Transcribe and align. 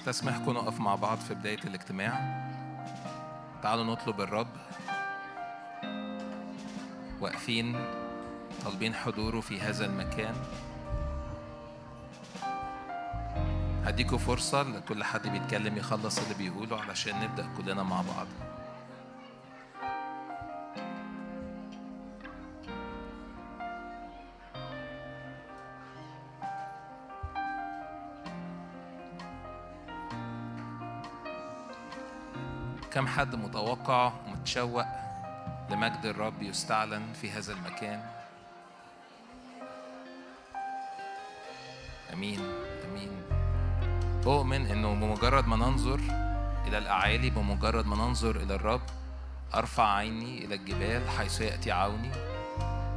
استسمحكم 0.00 0.52
نقف 0.52 0.80
مع 0.80 0.94
بعض 0.94 1.18
في 1.18 1.34
بداية 1.34 1.58
الاجتماع. 1.64 2.40
تعالوا 3.62 3.84
نطلب 3.84 4.20
الرب. 4.20 4.48
واقفين 7.20 7.76
طالبين 8.64 8.94
حضوره 8.94 9.40
في 9.40 9.60
هذا 9.60 9.86
المكان. 9.86 10.34
هديكوا 13.84 14.18
فرصة 14.18 14.62
لكل 14.62 15.04
حد 15.04 15.28
بيتكلم 15.28 15.76
يخلص 15.76 16.18
اللي 16.18 16.34
بيقوله 16.34 16.80
علشان 16.80 17.20
نبدأ 17.20 17.48
كلنا 17.56 17.82
مع 17.82 18.02
بعض. 18.02 18.26
كم 33.00 33.06
حد 33.06 33.34
متوقع 33.34 34.12
ومتشوق 34.26 34.84
لمجد 35.70 36.04
الرب 36.04 36.42
يستعلن 36.42 37.12
في 37.12 37.30
هذا 37.30 37.52
المكان؟ 37.52 38.02
آمين 42.12 42.40
آمين. 42.84 43.10
اؤمن 44.26 44.66
إنه 44.66 44.94
بمجرد 44.94 45.46
ما 45.48 45.56
ننظر 45.56 46.00
إلى 46.68 46.78
الأعالي 46.78 47.30
بمجرد 47.30 47.86
ما 47.86 47.96
ننظر 47.96 48.36
إلى 48.36 48.54
الرب 48.54 48.82
أرفع 49.54 49.94
عيني 49.94 50.44
إلى 50.44 50.54
الجبال 50.54 51.10
حيث 51.10 51.40
يأتي 51.40 51.72
عوني. 51.72 52.10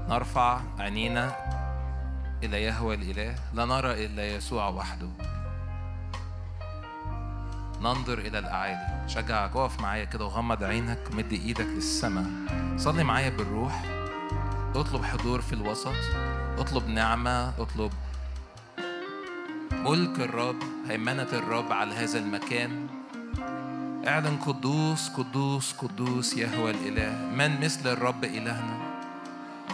نرفع 0.10 0.62
عينينا 0.80 1.36
إلى 2.44 2.64
يهوى 2.64 2.96
الإله. 2.96 3.36
لا 3.54 3.66
نرى 3.66 4.06
إلا 4.06 4.36
يسوع 4.36 4.68
وحده. 4.68 5.33
ننظر 7.84 8.20
إلى 8.20 8.40
الأعالي. 8.40 9.10
شجعك 9.10 9.56
اقف 9.56 9.80
معايا 9.82 10.06
كده 10.06 10.26
وغمض 10.26 10.64
عينك 10.64 11.00
ومد 11.12 11.32
إيدك 11.32 11.66
للسماء. 11.66 12.26
صلي 12.78 13.04
معايا 13.04 13.30
بالروح. 13.30 13.84
اطلب 14.76 15.04
حضور 15.04 15.42
في 15.42 15.54
الوسط. 15.54 15.94
اطلب 16.58 16.88
نعمة. 16.88 17.62
اطلب 17.62 17.92
ملك 19.72 20.20
الرب 20.20 20.60
هيمنة 20.88 21.28
الرب 21.34 21.72
على 21.72 21.96
هذا 21.96 22.20
المكان. 22.20 22.88
اعلن 24.08 24.38
قدوس 24.38 25.10
قدوس 25.10 25.74
قدوس 25.74 26.38
يهوى 26.38 26.72
الإله. 26.72 27.12
من 27.36 27.62
مثل 27.62 27.90
الرب 27.94 28.24
إلهنا؟ 28.24 28.78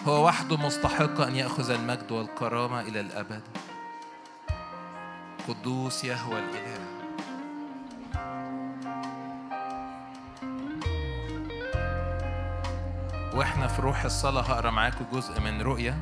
هو 0.08 0.26
وحده 0.26 0.58
مستحق 0.58 1.22
أن 1.22 1.36
يأخذ 1.36 1.70
المجد 1.70 2.12
والكرامة 2.12 2.82
إلى 2.82 3.00
الأبد. 3.00 3.42
قدوس 5.48 6.04
يهوى 6.04 6.40
الإله. 6.40 6.79
وإحنا 13.40 13.68
في 13.68 13.82
روح 13.82 14.04
الصلاة 14.04 14.42
هقرأ 14.42 14.72
معاكم 14.72 15.06
جزء 15.14 15.40
من 15.40 15.62
رؤية 15.62 16.02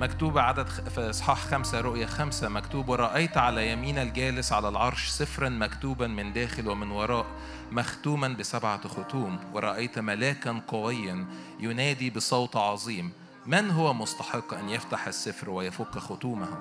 مكتوب 0.00 0.38
عدد 0.38 0.68
في 0.68 1.10
إصحاح 1.10 1.38
خمسة 1.38 1.80
رؤية 1.80 2.06
خمسة 2.06 2.48
مكتوب 2.48 2.88
ورأيت 2.88 3.36
على 3.36 3.72
يمين 3.72 3.98
الجالس 3.98 4.52
على 4.52 4.68
العرش 4.68 5.08
سفرا 5.08 5.48
مكتوبا 5.48 6.06
من 6.06 6.32
داخل 6.32 6.68
ومن 6.68 6.90
وراء 6.90 7.26
مختوما 7.72 8.28
بسبعة 8.28 8.88
ختوم 8.88 9.38
ورأيت 9.52 9.98
ملاكا 9.98 10.62
قويا 10.68 11.26
ينادي 11.60 12.10
بصوت 12.10 12.56
عظيم. 12.56 13.12
من 13.46 13.70
هو 13.70 13.94
مستحق 13.94 14.54
أن 14.54 14.68
يفتح 14.68 15.06
السفر 15.06 15.50
ويفك 15.50 15.98
ختومه 15.98 16.58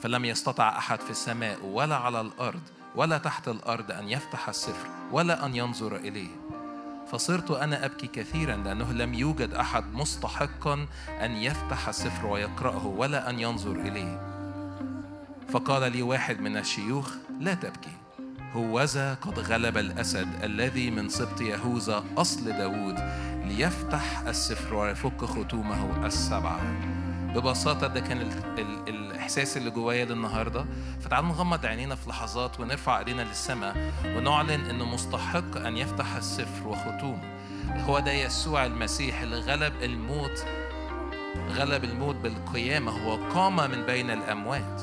فلم 0.00 0.24
يستطع 0.24 0.78
أحد 0.78 1.00
في 1.00 1.10
السماء 1.10 1.64
ولا 1.64 1.96
على 1.96 2.20
الأرض 2.20 2.62
ولا 2.94 3.18
تحت 3.18 3.48
الأرض 3.48 3.90
أن 3.90 4.08
يفتح 4.08 4.48
السفر 4.48 4.88
ولا 5.12 5.46
أن 5.46 5.56
ينظر 5.56 5.96
إليه. 5.96 6.51
فصرت 7.12 7.50
أنا 7.50 7.84
أبكي 7.84 8.06
كثيرا 8.06 8.56
لأنه 8.56 8.92
لم 8.92 9.14
يوجد 9.14 9.54
أحد 9.54 9.84
مستحقا 9.92 10.86
أن 11.22 11.32
يفتح 11.32 11.88
السفر 11.88 12.26
ويقرأه 12.26 12.86
ولا 12.86 13.30
أن 13.30 13.40
ينظر 13.40 13.72
إليه. 13.72 14.20
فقال 15.48 15.92
لي 15.92 16.02
واحد 16.02 16.40
من 16.40 16.56
الشيوخ 16.56 17.14
لا 17.40 17.54
تبكي. 17.54 17.92
هوذا 18.52 19.14
قد 19.14 19.38
غلب 19.38 19.76
الأسد 19.76 20.28
الذي 20.42 20.90
من 20.90 21.08
سبط 21.08 21.40
يهوذا 21.40 22.04
أصل 22.16 22.44
داود 22.44 22.98
ليفتح 23.44 24.20
السفر 24.26 24.74
ويفك 24.74 25.24
ختومه 25.24 26.06
السبعة. 26.06 26.60
ببساطة 27.34 27.86
ده 27.86 28.00
كان 28.00 28.20
ال 28.20 28.32
ال 28.58 28.88
الإحساس 28.88 29.56
اللي 29.56 29.70
جوايا 29.70 30.04
للنهاردة 30.04 30.64
فتعالوا 31.00 31.28
نغمض 31.28 31.66
عينينا 31.66 31.94
في 31.94 32.10
لحظات 32.10 32.60
ونرفع 32.60 32.98
إيدينا 32.98 33.22
للسماء 33.22 33.92
ونعلن 34.04 34.50
إنه 34.70 34.84
مستحق 34.84 35.56
أن 35.56 35.76
يفتح 35.76 36.16
السفر 36.16 36.68
وختومه 36.68 37.32
هو 37.68 37.98
ده 37.98 38.12
يسوع 38.12 38.66
المسيح 38.66 39.20
اللي 39.20 39.40
غلب 39.40 39.72
الموت 39.82 40.44
غلب 41.50 41.84
الموت 41.84 42.16
بالقيامة. 42.16 42.92
هو 42.92 43.16
قام 43.34 43.56
من 43.70 43.86
بين 43.86 44.10
الأموات. 44.10 44.82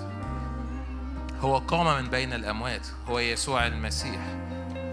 هو 1.42 1.58
قام 1.58 2.04
من 2.04 2.10
بين 2.10 2.34
الأموات. 2.34 2.88
هو 3.08 3.20
يسوع 3.20 3.68
المسيح. 3.68 4.22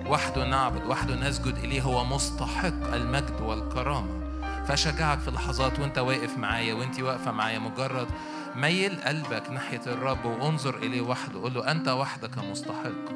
وحده 0.06 0.44
نعبد 0.44 0.86
وحده 0.86 1.14
نسجد 1.28 1.54
إليه. 1.56 1.82
هو 1.82 2.04
مستحق 2.04 2.94
المجد 2.94 3.40
والكرامة. 3.40 4.25
فأشجعك 4.66 5.18
في 5.18 5.30
لحظات 5.30 5.80
وأنت 5.80 5.98
واقف 5.98 6.38
معايا 6.38 6.74
وأنت 6.74 7.00
واقفة 7.00 7.32
معايا 7.32 7.58
مجرد 7.58 8.08
ميل 8.56 9.00
قلبك 9.00 9.50
ناحية 9.50 9.80
الرب 9.86 10.24
وانظر 10.24 10.76
إليه 10.76 11.00
وحده. 11.00 11.40
قول 11.40 11.54
له 11.54 11.70
أنت 11.70 11.88
وحدك 11.88 12.38
مستحق. 12.38 13.06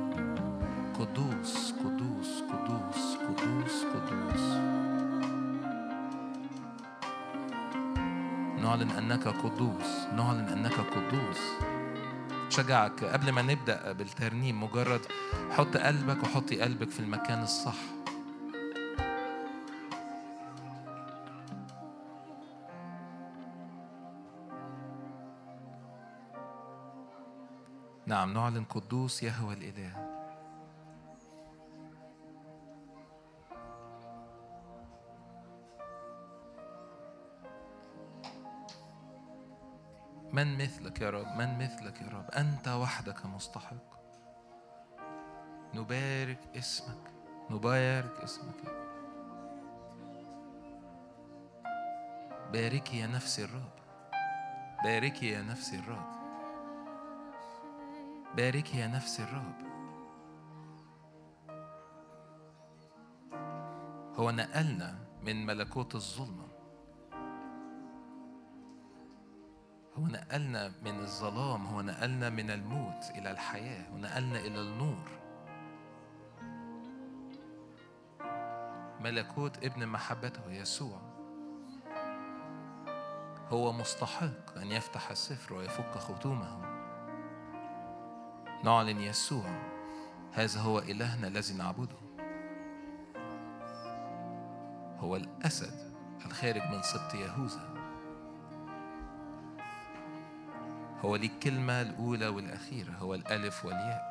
قدوس 0.98 1.74
قدوس 1.84 2.42
قدوس 2.50 3.16
قدوس 3.28 3.84
قدوس. 3.94 4.42
نعلن 8.62 8.90
أنك 8.90 9.28
قدوس 9.28 9.90
نعلن 10.16 10.48
أنك 10.48 10.74
قدوس. 10.74 11.40
شجعك 12.48 13.04
قبل 13.04 13.32
ما 13.32 13.42
نبدأ 13.42 13.92
بالترنيم 13.92 14.62
مجرد 14.62 15.00
حط 15.50 15.76
قلبك 15.76 16.22
وحطي 16.22 16.60
قلبك 16.60 16.90
في 16.90 17.00
المكان 17.00 17.42
الصح. 17.42 17.99
نعم 28.10 28.34
نعلن 28.34 28.64
قدوس 28.64 29.22
يهوى 29.22 29.54
الإله. 29.54 29.92
من 40.32 40.58
مثلك 40.58 41.00
يا 41.00 41.10
رب؟ 41.10 41.26
من 41.26 41.58
مثلك 41.58 42.02
يا 42.02 42.08
رب؟ 42.08 42.30
أنت 42.30 42.68
وحدك 42.68 43.26
مستحق. 43.26 44.00
نبارك 45.74 46.40
اسمك 46.56 47.10
نبارك 47.50 48.20
اسمك. 48.24 48.60
باركي 52.52 52.98
يا 52.98 53.06
نفسي 53.06 53.44
الرب. 53.44 53.72
باركي 54.84 55.30
يا 55.30 55.42
نفسي 55.42 55.78
الرب. 55.78 56.19
باركي 58.36 58.78
يا 58.78 58.86
نفس 58.86 59.20
الرب. 59.20 59.70
هو 64.14 64.30
نقلنا 64.30 64.98
من 65.22 65.46
ملكوت 65.46 65.94
الظلمة 65.94 66.48
هو 69.98 70.06
نقلنا 70.06 70.72
من 70.82 71.00
الظلام 71.00 71.66
هو 71.66 71.80
نقلنا 71.80 72.30
من 72.30 72.50
الموت 72.50 73.10
إلى 73.10 73.30
الحياة 73.30 73.94
ونقلنا 73.94 74.38
إلى 74.38 74.60
النور. 74.60 75.08
ملكوت 79.00 79.64
ابن 79.64 79.86
محبته 79.86 80.50
يسوع. 80.50 81.00
هو 83.48 83.72
مستحق 83.72 84.58
أن 84.58 84.66
يفتح 84.66 85.10
السفر 85.10 85.54
ويفك 85.54 85.98
ختومه 85.98 86.79
نعلن 88.64 89.00
يسوع 89.00 89.44
هذا 90.32 90.60
هو 90.60 90.78
إلهنا 90.78 91.26
الذي 91.26 91.54
نعبده. 91.54 91.96
هو 94.98 95.16
الأسد 95.16 95.92
الخارج 96.26 96.62
من 96.62 96.82
سبط 96.82 97.14
يهوذا. 97.14 97.70
هو 101.04 101.16
لي 101.16 101.26
الكلمة 101.26 101.80
الأولى 101.80 102.28
والأخيرة 102.28 102.92
هو 102.92 103.14
الألف 103.14 103.64
والياء. 103.64 104.10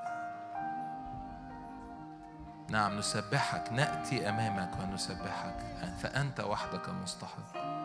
نعم 2.70 2.98
نسبحك 2.98 3.74
نأتي 3.74 4.30
أمامك 4.30 4.80
ونسبحك 4.80 5.60
فأنت 6.00 6.40
وحدك 6.40 6.90
مستحق. 6.90 7.79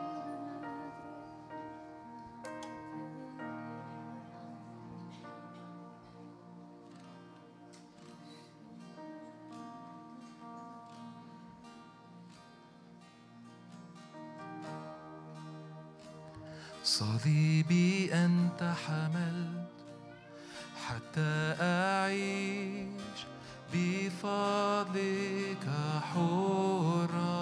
حبيبي 17.65 18.15
أنت 18.15 18.73
حملت 18.87 19.69
حتى 20.87 21.55
أعيش 21.61 23.21
بفضلك 23.75 25.67
حرا 26.13 27.35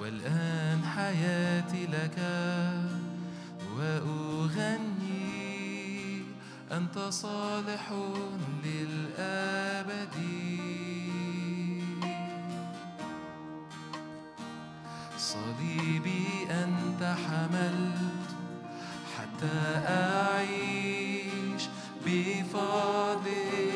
والآن 0.00 0.84
حياتي 0.84 1.86
لك 1.86 2.18
وأغني 3.76 5.22
أنت 6.72 6.98
صالح 6.98 7.92
للأبد. 8.64 10.16
صليبي 15.42 16.26
أنت 16.50 17.02
حملت 17.26 18.28
حتى 19.18 19.58
أعيش 19.88 21.62
بفضلك 22.06 23.71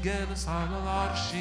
الجالس 0.00 0.48
على 0.48 0.78
العرش 0.82 1.32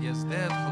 Yes, 0.00 0.24
Dad. 0.24 0.63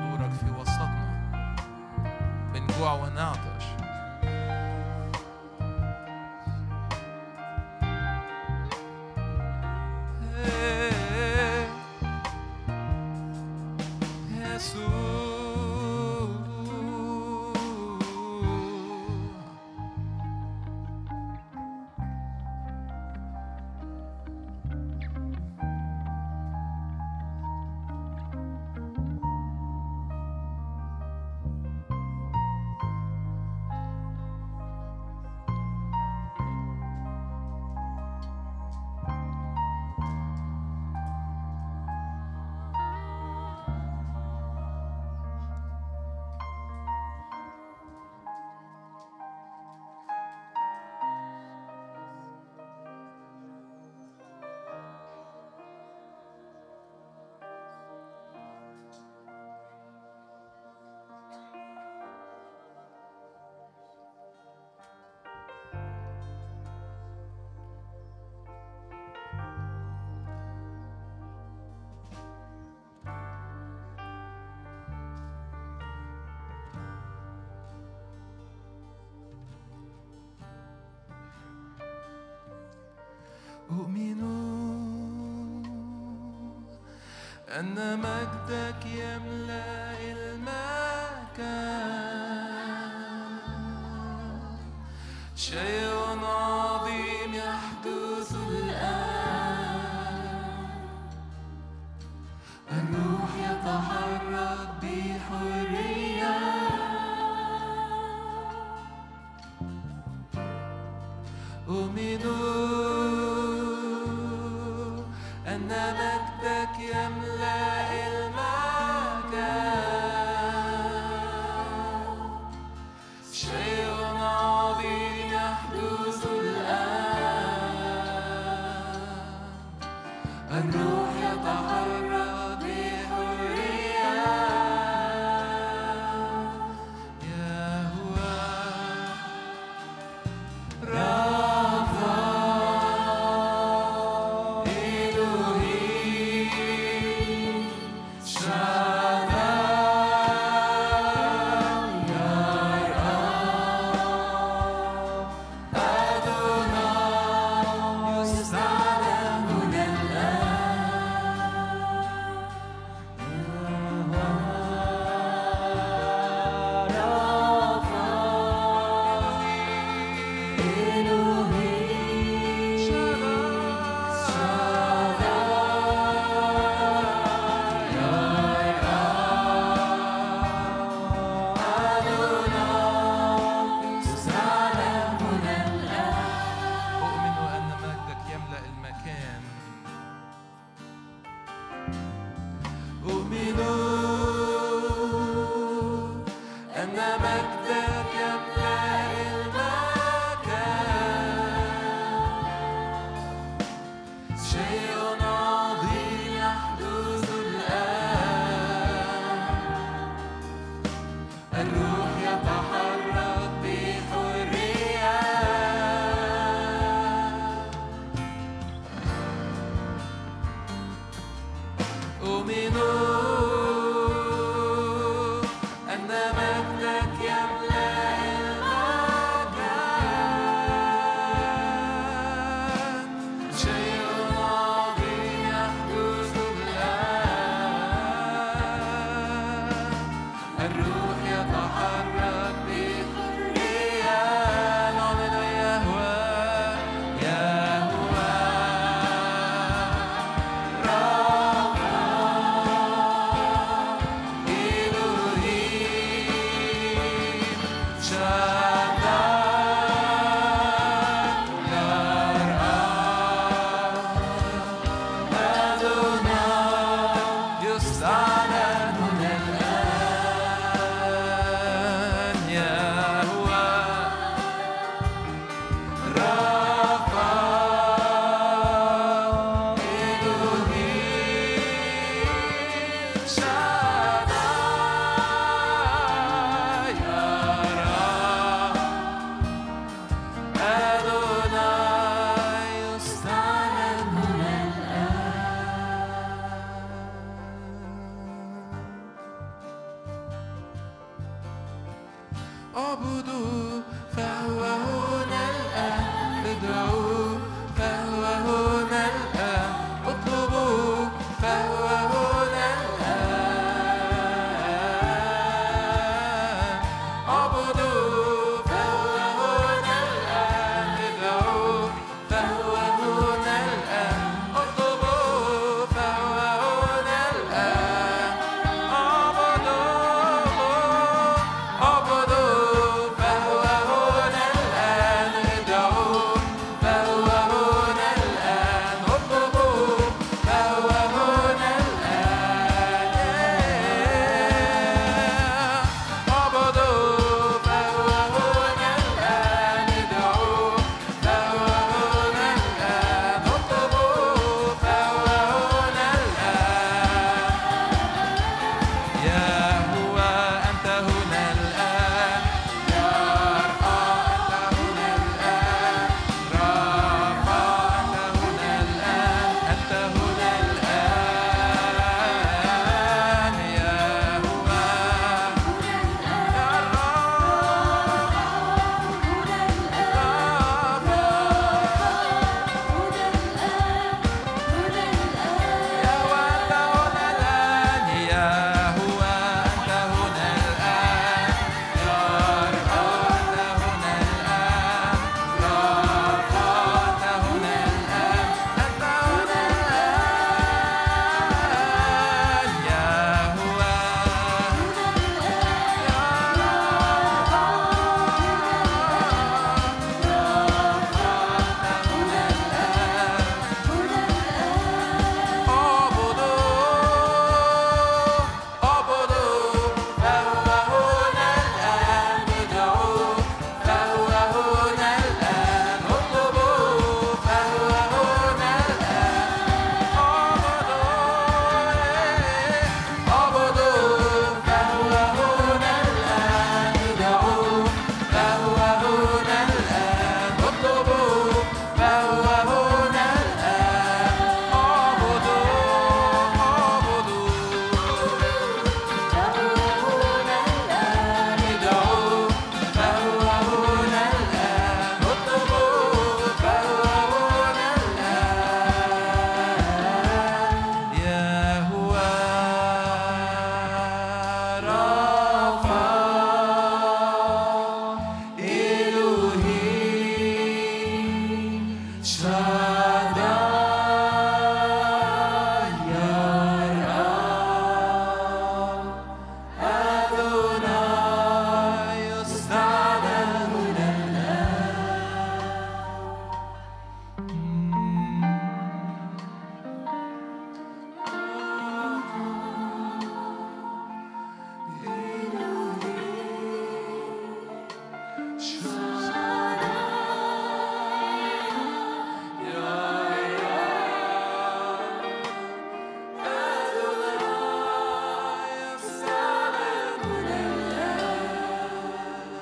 أن 87.72 87.98
مجدك 87.98 88.87
يملأ. 88.87 89.82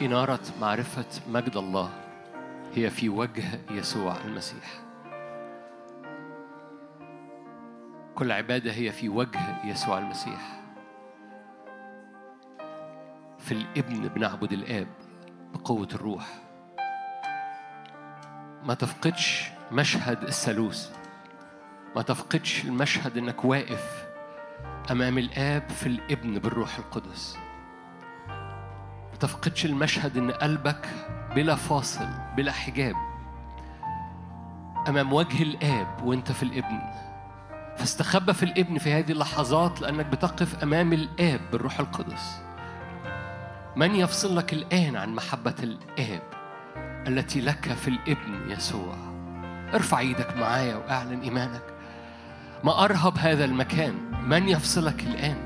إنارة 0.02 0.40
معرفة 0.60 1.04
مجد 1.28 1.56
الله 1.56 1.90
هي 2.74 2.90
في 2.90 3.08
وجه 3.08 3.60
يسوع 3.70 4.16
المسيح. 4.24 4.80
كل 8.14 8.32
عبادة 8.32 8.72
هي 8.72 8.92
في 8.92 9.08
وجه 9.08 9.66
يسوع 9.66 9.98
المسيح. 9.98 10.60
في 13.38 13.52
الإبن 13.52 14.08
بنعبد 14.08 14.52
الآب 14.52 14.86
بقوة 15.54 15.88
الروح. 15.94 16.26
ما 18.64 18.74
تفقدش 18.74 19.50
مشهد 19.72 20.22
الثالوث. 20.22 20.96
ما 21.96 22.02
تفقدش 22.02 22.64
المشهد 22.64 23.18
إنك 23.18 23.44
واقف 23.44 24.08
أمام 24.90 25.18
الآب 25.18 25.68
في 25.68 25.86
الإبن 25.86 26.38
بالروح 26.38 26.78
القدس. 26.78 27.39
تفقدش 29.20 29.66
المشهد 29.66 30.16
إن 30.16 30.30
قلبك 30.30 30.88
بلا 31.34 31.54
فاصل 31.54 32.08
بلا 32.36 32.52
حجاب. 32.52 32.94
أمام 34.88 35.12
وجه 35.12 35.42
الآب 35.42 35.86
وأنت 36.04 36.32
في 36.32 36.42
الإبن. 36.42 36.80
فاستخبى 37.76 38.32
في 38.32 38.42
الإبن 38.42 38.78
في 38.78 38.92
هذه 38.92 39.12
اللحظات 39.12 39.80
لأنك 39.80 40.06
بتقف 40.06 40.62
أمام 40.62 40.92
الآب 40.92 41.40
بالروح 41.52 41.80
القدس. 41.80 42.42
من 43.76 43.94
يفصلك 43.94 44.52
الآن 44.52 44.96
عن 44.96 45.14
محبة 45.14 45.54
الآب 45.62 46.22
التي 47.06 47.40
لك 47.40 47.72
في 47.72 47.88
الإبن 47.88 48.50
يسوع؟ 48.50 48.94
ارفع 49.74 49.98
إيدك 49.98 50.36
معايا 50.36 50.76
وأعلن 50.76 51.20
إيمانك. 51.20 51.62
ما 52.64 52.84
أرهب 52.84 53.18
هذا 53.18 53.44
المكان. 53.44 53.94
من 54.28 54.48
يفصلك 54.48 55.02
الآن؟ 55.02 55.36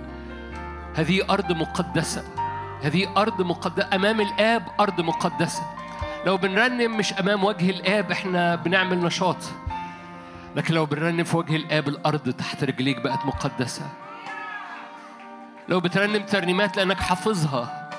هذه 0.94 1.30
أرض 1.30 1.52
مقدسة. 1.52 2.43
هذه 2.84 3.08
أرض 3.16 3.42
مقدسة. 3.42 3.88
أمام 3.94 4.20
الآب 4.20 4.66
أرض 4.80 5.00
مقدسة. 5.00 5.62
لو 6.26 6.36
بنرنم 6.36 6.96
مش 6.96 7.12
أمام 7.12 7.44
وجه 7.44 7.70
الآب 7.70 8.10
إحنا 8.10 8.54
بنعمل 8.54 8.98
نشاط. 8.98 9.36
لكن 10.56 10.74
لو 10.74 10.86
بنرنم 10.86 11.24
في 11.24 11.36
وجه 11.36 11.56
الآب 11.56 11.88
الأرض 11.88 12.30
تحت 12.30 12.64
رجليك 12.64 13.00
بقت 13.00 13.26
مقدسة. 13.26 13.82
لو 15.68 15.80
بترنم 15.80 16.22
ترنيمات 16.22 16.76
لأنك 16.76 17.00
حافظها 17.00 17.90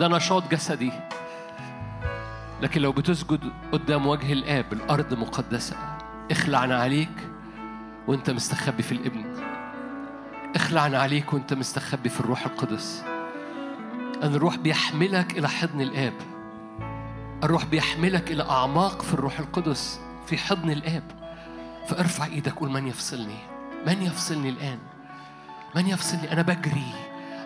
ده 0.00 0.08
نشاط 0.08 0.50
جسدي. 0.50 0.92
لكن 2.62 2.80
لو 2.80 2.92
بتسجد 2.92 3.52
قدام 3.72 4.06
وجه 4.06 4.32
الآب 4.32 4.72
الأرض 4.72 5.14
مقدسة. 5.14 5.76
اخلعنا 6.30 6.82
عليك 6.82 7.28
وأنت 8.06 8.30
مستخبي 8.30 8.82
في 8.82 8.92
الابن. 8.92 9.24
اخلعنا 10.56 10.98
عليك 10.98 11.32
وأنت 11.32 11.54
مستخبي 11.54 12.08
في 12.08 12.20
الروح 12.20 12.46
القدس. 12.46 13.04
أن 14.22 14.34
الروح 14.34 14.56
بيحملك 14.56 15.38
إلى 15.38 15.48
حضن 15.48 15.80
الآب. 15.80 16.12
الروح 17.44 17.64
بيحملك 17.64 18.30
إلى 18.30 18.42
أعماق 18.42 19.02
في 19.02 19.14
الروح 19.14 19.38
القدس 19.38 20.00
في 20.26 20.38
حضن 20.38 20.70
الآب. 20.70 21.02
فارفع 21.88 22.24
إيدك 22.24 22.52
قول 22.52 22.70
من 22.70 22.86
يفصلني؟ 22.86 23.38
من 23.86 24.02
يفصلني 24.02 24.48
الآن؟ 24.48 24.78
من 25.76 25.86
يفصلني؟ 25.86 26.32
أنا 26.32 26.42
بجري. 26.42 26.92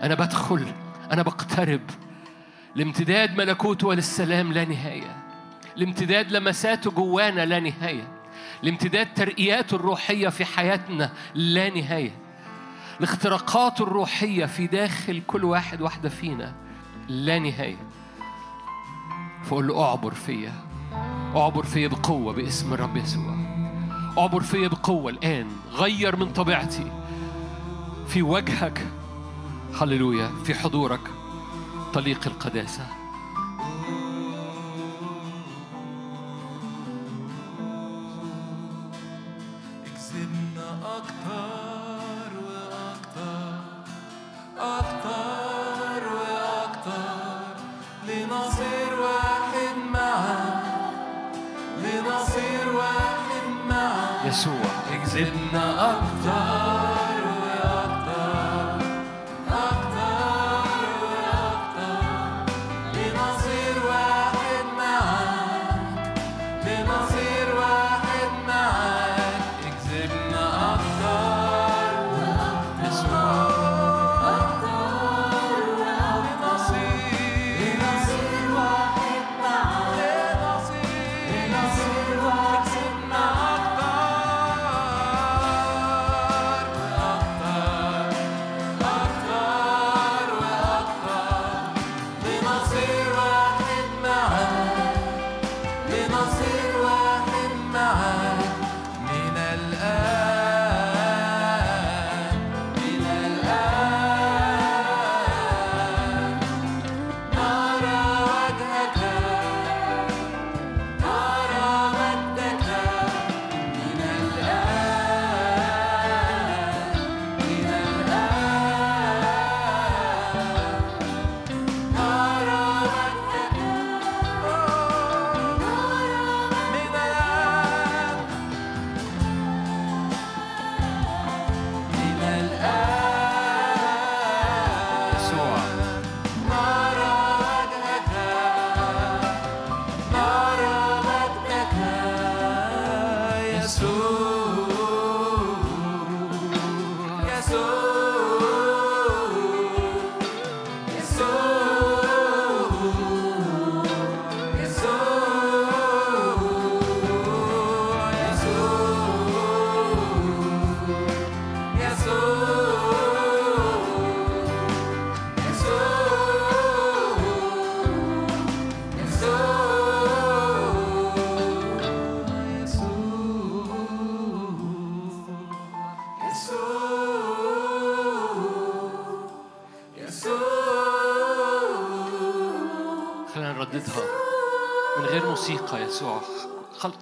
أنا 0.02 0.14
بدخل. 0.14 0.66
أنا 1.12 1.22
بقترب. 1.22 1.80
لامتداد 2.74 3.37
ملكوته 3.37 3.87
وللسلام 3.87 4.52
لا 4.52 4.64
نهاية. 4.64 5.16
لامتداد 5.76 6.32
لمساته 6.32 6.90
جوانا 6.90 7.46
لا 7.46 7.60
نهاية. 7.60 8.08
لامتداد 8.62 9.14
ترقياته 9.14 9.74
الروحية 9.74 10.28
في 10.28 10.44
حياتنا 10.44 11.12
لا 11.34 11.70
نهاية. 11.70 12.10
الاختراقات 13.00 13.80
الروحية 13.80 14.46
في 14.46 14.66
داخل 14.66 15.22
كل 15.26 15.44
واحد 15.44 15.80
واحدة 15.80 16.08
فينا. 16.08 16.63
لا 17.08 17.38
نهاية. 17.38 17.76
فقول 19.44 19.68
له 19.68 19.84
اعبر 19.84 20.14
فيا. 20.14 20.52
اعبر 21.36 21.62
فيا 21.62 21.88
بقوة 21.88 22.32
باسم 22.32 22.72
الرب 22.74 22.96
يسوع. 22.96 23.34
اعبر 24.18 24.40
فيا 24.40 24.68
بقوة 24.68 25.10
الآن. 25.10 25.46
غير 25.72 26.16
من 26.16 26.32
طبيعتي. 26.32 26.92
في 28.08 28.22
وجهك. 28.22 28.86
هللويا. 29.80 30.30
في 30.44 30.54
حضورك. 30.54 31.00
طليق 31.94 32.20
القداسة. 32.26 33.03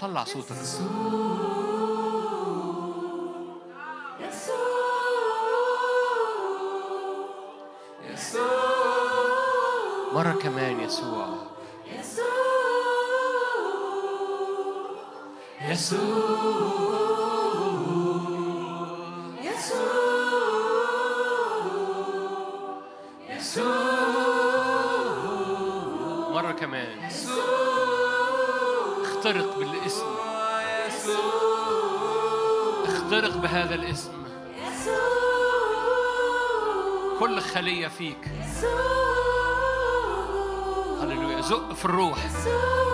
طلع 0.03 0.25
صوتك. 0.25 0.57
خلية 37.63 37.89
فيك. 37.89 38.31
هللويا. 41.03 41.41
زق 41.41 41.73
في 41.73 41.85
الروح. 41.85 42.19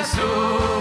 يسوع. 0.00 0.73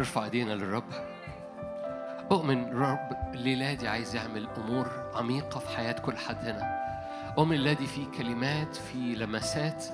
نرفع 0.00 0.24
ايدينا 0.24 0.52
للرب. 0.52 0.84
أؤمن 2.32 2.64
الرب 2.64 3.34
الليلة 3.34 3.74
دي 3.74 3.88
عايز 3.88 4.14
يعمل 4.14 4.48
أمور 4.56 4.88
عميقة 5.14 5.60
في 5.60 5.68
حياة 5.68 5.92
كل 5.92 6.16
حد 6.16 6.36
هنا. 6.36 6.80
أؤمن 7.38 7.56
الليلة 7.56 7.78
دي 7.78 7.86
في 7.86 8.04
كلمات 8.18 8.76
في 8.76 9.14
لمسات 9.14 9.84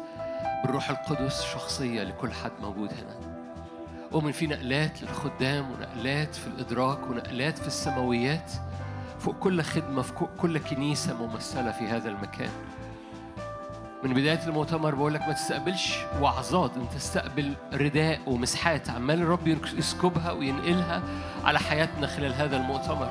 بالروح 0.63 0.91
القدس 0.91 1.43
شخصية 1.43 2.03
لكل 2.03 2.33
حد 2.33 2.51
موجود 2.63 2.91
هنا. 2.93 3.17
أؤمن 4.13 4.33
في 4.33 4.47
نقلات 4.47 5.03
للخدام 5.03 5.71
ونقلات 5.71 6.35
في 6.35 6.47
الإدراك 6.47 7.11
ونقلات 7.11 7.59
في 7.59 7.67
السماويات. 7.67 8.53
فوق 9.19 9.35
كل 9.35 9.63
خدمة 9.63 10.03
في 10.03 10.13
كل 10.39 10.59
كنيسة 10.59 11.27
ممثلة 11.27 11.73
في 11.73 11.85
هذا 11.85 12.09
المكان. 12.09 12.51
من 14.07 14.15
بداية 14.15 14.41
المؤتمر 14.47 14.95
بقول 14.95 15.15
لك 15.15 15.21
ما 15.21 15.33
تستقبلش 15.33 15.97
وعظات 16.21 16.77
انت 16.77 16.93
تستقبل 16.93 17.55
رداء 17.73 18.21
ومسحات 18.27 18.91
عمال 18.91 19.23
الرب 19.23 19.49
يسكبها 19.79 20.33
وينقلها 20.33 21.03
على 21.45 21.59
حياتنا 21.59 22.07
خلال 22.07 22.35
هذا 22.35 22.57
المؤتمر. 22.57 23.09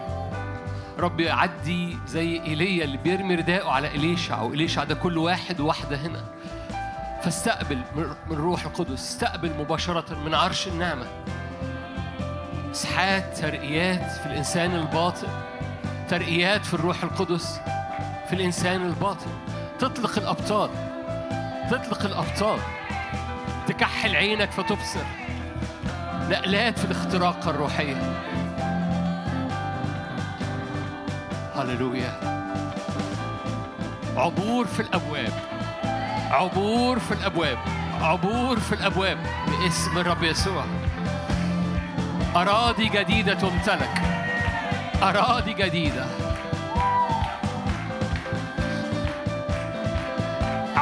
رب 0.99 1.19
يعدي 1.19 1.97
زي 2.07 2.41
إيليا 2.41 2.83
اللي 2.83 2.97
بيرمي 2.97 3.35
رداءه 3.35 3.69
على 3.69 3.87
إليشع 3.87 4.41
وإليشع 4.41 4.83
ده 4.83 4.95
كل 4.95 5.17
واحد 5.17 5.59
وواحدة 5.59 5.97
هنا. 5.97 6.23
فاستقبل 7.23 7.81
من 7.95 8.05
من 8.29 8.35
روح 8.35 8.65
القدس 8.65 9.11
استقبل 9.11 9.51
مباشرة 9.59 10.15
من 10.25 10.35
عرش 10.35 10.67
النعمة. 10.67 11.05
مسحات 12.69 13.37
ترقيات 13.37 14.11
في 14.11 14.25
الإنسان 14.25 14.75
الباطن. 14.75 15.27
ترقيات 16.09 16.65
في 16.65 16.73
الروح 16.73 17.03
القدس 17.03 17.59
في 18.27 18.33
الإنسان 18.33 18.85
الباطن. 18.85 19.31
تطلق 19.79 20.17
الأبطال. 20.17 20.69
تطلق 21.71 22.05
الأبطال. 22.05 22.59
تكحل 23.67 24.15
عينك 24.15 24.51
فتبصر. 24.51 25.03
نقلات 26.29 26.79
في 26.79 26.85
الاختراق 26.85 27.47
الروحية. 27.47 27.95
هللويا. 31.55 32.19
عبور 34.17 34.67
في 34.67 34.79
الأبواب. 34.79 35.33
عبور 36.31 36.99
في 36.99 37.11
الأبواب. 37.11 37.57
عبور 38.01 38.59
في 38.59 38.75
الأبواب. 38.75 39.17
باسم 39.47 39.97
الرب 39.97 40.23
يسوع. 40.23 40.65
أراضي 42.35 42.89
جديدة 42.89 43.33
تمتلك. 43.33 44.01
أراضي 45.03 45.53
جديدة. 45.53 46.24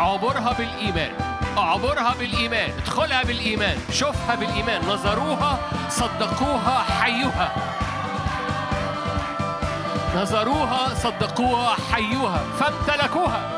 اعبرها 0.03 0.53
بالإيمان. 0.53 1.11
اعبرها 1.57 2.13
بالإيمان. 2.19 2.69
ادخلها 2.77 3.23
بالإيمان. 3.23 3.77
شوفها 3.91 4.35
بالإيمان. 4.35 4.81
نظروها 4.87 5.57
صدقوها 5.89 6.83
حيوها. 7.01 7.51
نظروها 10.15 10.93
صدقوها 10.95 11.75
حيوها. 11.91 12.43
فامتلكوها. 12.59 13.49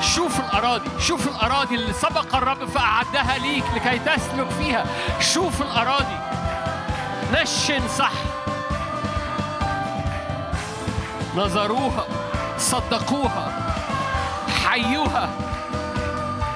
شوف 0.00 0.40
الأراضي. 0.40 0.90
شوف 1.00 1.28
الأراضي 1.28 1.74
اللي 1.74 1.92
سبق 1.92 2.36
الرب 2.36 2.64
فأعدها 2.64 3.38
ليك 3.38 3.64
لكي 3.74 3.98
تسلك 3.98 4.50
فيها. 4.50 4.84
شوف 5.20 5.62
الأراضي. 5.62 6.18
نشن 7.32 7.88
صح. 7.88 8.12
نظروها. 11.36 12.04
صدقوها. 12.58 13.67
حيوها 14.82 15.28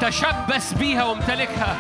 تشبث 0.00 0.72
بيها 0.72 1.04
وامتلكها. 1.04 1.76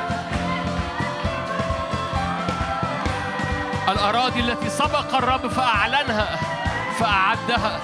الأراضي 3.88 4.40
التي 4.40 4.68
سبق 4.68 5.14
الرب 5.14 5.46
فأعلنها 5.46 6.38
فأعدها. 6.98 7.80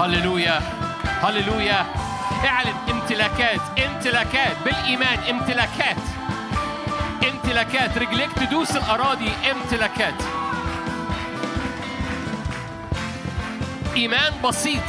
هللويا 0.00 0.60
هللويا. 1.22 1.86
اعلن 2.44 2.74
امتلاكات 2.90 3.60
امتلاكات 3.86 4.56
بالإيمان 4.64 5.18
امتلاكات. 5.30 5.96
امتلاكات 7.28 7.98
رجليك 7.98 8.32
تدوس 8.32 8.76
الأراضي 8.76 9.32
امتلاكات. 9.50 10.41
إيمان 13.96 14.32
بسيط 14.44 14.82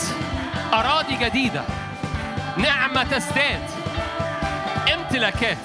أراضي 0.74 1.16
جديدة 1.16 1.64
نعمة 2.58 3.04
تزداد 3.04 3.70
امتلاكات. 4.94 5.58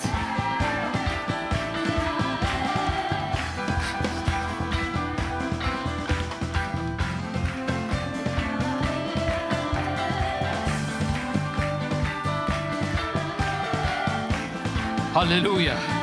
هللويا. 15.17 15.98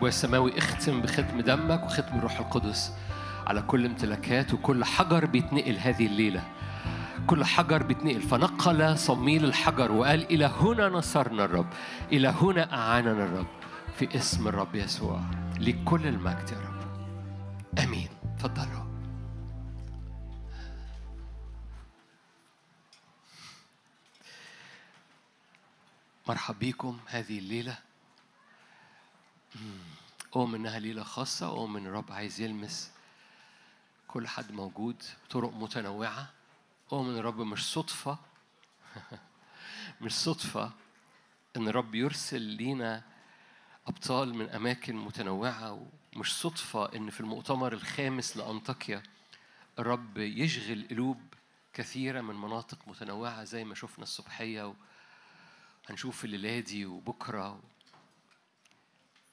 ابويا 0.00 0.10
السماوي 0.10 0.58
اختم 0.58 1.00
بختم 1.00 1.40
دمك 1.40 1.84
وختم 1.84 2.18
الروح 2.18 2.38
القدس 2.38 2.92
على 3.46 3.62
كل 3.62 3.86
امتلاكات 3.86 4.54
وكل 4.54 4.84
حجر 4.84 5.26
بيتنقل 5.26 5.76
هذه 5.78 6.06
الليلة. 6.06 6.42
كل 7.26 7.44
حجر 7.44 7.82
بيتنقل. 7.82 8.20
فنقل 8.20 8.98
صميل 8.98 9.44
الحجر 9.44 9.92
وقال 9.92 10.24
إلى 10.24 10.46
هنا 10.46 10.88
نصرنا 10.88 11.44
الرب 11.44 11.66
إلى 12.12 12.28
هنا 12.28 12.74
أعاننا 12.74 13.24
الرب 13.24 13.46
في 13.96 14.16
اسم 14.16 14.48
الرب 14.48 14.74
يسوع. 14.74 15.20
لكل 15.58 16.06
المجد 16.06 16.50
يا 16.52 16.58
رب. 16.58 16.80
آمين. 17.78 18.08
تفضلوا 18.38 18.84
مرحب 26.28 26.58
بيكم 26.58 26.98
هذه 27.06 27.38
الليلة. 27.38 27.78
أؤمن 30.36 30.54
إنها 30.54 30.78
ليلة 30.78 31.02
خاصة 31.02 31.46
أؤمن 31.46 31.86
الرب 31.86 32.12
عايز 32.12 32.40
يلمس 32.40 32.90
كل 34.08 34.28
حد 34.28 34.52
موجود 34.52 35.02
بطرق 35.24 35.54
متنوعة. 35.54 36.30
أؤمن 36.92 37.18
الرب 37.18 37.40
مش 37.40 37.72
صدفة 37.72 38.18
مش 40.00 40.12
صدفة 40.12 40.72
إن 41.56 41.68
الرب 41.68 41.94
يرسل 41.94 42.40
لينا 42.42 43.02
أبطال 43.86 44.34
من 44.34 44.48
أماكن 44.48 44.96
متنوعة 44.96 45.86
ومش 46.16 46.34
صدفة 46.40 46.96
إن 46.96 47.10
في 47.10 47.20
المؤتمر 47.20 47.72
الخامس 47.72 48.36
لأنطاكيا 48.36 49.02
الرب 49.78 50.18
يشغل 50.18 50.86
قلوب 50.90 51.20
كثيرة 51.72 52.20
من 52.20 52.34
مناطق 52.34 52.88
متنوعة 52.88 53.44
زي 53.44 53.64
ما 53.64 53.74
شفنا 53.74 54.02
الصبحية 54.02 54.74
وهنشوف 55.88 56.24
الليلة 56.24 56.60
دي 56.60 56.86
وبكرة 56.86 57.60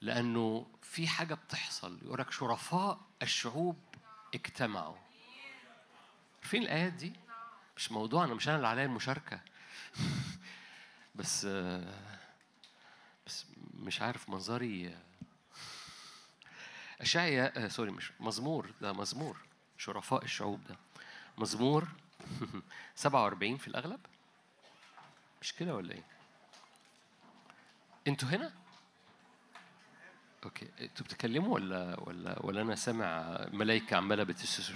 لأنه 0.00 0.66
في 0.90 1.08
حاجة 1.08 1.34
بتحصل 1.34 1.98
يقول 2.02 2.18
لك 2.18 2.30
شرفاء 2.32 3.00
الشعوب 3.22 3.78
اجتمعوا 4.34 4.96
عارفين 6.42 6.62
الآيات 6.62 6.92
دي؟ 6.92 7.12
مش 7.76 7.92
موضوعنا 7.92 8.34
مش 8.34 8.48
أنا 8.48 8.56
اللي 8.56 8.68
عليا 8.68 8.84
المشاركة 8.84 9.40
بس 11.14 11.46
بس 13.26 13.46
مش 13.74 14.02
عارف 14.02 14.28
منظري 14.28 14.96
أشعيا 17.00 17.68
سوري 17.68 17.90
مش 17.90 18.12
مزمور 18.20 18.72
ده 18.80 18.92
مزمور 18.92 19.36
شرفاء 19.78 20.24
الشعوب 20.24 20.64
ده 20.64 20.76
مزمور 21.38 21.88
47 22.94 23.56
في 23.56 23.68
الأغلب 23.68 24.00
مش 25.42 25.52
كده 25.52 25.74
ولا 25.74 25.94
إيه؟ 25.94 26.04
أنتوا 28.06 28.28
هنا؟ 28.28 28.52
أوكي. 30.44 30.68
أنتوا 30.80 31.06
بتتكلموا 31.06 31.54
ولا 31.54 32.00
ولا 32.00 32.46
ولا 32.46 32.62
أنا 32.62 32.74
سامع 32.74 33.38
ملايكة 33.52 33.96
عمالة 33.96 34.22
بتس 34.24 34.72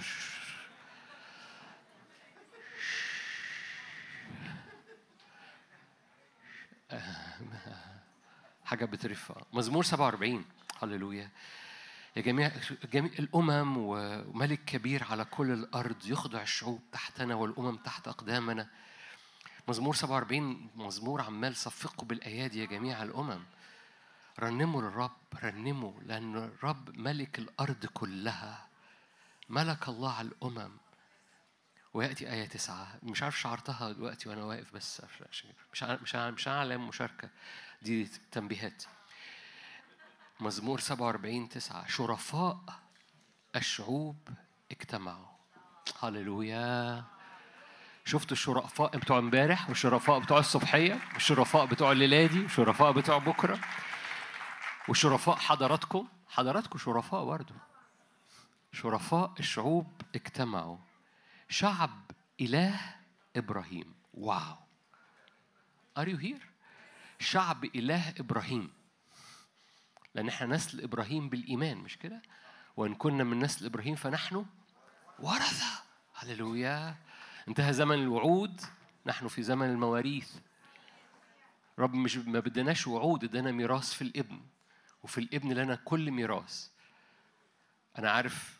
حاجة 8.65 8.85
بترفع. 8.85 9.35
مزمور 9.53 9.83
47 9.83 10.45
هللويا. 10.81 11.29
يا 12.15 12.21
جميع 12.21 12.51
جميع 12.93 13.11
الأمم 13.19 13.77
وملك 13.77 14.65
كبير 14.65 15.03
على 15.03 15.25
كل 15.25 15.51
الأرض 15.51 16.05
يخضع 16.05 16.41
الشعوب 16.41 16.81
تحتنا 16.91 17.35
والأمم 17.35 17.75
تحت 17.75 18.07
أقدامنا. 18.07 18.67
مزمور 19.67 19.95
47 19.95 20.69
مزمور 20.75 21.21
عمال 21.21 21.55
صفقوا 21.55 22.07
بالأيادي 22.07 22.59
يا 22.59 22.65
جميع 22.65 23.03
الأمم. 23.03 23.39
رنموا 24.39 24.81
للرب 24.81 25.11
رنموا 25.43 25.93
لأن 26.01 26.35
الرب 26.37 26.97
ملك 26.97 27.39
الأرض 27.39 27.85
كلها. 27.85 28.67
ملك 29.49 29.87
الله 29.89 30.13
على 30.13 30.27
الأمم. 30.27 30.71
ويأتي 31.93 32.31
آية 32.31 32.45
تسعة. 32.45 32.87
مش 33.03 33.23
عارف 33.23 33.39
شعرتها 33.39 33.91
دلوقتي 33.91 34.29
وأنا 34.29 34.43
واقف 34.43 34.73
بس 34.73 35.01
مش 35.01 35.43
عارف- 35.83 36.03
مش 36.03 36.13
عارف- 36.15 36.33
مش 36.33 36.47
هعلم 36.47 36.87
مشاركة. 36.87 37.29
دي 37.81 38.05
تنبيهات. 38.31 38.83
مزمور 40.39 40.79
47 40.79 41.49
تسعة. 41.49 41.87
شرفاء 41.87 42.59
الشعوب 43.55 44.29
اجتمعوا. 44.71 45.25
هللويا. 46.03 47.03
شفتوا 48.05 48.31
الشرفاء 48.31 48.97
بتوع 48.97 49.17
امبارح 49.19 49.69
والشرفاء 49.69 50.19
بتوع 50.19 50.39
الصبحية 50.39 50.99
والشرفاء 51.13 51.65
بتوع 51.65 51.91
الليلة 51.91 52.25
دي 52.25 52.39
والشرفاء 52.39 52.91
بتوع 52.91 53.17
بكرة؟ 53.17 53.59
وشرفاء 54.89 55.35
حضراتكم 55.35 56.07
حضراتكم 56.29 56.79
شرفاء 56.79 57.25
برضو. 57.25 57.53
شرفاء 58.71 59.33
الشعوب 59.39 60.01
اجتمعوا. 60.15 60.77
شعب 61.49 62.11
إله 62.41 62.95
إبراهيم. 63.35 63.93
واو. 64.13 64.55
Are 65.99 66.05
you 66.05 66.17
here؟ 66.17 66.43
شعب 67.19 67.65
إله 67.65 68.09
إبراهيم. 68.19 68.71
لأن 70.15 70.27
إحنا 70.27 70.47
نسل 70.47 70.81
إبراهيم 70.81 71.29
بالإيمان 71.29 71.77
مش 71.77 71.97
كده؟ 71.97 72.21
وإن 72.77 72.95
كنا 72.95 73.23
من 73.23 73.39
نسل 73.39 73.65
إبراهيم 73.65 73.95
فنحن 73.95 74.45
ورثة. 75.19 75.83
هللويا. 76.15 76.95
انتهى 77.47 77.73
زمن 77.73 77.95
الوعود. 77.95 78.61
نحن 79.05 79.27
في 79.27 79.43
زمن 79.43 79.69
المواريث. 79.69 80.31
رب 81.79 81.93
مش 81.93 82.17
ما 82.17 82.39
بدناش 82.39 82.87
وعود 82.87 83.23
ادانا 83.23 83.51
ميراث 83.51 83.93
في 83.93 84.01
الابن. 84.01 84.41
وفي 85.03 85.17
الابن 85.17 85.53
لنا 85.53 85.75
كل 85.75 86.11
ميراث 86.11 86.67
أنا 87.97 88.11
عارف 88.11 88.59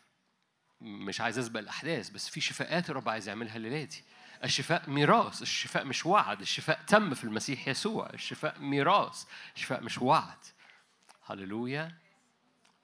مش 0.80 1.20
عايز 1.20 1.38
أسبق 1.38 1.60
الأحداث 1.60 2.10
بس 2.10 2.28
في 2.28 2.40
شفاءات 2.40 2.90
الرب 2.90 3.08
عايز 3.08 3.28
يعملها 3.28 3.56
الليلة 3.56 3.84
دي 3.84 4.02
الشفاء 4.44 4.90
ميراث 4.90 5.42
الشفاء 5.42 5.84
مش 5.84 6.06
وعد 6.06 6.40
الشفاء 6.40 6.80
تم 6.86 7.14
في 7.14 7.24
المسيح 7.24 7.68
يسوع 7.68 8.10
الشفاء 8.14 8.58
ميراث 8.60 9.24
الشفاء 9.56 9.82
مش 9.82 9.98
وعد. 9.98 10.38
هللويا 11.26 11.98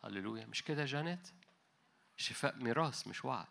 هللويا 0.04 0.46
مش 0.46 0.62
كده 0.62 0.84
جانيت؟ 0.84 1.28
الشفاء 2.18 2.56
ميراث 2.56 3.06
مش 3.06 3.24
وعد. 3.24 3.46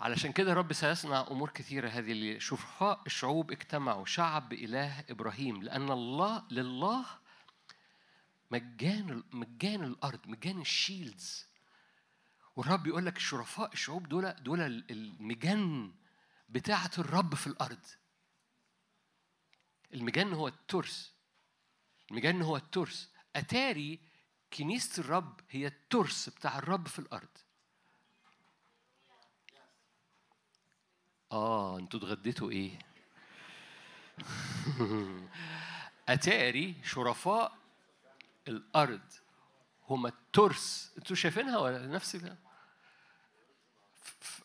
علشان 0.00 0.32
كده 0.32 0.52
الرب 0.52 0.72
سيصنع 0.72 1.26
أمور 1.30 1.50
كثيرة 1.50 1.88
هذه 1.88 2.12
اللي 2.12 2.40
شرفاء 2.40 3.02
الشعوب 3.06 3.50
اجتمعوا 3.52 4.04
شعب 4.04 4.52
إله 4.52 5.04
إبراهيم 5.10 5.62
لأن 5.62 5.90
الله 5.90 6.44
لله 6.50 7.06
مجان 8.50 9.22
مجان 9.32 9.84
الأرض 9.84 10.20
مجان 10.26 10.60
الشيلدز. 10.60 11.46
والرب 12.56 12.86
يقول 12.86 13.06
لك 13.06 13.18
شرفاء 13.18 13.72
الشعوب 13.72 14.08
دول 14.08 14.32
دول 14.32 14.60
المجان 14.90 15.92
بتاعة 16.48 16.90
الرب 16.98 17.34
في 17.34 17.46
الأرض. 17.46 17.86
المجان 19.94 20.32
هو 20.32 20.48
الترس. 20.48 21.14
المجان 22.10 22.42
هو 22.42 22.56
الترس. 22.56 23.10
أتاري 23.36 23.98
كنيسة 24.52 25.00
الرب 25.00 25.40
هي 25.50 25.66
الترس 25.66 26.28
بتاع 26.28 26.58
الرب 26.58 26.88
في 26.88 26.98
الأرض. 26.98 27.38
آه 31.32 31.78
أنتوا 31.78 32.00
اتغديتوا 32.00 32.50
إيه؟ 32.50 32.78
أتاري 36.08 36.74
شرفاء 36.84 37.52
الأرض 38.48 39.00
هم 39.88 40.06
الترس 40.06 40.92
أنتوا 40.98 41.16
شايفينها 41.16 41.58
ولا 41.58 41.86
نفس 41.86 42.16
ده؟ 42.16 42.36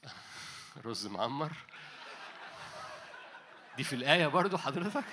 رز 0.85 1.07
معمر 1.07 1.51
دي 3.77 3.83
في 3.83 3.93
الآية 3.93 4.27
برضو 4.27 4.57
حضرتك؟ 4.57 5.05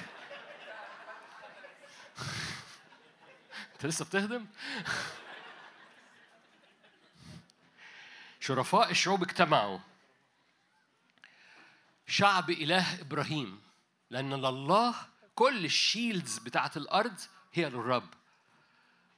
أنت 3.75 3.87
لسه 3.87 4.05
بتهضم؟ 4.05 4.47
شرفاء 8.41 8.91
الشعوب 8.91 9.23
اجتمعوا 9.23 9.79
شعب 12.13 12.51
إله 12.51 13.01
إبراهيم 13.01 13.61
لأن 14.11 14.35
لله 14.35 14.95
كل 15.35 15.65
ال 15.65 15.74
shields 15.74 16.39
بتاعت 16.39 16.77
الأرض 16.77 17.21
هي 17.53 17.65
للرب 17.65 18.09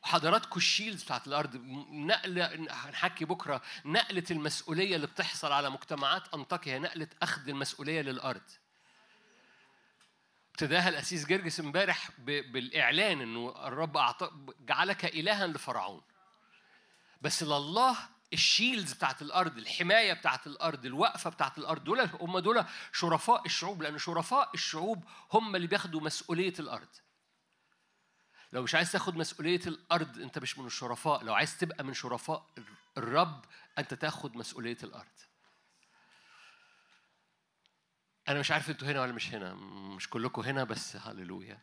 حضراتكم 0.03 0.57
ال 0.57 0.62
shields 0.62 1.03
بتاعت 1.05 1.27
الأرض 1.27 1.57
نقل 1.91 2.41
هنحكي 2.71 3.25
بكرة 3.25 3.63
نقلة 3.85 4.25
المسؤولية 4.31 4.97
اللي 4.97 5.07
بتحصل 5.07 5.53
على 5.53 5.71
مجتمعات 5.71 6.35
أنطاكيا 6.35 6.79
نقلة 6.79 7.09
أخذ 7.23 7.49
المسؤولية 7.49 8.01
للأرض 8.01 8.51
ابتداها 10.51 10.89
القسيس 10.89 11.27
جرجس 11.27 11.61
امبارح 11.61 12.11
بالإعلان 12.19 13.21
إنه 13.21 13.55
الرب. 13.67 13.99
جعلك 14.61 15.05
الها 15.05 15.47
لفرعون 15.47 16.03
بس 17.23 17.43
لله 17.43 17.97
الشيلز 18.35 18.93
بتاعت 18.93 19.23
الأرض 19.23 19.59
الحماية 19.59 20.13
بتاعت 20.13 20.47
الأرض 20.47 20.87
الوقفة 20.87 21.31
بتاعت 21.31 21.59
الأرض 21.59 21.85
دول 21.85 22.01
هم 22.01 22.39
دول 22.39 22.65
شرفاء 22.93 23.47
الشعوب 23.47 23.83
لأن 23.83 23.99
شرفاء 23.99 24.51
الشعوب 24.55 25.05
هم 25.33 25.57
اللي 25.57 25.67
بياخدوا 25.67 26.01
مسؤولية 26.01 26.55
الأرض. 26.59 26.89
لو 28.53 28.63
مش 28.63 28.75
عايز 28.75 28.93
تاخد 28.93 29.17
مسؤولية 29.17 29.61
الأرض 29.67 30.19
أنت 30.19 30.39
مش 30.39 30.59
من 30.59 30.67
الشرفاء. 30.67 31.23
لو 31.23 31.35
عايز 31.35 31.59
تبقى 31.59 31.85
من 31.85 31.95
شرفاء 31.95 32.51
الرب 32.99 33.45
أنت 33.79 33.95
تاخد 33.95 34.37
مسؤولية 34.37 34.79
الأرض. 34.83 35.19
أنا 38.29 38.41
مش 38.41 38.51
عارف 38.51 38.71
أنتوا 38.71 38.89
هنا 38.89 39.01
ولا 39.03 39.13
مش 39.13 39.35
هنا. 39.35 39.55
مش 39.95 40.11
كلكم 40.11 40.43
هنا 40.43 40.65
بس 40.65 40.97
هللويا. 40.97 41.61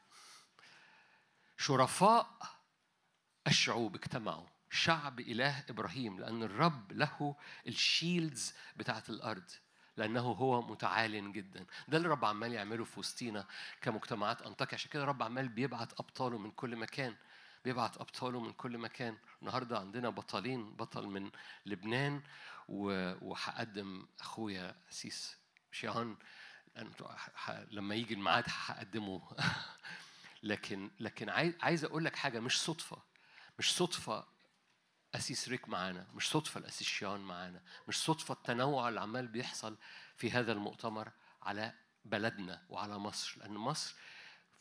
شرفاء 1.57 2.37
الشعوب 3.47 3.95
اجتمعوا. 3.95 4.47
شعب 4.71 5.19
إله 5.19 5.63
إبراهيم 5.69 6.19
لأن 6.19 6.43
الرب 6.43 6.91
له 6.91 7.35
الشيلدز 7.67 8.53
بتاعت 8.77 9.09
الأرض 9.09 9.51
لأنه 9.97 10.21
هو 10.21 10.61
متعال 10.61 11.33
جدا. 11.33 11.65
ده 11.87 11.97
اللي 11.97 12.05
الرب 12.05 12.25
عمال 12.25 12.53
يعمله 12.53 12.83
في 12.83 12.99
وسطينا 12.99 13.47
كمجتمعات 13.81 14.41
أنطاكيا. 14.41 14.75
عشان 14.75 14.91
كده 14.91 15.03
الرب 15.03 15.23
عمال 15.23 15.49
بيبعت 15.49 15.93
أبطاله 15.99 16.37
من 16.37 16.51
كل 16.51 16.75
مكان 16.75 17.15
بيبعت 17.65 17.97
أبطاله 17.97 18.39
من 18.39 18.53
كل 18.53 18.77
مكان. 18.77 19.17
النهاردة 19.41 19.79
عندنا 19.79 20.09
بطلين 20.09 20.71
بطل 20.71 21.07
من 21.07 21.31
لبنان 21.65 22.21
وهقدم 22.69 24.05
أخويا 24.19 24.75
أسيس 24.91 25.37
شيهان. 25.71 26.17
لما 27.71 27.95
يجي 27.95 28.13
الميعاد 28.13 28.45
هقدمه. 28.47 29.21
لكن 30.43 30.91
لكن 30.99 31.29
عايز 31.61 31.83
أقول 31.83 32.05
لك 32.05 32.15
حاجة 32.15 32.39
مش 32.39 32.61
صدفة 32.61 32.97
مش 33.59 33.75
صدفة 33.75 34.25
أسيس 35.15 35.49
ريك 35.49 35.69
معانا 35.69 36.07
مش 36.15 36.29
صدفة 36.29 36.59
الأسيس 36.59 36.87
شيان 36.87 37.19
معانا 37.19 37.61
مش 37.87 38.03
صدفة 38.03 38.33
التنوع 38.33 38.89
اللي 38.89 39.01
عمال 39.01 39.27
بيحصل 39.27 39.77
في 40.17 40.31
هذا 40.31 40.51
المؤتمر 40.51 41.11
على 41.43 41.73
بلدنا 42.05 42.61
وعلى 42.69 42.97
مصر 42.97 43.35
لأن 43.39 43.51
مصر 43.53 43.95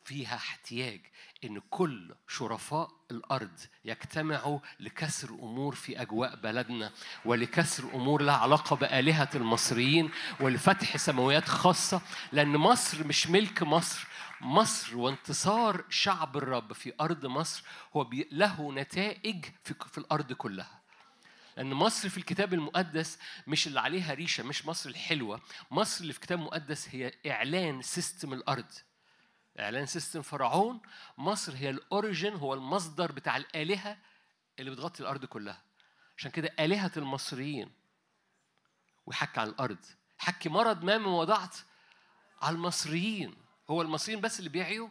فيها 0.05 0.35
احتياج 0.37 1.01
إن 1.45 1.61
كل 1.71 2.15
شرفاء 2.29 2.91
الأرض 3.11 3.61
يجتمعوا 3.85 4.59
لكسر 4.81 5.29
أمور 5.31 5.75
في 5.75 6.03
أجواء 6.03 6.37
بلدنا 6.37 6.93
ولكسر 7.25 7.85
أمور 7.95 8.23
لها 8.23 8.37
علاقة 8.37 8.77
بآلهة 8.77 9.29
المصريين 9.35 10.11
ولفتح 10.41 10.97
سماويات 10.97 11.49
خاصة 11.49 12.01
لأن 12.33 12.49
مصر 12.57 13.07
مش 13.07 13.27
ملك 13.27 13.63
مصر 13.63 14.07
مصر 14.41 14.97
وانتصار 14.97 15.85
شعب 15.89 16.37
الرب 16.37 16.73
في 16.73 16.93
أرض 17.01 17.27
مصر 17.27 17.65
هو 17.97 18.11
له 18.31 18.73
نتائج 18.73 19.45
في, 19.65 19.75
في 19.75 19.99
الأرض 19.99 20.33
كلها. 20.33 20.81
لأن 21.57 21.75
مصر 21.75 22.09
في 22.09 22.19
الكتاب 22.19 22.55
المقدس 22.55 23.19
مش 23.47 23.67
اللي 23.67 23.81
عليها 23.81 24.15
ريشة 24.15 24.45
مش 24.45 24.67
مصر 24.67 24.91
الحلوة. 24.91 25.41
مصر 25.71 26.01
اللي 26.01 26.13
في 26.13 26.19
الكتاب 26.19 26.39
المقدس 26.39 26.89
هي 26.89 27.13
إعلان 27.27 27.83
system 27.83 28.33
الأرض. 28.33 28.73
إعلان 29.61 29.87
system 29.87 30.23
فرعون. 30.23 30.81
مصر 31.19 31.57
هي 31.57 31.71
ال 31.71 31.80
origin 31.80 32.35
هو 32.35 32.55
المصدر 32.55 33.13
بتاع 33.13 33.37
الآلهة 33.37 33.97
اللي 34.59 34.71
بتغطي 34.71 35.01
الأرض 35.03 35.25
كلها. 35.25 35.63
عشان 36.19 36.31
كده 36.31 36.55
آلهة 36.61 36.93
المصريين 36.97 37.71
ويحكي 39.07 39.41
عن 39.41 39.49
الأرض. 39.49 39.85
حكي 40.19 40.49
مرض 40.49 40.85
ما 40.85 40.99
من 40.99 41.07
وضعت 41.07 41.57
على 42.43 42.55
المصريين. 42.55 43.40
هو 43.71 43.83
المصريين 43.83 44.21
بس 44.21 44.39
اللي 44.39 44.51
بيعيوا؟ 44.51 44.89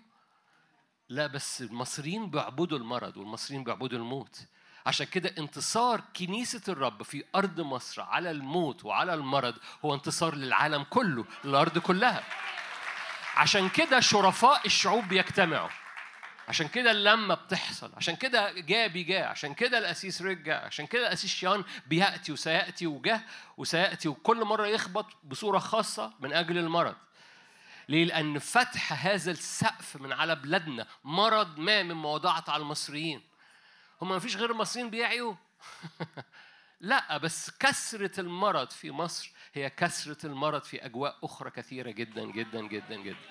لا 1.10 1.28
بس 1.28 1.62
المصريين 1.62 2.30
بيعبدوا 2.30 2.78
المرض 2.78 3.18
والمصريين 3.18 3.64
بيعبدوا 3.64 3.98
الموت. 3.98 4.40
عشان 4.86 5.06
كده 5.06 5.34
انتصار 5.38 6.02
كنيسة 6.16 6.62
الرب 6.68 7.04
في 7.04 7.24
أرض 7.36 7.62
مصر 7.62 8.02
على 8.02 8.32
الموت 8.32 8.86
وعلى 8.86 9.14
المرض 9.14 9.56
هو 9.86 9.94
انتصار 9.94 10.36
للعالم 10.36 10.84
كله 10.84 11.26
للأرض 11.44 11.78
كلها. 11.78 12.24
عشان 13.36 13.70
كده 13.70 14.00
شرفاء 14.00 14.66
الشعوب 14.66 15.08
بيجتمعوا. 15.08 15.70
عشان 16.48 16.68
كده 16.68 16.92
اللمة 16.92 17.36
بتحصل. 17.36 17.92
عشان 17.98 18.16
كده 18.16 18.52
جابي 18.52 19.04
جاء 19.04 19.28
عشان 19.28 19.54
كده 19.54 19.78
الأسيس 19.78 20.22
رجع. 20.22 20.66
عشان 20.66 20.88
كده 20.88 21.08
الأسيس 21.08 21.32
شيان 21.32 21.64
بيأتي 21.88 22.32
وسيأتي 22.32 22.88
وجه 22.88 23.22
وسيأتي 23.58 24.10
وكل 24.10 24.46
مرة 24.46 24.68
يخبط 24.68 25.06
بصورة 25.24 25.60
خاصة 25.60 26.14
من 26.20 26.34
أجل 26.34 26.58
المرض. 26.58 26.96
ليه؟ 27.90 28.06
لأن 28.06 28.40
فتح 28.40 29.06
هذا 29.06 29.32
السقف 29.32 29.96
من 29.96 30.14
على 30.14 30.36
بلادنا 30.36 30.88
مرض 31.04 31.60
ما 31.60 31.84
مما 31.84 32.10
وضعت 32.10 32.50
على 32.50 32.62
المصريين. 32.62 33.22
هم 34.02 34.10
ما 34.10 34.20
فيش 34.20 34.36
غير 34.36 34.52
المصريين 34.52 34.90
بيعيوا؟ 34.90 35.34
لا 36.82 37.18
بس 37.18 37.52
كسرة 37.60 38.20
المرض 38.20 38.70
في 38.70 38.92
مصر 38.92 39.32
هي 39.54 39.70
كسرة 39.70 40.26
المرض 40.26 40.64
في 40.64 40.86
أجواء 40.86 41.18
أخرى 41.24 41.50
كثيرة 41.50 41.92
جدا 41.92 42.26
جدا 42.26 42.62
جدا 42.68 42.96
جدا. 42.96 43.30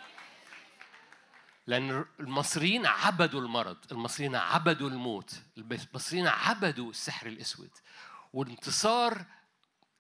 لأن 1.67 2.05
المصريين 2.21 2.87
عبدوا 2.87 3.41
المرض 3.41 3.77
المصريين 3.93 4.37
عبدوا 4.37 4.91
الموت 4.91 5.35
المصريين 5.59 6.27
عبدوا 6.27 6.91
السحر 6.91 7.27
الأسود. 7.27 7.71
وانتصار 8.33 9.25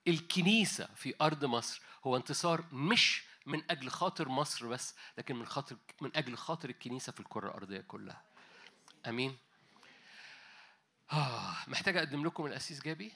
الكنيسة 0.09 0.89
في 0.97 1.15
أرض 1.21 1.45
مصر 1.45 1.83
هو 2.05 2.17
انتصار 2.17 2.65
مش 2.73 3.28
من 3.49 3.63
أجل 3.71 3.89
خاطر 3.91 4.29
مصر 4.29 4.67
بس 4.67 4.95
لكن 5.19 5.37
من 5.37 5.47
خاطر 5.47 5.77
من 6.01 6.17
أجل 6.17 6.37
خاطر 6.37 6.69
الكنيسة 6.69 7.13
في 7.13 7.21
الكرة 7.21 7.49
الأرضية 7.49 7.81
كلها. 7.81 8.23
أمين. 9.07 9.39
آه 11.13 11.57
محتاج 11.67 11.97
أقدم 11.97 12.27
لكم 12.27 12.47
الأسيس 12.47 12.83
جابي؟ 12.83 13.13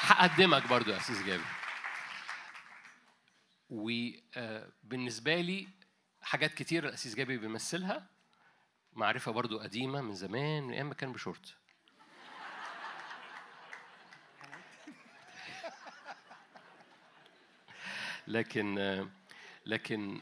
هقدمك 0.00 0.66
برضو 0.66 0.90
يا 0.90 0.96
أسيس 0.96 1.22
جابي. 1.22 1.44
وبالنسبة 3.70 5.40
لي 5.40 5.68
حاجات 6.22 6.54
كتير 6.54 6.88
الأسيس 6.88 7.14
جابي 7.14 7.38
بيمثلها. 7.38 8.06
معرفة 8.92 9.32
برضو 9.32 9.58
قديمة 9.58 10.00
من 10.00 10.14
زمان 10.14 10.62
من 10.62 10.72
أيام 10.72 10.88
ما 10.88 10.94
كان 10.94 11.12
بشورت. 11.12 11.56
لكن 18.28 19.08
لكن 19.66 20.20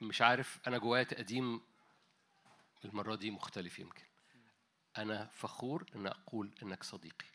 مش 0.00 0.22
عارف 0.22 0.58
أنا 0.66 0.78
جوايا 0.78 1.02
تقديم 1.02 1.60
المرة 2.84 3.14
دي 3.14 3.30
مختلف 3.30 3.78
يمكن. 3.78 4.04
أنا 4.98 5.30
فخور 5.32 5.86
أن 5.96 6.06
أقول 6.06 6.50
إنك 6.62 6.82
صديقي. 6.82 7.26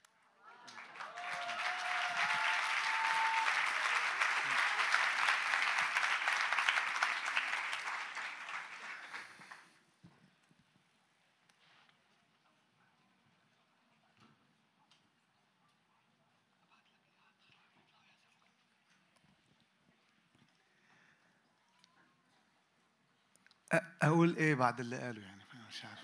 أقول 24.10 24.36
إيه 24.38 24.56
بعد 24.56 24.80
اللي 24.80 24.98
قاله 24.98 25.22
يعني 25.22 25.42
مش 25.70 25.86
عارف. 25.86 26.00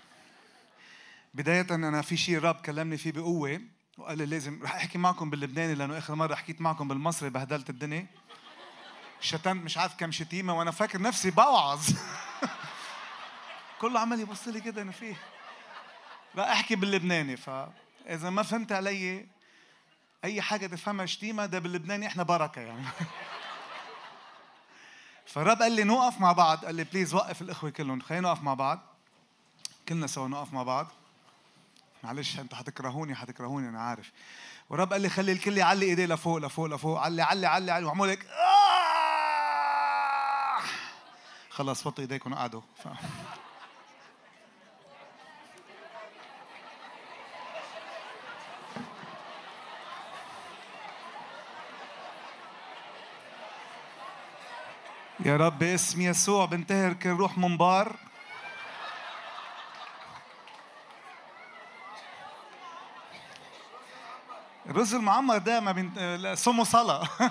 بداية 1.34 1.66
أنا 1.70 2.02
في 2.02 2.16
شيء 2.16 2.36
الرب 2.36 2.54
كلمني 2.54 2.96
فيه 2.96 3.12
بقوة 3.12 3.60
وقال 3.98 4.18
لي 4.18 4.26
لازم 4.26 4.62
رح 4.62 4.74
أحكي 4.74 4.98
معكم 4.98 5.30
باللبناني 5.30 5.74
لأنه 5.74 5.98
آخر 5.98 6.14
مرة 6.14 6.34
حكيت 6.34 6.60
معكم 6.60 6.88
بالمصري 6.88 7.30
بهدلت 7.30 7.70
الدنيا. 7.70 8.06
شتمت 9.20 9.64
مش 9.64 9.78
عارف 9.78 9.94
كم 9.96 10.12
شتيمة 10.12 10.58
وأنا 10.58 10.70
فاكر 10.70 11.02
نفسي 11.02 11.30
بوعظ. 11.30 11.88
كله 13.80 14.00
عمال 14.00 14.20
يبص 14.20 14.48
لي 14.48 14.60
كده 14.60 14.82
أنا 14.82 14.92
فيه. 14.92 15.14
رح 16.36 16.48
أحكي 16.50 16.76
باللبناني. 16.76 17.36
فإذا 17.36 18.30
ما 18.30 18.42
فهمت 18.42 18.72
علي 18.72 19.26
أي 20.24 20.42
حاجة 20.42 20.66
تفهمها 20.66 21.06
شتيمة 21.06 21.46
ده 21.46 21.58
باللبناني 21.58 22.06
إحنا 22.06 22.22
بركة 22.22 22.60
يعني. 22.60 22.84
فالرب 25.26 25.62
قال 25.62 25.72
لي 25.72 25.84
نوقف 25.84 26.20
مع 26.20 26.32
بعض 26.32 26.64
قال 26.64 26.74
لي 26.74 26.84
بليز 26.84 27.14
وقف 27.14 27.42
الإخوة 27.42 27.70
كلهم 27.70 28.00
خلينا 28.00 28.28
نوقف 28.28 28.42
مع 28.42 28.54
بعض. 28.54 28.80
كلنا 29.88 30.06
سوا 30.06 30.28
نقف 30.28 30.52
مع 30.52 30.62
بعض. 30.62 30.86
معلش 32.04 32.38
أنتوا 32.38 32.58
حتكرهوني 32.58 33.14
حتكرهوني 33.14 33.68
أنا 33.68 33.80
عارف. 33.80 34.12
والرب 34.70 34.92
قال 34.92 35.02
لي 35.02 35.08
خلي 35.08 35.32
الكل 35.32 35.58
يعلي 35.58 35.86
إيديه 35.86 36.06
لفوق 36.06 36.38
لفوق 36.38 36.66
لفوق. 36.66 37.00
علي 37.00 37.22
علي 37.22 37.46
علي 37.46 37.72
علي. 37.72 37.86
وعمول 37.86 38.08
هيك 38.08 38.26
خلص 41.50 41.86
وطوا 41.86 42.02
إيديكم 42.02 42.32
وقعدوا. 42.32 42.62
يا 55.26 55.36
رب 55.36 55.58
باسم 55.58 56.00
يسوع 56.00 56.44
بنتهر 56.44 56.92
كل 56.92 57.08
روح 57.08 57.38
منبار. 57.38 57.96
الرز 64.66 64.94
المعمر 64.94 65.38
ده 65.38 65.60
ما 65.60 65.72
بنت... 65.72 65.98
سمه 66.38 66.64
صلاة. 66.64 67.08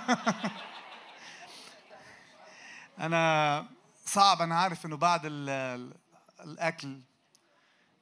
أنا 3.00 3.66
صعب 4.06 4.42
أنا 4.42 4.56
عارف 4.60 4.86
إنه 4.86 4.98
بعد 4.98 5.22
ال... 5.26 5.50
ال- 5.50 5.94
الأكل 6.44 7.02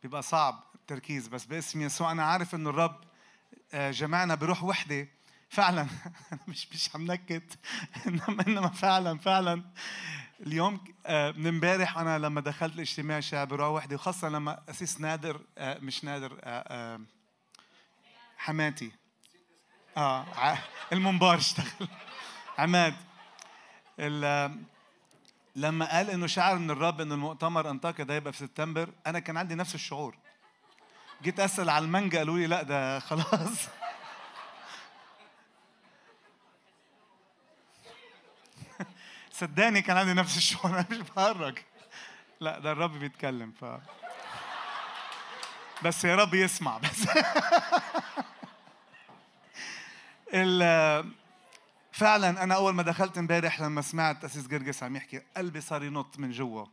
بيبقى 0.03 0.21
صعب 0.21 0.63
التركيز 0.75 1.27
بس 1.27 1.45
باسم 1.45 1.81
يسوع 1.81 2.11
أنا 2.11 2.23
عارف 2.25 2.55
إنه 2.55 2.69
الرب 2.69 3.01
آه، 3.73 3.91
جمعنا 3.91 4.35
بروح 4.35 4.63
وحدة. 4.63 5.07
فعلا. 5.53 5.87
مش 6.47 6.67
مش 6.73 6.95
عم 6.95 7.11
نكت 7.11 7.59
إنما 8.07 8.47
إنما 8.47 8.69
فعلا 8.69 9.17
فعلا. 9.19 9.63
اليوم 10.39 10.79
آه، 11.05 11.31
من 11.31 11.47
امبارح 11.47 11.97
أنا 11.97 12.19
لما 12.19 12.41
دخلت 12.41 12.75
الاجتماع 12.75 13.19
شعب 13.19 13.47
بروح 13.47 13.67
وحدة 13.67 13.95
وخاصة 13.95 14.29
لما 14.29 14.63
أسيس 14.69 15.01
نادر 15.01 15.41
آه، 15.57 15.77
مش 15.79 16.03
نادر 16.03 16.39
آه، 16.43 17.01
حماتي. 18.37 18.91
آه 19.97 20.25
المنبار 20.93 21.37
اشتغل. 21.37 21.87
عماد 22.59 22.95
لما 25.55 25.91
قال 25.91 26.09
إنه 26.09 26.27
شعر 26.27 26.55
من 26.55 26.71
الرب 26.71 27.01
إنه 27.01 27.15
المؤتمر 27.15 27.69
انطاكيا 27.69 28.05
ده 28.05 28.15
يبقى 28.15 28.33
في 28.33 28.39
سبتمبر 28.39 28.89
أنا 29.07 29.19
كان 29.19 29.37
عندي 29.37 29.55
نفس 29.55 29.75
الشعور. 29.75 30.15
جيت 31.23 31.39
أسأل 31.39 31.69
على 31.69 31.85
المانجا 31.85 32.17
قالوا 32.17 32.37
لي 32.37 32.47
لا 32.47 32.63
ده 32.63 32.99
خلاص. 32.99 33.67
صدقني 39.33 39.81
كان 39.81 39.97
عندي 39.97 40.13
نفس 40.13 40.37
الشعور 40.37 40.71
أنا 40.79 40.85
مش 40.91 40.97
بهرج 40.97 41.57
لا 42.39 42.59
ده 42.59 42.71
الرب 42.71 42.99
بيتكلم 42.99 43.51
ف 43.51 43.65
بس 45.83 46.05
يا 46.05 46.15
رب 46.15 46.33
يسمع 46.33 46.77
بس. 46.77 47.07
ال- 50.33 51.11
فعلا 51.91 52.43
أنا 52.43 52.55
أول 52.55 52.73
ما 52.73 52.83
دخلت 52.83 53.17
امبارح 53.17 53.61
لما 53.61 53.81
سمعت 53.81 54.23
أسيس 54.23 54.47
جرجس 54.47 54.83
عم 54.83 54.95
يحكي 54.95 55.21
قلبي 55.37 55.61
صار 55.61 55.83
ينط 55.83 56.19
من 56.19 56.31
جوا. 56.31 56.65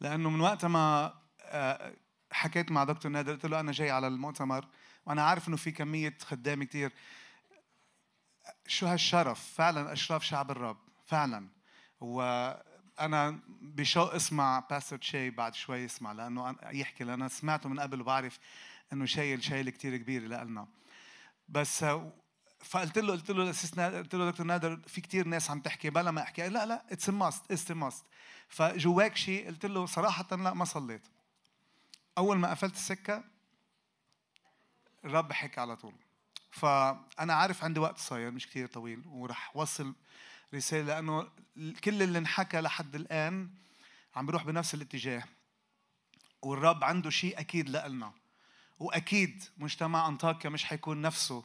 لأنه 0.00 0.30
من 0.30 0.40
وقت 0.40 0.64
ما 0.64 1.14
آه، 1.42 1.92
حكيت 2.32 2.70
مع 2.70 2.84
دكتور 2.84 3.12
نادر 3.12 3.32
قلت 3.32 3.46
له 3.46 3.60
أنا 3.60 3.72
جاي 3.72 3.90
على 3.90 4.06
المؤتمر 4.06 4.64
وأنا 5.06 5.22
عارف 5.22 5.48
إنه 5.48 5.56
في 5.56 5.70
كمية 5.70 6.18
خدام 6.24 6.64
كتير. 6.64 6.92
شو 8.66 8.86
هالشرف؟ 8.86 9.52
فعلا 9.54 9.92
أشراف 9.92 10.22
شعب 10.24 10.50
الرب. 10.50 10.89
فعلا. 11.10 11.48
وأنا 12.00 13.38
بشوق 13.60 14.14
اسمع 14.14 14.60
pastor 14.70 14.98
شي 15.00 15.30
بعد 15.30 15.54
شوي 15.54 15.84
اسمع 15.84 16.12
لأنه 16.12 16.56
يحكي 16.62 17.04
لأن 17.04 17.14
أنا 17.14 17.28
سمعته 17.28 17.68
من 17.68 17.80
قبل 17.80 18.00
وبعرف 18.00 18.38
إنه 18.92 19.06
شايل 19.06 19.44
شايل 19.44 19.70
كتير 19.70 19.96
كبير 19.96 20.22
لنا 20.22 20.68
بس 21.48 21.84
فقلت 22.60 22.98
له 22.98 23.12
قلت 23.12 23.30
له 23.30 23.42
القسيس 23.42 23.76
نادر 23.76 23.98
قلت 23.98 24.14
له 24.14 24.30
دكتور 24.30 24.46
نادر 24.46 24.76
في 24.86 25.00
كتير 25.00 25.26
ناس 25.26 25.50
عم 25.50 25.60
تحكي 25.60 25.90
بلا 25.90 26.10
ما 26.10 26.22
أحكي. 26.22 26.48
لا 26.48 26.66
لا 26.66 26.84
it's 26.92 27.08
must 27.08 27.52
it's 27.52 27.70
must 27.70 28.04
فجواك 28.48 29.16
شيء 29.16 29.46
قلت 29.46 29.66
له 29.66 29.86
صراحة 29.86 30.36
لا 30.36 30.54
ما 30.54 30.64
صليت. 30.64 31.02
أول 32.18 32.38
ما 32.38 32.50
قفلت 32.50 32.74
السكة 32.74 33.24
الرب 35.04 35.32
حكى 35.32 35.60
على 35.60 35.76
طول. 35.76 35.94
فأنا 36.50 37.34
عارف 37.34 37.64
عندي 37.64 37.80
وقت 37.80 37.98
صاير 37.98 38.30
مش 38.30 38.46
كتير 38.46 38.66
طويل 38.66 39.02
ورح 39.06 39.56
وصل 39.56 39.94
رسالة 40.54 40.84
لأنه 40.86 41.28
كل 41.84 42.02
اللي 42.02 42.18
انحكى 42.18 42.60
لحد 42.60 42.94
الآن 42.94 43.50
عم 44.16 44.26
بيروح 44.26 44.44
بنفس 44.44 44.74
الاتجاه. 44.74 45.24
والرب 46.42 46.84
عنده 46.84 47.10
شيء 47.10 47.40
أكيد 47.40 47.68
لنا 47.68 48.12
وأكيد 48.78 49.44
مجتمع 49.58 50.08
أنطاكيا 50.08 50.50
مش 50.50 50.64
حيكون 50.64 51.02
نفسه 51.02 51.44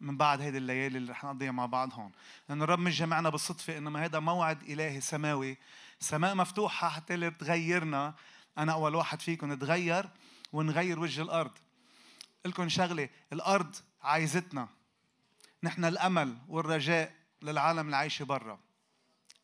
من 0.00 0.16
بعد 0.16 0.40
هيدي 0.40 0.58
الليالي 0.58 0.98
اللي 0.98 1.12
رح 1.12 1.24
نقضيها 1.24 1.50
مع 1.52 1.66
بعض 1.66 1.92
هون 1.94 2.12
لأن 2.48 2.62
الرب 2.62 2.78
مش 2.78 2.98
جمعنا 2.98 3.30
بالصدفة 3.30 3.78
إنما 3.78 4.04
هذا 4.04 4.18
موعد 4.18 4.62
إلهي 4.62 5.00
سماوي. 5.00 5.56
سماء 6.00 6.34
مفتوحة 6.34 6.88
حتى 6.88 7.30
تغيرنا. 7.30 8.14
أنا 8.58 8.72
أول 8.72 8.94
واحد 8.94 9.20
فيكم 9.20 9.52
نتغير 9.52 10.08
ونغير 10.52 11.00
وجه 11.00 11.22
الأرض. 11.22 11.52
لكم 12.44 12.68
شغلة 12.68 13.08
الأرض 13.32 13.76
عايزتنا. 14.02 14.68
نحن 15.62 15.84
الأمل 15.84 16.38
والرجاء 16.48 17.14
للعالم 17.42 17.86
اللي 17.86 17.96
عايشة 17.96 18.24
برا. 18.24 18.58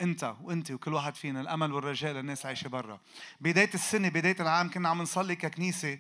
انت 0.01 0.35
وانت 0.43 0.71
وكل 0.71 0.95
واحد 0.95 1.15
فينا 1.15 1.41
الأمل 1.41 1.73
والرجاء 1.73 2.13
للناس 2.13 2.47
عايشة 2.47 2.69
برا. 2.69 3.01
بداية 3.41 3.71
السنة 3.75 4.09
بداية 4.09 4.37
العام 4.41 4.71
كنا 4.71 4.89
عم 4.89 5.03
نصلي 5.03 5.37
ككنيسة 5.37 5.99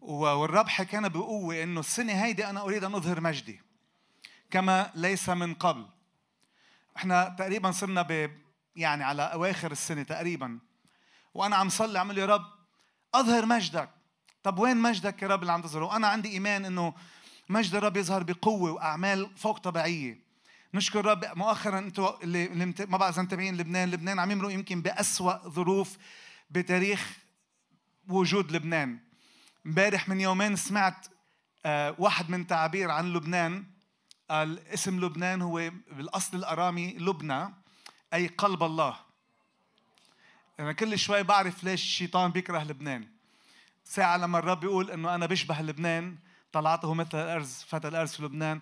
والرب 0.00 0.68
حكانا 0.68 1.08
بقوة 1.08 1.62
إنه 1.62 1.80
السنة 1.80 2.12
هيدي 2.12 2.46
أنا 2.46 2.60
أريد 2.60 2.84
أن 2.84 2.94
أظهر 2.94 3.20
مجدي 3.20 3.60
كما 4.50 4.90
ليس 4.94 5.28
من 5.28 5.54
قبل. 5.54 5.86
إحنا 6.96 7.36
تقريبا 7.38 7.70
صرنا 7.70 8.02
ب 8.02 8.30
يعني 8.76 9.04
على 9.04 9.22
أواخر 9.22 9.72
السنة 9.72 10.02
تقريبا. 10.02 10.58
وأنا 11.34 11.56
عم 11.56 11.68
صلي 11.68 11.98
عم 11.98 12.12
يا 12.12 12.26
رب 12.26 12.44
أظهر 13.14 13.46
مجدك. 13.46 13.90
طب 14.42 14.58
وين 14.58 14.76
مجدك 14.76 15.22
يا 15.22 15.28
رب 15.28 15.40
اللي 15.40 15.52
عم 15.52 15.62
تظهره؟ 15.62 15.96
أنا 15.96 16.06
عندي 16.06 16.28
إيمان 16.28 16.64
إنه 16.64 16.94
مجد 17.48 17.74
الرب 17.74 17.96
يظهر 17.96 18.22
بقوة 18.22 18.70
وأعمال 18.70 19.36
فوق 19.36 19.58
طبيعية. 19.58 20.25
نشكر 20.76 21.00
الرب 21.00 21.24
مؤخرا 21.36 21.78
أنتوا 21.78 22.22
اللي, 22.22 22.48
ما 22.88 22.96
بعرف 22.98 23.14
اذا 23.14 23.22
متابعين 23.22 23.56
لبنان 23.56 23.90
لبنان 23.90 24.18
عم 24.18 24.30
يمرق 24.30 24.52
يمكن 24.52 24.82
بأسوأ 24.82 25.48
ظروف 25.48 25.96
بتاريخ 26.50 27.18
وجود 28.08 28.52
لبنان. 28.52 28.98
امبارح 29.66 30.08
من 30.08 30.20
يومين 30.20 30.56
سمعت 30.56 31.06
آه، 31.66 31.94
واحد 31.98 32.30
من 32.30 32.46
تعابير 32.46 32.90
عن 32.90 33.12
لبنان. 33.12 33.64
قال 34.30 34.68
اسم 34.68 35.04
لبنان 35.04 35.42
هو 35.42 35.70
بالأصل 35.92 36.36
الأرامي 36.36 36.98
لبنى 36.98 37.54
أي 38.14 38.26
قلب 38.26 38.62
الله. 38.62 38.96
أنا 40.60 40.72
كل 40.72 40.98
شوي 40.98 41.22
بعرف 41.22 41.64
ليش 41.64 41.82
الشيطان 41.82 42.30
بيكره 42.30 42.64
لبنان. 42.64 43.08
ساعة 43.84 44.16
لما 44.16 44.38
الرب 44.38 44.64
يقول 44.64 44.90
إنه 44.90 45.14
أنا 45.14 45.26
بشبه 45.26 45.62
لبنان 45.62 46.16
طلعته 46.52 46.94
مثل 46.94 47.18
الأرز 47.18 47.64
فتى 47.68 47.88
الأرز 47.88 48.12
في 48.12 48.22
لبنان. 48.22 48.60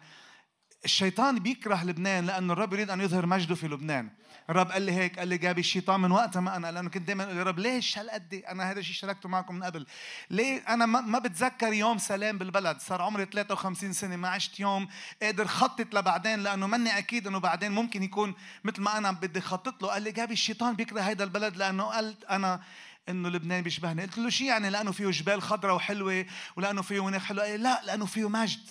الشيطان 0.85 1.39
بيكره 1.39 1.85
لبنان 1.85 2.27
لأنه 2.27 2.53
الرب 2.53 2.73
يريد 2.73 2.91
أن 2.91 3.01
يظهر 3.01 3.27
مجده 3.27 3.55
في 3.55 3.69
لبنان. 3.69 4.11
الرب 4.51 4.71
قال 4.73 4.83
لي 4.83 4.93
هيك 4.93 5.19
قال 5.19 5.29
لي 5.29 5.39
جابي 5.39 5.61
الشيطان 5.61 6.01
من 6.01 6.13
وقتها 6.13 6.41
ما 6.41 6.57
أنا 6.57 6.73
لأنه 6.73 6.91
كنت 6.91 7.07
دائما 7.07 7.25
أقول 7.25 7.37
يا 7.37 7.43
رب 7.43 7.59
ليش 7.59 7.99
هالقد 7.99 8.35
أنا 8.49 8.71
هذا 8.71 8.81
الشيء 8.81 8.95
شاركته 8.95 9.29
معكم 9.29 9.55
من 9.55 9.63
قبل. 9.63 9.87
ليه؟ 10.31 10.59
أنا 10.69 10.87
ما 10.87 11.19
بتذكر 11.19 11.73
يوم 11.73 11.99
سلام 11.99 12.39
بالبلد. 12.39 12.81
صار 12.81 13.03
عمري 13.03 13.25
53 13.25 13.93
سنة 13.93 14.17
ما 14.17 14.29
عشت 14.29 14.61
يوم 14.61 14.89
قادر 15.23 15.47
خطط 15.47 15.95
لبعدين 15.95 16.43
لأنه 16.43 16.67
مني 16.67 16.99
أكيد 16.99 17.27
إنه 17.27 17.39
بعدين 17.39 17.73
ممكن 17.73 18.03
يكون 18.03 18.35
مثل 18.65 18.83
ما 18.83 18.99
أنا 18.99 19.13
بدي 19.13 19.41
خطط 19.41 19.83
له. 19.83 19.89
قال 19.89 20.03
لي 20.03 20.13
جابي 20.13 20.33
الشيطان 20.33 20.75
بيكره 20.75 21.01
هيدا 21.01 21.25
البلد 21.25 21.57
لأنه 21.57 21.85
قلت 21.85 22.25
أنا 22.25 22.61
إنه 23.09 23.29
لبنان 23.29 23.63
بيشبهني. 23.63 24.03
قلت 24.03 24.19
له 24.19 24.31
شو 24.31 24.45
يعني؟ 24.45 24.71
لأنه 24.71 24.93
فيه 24.93 25.11
جبال 25.11 25.43
خضراء 25.43 25.75
وحلوة 25.77 26.27
ولأنه 26.57 26.83
فيه 26.83 27.05
مناخ 27.05 27.25
حلو 27.25 27.41
قال 27.41 27.51
لي 27.51 27.57
لا 27.57 27.83
لأنه 27.85 28.07
فيه 28.07 28.29
مجد. 28.29 28.71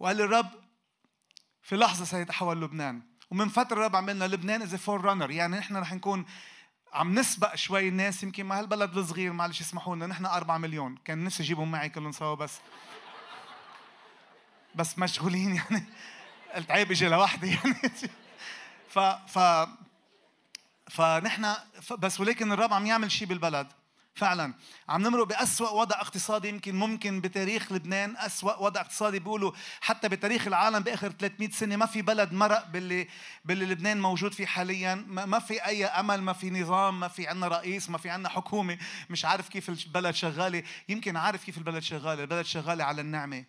وقال 0.00 0.20
الرب 0.20 0.50
في 1.62 1.76
لحظة 1.76 2.04
سيتحول 2.04 2.62
لبنان. 2.62 3.02
ومن 3.30 3.48
فترة 3.48 3.76
الرب 3.76 3.96
عملنا 3.96 4.24
لبنان 4.24 4.62
as 4.62 4.74
forerunner 4.74 5.30
يعني 5.30 5.56
نحن 5.56 5.76
رح 5.76 5.92
نكون 5.92 6.26
عم 6.92 7.18
نسبق 7.18 7.54
شوي 7.54 7.88
الناس. 7.88 8.22
يمكن 8.22 8.46
مع 8.46 8.58
هالبلد 8.58 8.96
الصغير 8.96 9.32
معلش 9.32 9.60
اسمحوا 9.60 9.96
لنا 9.96 10.06
نحن 10.06 10.26
4 10.26 10.58
مليون. 10.58 10.96
كان 11.04 11.24
نفسي 11.24 11.42
اجيبهم 11.42 11.70
معي 11.70 11.88
كلهم 11.88 12.12
سوا 12.12 12.34
بس 12.34 12.58
بس 14.74 14.98
مشغولين 14.98 15.54
يعني. 15.54 15.84
قلت 16.54 16.70
عيب 16.70 16.90
إجي 16.90 17.08
لوحدي 17.08 17.46
يعني. 17.46 17.74
ف 18.94 18.98
ف 18.98 19.38
فنحن 20.90 21.54
بس 21.98 22.20
ولكن 22.20 22.52
الرب 22.52 22.72
عم 22.72 22.86
يعمل 22.86 23.12
شيء 23.12 23.28
بالبلد. 23.28 23.68
فعلا. 24.18 24.54
عم 24.88 25.02
نمرق 25.02 25.26
بأسوأ 25.26 25.70
وضع 25.70 26.00
اقتصادي 26.00 26.48
يمكن 26.48 26.74
ممكن 26.74 27.20
بتاريخ 27.20 27.72
لبنان 27.72 28.16
أسوأ 28.16 28.56
وضع 28.56 28.80
اقتصادي 28.80 29.18
بيقولوا 29.18 29.52
حتى 29.80 30.08
بتاريخ 30.08 30.46
العالم 30.46 30.78
بآخر 30.78 31.10
300 31.10 31.50
سنة 31.50 31.76
ما 31.76 31.86
في 31.86 32.02
بلد 32.02 32.32
مرق 32.32 32.66
باللي 32.66 33.08
باللي 33.44 33.66
لبنان 33.66 34.00
موجود 34.00 34.34
فيه 34.34 34.46
حاليا. 34.46 34.94
ما 35.08 35.38
في 35.38 35.66
أي 35.66 35.84
أمل 35.86 36.22
ما 36.22 36.32
في 36.32 36.50
نظام 36.50 37.00
ما 37.00 37.08
في 37.08 37.26
عنا 37.26 37.48
رئيس 37.48 37.90
ما 37.90 37.98
في 37.98 38.10
عنا 38.10 38.28
حكومة. 38.28 38.78
مش 39.10 39.24
عارف 39.24 39.48
كيف 39.48 39.68
البلد 39.68 40.14
شغالة. 40.14 40.62
يمكن 40.88 41.16
عارف 41.16 41.44
كيف 41.44 41.58
البلد 41.58 41.82
شغالة. 41.82 42.22
البلد 42.22 42.46
شغالة 42.46 42.84
على 42.84 43.00
النعمة. 43.00 43.44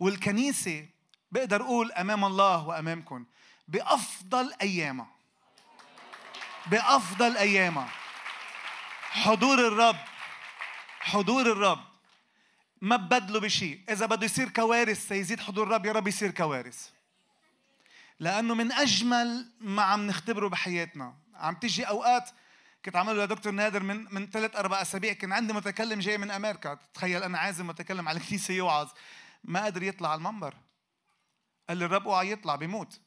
والكنيسة 0.00 0.86
بقدر 1.32 1.62
أقول 1.62 1.92
أمام 1.92 2.24
الله 2.24 2.66
وأمامكم 2.66 3.24
بأفضل 3.68 4.52
أيامها 4.62 5.06
بأفضل 6.66 7.36
أيامها 7.36 7.99
حضور 9.10 9.58
الرب 9.68 9.96
حضور 11.00 11.52
الرب. 11.52 11.80
ما 12.80 12.96
ببدله 12.96 13.40
بشيء. 13.40 13.80
إذا 13.88 14.06
بده 14.06 14.24
يصير 14.24 14.48
كوارث 14.48 15.08
سيزيد 15.08 15.40
حضور 15.40 15.66
الرب. 15.66 15.86
يا 15.86 15.92
رب 15.92 16.08
يصير 16.08 16.30
كوارث. 16.30 16.90
لأنه 18.20 18.54
من 18.54 18.72
أجمل 18.72 19.52
ما 19.60 19.82
عم 19.82 20.06
نختبره 20.06 20.48
بحياتنا. 20.48 21.14
عم 21.34 21.54
تيجي 21.54 21.84
أوقات 21.84 22.30
كنت 22.84 22.96
عامله 22.96 23.24
لدكتور 23.24 23.52
نادر 23.52 23.82
من 23.82 24.14
من 24.14 24.30
ثلاث 24.30 24.56
أربع 24.56 24.82
أسابيع 24.82 25.12
كان 25.12 25.32
عندي 25.32 25.52
متكلم 25.52 26.00
جاي 26.00 26.18
من 26.18 26.30
أمريكا. 26.30 26.78
تخيل 26.94 27.22
أنا 27.22 27.38
عازم 27.38 27.66
متكلم 27.66 28.08
على 28.08 28.18
الكنيسة 28.20 28.54
يوعظ. 28.54 28.88
ما 29.44 29.64
قدر 29.64 29.82
يطلع 29.82 30.08
على 30.08 30.18
المنبر. 30.18 30.54
قال 31.68 31.78
لي 31.78 31.84
الرب 31.84 32.08
أوعى 32.08 32.30
يطلع 32.30 32.56
بيموت. 32.56 33.00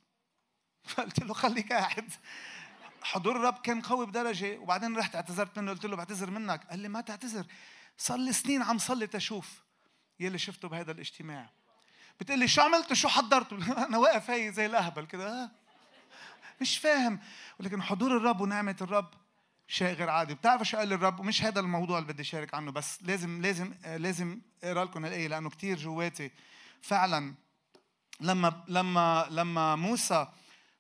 فقلت 0.87 1.19
له 1.19 1.33
خليك 1.33 1.73
قاعد. 1.73 2.11
حضور 3.03 3.35
الرب 3.35 3.57
كان 3.57 3.81
قوي 3.81 4.05
بدرجة 4.05 4.57
وبعدين 4.57 4.97
رحت 4.97 5.15
اعتذرت 5.15 5.59
منه 5.59 5.71
قلت 5.71 5.85
له 5.85 5.95
بعتذر 5.95 6.29
منك. 6.29 6.67
قال 6.69 6.79
لي 6.79 6.87
ما 6.87 7.01
تعتذر 7.01 7.45
صار 7.97 8.17
لي 8.17 8.33
سنين 8.33 8.61
عم 8.61 8.77
صلي 8.77 9.07
تشوف 9.07 9.63
يلي 10.19 10.37
شفته 10.37 10.67
بهذا 10.67 10.91
الاجتماع. 10.91 11.49
بتقول 12.19 12.39
لي 12.39 12.47
شو 12.47 12.61
عملت 12.61 12.93
شو 12.93 13.07
حضرت؟ 13.07 13.53
أنا 13.87 13.97
واقف 13.97 14.29
هي 14.29 14.51
زي 14.51 14.65
الأهبل 14.65 15.05
كده. 15.05 15.43
آه. 15.43 15.51
مش 16.61 16.77
فاهم. 16.77 17.19
ولكن 17.59 17.81
حضور 17.81 18.17
الرب 18.17 18.41
ونعمة 18.41 18.75
الرب 18.81 19.13
شيء 19.67 19.93
غير 19.93 20.09
عادي. 20.09 20.33
بتعرفوا 20.33 20.65
شو 20.65 20.77
قال 20.77 20.93
الرب؟ 20.93 21.19
ومش 21.19 21.43
هذا 21.43 21.59
الموضوع 21.59 21.99
اللي 21.99 22.13
بدي 22.13 22.21
أشارك 22.21 22.53
عنه 22.53 22.71
بس 22.71 23.03
لازم 23.03 23.41
لازم 23.41 23.73
لازم 23.85 24.41
أقرأ 24.63 24.85
لكم 24.85 25.05
الايه 25.05 25.27
لأنه 25.27 25.49
كثير 25.49 25.77
جواتي. 25.77 26.31
فعلا 26.81 27.33
لما 28.19 28.63
لما 28.67 29.27
لما 29.29 29.75
موسى 29.75 30.27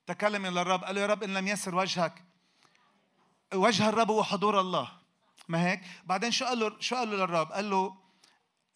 تكلم 0.07 0.45
إلى 0.45 0.61
الرب. 0.61 0.83
قال 0.83 0.95
له 0.95 1.01
يا 1.01 1.07
رب 1.07 1.23
إن 1.23 1.33
لم 1.33 1.47
يسر 1.47 1.75
وجهك. 1.75 2.23
وجه 3.53 3.89
الرب 3.89 4.11
هو 4.11 4.23
حضور 4.23 4.59
الله. 4.59 4.91
ما 5.47 5.67
هيك؟ 5.67 5.81
بعدين 6.03 6.31
شو 6.31 6.45
قال 6.45 6.59
له 6.59 6.79
شو 6.79 6.95
قال 6.95 7.09
له 7.11 7.15
للرب؟ 7.15 7.51
قال 7.51 7.69
له 7.69 7.97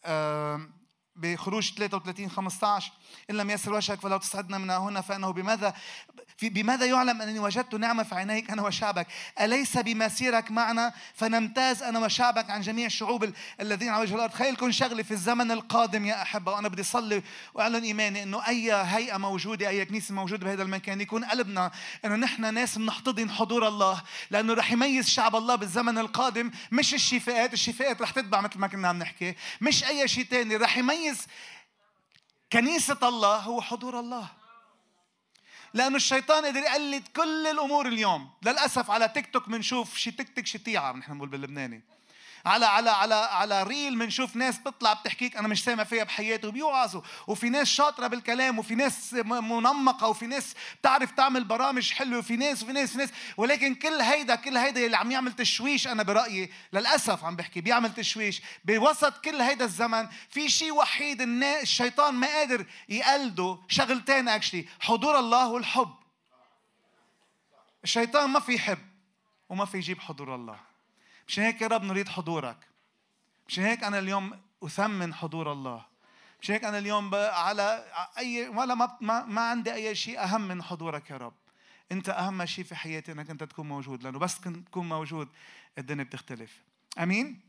آم، 0.06 0.74
بخروج 1.18 1.72
33 1.74 2.30
15 2.30 2.92
إن 3.30 3.36
لم 3.36 3.50
يسر 3.50 3.74
وجهك 3.74 4.00
فلا 4.02 4.18
تصعدنا 4.18 4.58
من 4.58 4.70
هنا 4.70 5.02
فإنه 5.02 5.32
بماذا؟ 5.32 5.74
بماذا 6.42 6.86
يعلم 6.86 7.22
أنني 7.22 7.40
وجدت 7.40 7.76
نعمة 7.76 8.04
في 8.04 8.16
عينيك 8.16 8.52
أنا 8.52 8.62
وشعبك؟ 8.62 9.08
أليس 9.42 9.78
بمسيرك 9.78 10.52
معنا؟ 10.52 10.94
فنمتاز 11.14 11.84
أنا 11.84 12.00
وشعبك 12.00 12.50
عن 12.50 12.62
جميع 12.62 12.86
الشعوب 12.86 13.24
ال- 13.24 13.34
الذين 13.62 13.90
على 13.90 14.02
وجه 14.02 14.16
الأرض. 14.16 14.34
خلي 14.34 14.52
لكم 14.52 14.72
شغله 14.72 15.04
في 15.04 15.12
الزمن 15.12 15.52
القادم 15.52 16.06
يا 16.06 16.22
أحبة 16.22 16.52
وأنا 16.52 16.68
بدي 16.68 16.82
اصلي 16.82 17.24
وأعلن 17.54 17.84
إيماني 17.84 18.24
إنه 18.24 18.48
أي 18.48 18.74
هيئة 18.74 19.18
موجودة 19.18 19.70
أي 19.70 19.86
كنيسة 19.86 20.14
موجودة 20.14 20.46
بهذا 20.46 20.64
المكان 20.64 21.02
يكون 21.02 21.26
قلبنا 21.26 21.72
إنه 22.06 22.16
نحن 22.16 22.54
ناس 22.54 22.78
بنحتضن 22.78 23.30
حضور 23.32 23.68
الله. 23.68 24.02
لأنه 24.32 24.54
رح 24.54 24.72
يميز 24.72 25.10
شعب 25.10 25.36
الله 25.36 25.56
بالزمن 25.56 25.98
القادم. 25.98 26.52
مش 26.72 26.94
الشفاءات 26.94 27.54
الشفاءات 27.54 28.02
رح 28.02 28.12
تتبع 28.12 28.42
مثل 28.42 28.60
ما 28.60 28.68
كنا 28.68 28.88
عم 28.88 28.98
نحكي. 29.00 29.36
مش 29.62 29.84
أي 29.84 30.08
شيء 30.08 30.26
تاني 30.26 30.56
رح 30.56 30.78
يميز 30.78 31.07
كنيسة 32.54 32.98
الله 33.04 33.36
هو 33.36 33.62
حضور 33.62 34.00
الله. 34.00 34.30
لأنه 35.74 35.96
الشيطان 35.96 36.46
قدر 36.46 36.60
يقلد 36.60 37.08
كل 37.08 37.48
الأمور 37.48 37.88
اليوم. 37.88 38.32
للأسف 38.44 38.92
على 38.92 39.08
تيك 39.08 39.34
توك 39.34 39.50
بنشوف 39.50 39.98
شي 39.98 40.12
تك 40.12 40.30
تك 40.30 40.46
شي 40.46 40.58
طيعه 40.58 40.92
نحن 40.92 41.14
بنقول 41.14 41.30
باللبناني. 41.30 41.97
على 42.46 42.66
على 42.66 42.90
على 42.90 43.16
على 43.16 43.64
ريل 43.64 44.00
بنشوف 44.00 44.36
ناس 44.36 44.58
بتطلع 44.58 44.94
بتحكيك 44.94 45.38
أنا 45.38 45.48
مش 45.48 45.64
سامع 45.64 45.84
فيها 45.84 46.04
بحياتي 46.04 46.48
وبيوعظوا. 46.48 47.02
وفي 47.28 47.50
ناس 47.50 47.68
شاطرة 47.68 48.08
بالكلام 48.08 48.60
وفي 48.60 48.76
ناس 48.76 49.14
منمقة 49.24 50.08
وفي 50.08 50.28
ناس 50.28 50.54
بتعرف 50.80 51.12
تعمل 51.12 51.44
برامج 51.44 51.92
حلوة 51.92 52.20
وفي 52.20 52.36
ناس 52.36 52.64
وفي 52.64 52.72
ناس 52.72 52.90
وفي 52.90 52.98
ناس. 52.98 53.10
ولكن 53.38 53.76
كل 53.76 54.02
هيدا 54.02 54.36
كل 54.36 54.58
هيدا 54.58 54.86
اللي 54.86 54.98
عم 54.98 55.12
يعمل 55.12 55.34
تشويش 55.34 55.88
أنا 55.88 56.04
برأيي 56.04 56.52
للأسف 56.74 57.24
عم 57.24 57.36
بحكي 57.36 57.62
بيعمل 57.62 57.94
تشويش. 57.94 58.42
بوسط 58.66 59.18
كل 59.18 59.42
هيدا 59.42 59.66
الزمن 59.66 60.08
في 60.30 60.50
شيء 60.50 60.74
وحيد 60.74 61.22
الشيطان 61.22 62.14
ما 62.14 62.28
قادر 62.28 62.66
يقلده. 62.90 63.60
شغلتين 63.68 64.28
اكشلي 64.28 64.66
حضور 64.80 65.20
الله 65.20 65.48
والحب. 65.48 65.96
الشيطان 67.84 68.30
ما 68.30 68.40
في 68.40 68.54
يحب 68.54 68.78
وما 69.50 69.66
في 69.66 69.78
يجيب 69.78 70.00
حضور 70.00 70.36
الله. 70.36 70.67
مشان 71.28 71.44
هيك 71.44 71.62
يا 71.62 71.68
رب 71.68 71.84
نريد 71.84 72.10
حضورك. 72.10 72.58
مشان 73.48 73.64
هيك 73.64 73.84
أنا 73.84 74.00
اليوم 74.00 74.40
أثمن 74.64 75.14
حضور 75.14 75.52
الله. 75.52 75.86
مشان 76.42 76.54
هيك 76.54 76.64
أنا 76.64 76.78
اليوم 76.78 77.16
على 77.16 77.86
أي 78.18 78.48
ولا 78.48 78.76
ما 78.76 79.26
ما, 79.26 79.42
عندي 79.42 79.74
أي 79.74 79.96
شيء 79.96 80.24
أهم 80.24 80.42
من 80.42 80.64
حضورك 80.64 81.10
يا 81.10 81.18
رب. 81.18 81.34
أنت 81.92 82.10
أهم 82.10 82.46
شيء 82.46 82.66
في 82.66 82.76
حياتي 82.76 83.12
إنك 83.12 83.30
أنت 83.30 83.44
تكون 83.44 83.68
موجود 83.68 84.04
لأنه 84.04 84.20
بس 84.20 84.40
تكون 84.40 84.90
موجود 84.90 85.30
الدنيا 85.78 86.04
بتختلف. 86.04 86.62
آمين؟ 87.00 87.42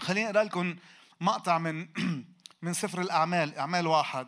خليني 0.00 0.30
أقرأ 0.30 0.44
لكم 0.44 0.76
مقطع 1.20 1.58
من 1.58 1.88
من 2.62 2.72
سفر 2.72 3.00
الأعمال 3.00 3.58
أعمال 3.58 3.86
واحد. 3.86 4.26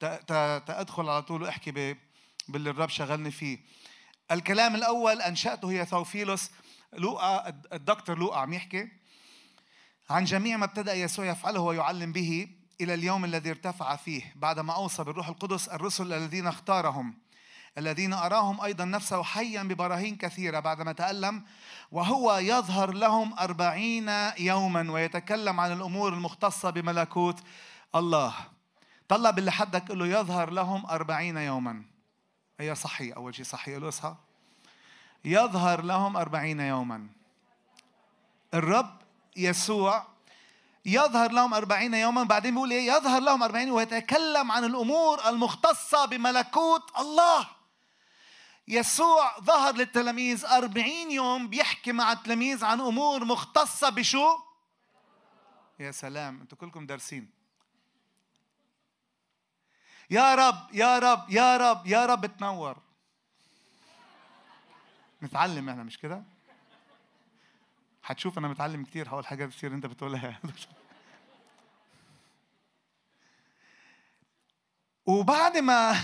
ت- 0.00 0.04
ت- 0.04 0.62
تأدخل 0.66 1.08
على 1.08 1.22
طول 1.22 1.42
وأحكي 1.42 1.70
ب- 1.70 1.96
باللي 2.48 2.70
الرب 2.70 2.88
شغلني 2.88 3.30
فيه. 3.30 3.58
الكلام 4.30 4.74
الأول 4.74 5.22
أنشأته 5.22 5.70
هي 5.70 5.84
ثوفيلوس 5.86 6.50
لوقا 6.98 7.48
الدكتور 7.72 8.18
لوقا 8.18 8.40
عم 8.40 8.52
يحكي 8.52 8.88
عن 10.10 10.24
جميع 10.24 10.56
ما 10.56 10.64
ابتدأ 10.64 10.94
يسوع 10.94 11.26
يفعله 11.26 11.60
ويعلم 11.60 12.12
به 12.12 12.48
إلى 12.80 12.94
اليوم 12.94 13.24
الذي 13.24 13.50
ارتفع 13.50 13.96
فيه 13.96 14.32
بعدما 14.36 14.74
أوصى 14.74 15.04
بالروح 15.04 15.28
القدس 15.28 15.68
الرسل 15.68 16.12
الذين 16.12 16.46
اختارهم 16.46 17.24
الذين 17.78 18.12
أراهم 18.12 18.60
أيضا 18.60 18.84
نفسه 18.84 19.22
حيا 19.22 19.62
ببراهين 19.62 20.16
كثيرة 20.16 20.60
بعدما 20.60 20.92
تألم 20.92 21.44
وهو 21.92 22.36
يظهر 22.36 22.92
لهم 22.92 23.38
أربعين 23.38 24.08
يوما 24.38 24.92
ويتكلم 24.92 25.60
عن 25.60 25.72
الأمور 25.72 26.12
المختصة 26.12 26.70
بملكوت 26.70 27.40
الله. 27.94 28.34
طلع 29.08 29.30
باللي 29.30 29.52
حدك 29.52 29.90
له 29.90 30.06
يظهر 30.06 30.50
لهم 30.50 30.86
أربعين 30.86 31.36
يوما. 31.36 31.84
هي 32.60 32.74
صحي 32.74 33.10
أول 33.10 33.34
شيء 33.34 33.44
صحي 33.44 33.74
قل 33.74 33.80
له 33.82 33.88
اصحى 33.88 34.14
يظهر 35.24 35.82
لهم 35.82 36.16
أربعين 36.16 36.60
يوما. 36.60 37.06
الرب 38.54 38.98
يسوع 39.36 40.06
يظهر 40.84 41.32
لهم 41.32 41.54
أربعين 41.54 41.94
يوما 41.94 42.22
بعدين 42.22 42.54
بيقول 42.54 42.70
إيه؟ 42.70 42.92
يظهر 42.92 43.20
لهم 43.20 43.42
أربعين 43.42 43.70
ويتكلم 43.70 44.52
عن 44.52 44.64
الأمور 44.64 45.28
المختصة 45.28 46.04
بملكوت 46.04 46.98
الله. 46.98 47.48
يسوع 48.68 49.38
ظهر 49.40 49.74
للتلاميذ 49.74 50.44
أربعين 50.44 51.10
يوم 51.10 51.48
بيحكي 51.48 51.92
مع 51.92 52.12
التلاميذ 52.12 52.64
عن 52.64 52.80
أمور 52.80 53.24
مختصة 53.24 53.90
بشو؟ 53.90 54.38
يا 55.80 55.90
سلام 55.90 56.40
أنتوا 56.40 56.58
كلكم 56.58 56.86
دارسين. 56.86 57.30
يا 60.10 60.34
رب 60.34 60.74
يا 60.74 60.98
رب 60.98 61.30
يا 61.30 61.56
رب 61.56 61.86
يا 61.86 62.06
رب 62.06 62.26
تنور 62.26 62.76
نتعلم 65.24 65.68
إحنا 65.68 65.82
مش 65.82 65.98
كده؟ 65.98 66.22
هتشوف 68.04 68.38
أنا 68.38 68.48
متعلم 68.48 68.84
كتير 68.84 69.08
هقول 69.08 69.26
حاجات 69.26 69.50
كتير 69.50 69.74
انت 69.74 69.86
بتقولها. 69.86 70.40
وبعد 75.06 75.56
ما 75.56 76.00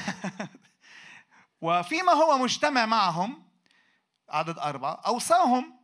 وفيما 1.66 2.12
هو 2.12 2.38
مجتمع 2.38 2.86
معهم 2.86 3.42
عدد 4.28 4.58
أربعة 4.58 4.92
أوصاهم 5.06 5.80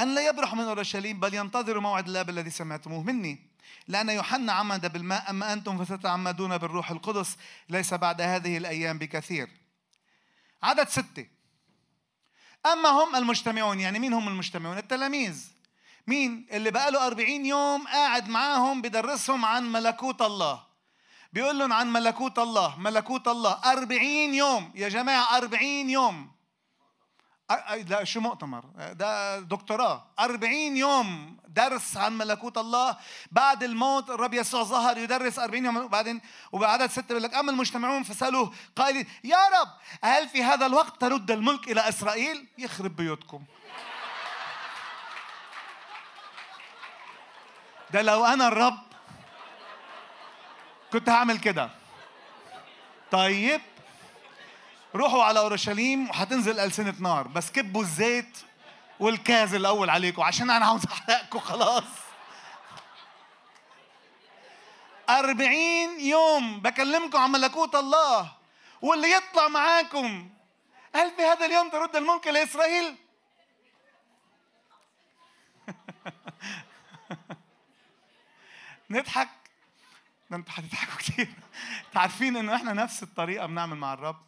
أن 0.00 0.14
لا 0.14 0.28
يبرحوا 0.28 0.58
من 0.58 0.64
أورشليم 0.64 1.20
بل 1.20 1.34
ينتظروا 1.34 1.82
موعد 1.82 2.08
الآب 2.08 2.30
الذي 2.30 2.50
سمعتموه 2.50 3.02
مني. 3.02 3.46
لأن 3.88 4.08
يوحنا 4.08 4.52
عمد 4.52 4.92
بالماء 4.92 5.30
أما 5.30 5.52
أنتم 5.52 5.84
فستتعمدون 5.84 6.58
بالروح 6.58 6.90
القدس؟ 6.90 7.36
ليس 7.68 7.94
بعد 7.94 8.20
هذه 8.20 8.56
الأيام 8.56 8.98
بكثير. 8.98 9.50
عدد 10.62 10.88
ستة. 10.88 11.35
أما 12.72 12.88
هم 12.88 13.16
المجتمعون 13.16 13.80
يعني 13.80 13.98
مين 13.98 14.12
هم 14.12 14.28
المجتمعون؟ 14.28 14.78
التلاميذ. 14.78 15.44
مين؟ 16.06 16.46
اللي 16.50 16.70
بقاله 16.70 17.06
أربعين 17.06 17.46
يوم 17.46 17.86
قاعد 17.86 18.28
معاهم 18.28 18.82
بدرسهم 18.82 19.44
عن 19.44 19.72
ملكوت 19.72 20.22
الله. 20.22 20.62
بيقول 21.32 21.58
لهم 21.58 21.72
عن 21.72 21.92
ملكوت 21.92 22.38
الله 22.38 22.78
ملكوت 22.78 23.28
الله. 23.28 23.60
أربعين 23.64 24.34
يوم 24.34 24.72
يا 24.74 24.88
جماعة 24.88 25.36
أربعين 25.36 25.90
يوم. 25.90 26.30
لا 27.86 28.04
شو 28.04 28.20
مؤتمر؟ 28.20 28.64
ده 28.92 29.40
دكتوراه. 29.40 30.06
أربعين 30.20 30.76
يوم 30.76 31.36
درس 31.56 31.96
عن 31.96 32.18
ملكوت 32.18 32.58
الله. 32.58 32.96
بعد 33.32 33.62
الموت 33.62 34.10
الرب 34.10 34.34
يسوع 34.34 34.62
ظهر 34.62 34.98
يدرس 34.98 35.38
أربعين 35.38 35.64
يوم 35.64 35.76
وبعدين 35.76 36.20
وبعدد 36.52 36.86
ستة 36.86 37.02
بيقول 37.08 37.22
لك 37.22 37.34
أما 37.34 37.50
المجتمعون 37.50 38.02
فسألوه 38.02 38.52
قائلين 38.76 39.06
يا 39.24 39.38
رب 39.60 39.68
هل 40.04 40.28
في 40.28 40.42
هذا 40.42 40.66
الوقت 40.66 41.00
ترد 41.00 41.30
الملك 41.30 41.70
إلى 41.70 41.88
إسرائيل؟ 41.88 42.46
يخرب 42.58 42.96
بيوتكم. 42.96 43.44
ده 47.90 48.02
لو 48.02 48.24
أنا 48.24 48.48
الرب 48.48 48.78
كنت 50.92 51.08
هعمل 51.08 51.38
كده. 51.38 51.70
طيب 53.10 53.60
روحوا 54.94 55.24
على 55.24 55.38
أورشليم 55.40 56.10
وحتنزل 56.10 56.58
ألسنة 56.60 56.94
نار. 57.00 57.28
بس 57.28 57.50
كبوا 57.50 57.82
الزيت 57.82 58.38
والكاز 59.00 59.54
الأول 59.54 59.90
عليكم 59.90 60.22
عشان 60.22 60.50
أنا 60.50 60.66
عاوز 60.66 60.86
أحرقكم 60.86 61.38
خلاص. 61.38 61.84
أربعين 65.08 66.00
يوم 66.00 66.60
بكلمكم 66.60 67.18
عن 67.18 67.30
ملكوت 67.30 67.74
الله 67.74 68.32
واللي 68.82 69.12
يطلع 69.12 69.48
معاكم. 69.48 70.30
هل 70.94 71.10
في 71.16 71.22
هذا 71.22 71.46
اليوم 71.46 71.70
ترد 71.70 71.96
الملك 71.96 72.26
لإسرائيل؟ 72.26 72.96
نضحك؟ 78.90 79.28
ده 80.30 80.36
أنتوا 80.36 80.54
هتضحكوا 80.56 80.98
كتير. 80.98 81.28
عارفين 81.96 82.36
إنه 82.36 82.54
إحنا 82.54 82.72
نفس 82.72 83.02
الطريقة 83.02 83.46
بنعمل 83.46 83.76
مع 83.76 83.92
الرب؟ 83.92 84.26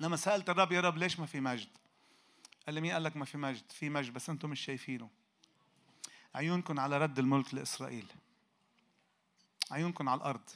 لما 0.00 0.16
سألت 0.16 0.50
الرب 0.50 0.72
يا 0.72 0.80
رب 0.80 0.96
ليش 0.96 1.20
ما 1.20 1.26
في 1.26 1.40
مجد؟ 1.40 1.68
قال 2.66 2.74
لي 2.74 2.80
مين 2.80 2.92
قال 2.92 3.04
لك 3.04 3.16
ما 3.16 3.24
في 3.24 3.38
مجد؟ 3.38 3.72
في 3.72 3.90
مجد 3.90 4.12
بس 4.12 4.30
أنتم 4.30 4.50
مش 4.50 4.60
شايفينه. 4.60 5.10
عيونكم 6.34 6.80
على 6.80 6.98
رد 6.98 7.18
الملك 7.18 7.54
لإسرائيل. 7.54 8.06
عيونكم 9.70 10.08
على 10.08 10.18
الأرض. 10.18 10.50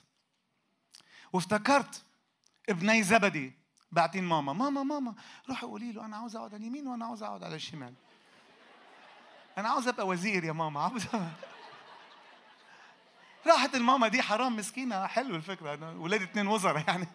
وافتكرت 1.33 2.05
ابني 2.69 3.03
زبدي. 3.03 3.53
بعتين 3.93 4.25
ماما. 4.25 4.53
ماما 4.53 4.83
ماما 4.83 5.15
روحي 5.49 5.67
قولي 5.67 5.93
له 5.93 6.05
أنا 6.05 6.17
عاوز 6.17 6.37
أقعد 6.37 6.55
على 6.55 6.61
اليمين 6.61 6.87
وأنا 6.87 7.05
عاوز 7.05 7.23
أقعد 7.23 7.45
على 7.45 7.57
الشمال. 7.57 7.95
أنا 9.59 9.69
عاوز 9.69 9.89
أبقى 9.89 10.07
وزير 10.07 10.45
يا 10.45 10.53
ماما. 10.53 10.81
عاوز. 10.81 11.07
راحت 13.47 13.75
الماما 13.75 14.09
دي 14.09 14.23
حرام 14.23 14.57
مسكينة. 14.57 15.07
حلو 15.07 15.37
الفكرة. 15.37 15.75
أنا 15.75 15.91
ولادي 15.91 16.25
اتنين 16.25 16.47
وزراء 16.47 16.85
يعني. 16.89 17.07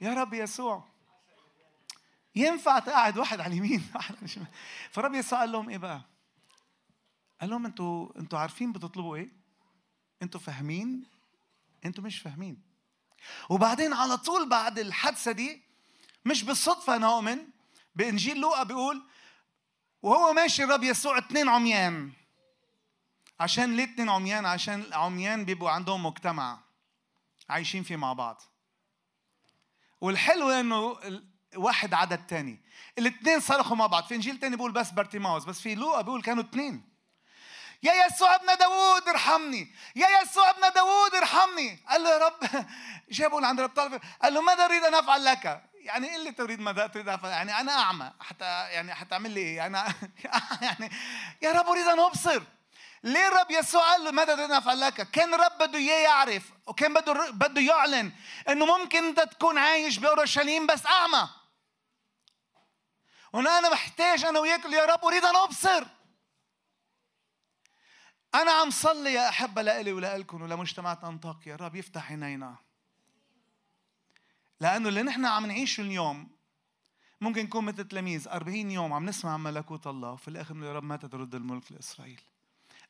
يا 0.00 0.14
رب 0.14 0.34
يسوع. 0.34 0.91
ينفع 2.34 2.78
تقعد 2.78 3.18
واحد 3.18 3.40
على 3.40 3.52
اليمين 3.52 3.88
واحد 3.94 4.14
على 4.16 4.24
الشمال 4.24 4.46
فرب 4.90 5.14
يسوع 5.14 5.38
قال 5.38 5.52
لهم 5.52 5.68
إيه 5.68 5.78
بقى؟ 5.78 6.02
قال 7.40 7.50
لهم 7.50 7.66
أنتوا 7.66 8.18
أنتوا 8.18 8.38
عارفين 8.38 8.72
بتطلبوا 8.72 9.16
إيه؟ 9.16 9.32
أنتوا 10.22 10.40
فاهمين؟ 10.40 11.04
أنتوا 11.84 12.04
مش 12.04 12.18
فاهمين 12.18 12.62
وبعدين 13.48 13.92
على 13.92 14.16
طول 14.16 14.48
بعد 14.48 14.78
الحادثة 14.78 15.32
دي 15.32 15.62
مش 16.24 16.44
بالصدفة 16.44 16.96
أنا 16.96 17.14
أؤمن 17.14 17.38
بإنجيل 17.94 18.40
لوقا 18.40 18.62
بيقول 18.62 19.02
وهو 20.02 20.32
ماشي 20.32 20.64
الرب 20.64 20.82
يسوع 20.82 21.18
اتنين 21.18 21.48
عميان 21.48 22.12
عشان 23.40 23.76
ليه 23.76 23.84
اتنين 23.84 24.08
عميان 24.08 24.46
عشان 24.46 24.80
العميان 24.80 25.44
بيبقوا 25.44 25.70
عندهم 25.70 26.06
مجتمع 26.06 26.60
عايشين 27.48 27.82
فيه 27.82 27.96
مع 27.96 28.12
بعض 28.12 28.42
والحلو 30.00 30.50
إنه 30.50 30.98
واحد 31.56 31.94
عدد 31.94 32.26
تاني. 32.26 32.60
الاثنين 32.98 33.40
صرخوا 33.40 33.76
مع 33.76 33.86
بعض. 33.86 34.04
في 34.04 34.14
إنجيل 34.14 34.38
تاني 34.38 34.56
بيقول 34.56 34.72
بس 34.72 34.90
بارتيماوس 34.90 35.44
بس 35.44 35.60
في 35.60 35.74
لوقا 35.74 36.02
بيقول 36.02 36.22
كانوا 36.22 36.42
اثنين 36.42 36.92
يا 37.82 38.06
يسوع 38.06 38.34
ابن 38.34 38.46
داوود 38.58 39.08
ارحمني. 39.08 39.74
يا 39.96 40.06
يسوع 40.22 40.50
ابن 40.50 40.74
داوود 40.74 41.14
ارحمني. 41.14 41.78
قال 41.88 42.02
له 42.04 42.10
يا 42.10 42.18
رب 42.18 42.66
جابوا 43.10 43.40
لعند 43.40 43.60
رب 43.60 43.70
طالب 43.70 44.00
قال 44.22 44.34
له 44.34 44.40
ماذا 44.42 44.64
أريد 44.64 44.84
أن 44.84 44.94
أفعل 44.94 45.24
لك؟ 45.24 45.62
يعني 45.74 46.08
إيه 46.08 46.16
اللي 46.16 46.32
تريد 46.32 46.60
ماذا 46.60 46.86
تريد 46.86 47.08
أفعل؟ 47.08 47.30
يعني 47.30 47.60
أنا 47.60 47.72
أعمى. 47.72 48.12
حتى 48.20 48.44
يعني 48.44 48.94
حتعمل 48.94 49.30
لي 49.30 49.40
إيه؟ 49.40 49.66
أنا 49.66 49.94
يعني 50.62 50.90
يا 51.42 51.52
رب 51.52 51.66
أريد 51.66 51.86
أن 51.86 52.00
أبصر. 52.00 52.42
ليه 53.04 53.28
الرب 53.28 53.50
يسوع 53.50 53.90
قال 53.90 54.04
له 54.04 54.10
ماذا 54.10 54.34
تريد 54.34 54.50
أن 54.50 54.56
أفعل 54.56 54.80
لك؟ 54.80 55.10
كان 55.10 55.34
الرب 55.34 55.58
بده 55.58 55.78
إياه 55.78 56.00
يعرف 56.00 56.42
وكان 56.66 56.94
بده 56.94 57.30
بده 57.30 57.60
يعلن 57.60 58.12
إنه 58.48 58.78
ممكن 58.78 59.04
أنت 59.04 59.20
تكون 59.20 59.58
عايش 59.58 59.98
بأورشليم 59.98 60.66
بس 60.66 60.86
أعمى. 60.86 61.28
وأنا 63.32 63.58
أنا 63.58 63.70
محتاج 63.70 64.24
أنا 64.24 64.38
وياك 64.38 64.64
يا 64.64 64.84
رب 64.84 65.04
أريد 65.04 65.24
أن 65.24 65.36
أبصر. 65.36 65.86
أنا 68.34 68.50
عم 68.52 68.70
صلي 68.70 69.12
يا 69.12 69.28
أحبة 69.28 69.62
لإلي 69.62 69.92
ولإلكم 69.92 70.42
ولمجتمعات 70.42 71.04
انطاكيا 71.04 71.52
يا 71.52 71.56
رب 71.56 71.74
يفتح 71.74 72.10
عينينا. 72.10 72.56
لأنه 74.60 74.88
اللي 74.88 75.02
نحن 75.02 75.26
عم 75.26 75.46
نعيشه 75.46 75.80
اليوم 75.80 76.28
ممكن 77.20 77.44
نكون 77.44 77.64
مثل 77.64 77.88
تلاميذ. 77.88 78.28
40 78.28 78.70
يوم 78.70 78.92
عم 78.92 79.06
نسمع 79.06 79.32
عن 79.32 79.40
ملكوت 79.40 79.86
الله. 79.86 80.12
وفي 80.12 80.30
بنقول 80.30 80.64
يا 80.64 80.72
رب 80.72 80.84
متى 80.84 81.08
ترد 81.08 81.34
الملك 81.34 81.72
لإسرائيل؟ 81.72 82.20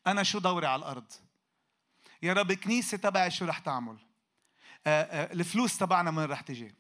أنا 0.07 0.23
شو 0.23 0.39
دوري 0.39 0.67
على 0.67 0.81
الأرض؟ 0.81 1.13
يا 2.23 2.33
رب 2.33 2.51
الكنيسة 2.51 2.97
تبعي 2.97 3.31
شو 3.31 3.45
رح 3.45 3.59
تعمل؟ 3.59 3.97
آه، 4.87 5.03
آه، 5.03 5.33
الفلوس 5.33 5.79
تبعنا 5.79 6.11
من 6.11 6.25
رح 6.25 6.41
تجي؟ 6.41 6.75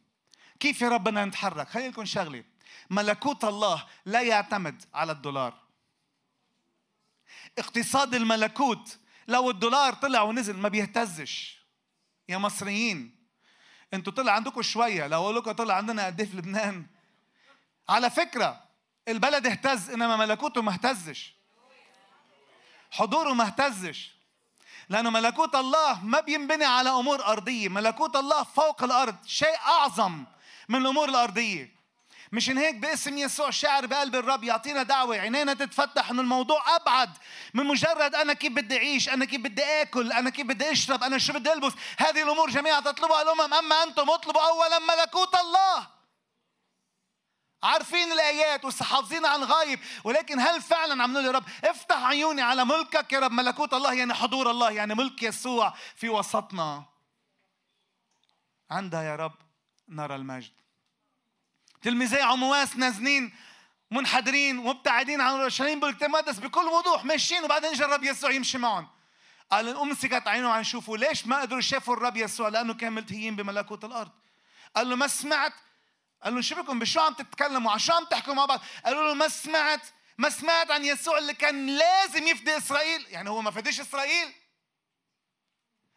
كيف 0.61 0.83
يا 0.83 0.89
رب 0.89 1.05
بدنا 1.05 1.25
نتحرك؟ 1.25 1.69
خليني 1.69 1.89
لكم 1.89 2.05
شغله 2.05 2.45
ملكوت 2.91 3.45
الله 3.45 3.87
لا 4.05 4.23
يعتمد 4.23 4.85
على 4.95 5.13
الدولار. 5.13 5.55
اقتصاد 7.59 8.15
الملكوت 8.15 8.99
لو 9.29 9.51
الدولار 9.51 9.95
طلع 9.95 10.23
ونزل 10.23 10.57
ما 10.57 10.69
بيهتزش. 10.69 11.59
يا 12.29 12.39
مصريين 12.39 13.17
أنتوا 13.95 14.13
طلع 14.13 14.33
عندكم 14.33 14.63
شوية 14.63 15.07
لو 15.07 15.23
أقول 15.23 15.37
لكم 15.37 15.53
طلع 15.53 15.75
عندنا 15.75 16.07
قد 16.07 16.21
إيه 16.21 16.29
في 16.29 16.37
لبنان. 16.37 16.87
على 17.89 18.11
فكرة 18.11 18.65
البلد 19.09 19.47
اهتز 19.47 19.91
إنما 19.91 20.17
ملكوته 20.17 20.63
ما 20.63 20.73
اهتزش. 20.73 21.35
حضوره 22.91 23.33
ما 23.33 23.47
اهتزش. 23.47 24.13
لأنه 24.89 25.11
ملكوت 25.11 25.55
الله 25.55 26.05
ما 26.05 26.21
بينبني 26.21 26.65
على 26.65 26.91
أمور 26.91 27.25
أرضية. 27.25 27.69
ملكوت 27.69 28.17
الله 28.17 28.43
فوق 28.43 28.83
الأرض 28.83 29.17
شيء 29.27 29.57
أعظم 29.57 30.25
من 30.69 30.81
الأمور 30.81 31.09
الأرضية. 31.09 31.82
مشان 32.33 32.59
هيك 32.59 32.75
باسم 32.75 33.19
يسوع 33.19 33.51
شاعر 33.51 33.87
بقلب 33.87 34.15
الرب 34.15 34.45
يعطينا 34.45 34.83
دعوة. 34.83 35.19
عينينا 35.19 35.55
تتفتح 35.55 36.11
إنه 36.11 36.23
الموضوع 36.23 36.77
أبعد 36.77 37.11
من 37.55 37.67
مجرد 37.67 38.15
أنا 38.15 38.33
كيف 38.33 38.53
بدي 38.53 38.77
أعيش 38.77 39.09
أنا 39.09 39.25
كيف 39.25 39.41
بدي 39.41 39.65
آكل 39.65 40.13
أنا 40.13 40.31
كيف 40.31 40.47
بدي 40.47 40.73
أشرب 40.73 41.03
أنا 41.03 41.19
شو 41.19 41.33
بدي 41.33 41.53
ألبس. 41.53 41.73
هذه 41.99 42.23
الأمور 42.23 42.51
جميعا 42.51 42.81
تطلبها 42.81 43.23
الامم 43.23 43.55
أما 43.55 43.83
أنتم 43.83 44.11
اطلبوا 44.11 44.49
اولا 44.49 44.79
ملكوت 44.79 45.35
الله. 45.35 45.87
عارفين 47.63 48.13
الآيات 48.13 48.65
وحافظين 48.65 49.27
عن 49.27 49.43
الغايب 49.43 49.81
ولكن 50.05 50.41
هل 50.41 50.63
فعلا 50.63 51.03
عم 51.03 51.13
نقول 51.13 51.25
يا 51.25 51.31
رب 51.31 51.45
افتح 51.65 52.05
عيوني 52.05 52.43
على 52.43 52.65
ملكك 52.65 53.13
يا 53.13 53.19
رب؟ 53.19 53.33
ملكوت 53.33 53.75
الله 53.75 53.95
يعني 53.95 54.15
حضور 54.15 54.51
الله 54.51 54.71
يعني 54.71 54.95
ملك 54.95 55.23
يسوع 55.23 55.75
في 55.97 56.09
وسطنا. 56.09 56.85
عندها 58.71 59.03
يا 59.03 59.17
رب 59.17 59.35
نرى 59.89 60.15
المجد. 60.15 60.62
تلميذي 61.83 62.21
عمواس 62.21 62.77
نازلين 62.77 63.33
منحدرين 63.91 64.59
ومبتعدين 64.59 65.21
عن 65.21 65.41
اورشليم 65.41 65.81
بالكتاب 65.81 66.09
المقدس 66.09 66.39
بكل 66.39 66.65
وضوح 66.65 67.05
ماشيين 67.05 67.45
وبعدين 67.45 67.73
الرب 67.73 68.05
يسوع 68.05 68.31
يمشي 68.31 68.59
معهم. 68.59 68.89
قال 69.51 69.77
امسكت 69.77 70.29
عينهم 70.29 70.51
عن 70.51 70.61
يشوفوا 70.61 70.97
ليش 70.97 71.27
ما 71.27 71.41
قدروا 71.41 71.59
يشوفوا 71.59 71.95
الرب 71.95 72.17
يسوع؟ 72.17 72.49
لأنه 72.49 72.75
كانوا 72.75 72.95
ملتهيين 72.95 73.37
بملكوت 73.37 73.85
الأرض. 73.85 74.11
قال 74.77 74.91
له 74.91 74.97
ما 74.97 75.07
سمعت؟ 75.07 75.53
قال 76.25 76.35
له 76.35 76.41
شو 76.41 76.55
بكم؟ 76.55 76.79
بشو 76.79 77.01
عم 77.01 77.13
تتكلموا؟ 77.15 77.73
عن 77.73 77.79
شو 77.79 77.93
عم 77.93 78.05
تحكوا 78.05 78.35
مع 78.35 78.45
بعض؟ 78.45 78.61
قالوا 78.85 79.09
له 79.09 79.15
ما 79.15 79.29
سمعت 79.29 79.81
ما 80.19 80.31
سمعت 80.31 80.71
عن 80.71 80.85
يسوع 80.85 81.19
اللي 81.19 81.35
كان 81.35 81.67
لازم 81.67 82.27
يفدي 82.27 82.57
إسرائيل. 82.57 83.07
يعني 83.09 83.31
هو 83.31 83.43
ما 83.43 83.51
فديش 83.51 83.81
إسرائيل. 83.81 84.33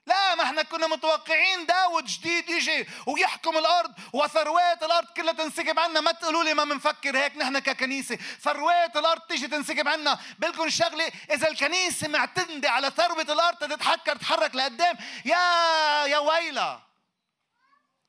لا 0.07 0.35
ما 0.35 0.43
إحنا 0.43 0.63
كنا 0.63 0.87
متوقعين 0.87 1.65
داود 1.65 2.05
جديد 2.05 2.49
يجي 2.49 2.87
ويحكم 3.07 3.57
الأرض 3.57 3.91
وثروات 4.13 4.83
الأرض 4.83 5.07
كلها 5.17 5.33
تنسكب 5.33 5.79
عنا. 5.79 6.01
ما 6.01 6.11
تقولوا 6.11 6.43
لي 6.43 6.53
ما 6.53 6.63
بنفكر 6.63 7.17
هيك 7.17 7.37
نحن 7.37 7.59
ككنيسة. 7.59 8.17
ثروات 8.41 8.97
الأرض 8.97 9.21
تيجي 9.21 9.47
تنسكب 9.47 9.87
عنا. 9.87 10.19
بالكم 10.39 10.69
شغلة 10.69 11.11
إذا 11.31 11.47
الكنيسة 11.47 12.07
معتمده 12.07 12.71
على 12.71 12.91
ثروة 12.97 13.21
الأرض 13.21 13.57
تتحكر 13.57 14.15
تتحرك 14.15 14.55
لقدام. 14.55 14.97
يا 15.25 16.05
يا 16.05 16.17
ويلة. 16.17 16.84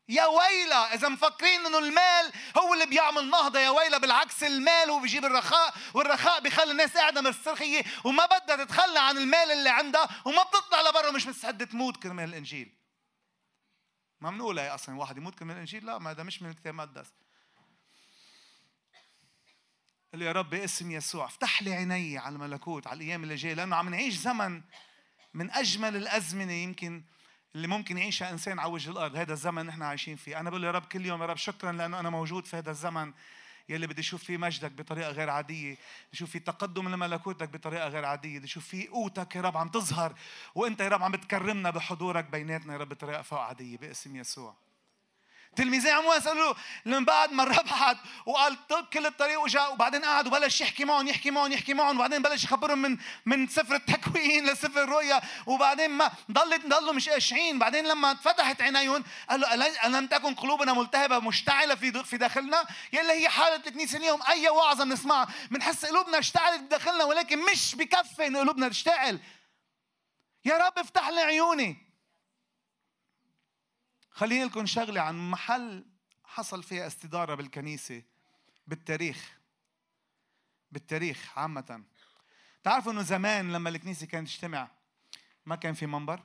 يا 0.08 0.26
ويلة 0.26 0.94
إذا 0.94 1.08
مفكرين 1.08 1.66
إنه 1.66 1.78
المال 1.78 2.32
هو 2.58 2.74
اللي 2.74 2.86
بيعمل 2.86 3.30
نهضة 3.30 3.58
يا 3.58 3.70
ويلة 3.70 3.98
بالعكس 3.98 4.42
المال 4.42 4.90
هو 4.90 5.00
بيجيب 5.00 5.24
الرخاء 5.24 5.74
والرخاء 5.94 6.40
بيخلي 6.40 6.70
الناس 6.70 6.96
قاعدة 6.96 7.20
مسترخية 7.20 7.84
وما 8.04 8.26
بدها 8.26 8.64
تتخلى 8.64 8.98
عن 8.98 9.18
المال 9.18 9.50
اللي 9.52 9.70
عندها 9.70 10.08
وما 10.24 10.42
بتطلع 10.42 10.80
لبرا 10.90 11.10
مش 11.10 11.26
مستعدة 11.26 11.64
تموت 11.64 11.96
كرمال 11.96 12.28
الإنجيل. 12.28 12.76
ما 14.20 14.30
بنقولها 14.30 14.74
أصلا 14.74 14.98
واحد 14.98 15.16
يموت 15.16 15.34
كرمال 15.34 15.54
الإنجيل 15.54 15.86
لا 15.86 15.98
ما 15.98 16.10
هذا 16.10 16.22
مش 16.22 16.42
من 16.42 16.50
الكتاب 16.50 16.66
المقدس. 16.74 17.12
قال 20.12 20.22
يا 20.22 20.32
رب 20.32 20.50
باسم 20.50 20.90
يسوع 20.90 21.24
افتح 21.24 21.62
لي 21.62 21.74
عيني 21.74 22.18
على 22.18 22.34
الملكوت 22.34 22.86
على 22.86 22.96
الأيام 22.96 23.22
اللي 23.22 23.34
جاية 23.34 23.54
لأنه 23.54 23.76
عم 23.76 23.88
نعيش 23.88 24.14
زمن 24.14 24.62
من 25.34 25.50
أجمل 25.50 25.96
الأزمنة 25.96 26.52
يمكن 26.52 27.04
اللي 27.56 27.66
ممكن 27.68 27.98
يعيشها 27.98 28.30
إنسان 28.30 28.58
على 28.58 28.72
وجه 28.72 28.90
الأرض 28.90 29.16
هذا 29.16 29.32
الزمن 29.32 29.66
نحن 29.66 29.82
عايشين 29.82 30.16
فيه. 30.16 30.40
أنا 30.40 30.50
بقول 30.50 30.64
يا 30.64 30.70
رب 30.70 30.84
كل 30.84 31.06
يوم 31.06 31.20
يا 31.20 31.26
رب 31.26 31.36
شكرا 31.36 31.72
لأنه 31.72 32.00
أنا 32.00 32.10
موجود 32.10 32.46
في 32.46 32.56
هذا 32.56 32.70
الزمن 32.70 33.12
يلي 33.68 33.86
بدي 33.86 34.00
أشوف 34.00 34.24
فيه 34.24 34.36
مجدك 34.36 34.72
بطريقة 34.72 35.10
غير 35.10 35.30
عادية 35.30 35.72
بدي 35.72 35.78
أشوف 36.12 36.30
فيه 36.30 36.38
تقدم 36.38 36.88
لملكوتك 36.88 37.48
بطريقة 37.48 37.88
غير 37.88 38.04
عادية 38.04 38.38
بدي 38.38 38.46
أشوف 38.46 38.66
فيه 38.66 38.90
قوتك 38.90 39.36
يا 39.36 39.40
رب 39.40 39.56
عم 39.56 39.68
تظهر 39.68 40.14
وأنت 40.54 40.80
يا 40.80 40.88
رب 40.88 41.02
عم 41.02 41.12
بتكرمنا 41.12 41.70
بحضورك 41.70 42.24
بيناتنا 42.24 42.72
يا 42.72 42.78
رب 42.78 42.88
بطريقة 42.88 43.22
فوق 43.22 43.40
عادية 43.40 43.78
باسم 43.78 44.16
يسوع. 44.16 44.65
تلميذي 45.56 45.90
عمو 45.90 46.14
يسألوا 46.14 46.54
له 46.86 46.96
من 46.98 47.04
بعد 47.04 47.32
ما 47.32 47.44
ربحت 47.44 47.96
وقال 48.26 48.66
طب 48.68 48.86
كل 48.92 49.06
الطريق 49.06 49.40
وجاء 49.40 49.72
وبعدين 49.72 50.04
قعد 50.04 50.26
وبلش 50.26 50.60
يحكي 50.60 50.84
معهم 50.84 51.08
يحكي 51.08 51.30
معهم 51.30 51.52
يحكي 51.52 51.74
معهم 51.74 51.96
وبعدين 51.96 52.22
بلش 52.22 52.44
يخبرهم 52.44 52.78
من 52.78 52.98
من 53.26 53.48
سفر 53.48 53.74
التكوين 53.74 54.46
لسفر 54.50 54.82
الرؤيا 54.82 55.20
وبعدين 55.46 55.90
ما 55.90 56.10
ضلت 56.30 56.66
ضلوا 56.66 56.92
مش 56.92 57.08
قاشعين 57.08 57.58
بعدين 57.58 57.86
لما 57.86 58.14
فتحت 58.14 58.62
عينيهم 58.62 59.04
قال 59.30 59.40
له 59.40 59.86
ألم 59.86 60.06
تكن 60.06 60.34
قلوبنا 60.34 60.72
ملتهبة 60.72 61.18
مشتعلة 61.18 61.74
في 61.74 62.04
في 62.04 62.16
داخلنا؟ 62.16 62.64
يلي 62.92 63.12
هي 63.12 63.28
حالة 63.28 63.56
الكنيسة 63.56 63.98
اليوم 63.98 64.20
أي 64.28 64.48
وعظة 64.48 64.84
بنسمعها 64.84 65.28
بنحس 65.50 65.86
قلوبنا 65.86 66.18
اشتعلت 66.18 66.60
بداخلنا 66.60 67.04
ولكن 67.04 67.38
مش 67.38 67.74
بكفي 67.74 68.26
إن 68.26 68.36
قلوبنا 68.36 68.68
تشتعل. 68.68 69.20
يا 70.44 70.56
رب 70.56 70.78
افتح 70.78 71.08
لي 71.08 71.20
عيوني. 71.20 71.85
خليني 74.16 74.44
لكم 74.44 74.66
شغلة 74.66 75.00
عن 75.00 75.30
محل 75.30 75.84
حصل 76.24 76.62
فيها 76.62 76.86
استدارة 76.86 77.34
بالكنيسة 77.34 78.02
بالتاريخ. 78.66 79.38
بالتاريخ 80.72 81.38
عامة. 81.38 81.84
تعرفوا 82.62 82.92
إنه 82.92 83.02
زمان 83.02 83.52
لما 83.52 83.70
الكنيسة 83.70 84.06
كانت 84.06 84.28
تجتمع 84.28 84.70
ما 85.46 85.56
كان 85.56 85.74
في 85.74 85.86
منبر؟ 85.86 86.22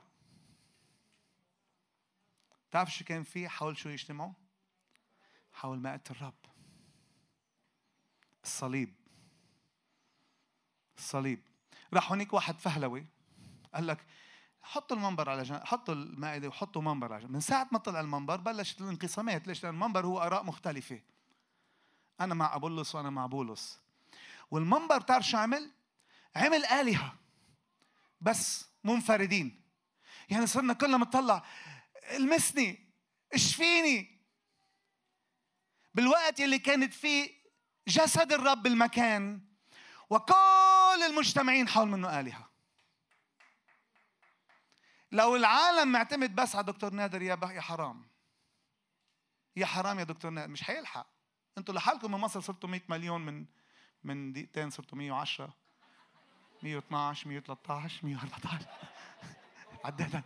تعرف 2.70 2.94
شو 2.94 3.04
كان 3.04 3.22
في 3.22 3.48
حول 3.48 3.78
شو 3.78 3.88
يجتمعوا؟ 3.88 4.32
حول 5.52 5.78
مائة 5.78 6.02
الرب. 6.10 6.46
الصليب. 8.44 8.94
الصليب. 10.98 11.42
راح 11.94 12.10
هونيك 12.10 12.32
واحد 12.32 12.58
فهلوي 12.58 13.06
قال 13.74 13.86
لك 13.86 14.06
حطوا 14.62 14.96
المنبر 14.96 15.30
على 15.30 15.42
جنب 15.42 15.64
حطوا 15.64 15.94
المائدة 15.94 16.48
وحطوا 16.48 16.82
منبر 16.82 17.12
على 17.12 17.22
جنب 17.22 17.30
من 17.30 17.40
ساعة 17.40 17.68
ما 17.72 17.78
طلع 17.78 18.00
المنبر 18.00 18.36
بلشت 18.36 18.80
الانقسامات 18.80 19.46
ليش؟ 19.48 19.64
لأن 19.64 19.74
المنبر 19.74 20.06
هو 20.06 20.18
آراء 20.18 20.44
مختلفة. 20.44 21.00
أنا 22.20 22.34
مع 22.34 22.56
أبولس 22.56 22.94
وأنا 22.94 23.10
مع 23.10 23.26
بولس. 23.26 23.80
والمنبر 24.50 25.00
تعرف 25.00 25.26
شو 25.26 25.36
عمل؟ 25.36 25.70
عمل 26.36 26.64
آلهة 26.64 27.14
بس 28.20 28.68
منفردين. 28.84 29.62
يعني 30.30 30.46
صرنا 30.46 30.72
كلنا 30.72 30.96
مطلع 30.96 31.44
المسني 32.16 32.92
اشفيني. 33.34 34.20
بالوقت 35.94 36.40
اللي 36.40 36.58
كانت 36.58 36.94
فيه 36.94 37.30
جسد 37.88 38.32
الرب 38.32 38.66
المكان 38.66 39.40
وكل 40.10 41.02
المجتمعين 41.06 41.68
حول 41.68 41.88
منه 41.88 42.20
آلهة. 42.20 42.51
لو 45.12 45.36
العالم 45.36 45.92
معتمد 45.92 46.34
بس 46.34 46.56
على 46.56 46.66
دكتور 46.66 46.92
نادر 46.92 47.22
يا 47.22 47.38
يا 47.42 47.60
حرام. 47.60 48.06
يا 49.56 49.66
حرام 49.66 49.98
يا 49.98 50.04
دكتور 50.04 50.30
نادر. 50.30 50.48
مش 50.48 50.70
هيلحق. 50.70 51.06
أنتوا 51.58 51.74
لحالكم 51.74 52.12
من 52.12 52.18
مصر 52.18 52.40
صرتوا 52.40 52.68
100 52.68 52.80
مليون 52.88 53.20
من 53.20 53.46
من 54.04 54.32
دقيقتين 54.32 54.70
صرتوا 54.70 54.98
110 54.98 55.54
112 56.62 57.28
113 57.28 58.06
114 58.06 58.66
عدينا 59.84 60.22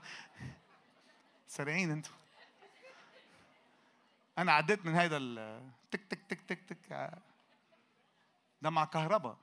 سريعين 1.48 1.90
أنتوا. 1.90 2.14
أنا 4.38 4.52
عديت 4.52 4.86
من 4.86 4.94
هيدا 4.94 5.16
ال 5.16 5.70
تك 5.90 6.04
تك 6.04 6.20
تك 6.28 6.40
تك 6.40 6.60
تك 6.68 7.12
ده 8.62 8.70
مع 8.70 8.84
كهرباء. 8.84 9.38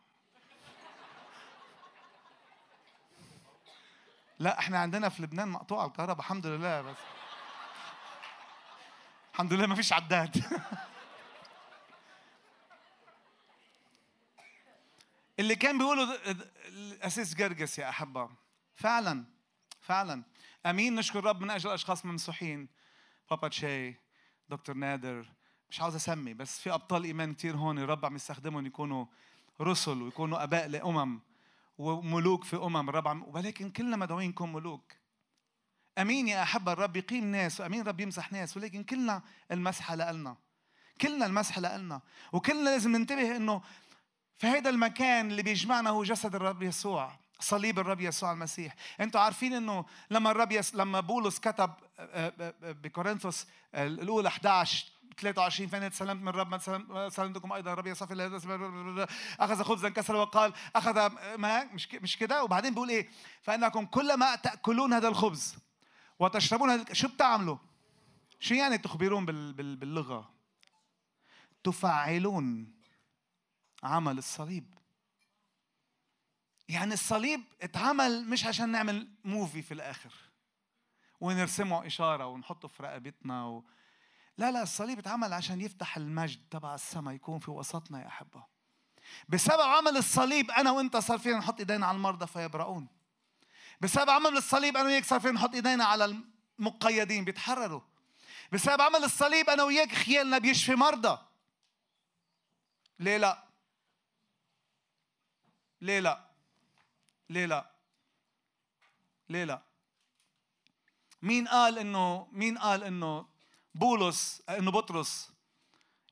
لا 4.39 4.59
إحنا 4.59 4.79
عندنا 4.79 5.09
في 5.09 5.23
لبنان 5.23 5.47
مقطوعة 5.47 5.85
الكهرباء 5.85 6.19
الحمد 6.19 6.47
لله 6.47 6.81
بس. 6.81 6.97
الحمد 9.33 9.53
لله 9.53 9.67
ما 9.67 9.75
فيش 9.75 9.93
عداد. 9.93 10.43
اللي 15.39 15.55
كان 15.55 15.77
بيقوله 15.77 16.17
الاسيس 16.67 17.35
جرجس 17.35 17.79
يا 17.79 17.89
أحبة. 17.89 18.29
فعلا 18.75 19.25
فعلا. 19.81 20.23
آمين 20.65 20.95
نشكر 20.95 21.19
الرب 21.19 21.41
من 21.41 21.49
أجل 21.49 21.69
اشخاص 21.69 22.05
ممسوحين. 22.05 22.67
بابا 23.29 23.47
تشاي 23.47 23.97
دكتور 24.49 24.75
نادر. 24.75 25.25
مش 25.69 25.81
عاوز 25.81 25.95
أسمي 25.95 26.33
بس 26.33 26.59
في 26.59 26.73
أبطال 26.73 27.03
إيمان 27.03 27.33
كتير 27.33 27.55
هون 27.55 27.79
الرب 27.79 28.05
عم 28.05 28.15
يستخدمهم 28.15 28.65
يكونوا 28.65 29.05
رسل 29.61 30.01
ويكونوا 30.01 30.43
أباء 30.43 30.67
لأمم. 30.67 31.19
وملوك 31.77 32.43
في 32.43 32.55
أمم 32.55 32.89
الرب 32.89 33.35
ولكن 33.35 33.71
كلنا 33.71 33.97
مدعوين 33.97 34.29
نكون 34.29 34.53
ملوك. 34.53 34.93
أمين 35.97 36.27
يا 36.27 36.43
أحبة 36.43 36.71
الرب 36.71 36.95
يقيم 36.95 37.31
ناس 37.31 37.61
وأمين 37.61 37.81
الرب 37.81 37.99
يمسح 37.99 38.31
ناس 38.31 38.57
ولكن 38.57 38.83
كلنا 38.83 39.21
المسحه 39.51 39.95
لنا 39.95 40.37
كلنا 41.01 41.25
المسحه 41.25 41.61
لنا 41.61 42.01
وكلنا 42.33 42.69
لازم 42.69 42.95
ننتبه 42.95 43.35
إنه 43.35 43.61
في 44.37 44.47
هذا 44.47 44.69
المكان 44.69 45.31
اللي 45.31 45.43
بيجمعنا 45.43 45.89
هو 45.89 46.03
جسد 46.03 46.35
الرب 46.35 46.63
يسوع 46.63 47.11
صليب 47.39 47.79
الرب 47.79 48.01
يسوع 48.01 48.31
المسيح. 48.31 48.75
أنتوا 48.99 49.21
عارفين 49.21 49.53
إنه 49.53 49.85
لما 50.11 50.31
الرب 50.31 50.51
يس... 50.51 50.75
لما 50.75 50.99
بولس 50.99 51.39
كتب 51.39 51.73
آه، 51.99 52.33
آه، 52.39 52.53
آه، 52.63 52.71
بكورنثوس 52.71 53.47
الأولى 53.75 54.27
11 54.27 54.92
23 55.19 55.69
فإن 55.69 55.91
تسلمت 55.91 56.35
من 56.47 56.59
تسلم- 56.59 57.09
سلمتكم 57.09 57.53
أيضا 57.53 57.73
الرب 57.73 57.87
يصفي 57.87 58.13
أخذ 59.39 59.63
خبزا 59.63 59.89
كسر 59.89 60.15
وقال 60.15 60.53
أخذ 60.75 61.09
ما 61.37 61.63
مش 61.63 61.93
مش 61.93 62.17
كده؟ 62.17 62.43
وبعدين 62.43 62.73
بيقول 62.73 62.89
إيه؟ 62.89 63.09
فإنكم 63.41 63.85
كلما 63.85 64.35
تأكلون 64.35 64.93
هذا 64.93 65.07
الخبز 65.07 65.55
وتشربون 66.19 66.69
هذا 66.69 66.93
شو 66.93 67.07
بتعملوا؟ 67.07 67.57
شو 68.39 68.53
يعني 68.55 68.77
تخبرون 68.77 69.25
بال... 69.25 69.53
بال... 69.53 69.75
باللغة؟ 69.75 70.33
تفعلون 71.63 72.73
عمل 73.83 74.17
الصليب. 74.17 74.73
يعني 76.69 76.93
الصليب 76.93 77.41
اتعمل 77.61 78.29
مش 78.29 78.45
عشان 78.45 78.69
نعمل 78.69 79.07
موفي 79.23 79.61
في 79.61 79.73
الآخر 79.73 80.13
ونرسمه 81.19 81.87
إشارة 81.87 82.25
ونحطه 82.25 82.67
في 82.67 82.83
رقبتنا 82.83 83.45
و... 83.45 83.63
لا 84.37 84.51
لا 84.51 84.63
الصليب 84.63 84.99
اتعمل 84.99 85.33
عشان 85.33 85.61
يفتح 85.61 85.97
المجد 85.97 86.41
تبع 86.51 86.75
السماء 86.75 87.13
يكون 87.13 87.39
في 87.39 87.51
وسطنا 87.51 88.01
يا 88.01 88.07
أحبة. 88.07 88.45
بسبب 89.29 89.61
عمل 89.61 89.97
الصليب 89.97 90.51
أنا 90.51 90.71
وأنت 90.71 90.97
صار 90.97 91.17
فينا 91.17 91.37
نحط 91.37 91.59
إيدينا 91.59 91.85
على 91.85 91.95
المرضى 91.95 92.27
فيبرؤون. 92.27 92.87
بسبب 93.81 94.09
عمل 94.09 94.37
الصليب 94.37 94.77
أنا 94.77 94.85
وياك 94.87 95.05
صار 95.05 95.19
فينا 95.19 95.33
نحط 95.33 95.53
إيدينا 95.53 95.85
على 95.85 96.23
المقيدين 96.59 97.25
بيتحرروا. 97.25 97.81
بسبب 98.51 98.81
عمل 98.81 99.03
الصليب 99.03 99.49
أنا 99.49 99.63
وياك 99.63 99.91
خيالنا 99.91 100.37
بيشفي 100.37 100.75
مرضى. 100.75 101.17
ليه 102.99 103.17
لا؟ 103.17 103.43
ليه 105.81 105.99
لا؟ 105.99 106.29
ليه 107.29 107.45
لا؟ 107.45 107.71
ليه 109.29 109.43
لا؟ 109.43 109.61
مين 111.21 111.47
قال 111.47 111.79
انه 111.79 112.27
مين 112.31 112.57
قال 112.57 112.83
إنه 112.83 113.32
بولس 113.75 114.41
إنه 114.49 114.71
بطرس 114.71 115.31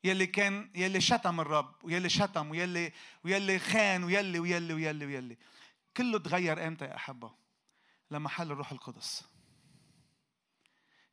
يلي 0.03 0.27
كان 0.27 0.69
يلي 0.75 1.01
شتم 1.01 1.39
الرب 1.39 1.75
ويلي 1.83 2.09
شتم 2.09 2.49
ويلي 2.49 2.93
ويلي 3.23 3.59
خان 3.59 4.03
ويلي 4.03 4.39
ويلي 4.39 4.73
ويلي 4.73 5.05
ويلي. 5.05 5.37
كله 5.97 6.19
تغير 6.19 6.67
إمتى 6.67 6.85
يا 6.85 6.95
أحبة؟ 6.95 7.31
لما 8.11 8.29
حل 8.29 8.51
الروح 8.51 8.71
القدس. 8.71 9.23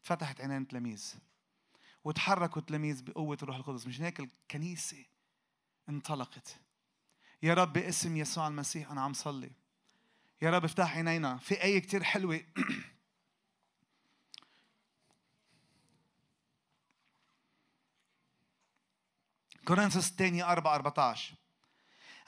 فتحت 0.03 0.41
عينين 0.41 0.63
التلاميذ 0.63 1.15
وتحركوا 2.05 2.61
التلاميذ 2.63 3.03
بقوة 3.03 3.39
الروح 3.43 3.57
القدس. 3.57 3.87
مش 3.87 4.01
هيك 4.01 4.21
الكنيسة 4.21 5.05
انطلقت؟ 5.89 6.57
يا 7.43 7.55
رب 7.55 7.73
باسم 7.73 8.17
يسوع 8.17 8.49
المسيح 8.49 8.91
أنا 8.91 9.01
عم 9.01 9.13
صلي. 9.13 9.51
يا 10.43 10.51
رب 10.51 10.65
افتح 10.65 10.97
عينينا. 10.97 11.37
في 11.37 11.63
آية 11.63 11.79
كتير 11.79 12.03
حلوة 12.03 12.45
كورنثوس 19.69 20.09
الثانية 20.09 20.53
4 20.53 20.75
14 20.75 21.35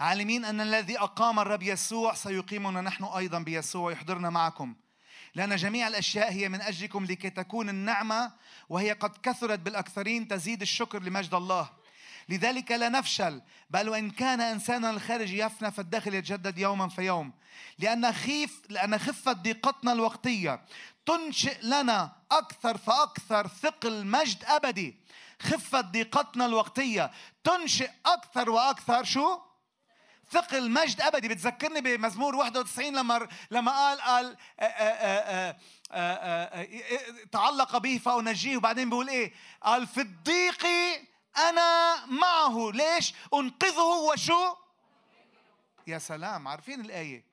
عالمين 0.01 0.45
أن 0.45 0.61
الذي 0.61 0.99
أقام 0.99 1.39
الرب 1.39 1.63
يسوع 1.63 2.15
سيقيمنا 2.15 2.81
نحن 2.81 3.05
أيضا 3.05 3.39
بيسوع 3.39 3.83
ويحضرنا 3.83 4.31
معكم. 4.31 4.75
لأن 5.35 5.57
جميع 5.57 5.89
الأشياء 5.89 6.33
هي 6.33 6.49
من 6.49 6.61
أجلكم 6.61 7.05
لكي 7.05 7.31
تكون 7.31 7.69
النعمة 7.69 8.33
وهي 8.69 8.93
قد 8.93 9.17
كثرت 9.23 9.59
بالأكثرين 9.59 10.29
تزيد 10.29 10.61
الشكر 10.61 11.03
لمجد 11.03 11.35
الله. 11.35 11.71
لذلك 12.29 12.73
لا 12.73 12.89
نفشل 12.89 13.43
بل 13.71 13.89
وإن 13.89 14.11
كان 14.11 14.41
إنساننا 14.41 14.91
الخارج 14.91 15.33
يفنى 15.33 15.71
فالداخل 15.71 16.15
يتجدد 16.15 16.59
يوما 16.59 16.89
فيوم 16.89 17.33
لأن 17.79 18.13
خيف 18.13 18.63
لأن 18.69 18.99
خفة 18.99 19.33
ضيقتنا 19.33 19.93
الوقتية 19.93 20.63
تنشئ 21.07 21.63
لنا 21.63 22.13
أكثر 22.31 22.79
فأكثر 22.79 23.47
ثقل 23.47 24.07
مجد 24.07 24.45
أبدي. 24.45 24.97
خفة 25.41 25.81
ضيقتنا 25.81 26.47
الوقتية. 26.47 27.11
تنشئ 27.45 27.91
أكثر 28.07 28.51
وأكثر 28.51 29.05
شو؟ 29.05 29.39
ثقل 30.31 30.71
مجد 30.71 31.01
أبدي 31.01 31.29
بتذكرني 31.29 31.81
بمزمور 31.81 32.37
91 32.37 32.97
لما 32.97 33.29
لما 33.51 33.73
قال 33.73 34.01
قال 34.01 34.37
آه، 34.61 34.65
آه، 34.65 35.71
آه، 35.93 36.69
تعلق 37.33 37.77
به 37.77 37.99
فأنجيه. 37.99 38.57
وبعدين 38.57 38.91
بيقول 38.91 39.09
إيه؟ 39.09 39.33
قال 39.63 39.87
في 39.87 40.01
الضيق 40.01 40.67
أنا 41.37 42.07
معه. 42.07 42.71
ليش؟ 42.73 43.15
أنقذه 43.35 44.11
وشو؟ 44.13 44.57
يا 45.87 45.99
سلام. 45.99 46.49
عارفين 46.49 46.81
الآية؟ 46.81 47.25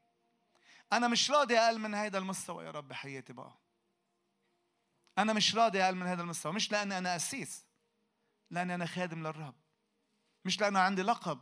أنا 0.93 1.07
مش 1.07 1.31
راضي 1.31 1.59
أقل 1.59 1.79
من 1.79 1.95
هذا 1.95 2.17
المستوى. 2.17 2.65
يا 2.65 2.71
رب 2.71 2.87
بحياتي 2.87 3.33
بقى. 3.33 3.53
أنا 5.17 5.33
مش 5.33 5.55
راضي 5.55 5.83
أقل 5.83 5.95
من 5.95 6.07
هذا 6.07 6.21
المستوى. 6.21 6.53
مش 6.53 6.71
لأني 6.71 6.97
أنا 6.97 7.13
قسيس. 7.13 7.66
لأني 8.51 8.75
أنا 8.75 8.85
خادم 8.85 9.27
للرب. 9.27 9.55
مش 10.45 10.61
لأنه 10.61 10.79
عندي 10.79 11.01
لقب 11.01 11.39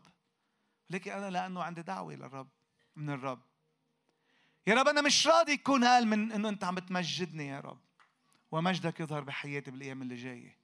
لكن 0.90 1.12
أنا 1.12 1.30
لأنه 1.30 1.64
عندي 1.64 1.82
دعوة 1.82 2.14
للرب 2.14 2.48
من 2.96 3.10
الرب. 3.10 3.42
يا 4.68 4.76
رب 4.76 4.88
أنا 4.88 5.02
مش 5.02 5.28
راضي 5.28 5.52
يكون 5.52 5.84
أقل 5.84 6.06
من 6.06 6.32
إنه 6.32 6.50
أنت 6.50 6.64
عم 6.64 6.76
بتمجدني 6.76 7.48
يا 7.48 7.60
رب 7.60 7.82
ومجدك 8.52 9.00
يظهر 9.00 9.24
بحياتي 9.24 9.72
بالأيام 9.72 10.02
اللي 10.02 10.16
جاية. 10.16 10.58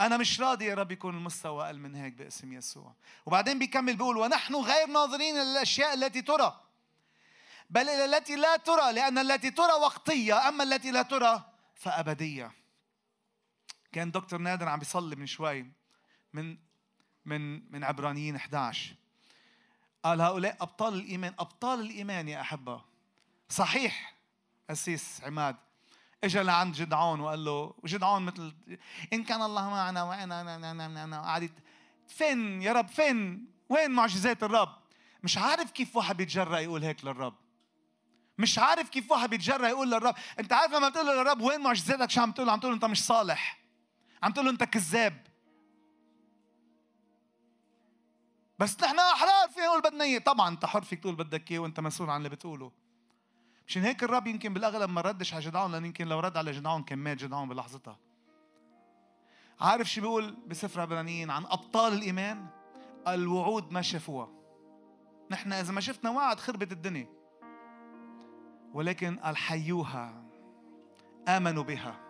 أنا 0.00 0.16
مش 0.16 0.40
راضي 0.40 0.64
يا 0.64 0.74
رب 0.74 0.92
يكون 0.92 1.16
المستوى 1.16 1.64
أقل 1.66 1.78
من 1.78 1.94
هيك 1.94 2.12
باسم 2.12 2.52
يسوع. 2.52 2.94
وبعدين 3.26 3.58
بيكمل 3.58 3.96
بيقول 3.96 4.16
ونحن 4.16 4.54
غير 4.54 4.86
ناظرين 4.86 5.34
للاشياء 5.34 5.94
التي 5.94 6.22
ترى 6.22 6.60
بل 7.70 7.88
إلى 7.88 8.04
التي 8.04 8.36
لا 8.36 8.56
ترى 8.56 8.92
لأن 8.92 9.18
التي 9.18 9.50
ترى 9.50 9.72
وقتية 9.72 10.48
أما 10.48 10.64
التي 10.64 10.90
لا 10.90 11.02
ترى 11.02 11.52
فأبدية. 11.74 12.52
كان 13.92 14.10
دكتور 14.10 14.38
نادر 14.40 14.68
عم 14.68 14.78
بيصلي 14.78 15.16
من 15.16 15.26
شوي 15.26 15.66
من 16.32 16.56
من 17.24 17.72
من 17.72 17.84
عبرانيين 17.84 18.36
11 18.36 18.94
قال 20.04 20.20
هؤلاء 20.20 20.56
أبطال 20.60 20.94
الإيمان 20.94 21.34
أبطال 21.38 21.80
الإيمان 21.80 22.28
يا 22.28 22.40
أحبة. 22.40 22.82
صحيح 23.48 24.14
أسيس 24.70 25.20
عماد. 25.24 25.56
اجى 26.24 26.40
لعند 26.42 26.74
جدعون 26.74 27.20
وقال 27.20 27.44
له 27.44 27.74
وجدعون 27.82 28.22
مثل 28.22 28.54
إن 29.12 29.24
كان 29.24 29.42
الله 29.42 29.70
معنا 29.70 30.02
وأنا 30.02 30.42
أنا- 30.42 30.62
أنا- 30.62 30.98
أنا 30.98 31.22
قعدت 31.22 31.52
فين 32.08 32.62
يا 32.62 32.72
رب؟ 32.72 32.88
فين؟ 32.88 33.46
وين 33.68 33.90
معجزات 33.90 34.42
الرب؟ 34.42 34.76
مش 35.22 35.38
عارف 35.38 35.70
كيف 35.70 35.96
واحد 35.96 36.16
بيتجرأ 36.16 36.58
يقول 36.58 36.84
هيك 36.84 37.04
للرب. 37.04 37.34
مش 38.38 38.58
عارف 38.58 38.88
كيف 38.90 39.10
واحد 39.10 39.30
بيتجرأ 39.30 39.68
يقول 39.68 39.90
للرب. 39.90 40.14
أنت 40.38 40.52
عارف 40.52 40.72
لما 40.72 40.88
بتقول 40.88 41.06
للرب 41.06 41.40
وين 41.40 41.60
معجزاتك؟ 41.60 42.10
شو 42.10 42.20
عم 42.20 42.32
تقول؟ 42.32 42.48
عم 42.48 42.60
تقول 42.60 42.72
أنت 42.72 42.84
مش 42.84 43.04
صالح. 43.04 43.59
عم 44.22 44.32
تقول 44.32 44.46
له 44.46 44.52
انت 44.52 44.64
كذاب. 44.64 45.26
بس 48.58 48.80
نحن 48.82 48.98
احرار 48.98 49.48
فينا 49.48 49.66
نقول 49.66 49.80
بدنا 49.80 50.04
إياه. 50.04 50.18
طبعا 50.18 50.48
انت 50.48 50.66
حر 50.66 50.82
فيك 50.82 51.00
تقول 51.00 51.14
بدك 51.14 51.50
إياه 51.50 51.58
وانت 51.58 51.80
مسؤول 51.80 52.10
عن 52.10 52.16
اللي 52.16 52.28
بتقوله. 52.28 52.72
مشان 53.66 53.82
هيك 53.82 54.02
الرب 54.02 54.26
يمكن 54.26 54.54
بالأغلب 54.54 54.90
ما 54.90 55.00
ردش 55.00 55.34
على 55.34 55.44
جدعون 55.44 55.72
لأن 55.72 55.84
يمكن 55.84 56.08
لو 56.08 56.20
رد 56.20 56.36
على 56.36 56.52
جدعون 56.52 56.82
كان 56.82 56.98
مات 56.98 57.16
جدعون 57.16 57.48
بلحظتها. 57.48 57.98
عارف 59.60 59.90
شو 59.90 60.00
بيقول 60.00 60.36
بسفر 60.46 60.80
عبرانيين 60.80 61.30
عن 61.30 61.44
أبطال 61.46 61.92
الإيمان؟ 61.92 62.46
الوعود 63.08 63.72
ما 63.72 63.82
شافوها. 63.82 64.28
نحن 65.30 65.52
إذا 65.52 65.72
ما 65.72 65.80
شفنا 65.80 66.10
وعد 66.10 66.40
خربت 66.40 66.72
الدنيا. 66.72 67.08
ولكن 68.72 69.18
الحيوها 69.26 70.24
آمنوا 71.28 71.62
بها. 71.62 72.09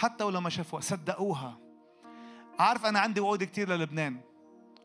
حتى 0.00 0.24
ولو 0.24 0.40
ما 0.40 0.50
شافوها 0.50 0.80
صدقوها. 0.80 1.58
عارف 2.58 2.86
أنا 2.86 3.00
عندي 3.00 3.20
وعود 3.20 3.44
كتير 3.44 3.68
للبنان. 3.68 4.20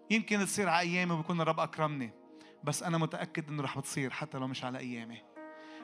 يمكن 0.10 0.40
تصير 0.40 0.70
على 0.70 0.80
أيامي 0.80 1.14
وبكون 1.14 1.42
الرب 1.42 1.60
أكرمني 1.60 2.12
بس 2.64 2.84
أنا 2.84 2.98
متأكد 2.98 3.50
إنه 3.50 3.64
رح 3.64 3.78
بتصير 3.78 4.10
حتى 4.10 4.38
لو 4.38 4.48
مش 4.48 4.64
على 4.64 4.80
أيامي. 4.80 5.22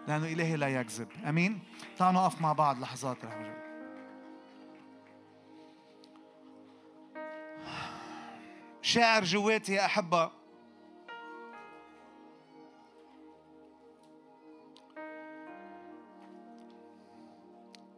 لأنه 0.07 0.25
إلهي 0.25 0.55
لا 0.55 0.67
يكذب. 0.67 1.07
آمين؟ 1.25 1.59
تعالوا 1.97 2.21
نقف 2.21 2.41
مع 2.41 2.53
بعض 2.53 2.79
لحظات 2.79 3.25
رح 3.25 3.37
نرجع. 3.37 3.61
شاعر 8.81 9.23
جواتي 9.23 9.73
يا 9.73 9.85
أحبة. 9.85 10.40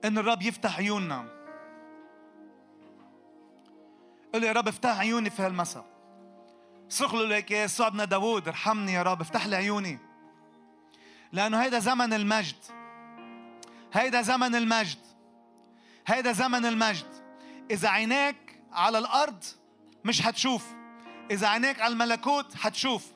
إن 0.06 0.18
الرب 0.18 0.42
يفتح 0.42 0.78
عيوننا. 0.78 1.26
قل 4.34 4.44
يا 4.44 4.52
رب 4.52 4.68
افتح 4.68 5.00
عيوني 5.00 5.30
في 5.30 5.42
هالمساء. 5.42 5.86
صرخ 6.90 7.14
له 7.16 7.26
لك 7.26 7.52
يا 7.52 7.68
ابن 7.80 8.08
داوود 8.08 8.48
ارحمني 8.48 8.94
يا 8.94 9.04
رب 9.04 9.22
افتح 9.22 9.46
لي 9.46 9.56
عيوني. 9.56 10.00
لأنه 11.32 11.64
هيدا 11.64 11.80
زمن 11.80 12.14
المجد. 12.14 12.56
هيدا 13.94 14.22
زمن 14.22 14.56
المجد. 14.56 15.00
هيدا 16.08 16.32
زمن 16.32 16.66
المجد. 16.66 17.08
إذا 17.72 17.90
عينيك 17.90 18.60
على 18.72 18.98
الأرض 18.98 19.44
مش 20.06 20.22
حتشوف. 20.22 20.66
إذا 21.32 21.48
عينيك 21.48 21.82
على 21.82 21.94
الملكوت 21.94 22.56
حتشوف. 22.56 23.08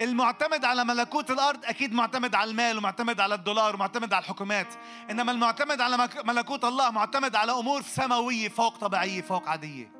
المعتمد 0.00 0.64
على 0.64 0.84
ملكوت 0.84 1.30
الأرض 1.30 1.64
أكيد 1.64 1.92
معتمد 1.92 2.34
على 2.34 2.50
المال 2.50 2.78
ومعتمد 2.78 3.20
على 3.20 3.34
الدولار 3.34 3.74
ومعتمد 3.74 4.12
على 4.12 4.22
الحكومات. 4.22 4.74
إنما 5.10 5.32
المعتمد 5.32 5.80
على 5.80 6.08
ملكوت 6.24 6.64
الله 6.64 6.90
معتمد 6.90 7.36
على 7.36 7.52
أمور 7.52 7.82
سماوية 7.82 8.48
فوق 8.48 8.76
طبيعية 8.76 9.22
فوق 9.22 9.48
عادية. 9.48 9.92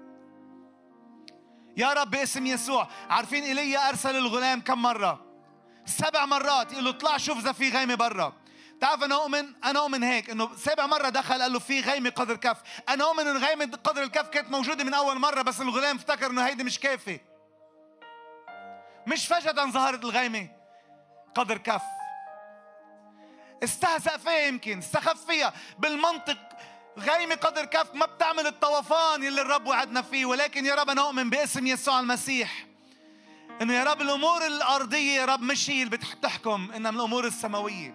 يا 1.77 1.93
رب 1.93 2.11
باسم 2.11 2.47
يسوع 2.47 2.89
عارفين 3.11 3.45
ايليا 3.45 3.89
أرسل 3.89 4.17
الغلام 4.17 4.61
كم 4.61 4.83
مرة؟ 4.83 5.27
سبع 5.87 6.27
مرات 6.27 6.73
يقول 6.73 6.85
له 6.85 6.91
اطلع 6.91 7.17
شوف 7.17 7.39
إذا 7.39 7.53
في 7.53 7.71
غيمة 7.71 7.95
برا. 7.95 8.33
تعرف 8.81 9.03
أنا 9.03 9.15
أؤمن؟ 9.15 9.65
أنا 9.65 9.79
أؤمن 9.79 10.03
هيك 10.03 10.31
إنه 10.31 10.57
سبع 10.57 10.87
مرة 10.87 11.09
دخل 11.09 11.43
قال 11.43 11.53
له 11.53 11.59
في 11.59 11.81
غيمة 11.81 12.11
قدر 12.11 12.37
كف 12.37 12.57
أنا 12.89 13.05
أؤمن 13.05 13.27
ان 13.27 13.37
غيمة 13.37 13.79
قدر 13.85 14.03
الكف 14.03 14.29
كانت 14.29 14.51
موجودة 14.51 14.85
من 14.85 14.95
أول 14.95 15.19
مرة 15.19 15.43
بس 15.43 15.61
الغلام 15.61 15.97
افتكر 15.97 16.31
إنه 16.31 16.43
هيدي 16.43 16.65
مش 16.65 16.81
كافيه 16.81 17.28
مش 19.09 19.27
فجأة 19.27 19.71
ظهرت 19.71 20.05
الغيمة. 20.05 20.49
قدر 21.35 21.59
كف. 21.59 21.83
استهزأ 23.65 24.17
فيها 24.17 24.39
يمكن 24.47 24.79
استخف 24.79 25.25
فيها. 25.25 25.53
بالمنطق 25.79 26.39
غيمة 26.99 27.35
قدر 27.35 27.65
كف 27.65 27.95
ما 27.95 28.07
بتعمل 28.07 28.47
الطوفان 28.47 29.25
اللي 29.25 29.41
الرب 29.41 29.67
وعدنا 29.67 30.03
فيه. 30.03 30.27
ولكن 30.27 30.67
يا 30.67 30.75
رب 30.75 30.91
أنا 30.91 31.03
أؤمن 31.03 31.31
باسم 31.31 31.67
يسوع 31.67 32.01
المسيح. 32.01 32.67
إنه 33.63 33.75
يا 33.75 33.85
رب 33.85 34.03
الأمور 34.03 34.47
الأرضية 34.47 35.21
يا 35.21 35.25
رب 35.25 35.43
مش 35.43 35.71
هي 35.71 35.83
اللي 35.83 35.97
بتحكم 35.97 36.73
إنما 36.77 36.91
الأمور 36.91 37.27
السماوية. 37.27 37.95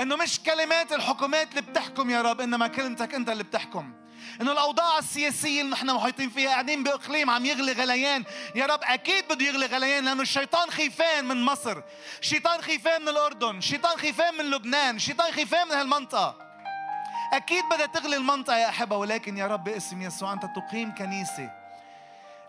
إنه 0.00 0.16
مش 0.16 0.40
كلمات 0.40 0.92
الحكومات 0.92 1.50
اللي 1.50 1.62
بتحكم 1.62 2.10
يا 2.10 2.22
رب 2.22 2.40
إنما 2.40 2.66
كلمتك 2.66 3.14
أنت 3.14 3.28
اللي 3.28 3.44
بتحكم. 3.44 4.01
إنه 4.40 4.52
الأوضاع 4.52 4.98
السياسية 4.98 5.60
اللي 5.60 5.72
نحن 5.72 5.90
محيطين 5.90 6.30
فيها 6.30 6.50
قاعدين 6.50 6.84
بإقليم 6.84 7.30
عم 7.30 7.46
يغلي 7.46 7.72
غليان. 7.72 8.24
يا 8.54 8.66
رب 8.66 8.80
أكيد 8.82 9.28
بده 9.28 9.44
يغلي 9.44 9.66
غليان 9.66 10.04
لأنه 10.04 10.22
الشيطان 10.22 10.70
خيفان 10.70 11.24
من 11.24 11.44
مصر. 11.44 11.82
الشيطان 12.20 12.60
خيفان 12.60 13.02
من 13.02 13.08
الأردن. 13.08 13.58
الشيطان 13.58 13.98
خيفان 13.98 14.34
من 14.34 14.50
لبنان. 14.50 14.96
الشيطان 14.96 15.32
خيفان 15.32 15.68
من 15.68 15.74
هالمنطقة. 15.74 16.36
أكيد 17.32 17.64
بدها 17.64 17.86
تغلي 17.86 18.16
المنطقة 18.16 18.56
يا 18.56 18.68
أحبة 18.68 18.96
ولكن 18.96 19.36
يا 19.36 19.46
رب 19.46 19.64
باسم 19.64 20.02
يسوع 20.02 20.32
أنت 20.32 20.42
تقيم 20.44 20.94
كنيسة. 20.94 21.50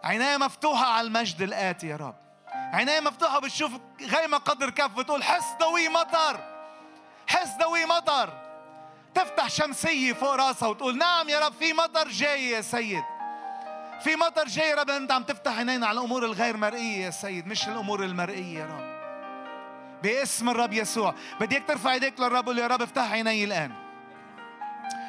عينيها 0.03 0.37
مفتوحة 0.37 0.85
على 0.85 1.07
المجد 1.07 1.41
الآتي 1.41 1.87
يا 1.87 1.95
رب. 1.95 2.15
عينيها 2.73 2.99
مفتوحة 2.99 3.39
بتشوف 3.39 3.71
غيمه 4.01 4.37
قدر 4.37 4.69
كف 4.69 4.91
بتقول 4.91 5.23
حس 5.23 5.45
دوي 5.59 5.89
مطر. 5.89 6.39
حس 7.27 7.49
دوي 7.49 7.85
مطر. 7.85 8.42
تفتح 9.15 9.49
شمسية 9.49 10.13
فوق 10.13 10.35
راسها 10.35 10.67
وتقول 10.67 10.97
نعم 10.97 11.29
يا 11.29 11.39
رب 11.39 11.53
في 11.53 11.73
مطر 11.73 12.07
جاي 12.07 12.49
يا 12.49 12.61
سيد. 12.61 13.03
في 14.03 14.15
مطر 14.15 14.47
جاي 14.47 14.69
يا 14.69 14.75
رب 14.75 14.89
أنت 14.89 15.11
عم 15.11 15.23
تفتح 15.23 15.57
عينينا 15.57 15.87
على 15.87 15.99
الأمور 15.99 16.25
الغير 16.25 16.57
مرئية 16.57 17.05
يا 17.05 17.11
سيد 17.11 17.47
مش 17.47 17.67
الأمور 17.67 18.03
المرئية 18.03 18.59
يا 18.59 18.65
رب. 18.65 18.93
باسم 20.03 20.49
الرب 20.49 20.73
يسوع. 20.73 21.15
بدي 21.39 21.55
اياك 21.55 21.67
ترفع 21.67 21.93
ايديك 21.93 22.19
للرب 22.19 22.57
يا 22.57 22.67
رب 22.67 22.81
افتح 22.81 23.11
عيني 23.11 23.43
الآن. 23.43 23.71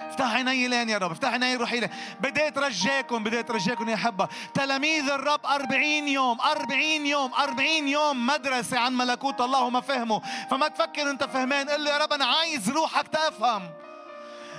افتح 0.09 0.35
عيني 0.35 0.67
الآن 0.67 0.89
يا 0.89 0.99
رب 0.99 1.11
افتح 1.11 1.33
عيني 1.33 1.57
روحي 1.57 1.79
الآن. 1.79 1.91
بدي 2.21 2.49
اترجاكم 2.49 3.25
بدي 3.25 3.41
اترجاكم 3.41 3.89
يا 3.89 3.97
حبة. 3.97 4.29
تلاميذ 4.55 5.11
الرب 5.11 5.47
أربعين 5.47 6.09
يوم 6.09 6.41
أربعين 6.41 7.07
يوم 7.07 7.35
أربعين 7.35 7.89
يوم 7.89 8.27
مدرسة 8.27 8.79
عن 8.79 8.95
ملكوت 8.97 9.41
الله 9.41 9.63
وما 9.63 9.81
فهموا. 9.81 10.21
فما 10.51 10.69
تفكر 10.69 11.11
أنت 11.11 11.25
فهمان 11.25 11.69
قل 11.69 11.85
له 11.85 11.91
يا 11.91 11.99
رب 11.99 12.13
أنا 12.13 12.25
عايز 12.25 12.71
روحك 12.71 13.09
تفهم. 13.09 13.71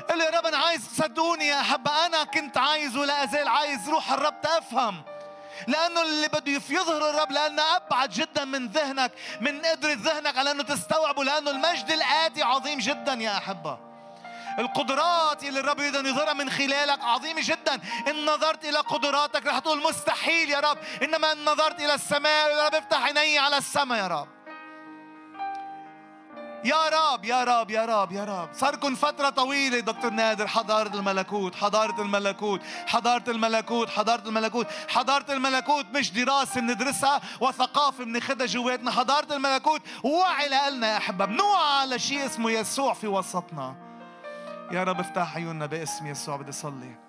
قل 0.10 0.22
يا 0.22 0.30
رب 0.30 0.45
أنا 0.45 0.57
عايز 0.57 0.82
صدقوني 0.98 1.48
يا 1.48 1.61
أحبة 1.61 2.06
أنا 2.06 2.23
كنت 2.23 2.57
عايز 2.57 2.98
ولا 2.98 3.23
أزال 3.23 3.48
عايز 3.48 3.90
روح 3.90 4.11
الرب 4.11 4.41
تفهم. 4.41 5.03
لأنه 5.68 6.02
اللي 6.02 6.27
بده 6.27 6.52
يظهر 6.52 7.10
الرب 7.10 7.32
لأنه 7.32 7.76
أبعد 7.76 8.10
جدا 8.10 8.45
من 8.45 8.68
ذهنك 8.68 9.11
من 9.41 9.61
قدرة 9.61 9.94
ذهنك 9.94 10.38
على 10.38 10.52
انه 10.52 10.64
تستوعبه 10.64 11.23
لأنه 11.23 11.52
المجد 11.52 11.91
الآتي 11.91 12.44
عظيم 12.44 12.80
جدا 12.80 13.14
يا 13.14 13.38
أحبة. 13.38 13.77
القدرات 14.60 15.44
اللي 15.44 15.60
الرب 15.60 15.80
يريد 15.80 15.95
أن 15.95 16.06
يظهرها 16.06 16.34
من 16.34 16.49
خلالك 16.49 17.03
عظيمة 17.03 17.41
جدا. 17.44 17.80
إن 18.07 18.26
نظرت 18.26 18.65
إلى 18.65 18.77
قدراتك 18.77 19.45
رح 19.45 19.60
تقول 19.60 19.84
مستحيل 19.84 20.49
يا 20.49 20.60
رب. 20.60 20.77
إنما 21.03 21.32
إن 21.32 21.45
نظرت 21.45 21.80
إلى 21.80 21.94
السماء 21.94 22.49
يا 22.52 22.65
رب 22.65 22.76
افتح 22.76 23.03
عيني 23.03 23.40
على 23.40 23.57
السماء 23.57 23.99
يا 23.99 24.07
رب. 24.07 24.35
يا 26.66 26.90
رب 26.90 27.26
يا 27.26 27.44
رب 27.44 27.72
يا 27.72 27.86
رب 27.86 28.12
يا 28.12 28.24
رب. 28.24 28.50
صاركم 28.54 28.96
فترة 28.96 29.30
طويلة 29.30 29.80
دكتور 29.80 30.12
نادر 30.12 30.48
حضارة 30.48 30.96
الملكوت 30.96 31.56
حضارة 31.56 32.02
الملكوت 32.02 32.62
حضارة 32.88 33.30
الملكوت 33.32 33.90
حضارة 33.90 34.28
الملكوت 34.28 34.68
حضارة 34.88 35.34
الملكوت. 35.34 35.86
مش 35.86 36.12
دراسة 36.12 36.62
بندرسها 36.62 37.22
وثقافة 37.42 38.04
بناخدها 38.04 38.48
جواتنا. 38.48 38.92
حضارة 38.92 39.36
الملكوت 39.36 39.82
وعي 40.04 40.72
لنا 40.72 40.88
يا 40.88 40.98
أحبة 40.98 41.26
بنوعى 41.26 41.82
على 41.82 42.00
شيء 42.00 42.26
اسمه 42.26 42.52
يسوع 42.52 42.94
في 42.94 43.08
وسطنا. 43.08 43.76
يا 44.72 44.84
رب 44.84 45.00
افتح 45.00 45.36
عيوننا 45.36 45.66
باسم 45.66 46.08
يسوع. 46.08 46.36
بدي 46.36 46.52
صلي. 46.52 47.05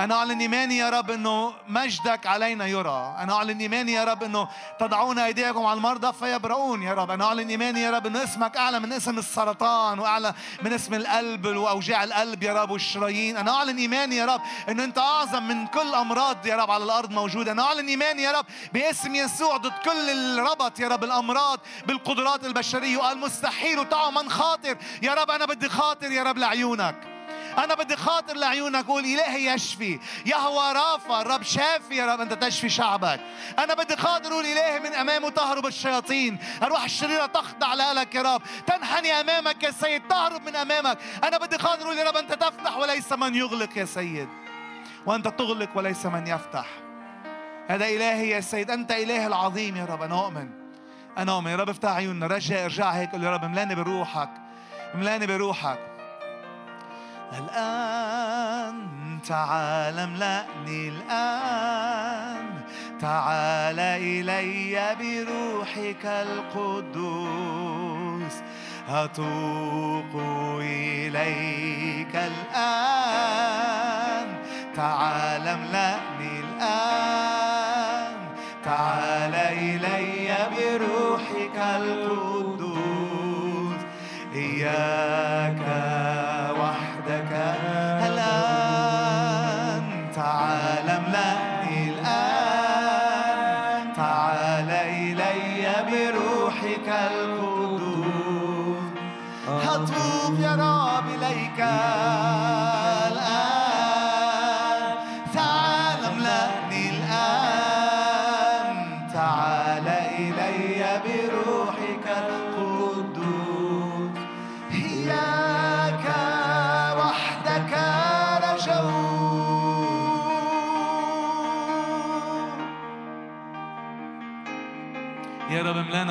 أنا 0.00 0.14
أعلن 0.14 0.40
إيماني 0.40 0.76
يا 0.76 0.90
رب 0.90 1.10
إنه 1.10 1.54
مجدك 1.68 2.26
علينا 2.26 2.66
يرى، 2.66 3.16
أنا 3.18 3.32
أعلن 3.32 3.60
إيماني 3.60 3.92
يا 3.92 4.04
رب 4.04 4.22
إنه 4.22 4.48
تضعون 4.80 5.18
أيديكم 5.18 5.66
على 5.66 5.76
المرضى 5.76 6.12
فيبرؤون 6.12 6.82
يا 6.82 6.94
رب، 6.94 7.10
أنا 7.10 7.24
أعلن 7.24 7.48
إيماني 7.48 7.80
يا 7.80 7.90
رب 7.90 8.06
إنه 8.06 8.24
اسمك 8.24 8.56
أعلى 8.56 8.80
من 8.80 8.92
اسم 8.92 9.18
السرطان 9.18 9.98
وأعلى 9.98 10.34
من 10.62 10.72
اسم 10.72 10.94
القلب 10.94 11.46
وأوجاع 11.46 12.04
القلب 12.04 12.42
يا 12.42 12.62
رب 12.62 12.70
والشرايين، 12.70 13.36
أنا 13.36 13.54
أعلن 13.54 13.76
إيماني 13.76 14.16
يا 14.16 14.26
رب 14.26 14.40
إنه 14.68 14.84
أنت 14.84 14.98
أعظم 14.98 15.42
من 15.42 15.66
كل 15.66 15.94
أمراض 15.94 16.46
يا 16.46 16.56
رب 16.56 16.70
على 16.70 16.84
الأرض 16.84 17.10
موجودة، 17.10 17.52
أنا 17.52 17.62
أعلن 17.62 17.88
إيماني 17.88 18.22
يا 18.22 18.32
رب 18.32 18.46
باسم 18.72 19.14
يسوع 19.14 19.56
ضد 19.56 19.72
كل 19.84 20.10
الربط 20.10 20.80
يا 20.80 20.88
رب. 20.88 21.04
الأمراض 21.04 21.60
بالقدرات 21.86 22.44
البشرية 22.44 22.96
وقال 22.96 23.18
مستحيل 23.18 23.78
وتعوا 23.78 24.10
من 24.10 24.30
خاطر، 24.30 24.76
يا 25.02 25.14
رب 25.14 25.30
أنا 25.30 25.44
بدي 25.44 25.68
خاطر 25.68 26.12
يا 26.12 26.22
رب 26.22 26.38
لعيونك. 26.38 27.17
أنا 27.58 27.74
بدي 27.74 27.96
خاطر 27.96 28.36
لعيونك 28.36 28.84
أقول 28.84 29.04
إلهي 29.04 29.54
يشفي. 29.54 30.00
يهوى 30.26 30.72
رافع 30.72 31.20
الرب 31.20 31.42
شافي. 31.42 31.96
يا 31.96 32.06
رب 32.06 32.20
أنت 32.20 32.32
تشفي 32.32 32.68
شعبك. 32.68 33.20
أنا 33.58 33.74
بدي 33.74 33.96
خاطر 33.96 34.32
أقول 34.32 34.46
إلهي 34.46 34.80
من 34.80 34.94
أمامه 34.94 35.30
تهرب 35.30 35.66
الشياطين. 35.66 36.38
أروح 36.62 36.84
الشريرة 36.84 37.26
تخضع 37.26 37.74
لك 37.74 38.14
يا 38.14 38.22
رب. 38.22 38.42
تنحني 38.66 39.12
أمامك 39.12 39.62
يا 39.62 39.70
سيد. 39.70 40.08
تهرب 40.08 40.42
من 40.46 40.56
أمامك. 40.56 40.98
أنا 41.24 41.38
بدي 41.38 41.58
خاطر 41.58 41.82
أقول 41.82 41.98
يا 41.98 42.04
رب 42.04 42.16
أنت 42.16 42.32
تفتح 42.32 42.76
وليس 42.76 43.12
من 43.12 43.34
يغلق 43.34 43.78
يا 43.78 43.84
سيد. 43.84 44.28
وأنت 45.06 45.28
تغلق 45.28 45.68
وليس 45.74 46.06
من 46.06 46.26
يفتح. 46.26 46.66
هذا 47.68 47.84
إلهي 47.84 48.28
يا 48.28 48.40
سيد. 48.40 48.70
أنت 48.70 48.92
إله 48.92 49.26
العظيم 49.26 49.76
يا 49.76 49.84
رب. 49.84 50.02
أنا 50.02 50.24
أؤمن. 50.24 50.48
أنا 51.18 51.32
أؤمن. 51.32 51.50
يا 51.50 51.56
رب 51.56 51.68
افتح 51.68 51.88
عيوننا. 51.88 52.26
رجع 52.26 52.64
ارجع 52.64 52.90
هيك. 52.90 53.12
قول 53.12 53.24
يا 53.24 53.30
رب 53.30 53.44
املاني 53.44 53.74
بروحك. 53.74 54.30
املاني 54.94 55.26
بروحك. 55.26 55.87
الآن 57.32 58.88
تعال 59.28 59.98
املأني 59.98 60.88
الآن. 60.88 62.60
تعال 63.00 63.80
إلي 63.80 64.96
بروحك 65.00 66.04
القدوس. 66.04 67.16
أتوق 68.88 70.22
إليك 70.60 72.14
الآن. 72.14 72.68
تعال 74.76 75.48
املأني 75.48 76.40
الآن. 76.40 78.16
تعال 78.64 79.34
إلي 79.34 80.36
بروحك 80.56 81.56
القدوس. 81.56 82.68
إياك 84.34 85.67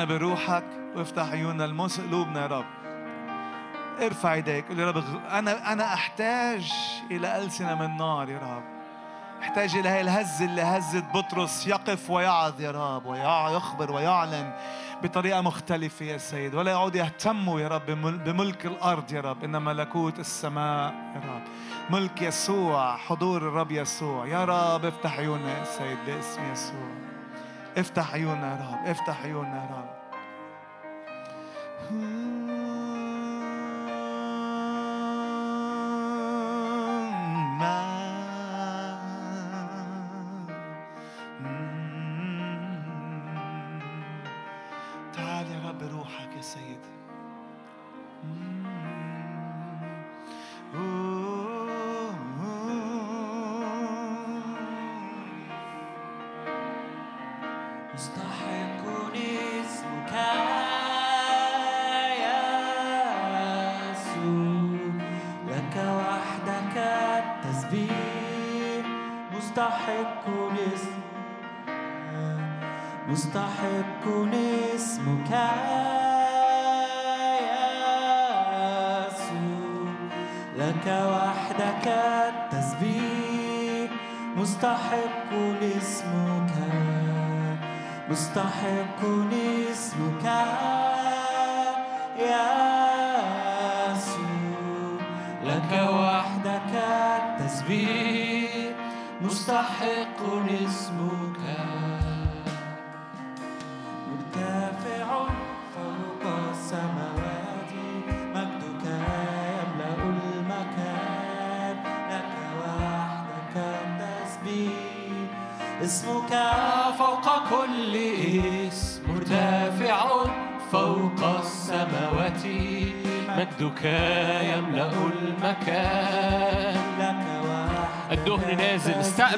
بروحك 0.08 0.64
وافتح 0.96 1.30
عيوننا 1.30 1.64
المس 1.64 2.00
قلوبنا 2.00 2.40
يا 2.42 2.46
رب. 2.46 2.64
ارفع 4.02 4.34
ايديك 4.34 4.68
قول 4.68 4.78
يا 4.78 4.90
رب 4.90 5.04
أنا 5.30 5.72
أنا 5.72 5.94
أحتاج 5.94 6.72
إلى 7.10 7.36
ألسنة 7.36 7.74
من 7.74 7.96
نار 7.96 8.28
يا 8.28 8.38
رب. 8.38 8.62
أحتاج 9.42 9.76
إلى 9.76 9.88
هاي 9.88 10.00
الهزه 10.00 10.44
اللي 10.44 10.62
هزت 10.62 11.04
بطرس 11.14 11.66
يقف 11.66 12.10
ويعظ 12.10 12.60
يا 12.60 12.70
رب 12.70 13.06
ويخبر 13.06 13.92
ويعلن 13.92 14.52
بطريقة 15.02 15.40
مختلفة 15.40 16.04
يا 16.04 16.18
سيد. 16.18 16.54
ولا 16.54 16.70
يعود 16.70 16.94
يهتموا 16.94 17.60
يا 17.60 17.68
رب 17.68 17.86
بمل- 17.86 18.18
بملك 18.18 18.66
الأرض 18.66 19.12
يا 19.12 19.20
رب. 19.20 19.44
انما 19.44 19.72
ملكوت 19.72 20.18
السماء 20.18 20.94
يا 21.14 21.20
رب. 21.34 21.42
ملك 21.90 22.22
يسوع 22.22 22.96
حضور 22.96 23.36
الرب 23.42 23.70
يسوع. 23.70 24.26
يا 24.26 24.44
رب 24.44 24.84
افتح 24.84 25.18
عيوننا 25.18 25.58
يا 25.58 25.64
سيد 25.64 25.98
باسم 26.06 26.52
يسوع. 26.52 26.88
افتح 27.78 28.14
عيوننا 28.14 28.46
يا 28.56 28.70
رب 28.72 28.86
افتح 28.90 29.22
عيوننا 29.24 29.56
يا 29.56 29.76
رب. 29.76 29.97
Hmm. 31.88 32.27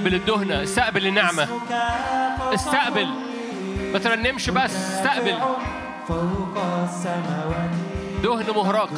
استقبل 0.00 0.14
الدهنة 0.14 0.62
استقبل 0.62 1.06
النعمة. 1.06 1.48
استقبل. 2.54 3.08
ما 3.92 3.98
ترنمش 3.98 4.50
بس 4.50 4.74
استقبل. 4.74 5.38
دهن 8.22 8.46
مهراق 8.56 8.90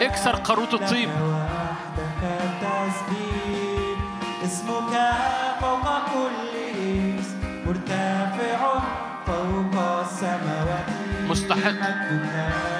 اكسر 0.00 0.36
قاروط 0.36 0.74
الطيب. 0.74 1.08
اسمك 4.44 4.94
فوق 5.60 5.86
كل 6.12 6.54
اسم 7.20 7.40
مرتفع 7.66 8.78
فوق 9.26 10.00
السماوات. 10.00 10.86
مستحق. 11.28 12.73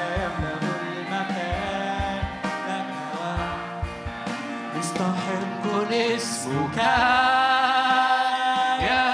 اسمك 5.95 6.77
يا 8.89 9.07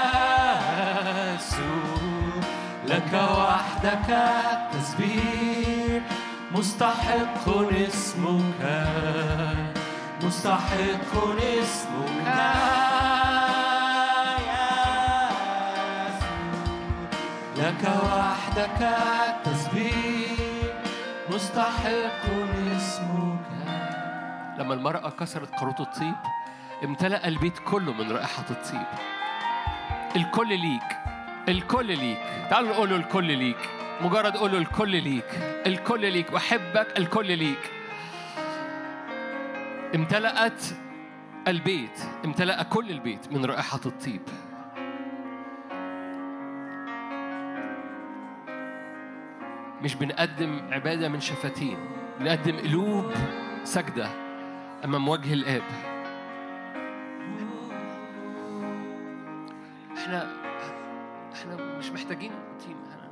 يسوع 1.35 2.41
لك 2.85 3.13
وحدك 3.13 4.09
التسبيح 4.09 6.03
مستحق 6.51 7.45
اسمك 7.87 8.63
مستحق 10.23 11.11
اسمك 11.39 12.27
لك 17.57 17.83
وحدك 18.03 18.81
التسبيح 19.29 20.31
مستحق 21.29 22.23
اسمك. 22.77 23.47
لما 24.57 24.73
المرأة 24.73 25.09
كسرت 25.09 25.49
قاروط 25.55 25.81
الطيب 25.81 26.15
امتلأ 26.83 27.27
البيت 27.27 27.59
كله 27.59 27.93
من 27.93 28.11
رائحة 28.11 28.45
الطيب. 28.49 28.87
الكل 30.15 30.47
ليك 30.47 30.97
الكل 31.49 31.97
ليك. 31.97 32.19
تعالوا 32.49 32.69
نقول 32.69 32.89
له 32.89 32.95
الكل 32.95 33.37
ليك 33.37 33.69
مجرد 34.01 34.37
قول 34.37 34.51
له 34.51 34.57
الكل 34.57 35.03
ليك. 35.03 35.39
الكل 35.65 36.11
ليك 36.11 36.31
بحبك 36.31 36.97
الكل 36.97 37.37
ليك. 37.37 37.71
امتلأت 39.95 40.63
البيت 41.47 41.99
امتلأ 42.25 42.63
كل 42.63 42.91
البيت 42.91 43.33
من 43.33 43.45
رائحة 43.45 43.79
الطيب. 43.85 44.21
مش 49.81 49.95
بنقدم 49.95 50.61
عبادة 50.71 51.09
من 51.09 51.19
شفتين 51.19 51.77
بنقدم 52.19 52.57
قلوب 52.57 53.11
سجدة 53.63 54.09
أمام 54.85 55.09
وجه 55.09 55.33
الآب. 55.33 55.90
إحنا 60.01 60.27
إحنا 61.33 61.55
مش 61.55 61.91
محتاجين 61.91 62.31
تيم 62.59 62.77
إحنا 62.89 63.07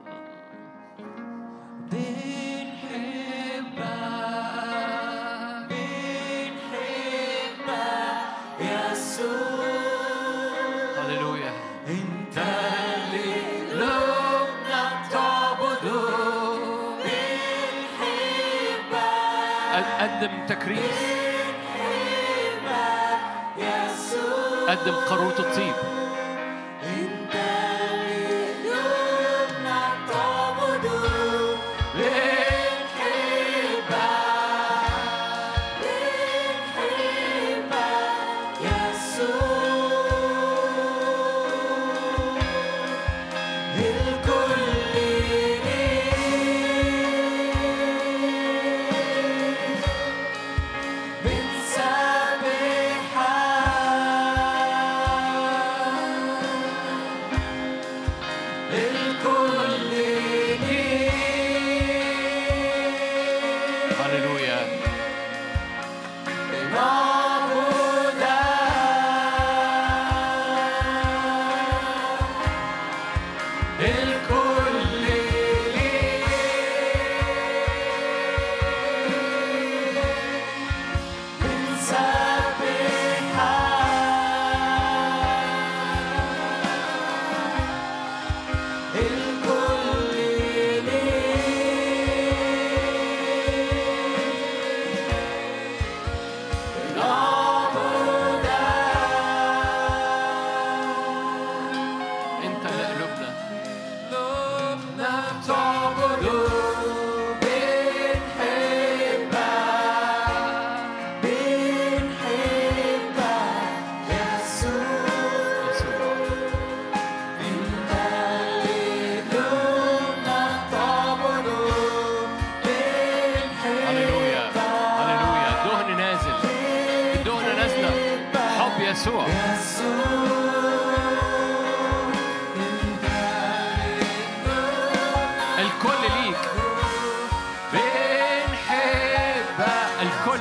يسوع 8.60 9.66
هللويا. 10.98 11.52
انت 11.88 12.38
اللي 12.38 13.34
تعبده 15.11 16.10
قدم 19.99 20.45
تكريس 20.48 20.99
قدم 24.68 24.95
قارورة 24.95 25.40
الطيب. 25.40 25.99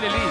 Lili. 0.01 0.28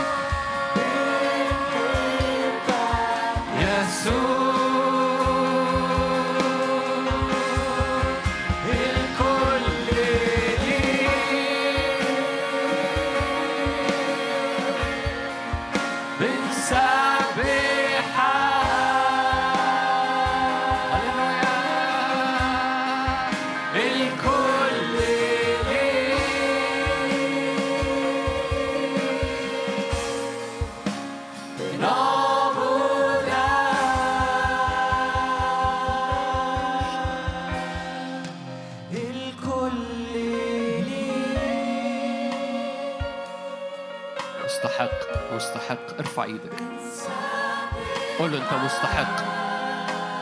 انت 48.48 48.64
مستحق. 48.64 49.24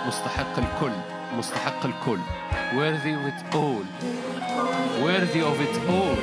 مستحق 0.08 0.58
الكل. 0.58 0.92
مستحق 1.38 1.86
الكل. 1.86 2.20
Worthy 2.72 3.14
of 3.20 3.26
it 3.32 3.56
all. 3.56 3.86
Worthy 5.06 5.42
of 5.42 5.58
it 5.66 5.76
all. 5.90 6.18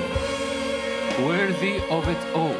Worthy 1.28 1.76
of 1.90 2.04
it 2.14 2.22
all. 2.36 2.58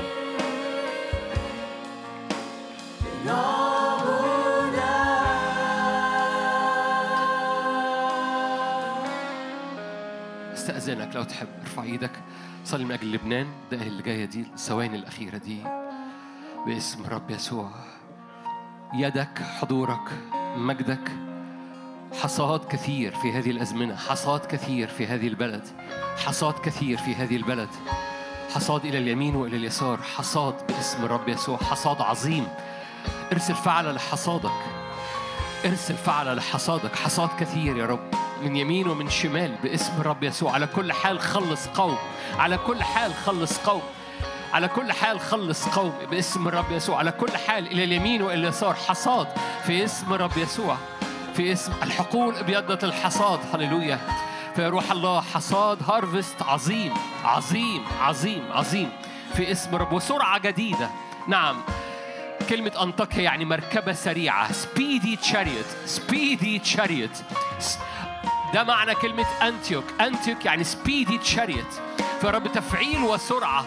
استأذنك 10.55 11.17
لو 11.17 11.23
تحب. 11.23 11.49
ارفع 11.61 11.83
إيدك. 11.83 12.11
صلي 12.65 12.85
من 12.85 12.93
أجل 12.93 13.13
لبنان. 13.13 13.47
ده 13.73 13.83
اللي 13.83 14.03
جاية 14.03 14.25
دي 14.25 14.41
الثواني 14.41 14.97
الأخيرة 14.97 15.37
دي. 15.37 15.63
باسم 16.67 17.07
رب 17.07 17.31
يسوع. 17.31 17.71
يدك 18.95 19.43
حضورك 19.61 20.13
مجدك. 20.57 21.13
حصاد 22.23 22.65
كثير 22.65 23.15
في 23.15 23.33
هذه 23.33 23.51
الأزمنة 23.51 23.97
حصاد 23.97 24.47
كثير 24.47 24.89
في 24.89 25.07
هذه 25.07 25.29
البلد. 25.29 25.63
حصاد 26.27 26.55
كثير 26.55 26.99
في 26.99 27.15
هذه 27.15 27.37
البلد. 27.37 27.69
حصاد 28.55 28.85
إلى 28.85 28.99
اليمين 28.99 29.37
وإلى 29.37 29.57
اليسار 29.57 30.03
حصاد 30.03 30.67
باسم 30.67 31.05
الرب 31.05 31.29
يسوع 31.29 31.57
حصاد 31.57 32.01
عظيم. 32.01 32.49
ارسل 33.33 33.55
فعل 33.55 33.95
لحصادك. 33.95 34.61
ارسل 35.65 35.95
فعل 35.95 36.37
لحصادك. 36.37 36.97
حصاد 36.97 37.29
كثير 37.41 37.77
يا 37.77 37.87
رب. 37.87 38.11
من 38.43 38.57
يمين 38.57 38.89
ومن 38.89 39.11
شمال 39.11 39.55
باسم 39.63 39.93
الرب 40.01 40.23
يسوع. 40.23 40.53
على 40.53 40.67
كل 40.67 40.93
حال 40.93 41.21
خلص 41.21 41.67
قوم. 41.67 41.97
على 42.39 42.59
كل 42.59 42.83
حال 42.83 43.15
خلص 43.15 43.59
قوم. 43.59 43.83
على 44.53 44.69
كل 44.69 44.93
حال 44.93 45.21
خلص 45.21 45.69
قوم 45.69 45.93
باسم 46.11 46.49
الرب 46.49 46.73
يسوع. 46.73 46.99
على 46.99 47.13
كل 47.13 47.37
حال 47.37 47.67
إلى 47.67 47.85
اليمين 47.85 48.23
وإلى 48.23 48.41
اليسار. 48.41 48.75
حصاد 48.75 49.29
في 49.67 49.85
اسم 49.85 50.13
الرب 50.13 50.37
يسوع. 50.37 50.77
في 51.35 51.53
اسم 51.53 51.73
الحقول 51.83 52.43
بيضة 52.43 52.79
الحصاد. 52.89 53.41
هللويا. 53.55 53.99
في 54.57 54.67
روح 54.67 54.91
الله 54.91 55.21
حصاد 55.21 55.91
harvest 55.91 56.43
عظيم. 56.43 56.95
عظيم 57.25 57.85
عظيم 58.01 58.45
عظيم. 58.53 58.91
في 59.35 59.53
اسم 59.53 59.75
رب 59.75 59.93
وسرعة 59.93 60.39
جديدة. 60.39 60.91
نعم. 61.29 61.63
كلمة 62.49 62.73
أنطاكيا 62.83 63.23
يعني 63.23 63.45
مركبة 63.45 63.93
سريعة. 63.93 64.53
speedy 64.53 65.17
chariot 65.17 65.67
speedy 65.87 66.59
chariot 66.59 67.23
ده 68.55 68.65
معنى 68.65 68.95
كلمة 68.95 69.27
Antioch 69.43 69.85
Antioch 70.01 70.45
يعني 70.45 70.65
speedy 70.65 71.19
chariot 71.19 71.81
فرب 72.21 72.53
تفعيل 72.53 73.03
وسرعة. 73.03 73.65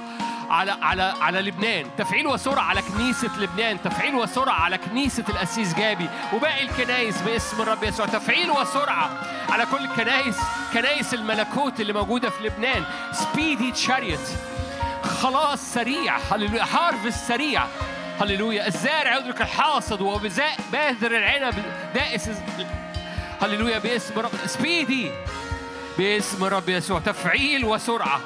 على 0.55 0.71
على 0.81 1.13
على 1.21 1.41
لبنان. 1.41 1.85
تفعيل 1.97 2.27
وسرعة 2.27 2.63
على 2.63 2.81
كنيسة 2.81 3.39
لبنان. 3.39 3.81
تفعيل 3.81 4.15
وسرعة 4.15 4.61
على 4.61 4.77
كنيسة 4.77 5.23
القسيس 5.29 5.73
جابي. 5.73 6.09
وباقي 6.33 6.63
الكنايس 6.63 7.21
باسم 7.21 7.61
الرب 7.61 7.83
يسوع. 7.83 8.05
تفعيل 8.05 8.51
وسرعة 8.51 9.09
على 9.49 9.65
كل 9.65 9.85
الكنايس 9.85 10.37
كنايس 10.73 11.13
الملكوت 11.13 11.79
اللي 11.79 11.93
موجودة 11.93 12.29
في 12.29 12.43
لبنان. 12.43 12.83
speedy 13.11 13.71
chariot 13.71 14.27
خلاص 15.21 15.73
سريع. 15.73 16.17
هللويا. 16.17 16.63
harvest 16.63 17.27
سريع. 17.27 17.63
هللويا. 18.21 18.67
الزارع 18.67 19.17
يدرك 19.17 19.41
الحاصد 19.41 20.01
وبزاء 20.01 20.57
باذر 20.71 21.17
العنب. 21.17 21.53
دائس 21.95 22.29
هللويا. 23.41 23.77
باسم 23.77 24.19
رب 24.19 24.31
سبيدي 24.45 25.11
باسم 25.97 26.43
رب 26.43 26.69
يسوع. 26.69 26.99
تفعيل 26.99 27.65
وسرعة. 27.65 28.19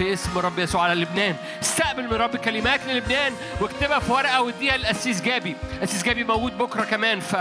في 0.00 0.12
اسم 0.12 0.38
رب 0.38 0.58
يسوع 0.58 0.82
على 0.82 1.00
لبنان. 1.00 1.36
استقبل 1.62 2.04
من 2.04 2.12
رب 2.12 2.36
كلمات 2.36 2.86
للبنان 2.86 3.32
واكتبها 3.60 3.98
في 3.98 4.12
ورقة 4.12 4.42
واديها 4.42 4.76
للأسيس 4.76 5.22
جابي. 5.22 5.56
الأسيس 5.76 6.04
جابي 6.04 6.24
موجود 6.24 6.58
بكرة 6.58 6.84
كمان 6.84 7.20
ف 7.20 7.36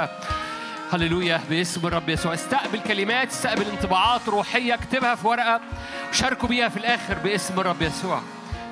هللويا 0.93 1.41
باسم 1.49 1.87
الرب 1.87 2.09
يسوع. 2.09 2.33
استقبل 2.33 2.79
كلمات 2.79 3.27
استقبل 3.27 3.65
انطباعات 3.69 4.29
روحية 4.29 4.73
اكتبها 4.73 5.15
في 5.15 5.27
ورقة. 5.27 5.61
وشاركوا 6.09 6.49
بيها 6.49 6.69
في 6.69 6.77
الآخر 6.77 7.13
باسم 7.13 7.59
الرب 7.59 7.81
يسوع. 7.81 8.21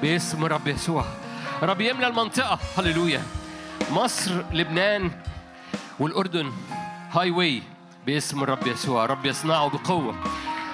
باسم 0.01 0.45
الرب 0.45 0.68
يسوع. 0.68 1.05
رب 1.64 1.81
يملى 1.81 2.07
المنطقة. 2.07 2.59
هللويا. 2.77 3.23
مصر 3.91 4.43
لبنان 4.51 5.11
والأردن 5.99 6.51
هاي 7.11 7.31
واي 7.31 7.64
باسم 8.05 8.43
الرب 8.43 8.68
يسوع. 8.68 9.05
رب 9.05 9.26
يصنعه 9.26 9.69
بقوة. 9.69 10.15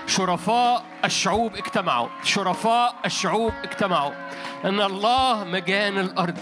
شرفاء 0.08 0.84
الشعوب 1.06 1.56
اجتمعوا. 1.56 2.08
شرفاء 2.24 2.96
الشعوب 3.06 3.54
اجتمعوا. 3.64 4.12
أن 4.66 4.82
الله 4.82 5.44
مجان 5.44 6.00
الأرض 6.00 6.40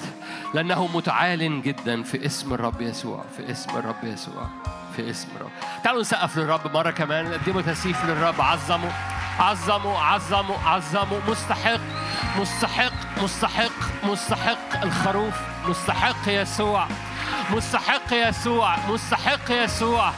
لأنه 0.54 0.88
متعال 0.94 1.62
جدا 1.62 2.04
في 2.04 2.26
اسم 2.26 2.54
الرب 2.54 2.82
يسوع 2.82 3.24
في 3.38 3.52
اسم 3.52 3.78
الرب 3.78 4.04
يسوع 4.04 4.48
في 4.96 5.10
اسم 5.10 5.28
الرب. 5.36 5.52
تعالوا 5.84 6.02
نسقف 6.02 6.38
للرب 6.38 6.74
مرة 6.74 6.92
كمان 6.92 7.34
قدموا 7.34 7.62
تسقيف 7.62 8.06
للرب. 8.06 8.42
عظموا 8.42 8.92
عظموا 9.40 10.00
عظموا 10.00 10.58
عظموا 10.66 11.20
مستحق 11.28 11.80
مستحق 12.40 12.94
مستحق 13.24 14.04
مستحق 14.04 14.84
الخروف. 14.84 15.34
مستحق 15.68 16.28
يسوع 16.28 16.88
مستحق 17.52 18.14
يسوع 18.14 18.14
مستحق 18.14 18.14
يسوع 18.14 18.76
مستحق 18.90 19.52
يسوع. 19.52 20.12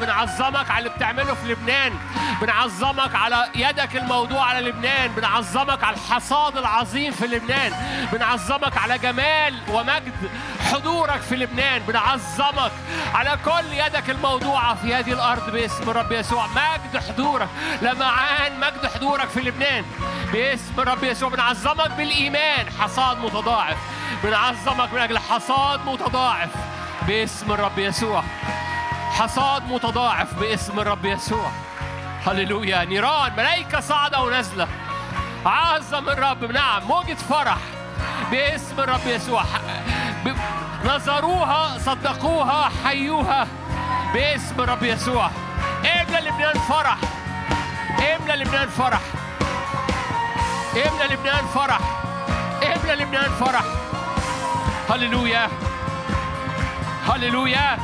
بنعظمك 0.00 0.70
على 0.70 0.78
اللي 0.78 0.88
بتعمله 0.88 1.34
في 1.34 1.52
لبنان. 1.52 1.92
بنعظمك 2.40 3.14
على 3.14 3.48
يدك 3.54 3.96
الموضوع 3.96 4.44
على 4.44 4.68
لبنان. 4.68 5.12
بنعظمك 5.12 5.84
على 5.84 5.96
الحصاد 5.96 6.56
العظيم 6.56 7.12
في 7.12 7.26
لبنان. 7.26 7.72
بنعظمك 8.12 8.76
على 8.76 8.98
جمال 8.98 9.54
ومجد 9.68 10.30
حضورك 10.72 11.20
في 11.20 11.36
لبنان. 11.36 11.82
بنعظمك 11.82 12.72
على 13.14 13.38
كل 13.44 13.72
يدك 13.72 14.10
الموضوعة 14.10 14.74
في 14.74 14.94
هذه 14.94 15.12
الأرض 15.12 15.50
باسم 15.50 15.90
الرب 15.90 16.12
يسوع. 16.12 16.46
مجد 16.46 17.02
حضورك. 17.08 17.48
لمعان 17.82 18.60
مجد 18.60 18.86
حضورك 18.94 19.28
في 19.28 19.40
لبنان. 19.40 19.84
باسم 20.32 20.74
الرب 20.78 21.04
يسوع. 21.04 21.28
بنعظمك 21.28 21.90
بالإيمان. 21.90 22.66
حصاد 22.80 23.18
متضاعف. 23.18 23.76
بنعظمك 24.24 24.92
من 24.92 25.00
أجل 25.00 25.18
حصاد 25.18 25.80
متضاعف. 25.86 26.50
باسم 27.08 27.52
الرب 27.52 27.78
يسوع. 27.78 28.22
حصاد 29.10 29.62
متضاعف 29.62 30.34
باسم 30.34 30.80
الرب 30.80 31.04
يسوع. 31.04 31.50
هللويا. 32.26 32.84
نيران 32.84 33.32
ملائكة 33.32 33.80
صاعدة 33.80 34.22
ونازلة. 34.22 34.68
عظم 35.46 36.08
الرب. 36.08 36.44
نعم 36.44 36.82
موجة 36.84 37.14
فرح 37.14 37.56
باسم 38.30 38.80
الرب 38.80 39.06
يسوع. 39.06 39.42
نظروها 40.84 41.78
صدقوها 41.78 42.70
حيوها 42.84 43.46
باسم 44.14 44.60
الرب 44.60 44.82
يسوع. 44.82 45.30
املى 45.84 46.30
لبنان 46.30 46.58
فرح 46.68 46.98
املى 47.98 48.44
لبنان 48.44 48.68
فرح 48.68 49.00
املى 50.72 51.14
لبنان 51.14 51.46
فرح 51.54 51.80
املى 52.62 53.04
لبنان 53.04 53.30
فرح 53.30 53.64
هللويا. 54.90 55.48
هللويا 57.08 57.78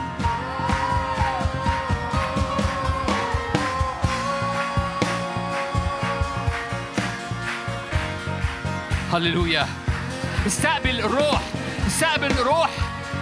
هللويا 9.12 9.66
استقبل 10.46 11.00
الروح 11.00 11.40
استقبل 11.86 12.36
روح 12.36 12.70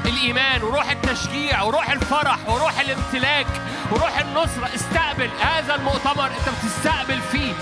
الإيمان 0.07 0.63
وروح 0.63 0.91
التشجيع 0.91 1.63
وروح 1.63 1.91
الفرح 1.91 2.39
وروح 2.49 2.81
الامتلاك 2.81 3.47
وروح 3.93 4.19
النصرة 4.19 4.71
استقبل 4.75 5.31
هذا 5.41 5.75
المؤتمر 5.75 6.27
أنت 6.27 6.49
بتستقبل 6.49 7.21
فيه. 7.33 7.53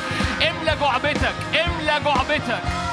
املى 0.49 0.77
جعبتك 0.81 1.35
املى 1.67 2.01
جعبتك. 2.05 2.90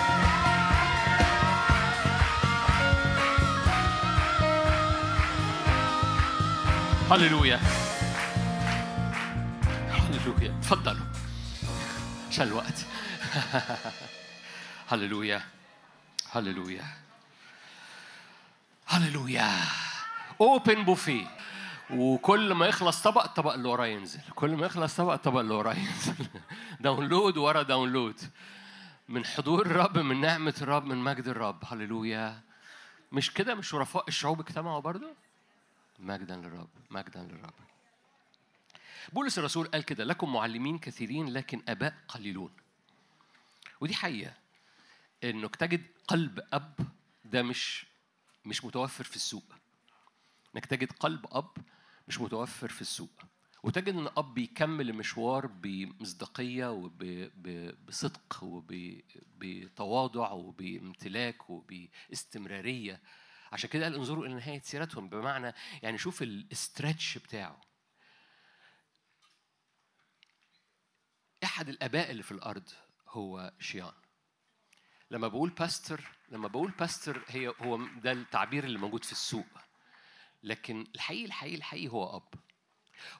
هللويا. 7.12 7.60
هللويا. 9.90 10.60
تفضلوا. 10.62 11.06
عشان 12.30 12.48
الوقت. 12.48 12.86
هللويا. 14.92 15.42
هللويا. 16.32 16.84
هللويا. 18.88 19.52
open 20.42 20.84
buffet 20.84 21.28
وكل 21.90 22.54
ما 22.54 22.66
يخلص 22.66 23.02
طبق 23.02 23.24
الطبق 23.24 23.54
اللي 23.54 23.70
وراه 23.70 23.86
ينزل. 23.86 24.22
كل 24.36 24.56
ما 24.56 24.66
يخلص 24.66 24.96
طبق 24.96 25.14
الطبق 25.14 25.40
اللي 25.40 25.54
وراه 25.54 25.74
ينزل. 25.74 26.28
download 26.80 27.38
ورا 27.38 27.62
download. 27.62 28.20
من 29.10 29.26
حضور 29.26 29.66
الرب 29.66 29.98
من 29.98 30.22
نعمة 30.22 30.56
الرب 30.62 30.86
من 30.86 30.98
مجد 30.98 31.28
الرب. 31.28 31.64
هللويا. 31.72 32.40
مش 33.12 33.34
كده؟ 33.34 33.56
مش 33.56 33.70
شرفاء 33.70 34.04
الشعوب 34.08 34.40
اجتمعوا 34.40 34.80
برضه 34.80 35.08
مجدا 36.00 36.36
للرب. 36.36 36.77
مجدا 36.90 37.24
للرب. 37.24 37.54
بولس 39.14 39.40
الرسول 39.40 39.68
قال 39.68 39.84
كده 39.84 40.04
لكم 40.04 40.34
معلمين 40.34 40.80
كثيرين 40.80 41.30
لكن 41.30 41.62
آباء 41.68 41.98
قليلون. 42.08 42.52
ودي 43.82 43.96
حقيقة 43.96 44.34
انك 45.24 45.56
تجد 45.56 45.86
قلب 46.08 46.40
أب 46.54 46.74
ده 47.26 47.44
مش 47.44 47.86
مش 48.46 48.66
متوفر 48.66 49.04
في 49.04 49.16
السوق. 49.16 49.54
إنك 50.56 50.66
تجد 50.66 50.92
قلب 50.92 51.26
أب 51.32 51.52
مش 52.08 52.22
متوفر 52.22 52.70
في 52.70 52.82
السوق. 52.82 53.22
وتجد 53.64 53.96
إن 53.96 54.08
أب 54.18 54.34
بيكمل 54.34 54.90
المشوار 54.90 55.46
بمصداقية 55.46 56.72
وبصدق 56.72 58.40
وبتواضع 58.44 60.32
وبامتلاك 60.32 61.50
وباستمرارية. 61.50 63.02
عشان 63.52 63.70
كده 63.70 63.84
قال 63.84 63.96
انظروا 63.96 64.26
إلى 64.26 64.34
نهاية 64.34 64.60
سيرتهم. 64.60 65.10
بمعنى 65.10 65.54
يعني 65.84 65.98
شوف 65.98 66.22
ال 66.22 66.34
stretch 66.34 67.18
بتاعه. 67.18 67.62
أحد 71.44 71.70
الآباء 71.70 72.12
اللي 72.12 72.24
في 72.24 72.32
الأرض 72.32 72.70
هو 73.10 73.54
شيران. 73.60 73.94
لما 75.12 75.28
بقول 75.28 75.50
pastor 75.50 76.02
لما 76.30 76.48
بقول 76.48 76.72
pastor 76.72 77.24
هي 77.28 77.54
هو 77.62 77.78
ده 77.86 78.12
التعبير 78.12 78.64
اللي 78.64 78.80
موجود 78.80 79.04
في 79.04 79.12
السوق. 79.12 79.48
لكن 80.44 80.88
الحقيقي 80.96 81.26
الحقيقي 81.26 81.56
الحقيقي 81.56 81.88
هو 81.88 82.16
أب. 82.18 82.34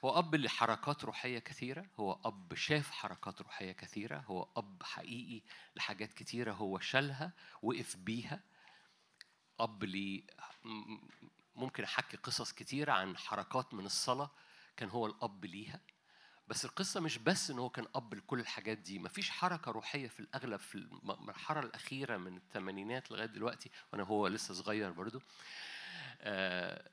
هو 0.04 0.18
أب 0.18 0.34
لحركات 0.34 1.04
روحية 1.04 1.38
كثيرة 1.38 1.86
هو 2.00 2.20
أب 2.24 2.54
شاف 2.54 2.90
حركات 2.90 3.42
روحية 3.42 3.72
كثيرة 3.72 4.18
هو 4.18 4.48
أب 4.56 4.82
حقيقي 4.82 5.42
لحاجات 5.76 6.12
كثيرة 6.14 6.52
هو 6.52 6.78
شالها 6.78 7.32
وقف 7.62 7.96
بيها. 7.96 8.40
أب 9.60 9.84
لي 9.84 10.24
ممكن 11.56 11.84
أحكي 11.84 12.16
قصص 12.16 12.52
كتيرة 12.52 12.92
عن 12.92 13.16
حركات 13.16 13.74
من 13.74 13.86
الصلاة 13.86 14.30
كان 14.76 14.88
هو 14.90 15.06
الأب 15.06 15.44
ليها. 15.44 15.80
بس 16.48 16.64
القصة 16.64 17.00
مش 17.00 17.18
بس 17.18 17.50
إن 17.50 17.58
هو 17.58 17.70
كان 17.70 17.86
أب 17.94 18.14
لكل 18.14 18.40
الحاجات 18.40 18.78
دي، 18.78 18.98
مفيش 18.98 19.30
حركة 19.30 19.70
روحية 19.70 20.08
في 20.08 20.20
الأغلب 20.20 20.60
في 20.60 20.74
المرحلة 20.74 21.60
الأخيرة 21.60 22.16
من 22.16 22.36
الثمانينات 22.36 23.10
لغاية 23.10 23.26
دلوقتي 23.26 23.70
وأنا 23.92 24.04
هو 24.04 24.26
لسه 24.26 24.54
صغير 24.54 24.92
برضو. 24.92 25.20
آه، 26.20 26.90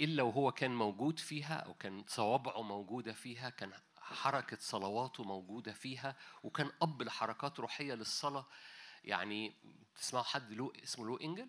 إلا 0.00 0.22
وهو 0.22 0.52
كان 0.52 0.74
موجود 0.74 1.18
فيها 1.18 1.54
أو 1.54 1.74
كان 1.74 2.04
صوابعه 2.06 2.62
موجودة 2.62 3.12
فيها 3.12 3.50
كان 3.50 3.72
حركة 3.98 4.56
صلواته 4.60 5.24
موجودة 5.24 5.72
فيها 5.72 6.16
وكان 6.42 6.70
أب 6.82 7.02
لحركات 7.02 7.60
روحية 7.60 7.94
للصلاة. 7.94 8.46
يعني 9.04 9.56
تسمعوا 9.94 10.24
حد 10.24 10.52
له 10.52 10.72
اسمه 10.82 11.06
لو 11.06 11.16
إنجل؟ 11.16 11.48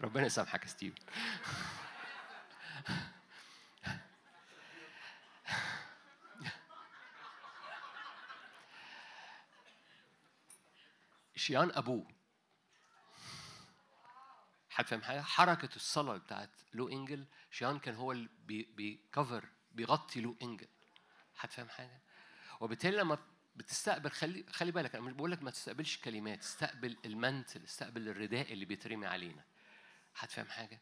ربنا 0.00 0.26
يسامحك 0.26 0.62
يا 0.62 0.68
ستيف. 0.68 0.94
شيان 11.36 11.70
ابوه 11.74 12.06
حد 14.70 14.86
فاهم 14.86 15.02
حاجة؟ 15.02 15.20
حركة 15.20 15.76
الصلاة 15.76 16.16
بتاعت 16.16 16.50
لو 16.74 16.88
إنجل 16.88 17.26
شيان 17.50 17.78
كان 17.78 17.94
هو 17.94 18.12
اللي 18.12 18.28
بي 18.46 18.62
بيكفر 18.62 19.48
بيغطي 19.72 20.20
لو 20.20 20.36
إنجل. 20.42 20.68
حد 21.34 21.50
فاهم 21.50 21.68
حاجة؟ 21.68 22.02
وبالتالي 22.60 22.96
لما 22.96 23.18
بتستقبل 23.56 24.10
خلي 24.10 24.46
خلي 24.50 24.72
بالك 24.72 24.94
أنا 24.94 25.10
بقول 25.10 25.30
لك 25.30 25.42
ما 25.42 25.50
تستقبلش 25.50 25.96
كلمات 25.96 26.38
استقبل 26.40 26.96
المنتل 27.04 27.64
استقبل 27.64 28.08
الرداء 28.08 28.52
اللي 28.52 28.64
بيترمي 28.64 29.06
علينا. 29.06 29.44
حد 30.18 30.30
فاهم 30.30 30.46
حاجة؟ 30.48 30.80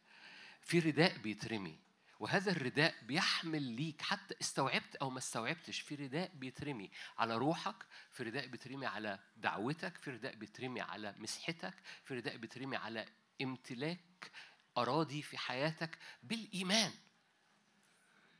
في 0.63 0.79
رداء 0.79 1.19
بيترمي 1.19 1.79
وهذا 2.21 2.51
الرداء 2.53 2.95
بيحمل 3.03 3.63
ليك 3.63 4.03
حتى 4.03 4.35
استوعبت 4.41 4.97
أو 4.97 5.11
ما 5.11 5.19
استوعبتش 5.19 5.81
في 5.81 5.95
رداء 5.95 6.31
بيترمي 6.35 6.91
على 7.19 7.37
روحك 7.37 7.87
في 8.13 8.23
رداء 8.23 8.47
بيترمي 8.47 8.87
على 8.87 9.19
دعوتك 9.37 9.97
في 9.97 10.11
رداء 10.11 10.35
بيترمي 10.35 10.81
على 10.81 11.15
مسحتك 11.19 11.75
في 12.05 12.15
رداء 12.15 12.37
بيترمي 12.37 12.77
على 12.77 13.07
امتلاك 13.43 14.31
أراضي 14.79 15.23
في 15.23 15.39
حياتك 15.39 15.99
بالإيمان. 16.23 16.93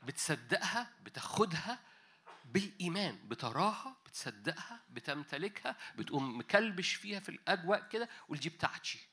بتصدقها 0.03 0.91
بتاخدها 1.03 1.79
بالإيمان. 2.45 3.27
بتراها 3.27 3.97
بتصدقها 4.05 4.83
بتمتلكها 4.89 5.75
بتقوم 5.95 6.39
مكلبش 6.39 6.93
فيها 6.93 7.19
في 7.19 7.29
الأجواء 7.29 7.87
كده 7.87 8.09
والجي 8.29 8.49
بتاعتي 8.49 9.06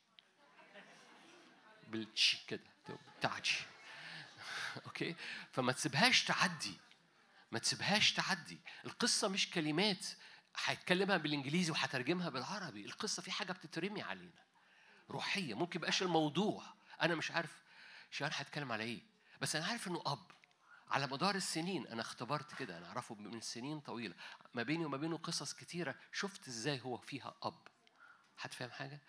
بالتشي 1.99 2.45
كده 2.47 2.61
بتاعتي 3.19 3.55
أوكي؟ 4.87 5.16
فما 5.53 5.73
تسيبهاش 5.73 6.25
تعدي. 6.25 6.79
ما 7.53 7.59
تسيبهاش 7.59 8.12
تعدي. 8.12 8.59
القصة 8.85 9.29
مش 9.29 9.51
كلمات. 9.51 10.07
هيتكلمها 10.65 11.16
بالإنجليزي 11.16 11.73
وهترجمها 11.73 12.29
بالعربي. 12.29 12.85
القصة 12.85 13.23
في 13.23 13.31
حاجة 13.31 13.53
بتترمي 13.53 14.03
علينا. 14.03 14.43
روحية. 15.11 15.55
ممكن 15.55 15.79
يبقاش 15.79 16.03
الموضوع. 16.03 16.65
أنا 17.03 17.15
مش 17.15 17.31
عارف. 17.31 17.62
شيران 18.11 18.33
هيتكلم 18.35 18.73
على 18.73 18.85
إيه. 18.85 19.03
بس 19.41 19.57
أنا 19.57 19.66
عارف 19.66 19.89
إنه 19.89 20.03
أب. 20.07 20.31
على 20.91 21.07
مدار 21.07 21.35
السنين. 21.35 21.87
أنا 21.87 22.01
اختبرت 22.01 22.55
كده. 22.55 22.79
أنا 22.79 22.87
أعرفه 22.87 23.15
من 23.15 23.41
سنين 23.41 23.81
طويلة. 23.81 24.15
ما 24.55 24.62
بيني 24.62 24.85
وما 24.85 24.97
بينه 24.97 25.16
قصص 25.16 25.53
كتيرة. 25.53 25.95
شفت 26.12 26.49
إزاي 26.49 26.81
هو 26.81 26.97
فيها 26.99 27.35
أب. 27.43 27.69
هتفهم 28.41 28.71
حاجة؟ 28.71 29.01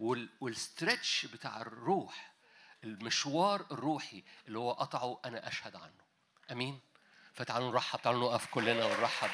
وال 0.00 0.28
وال 0.40 0.59
stretch 0.59 1.26
بتاع 1.26 1.60
الروح 1.60 2.31
المشوار 2.84 3.66
الروحي 3.70 4.24
اللي 4.48 4.58
هو 4.58 4.72
قطعه 4.72 5.20
أنا 5.24 5.48
اشهد 5.48 5.76
عنه 5.76 6.02
امين 6.52 6.80
فتعالوا 7.34 7.70
نرحب 7.70 8.02
تعالوا 8.02 8.32
نقف 8.32 8.46
كلنا 8.46 8.84
ونرحب 8.84 9.30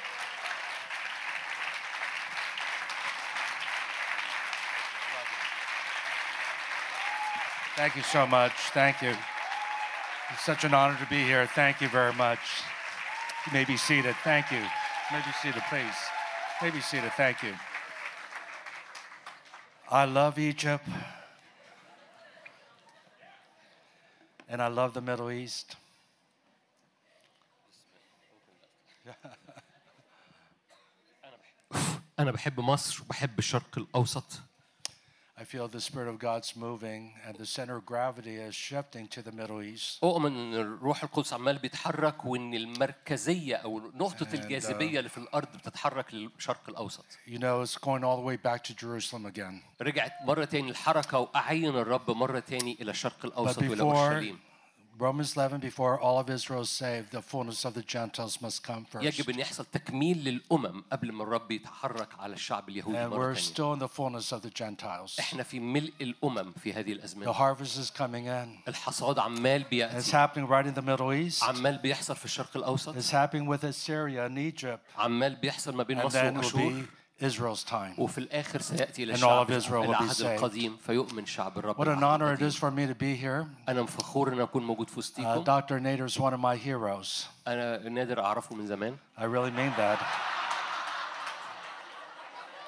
Thank 7.78 7.94
you 7.94 8.02
so 8.02 8.26
much. 8.26 8.56
Thank 8.74 9.02
you. 9.02 9.14
It's 10.32 10.42
such 10.42 10.64
an 10.64 10.74
honor 10.74 10.96
to 10.98 11.06
be 11.06 11.22
here. 11.22 11.46
Thank 11.46 11.80
you 11.80 11.86
very 11.86 12.12
much. 12.12 12.40
You 13.46 13.52
may 13.52 13.64
be 13.64 13.76
seated. 13.76 14.16
Thank 14.24 14.50
you. 14.50 14.58
You 14.58 15.10
may 15.12 15.22
be 15.24 15.32
seated, 15.40 15.62
please. 15.70 15.98
You 16.60 16.66
may 16.66 16.72
be 16.74 16.80
seated. 16.80 17.12
Thank 17.12 17.44
you. 17.44 17.54
I 19.90 20.06
love 20.06 20.40
Egypt. 20.40 20.88
And 24.49 24.61
I 24.61 24.67
love 24.67 24.93
the 24.93 25.01
Middle 25.01 25.31
East. 25.31 25.75
انا 32.19 32.31
بحب 32.31 32.59
مصر 32.59 33.01
وبحب 33.03 33.39
الشرق 33.39 33.77
الاوسط 33.77 34.41
I 35.37 35.45
feel 35.45 35.67
the 35.67 35.81
Spirit 35.81 36.07
of 36.13 36.19
God's 36.19 36.55
moving, 36.55 37.01
and 37.25 37.35
the 37.43 37.45
center 37.57 37.75
of 37.77 37.85
gravity 37.87 38.35
is 38.47 38.53
shifting 38.53 39.07
to 39.07 39.21
the 39.23 39.31
Middle 39.31 39.61
East. 39.63 39.99
اؤمن 40.03 40.31
ان 40.37 40.53
الروح 40.53 41.03
القدس 41.03 41.33
عمال 41.33 41.57
بيتحرك 41.57 42.25
وان 42.25 42.53
المركزيه 42.53 43.55
او 43.55 43.79
نقطه 43.95 44.25
And, 44.25 44.29
uh, 44.29 44.33
الجاذبيه 44.33 44.99
اللي 44.99 45.09
في 45.09 45.17
الارض 45.17 45.57
بتتحرك 45.57 46.13
للشرق 46.13 46.69
الاوسط 46.69 47.05
You 47.27 47.39
know, 47.39 47.61
it's 47.65 47.77
going 47.77 48.03
all 48.03 48.17
the 48.17 48.27
way 48.27 48.37
back 48.37 48.63
to 48.63 48.73
Jerusalem 48.73 49.25
again. 49.25 49.63
رجعت 49.81 50.11
مره 50.25 50.45
تاني 50.45 50.69
الحركه 50.69 51.19
واعين 51.19 51.69
الرب 51.75 52.11
مره 52.11 52.39
تاني 52.39 52.77
الى 52.81 52.91
الشرق 52.91 53.21
But 53.21 53.25
الاوسط 53.25 53.57
والى 53.63 53.75
before 53.77 53.81
اورشليم 53.81 54.39
Romans 54.99 55.35
11, 55.35 55.59
before 55.59 55.99
all 55.99 56.19
of 56.19 56.29
Israel 56.29 56.61
is 56.61 56.69
saved, 56.69 57.11
the 57.11 57.21
fullness 57.21 57.65
of 57.65 57.73
the 57.73 57.81
Gentiles 57.81 58.39
must 58.41 58.63
come 58.63 58.85
first. 58.85 59.03
يجب 59.05 59.29
ان 59.29 59.39
يحصل 59.39 59.65
تكميل 59.65 60.23
للامم 60.23 60.83
قبل 60.91 61.11
ما 61.11 61.23
الرب 61.23 61.51
يتحرك 61.51 62.07
على 62.19 62.33
الشعب 62.33 62.69
اليهودي 62.69 62.97
And 63.05 63.09
مره 63.09 63.33
we're 63.33 63.37
تانية 63.37 63.53
still 63.53 63.73
in 63.75 63.79
the 63.79 63.87
fullness 63.89 64.31
of 64.31 64.41
the 64.43 64.49
Gentiles. 64.49 65.19
احنا 65.19 65.43
في 65.43 65.59
ملء 65.59 65.93
الامم 66.01 66.51
في 66.51 66.73
هذه 66.73 66.85
The 66.93 66.95
الازمنه 66.95 67.33
harvest 67.33 67.77
is 67.77 67.89
coming 67.99 68.27
in. 68.27 68.67
الحصاد 68.69 69.19
عمال 69.19 69.63
It's 69.63 69.69
بياتي 69.69 70.11
happening 70.11 70.47
right 70.47 70.67
in 70.67 70.79
the 70.79 70.85
Middle 70.85 71.11
East. 71.27 71.43
عمال 71.43 71.77
بيحصل 71.77 72.15
في 72.15 72.25
الشرق 72.25 72.57
الاوسط 72.57 72.95
It's 72.95 73.11
happening 73.11 73.47
with 73.47 73.63
Assyria 73.63 74.27
and 74.29 74.37
Egypt. 74.37 74.97
عمال 74.97 75.35
بيحصل 75.35 75.75
ما 75.75 75.83
بين 75.83 76.01
And 76.01 76.05
مصر 76.05 76.19
then 76.31 76.33
it'll 76.35 76.37
واشور 76.45 76.83
be 77.06 77.06
Israel's 77.21 77.63
time. 77.63 77.99
وفي 77.99 78.17
الاخر 78.17 78.61
سياتي 78.61 79.03
الى 79.03 79.13
And 79.13 79.17
all 79.17 79.23
الشعب 79.23 79.47
of 79.47 79.51
Israel 79.51 79.81
will 79.83 79.93
be 79.93 80.01
العهد 80.01 80.11
saved. 80.15 80.21
القديم 80.25 80.77
فيؤمن 80.77 81.25
شعب 81.25 81.57
الرب 81.57 81.75
What 81.75 81.87
an 81.87 81.97
العهد 81.97 82.19
honor 82.19 82.39
it 82.39 82.41
القديم. 82.41 82.49
is 82.49 82.55
for 82.55 82.71
me 82.71 82.93
to 82.93 82.95
be 82.95 83.15
here. 83.23 83.47
انا 83.69 83.85
فخور 83.85 84.33
ان 84.33 84.39
اكون 84.41 84.63
موجود 84.63 84.89
في 84.89 84.95
Uh, 84.95 84.97
وسطيكم 84.97 85.43
Dr. 85.43 85.79
Nader 85.79 86.09
is 86.13 86.19
one 86.19 86.33
of 86.33 86.39
my 86.39 86.55
heroes. 86.67 87.25
انا 87.47 87.89
نادر 87.89 88.23
اعرفه 88.23 88.55
من 88.55 88.67
زمان 88.67 88.97
I 89.17 89.21
really 89.23 89.51
mean 89.51 89.73
that. 89.77 89.99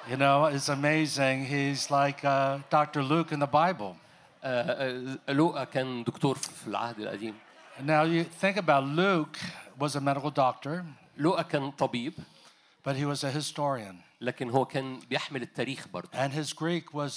You 0.08 0.16
know, 0.16 0.44
it's 0.46 0.68
amazing. 0.68 1.46
He's 1.46 1.90
like 1.90 2.24
uh, 2.24 2.58
Dr. 2.70 3.02
Luke 3.02 3.32
in 3.32 3.40
the 3.40 3.46
Bible. 3.46 3.96
آه، 4.44 5.18
آه، 5.28 5.32
لوقا 5.32 5.64
كان 5.64 6.04
دكتور 6.04 6.34
في 6.38 6.66
العهد 6.68 6.98
القديم 7.00 7.34
Now, 7.86 8.02
you 8.04 8.24
think 8.42 8.56
about 8.56 8.84
Luke 8.84 9.36
was 9.78 9.96
a 9.96 10.00
medical 10.00 10.30
doctor, 10.30 10.84
لوقا 11.18 11.42
كان 11.42 11.70
طبيب 11.70 12.12
but 12.88 12.92
he 12.96 13.04
was 13.04 13.24
a 13.24 13.30
historian. 13.30 13.96
لكن 14.21 14.49
هو 14.49 14.65
كان 14.65 14.99
بيحمل 14.99 15.41
التاريخ 15.41 15.87
برضه 15.87 16.09
And 16.27 16.31
his 16.31 16.53
Greek 16.53 16.93
was 16.93 17.11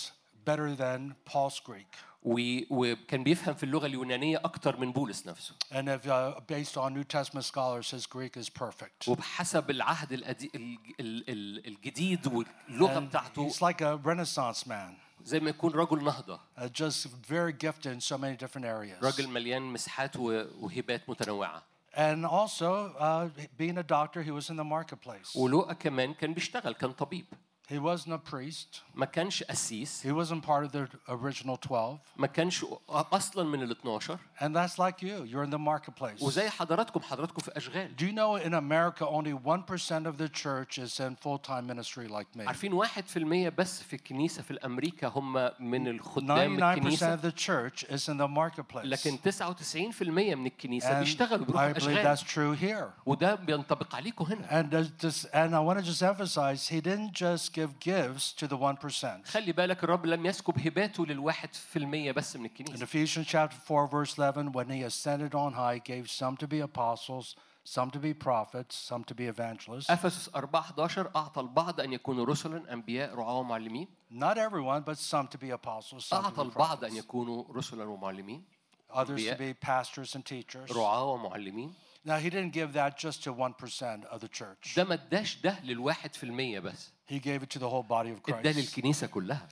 better 0.48 0.74
than 0.76 1.14
Paul's 1.32 1.60
Greek. 1.70 1.96
وكان 2.26 3.24
بيفهم 3.24 3.54
في 3.54 3.62
اللغة 3.64 3.86
اليونانيه 3.86 4.40
أكتر 4.44 4.76
من 4.80 4.92
بولس 4.92 5.26
نفسه 5.26 5.54
And 5.72 5.84
if 5.88 6.06
uh, 6.08 6.40
based 6.40 6.76
on 6.76 6.94
New 6.94 7.04
Testament 7.04 7.44
scholars, 7.44 7.90
his 7.90 8.06
Greek 8.06 8.36
is 8.36 8.48
perfect. 8.48 9.08
وبحسب 9.08 9.70
العهد 9.70 10.12
القدي- 10.12 10.50
الج- 10.54 10.94
ال- 11.00 11.30
ال- 11.30 11.66
الجديد 11.66 12.26
واللغة 12.26 12.94
And 13.00 13.02
بتاعته 13.02 13.48
he's 13.48 13.56
like 13.56 13.80
a 13.80 13.98
Renaissance 14.08 14.66
man, 14.66 14.94
زي 15.24 15.40
ما 15.40 15.50
يكون 15.50 15.72
رجل 15.72 16.04
نهضه 16.04 16.40
uh, 16.58 16.62
just 16.62 17.06
very 17.28 17.52
gifted 17.52 17.86
in 17.86 18.00
so 18.00 18.18
many 18.18 18.36
different 18.36 18.64
areas. 18.64 19.02
راجل 19.04 19.28
مليان 19.28 19.62
مساحات 19.62 20.16
و- 20.16 20.44
وهبات 20.60 21.10
متنوعه 21.10 21.62
And 21.93 22.25
also, 22.25 22.93
uh, 22.99 23.29
being 23.57 23.77
a 23.77 23.83
doctor, 23.83 24.21
he 24.21 24.31
was 24.31 24.49
in 24.49 24.57
the 24.57 24.63
marketplace. 24.63 25.35
ولوقا 25.35 25.73
كمان 25.73 26.13
كان 26.13 26.33
بيشتغل 26.33 26.73
كان 26.73 26.91
طبيب 26.93 27.25
He 27.69 27.77
wasn't 27.77 28.13
a 28.13 28.17
priest. 28.17 28.81
ما 28.95 29.05
كانش 29.05 29.43
قسيس 29.43 30.07
He 30.07 30.11
wasn't 30.11 30.43
part 30.43 30.63
of 30.65 30.71
the 30.71 30.87
original 31.07 31.57
12. 31.57 31.99
ما 32.17 32.27
كانش 32.27 32.65
اصلا 32.89 33.43
من 33.43 33.63
ال 33.63 33.71
12 33.71 34.19
And 34.39 34.55
that's 34.55 34.79
like 34.79 35.03
you. 35.03 35.23
You're 35.23 35.43
in 35.43 35.51
the 35.51 35.59
marketplace. 35.59 36.21
وزي 36.21 36.49
حضراتكم 36.49 36.99
حضراتكم 36.99 37.41
في 37.41 37.57
اشغال 37.57 37.95
Do 37.95 38.05
you 38.05 38.11
know 38.11 38.35
in 38.37 38.53
America 38.53 39.05
only 39.05 39.33
1% 39.33 40.07
of 40.07 40.17
the 40.17 40.29
church 40.29 40.79
is 40.79 40.99
in 40.99 41.15
full 41.15 41.37
time 41.37 41.67
ministry 41.67 42.07
like 42.07 42.35
me? 42.35 42.45
عارفين 42.47 42.83
1% 42.83 43.53
بس 43.57 43.83
في 43.83 43.93
الكنيسه 43.93 44.41
في 44.43 44.51
الامريكا 44.51 45.07
هم 45.07 45.49
من 45.59 45.87
الخدام 45.87 46.59
99% 46.59 46.63
الكنيسه 46.63 47.17
of 47.17 47.21
the 47.21 47.31
church 47.31 47.83
is 47.83 48.09
in 48.09 48.17
the 48.17 48.27
marketplace. 48.27 48.85
لكن 48.85 49.17
99% 49.17 50.01
من 50.01 50.45
الكنيسه 50.45 50.89
And 50.89 50.99
بيشتغلوا 50.99 51.45
بيروحوا 51.45 51.73
I 51.73 51.73
believe 51.73 51.77
اشغال 51.77 52.17
that's 52.17 52.21
true 52.21 52.61
here. 52.63 52.93
وده 53.05 53.35
بينطبق 53.35 53.95
عليكم 53.95 54.25
هنا 54.25 54.61
And, 54.61 54.71
there's 54.71 54.89
just, 55.05 55.25
and 55.33 55.53
I 55.53 55.59
want 55.59 55.79
to 55.79 55.85
just 55.85 56.03
emphasize, 56.03 56.67
he 56.67 56.81
didn't 56.81 57.13
just 57.13 57.52
give 57.54 57.78
gifts 57.80 58.32
to 58.32 58.46
the 58.46 58.56
1%. 58.58 59.26
خلي 59.26 59.52
بالك 59.52 59.84
الرب 59.84 60.06
لم 60.06 60.26
يسكب 60.26 60.58
هباته 60.66 61.06
للواحد 61.06 61.54
في 61.54 61.78
المية 61.78 62.12
بس 62.12 62.36
من 62.36 62.46
In 62.48 62.50
الكنيسة 62.50 62.84
Ephesians 62.86 63.26
chapter 63.26 63.56
4, 63.56 63.86
verse 63.86 64.18
11, 64.18 64.52
when 64.52 64.68
he 64.70 64.82
ascended 64.82 65.34
on 65.34 65.52
high, 65.54 65.78
gave 65.78 66.10
some 66.10 66.36
to 66.36 66.46
be 66.46 66.60
apostles, 66.60 67.36
some 67.64 67.90
to 67.90 67.98
be 67.98 68.12
prophets, 68.12 68.76
some 68.76 69.04
to 69.04 69.14
be 69.14 69.26
evangelists. 69.26 69.90
أفسس 69.90 70.28
4 70.34 70.64
11 70.76 71.10
أعطى 71.16 71.40
البعض 71.40 71.80
أن 71.80 71.92
يكونوا 71.92 72.24
رسلا 72.26 72.72
أنبياء 72.72 73.14
رعاة 73.14 73.38
ومعلمين 73.38 73.88
Not 74.10 74.36
everyone, 74.38 74.82
but 74.82 74.98
some 74.98 75.26
to 75.28 75.38
be 75.38 75.50
apostles, 75.50 76.04
some 76.04 76.22
to 76.24 76.28
أعطى 76.30 76.42
be 76.44 76.50
البعض 76.52 76.84
أن. 76.84 76.96
يكونوا 76.96 77.44
رسلا 77.54 77.84
ومعلمين 77.84 78.42
Others 78.90 79.24
to 79.26 79.34
be 79.36 79.54
pastors 79.54 80.14
and 80.14 80.24
teachers. 80.24 80.70
رعاة 80.70 81.04
ومعلمين 81.04 81.72
Now, 82.05 82.17
he 82.17 82.29
didn't 82.29 82.53
give 82.53 82.73
that 82.73 82.97
just 82.97 83.23
to 83.25 83.33
1% 83.33 84.05
of 84.05 84.19
the 84.21 84.27
church. 84.27 84.75
ده 84.75 84.83
ما 84.83 84.93
اداش 84.93 85.35
ده 85.43 85.59
للواحد 85.63 86.15
في 86.15 86.23
المية 86.23 86.59
بس 86.59 86.91
He 87.11 87.15
gave 87.19 87.41
it 87.43 87.49
to 87.49 87.59
the 87.59 87.69
whole 87.69 87.83
body 87.83 88.11
of 88.11 88.29
اداه 88.33 88.51
Christ. 88.51 88.57
للكنيسة 88.57 89.07
كلها 89.07 89.47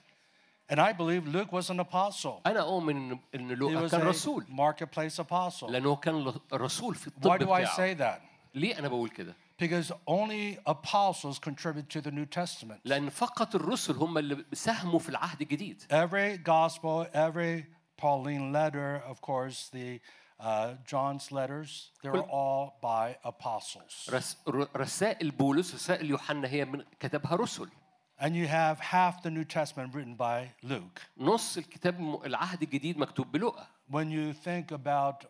And 0.70 0.80
I 0.80 0.92
believe 0.92 1.26
Luke 1.28 1.52
was 1.54 1.70
an 1.70 1.80
apostle. 1.80 2.42
أنا 2.46 2.60
أؤمن 2.62 3.16
إن- 3.16 3.20
إن 3.36 3.50
He 3.56 3.60
لوقا 3.60 3.88
was 3.88 3.92
كان 3.92 4.02
a 4.02 4.04
رسول 4.04 4.46
marketplace 4.50 5.20
apostle. 5.20 5.70
لأنه 5.70 5.96
كان 5.96 6.24
ل- 6.24 6.40
رسول 6.54 6.96
في 6.96 7.10
Why 7.10 7.14
الطب 7.14 7.40
do 7.40 7.44
I 7.44 7.62
بتاعه 7.62 7.76
say 7.76 7.98
that? 8.00 8.22
ليه 8.56 8.80
أنا 8.80 8.88
بقول 8.88 9.10
كده؟ 9.10 9.36
Because 9.64 9.92
only 10.08 10.58
apostles 10.70 11.40
contribute 11.40 11.90
to 11.90 12.02
the 12.02 12.12
New 12.12 12.26
Testament. 12.26 12.80
لأن 12.86 13.10
فقط 13.10 13.56
الرسل 13.56 13.96
هم 13.96 14.18
اللي 14.18 14.46
ساهموا 14.54 15.00
في 15.00 15.10
العهد 15.10 15.42
الجديد 15.42 15.82
Every 15.92 16.38
gospel, 16.38 17.06
every 17.14 17.66
Pauline 18.02 18.52
letter, 18.54 19.02
of 19.12 19.22
course, 19.22 19.70
the 19.74 20.00
uh, 20.42 20.74
John's 20.86 21.32
letters, 21.32 21.92
they're 22.04 22.12
كل- 22.12 22.30
all 22.30 22.80
by 22.82 23.16
apostles. 23.26 24.10
رس... 24.14 24.38
ر- 24.48 24.68
رسائل 24.78 25.32
بولس 25.32 25.76
رسائل 25.76 26.10
يوحنا 26.10 26.48
هي 26.48 26.66
من 26.66 26.84
كتبها 27.00 27.36
رسل 27.36 27.70
And 28.20 28.34
you 28.36 28.48
have 28.48 28.80
half 28.80 29.22
the 29.22 29.30
New 29.30 29.44
Testament 29.44 29.94
written 29.94 30.16
by 30.16 30.50
Luke. 30.64 31.02
نص 31.18 31.58
الكتاب 31.58 32.00
م- 32.00 32.16
العهد 32.26 32.62
الجديد 32.64 32.98
مكتوب 32.98 33.32
بلوقا 33.32 33.68
When 33.92 34.10
you 34.12 34.34
think 34.34 34.72
about 34.72 35.26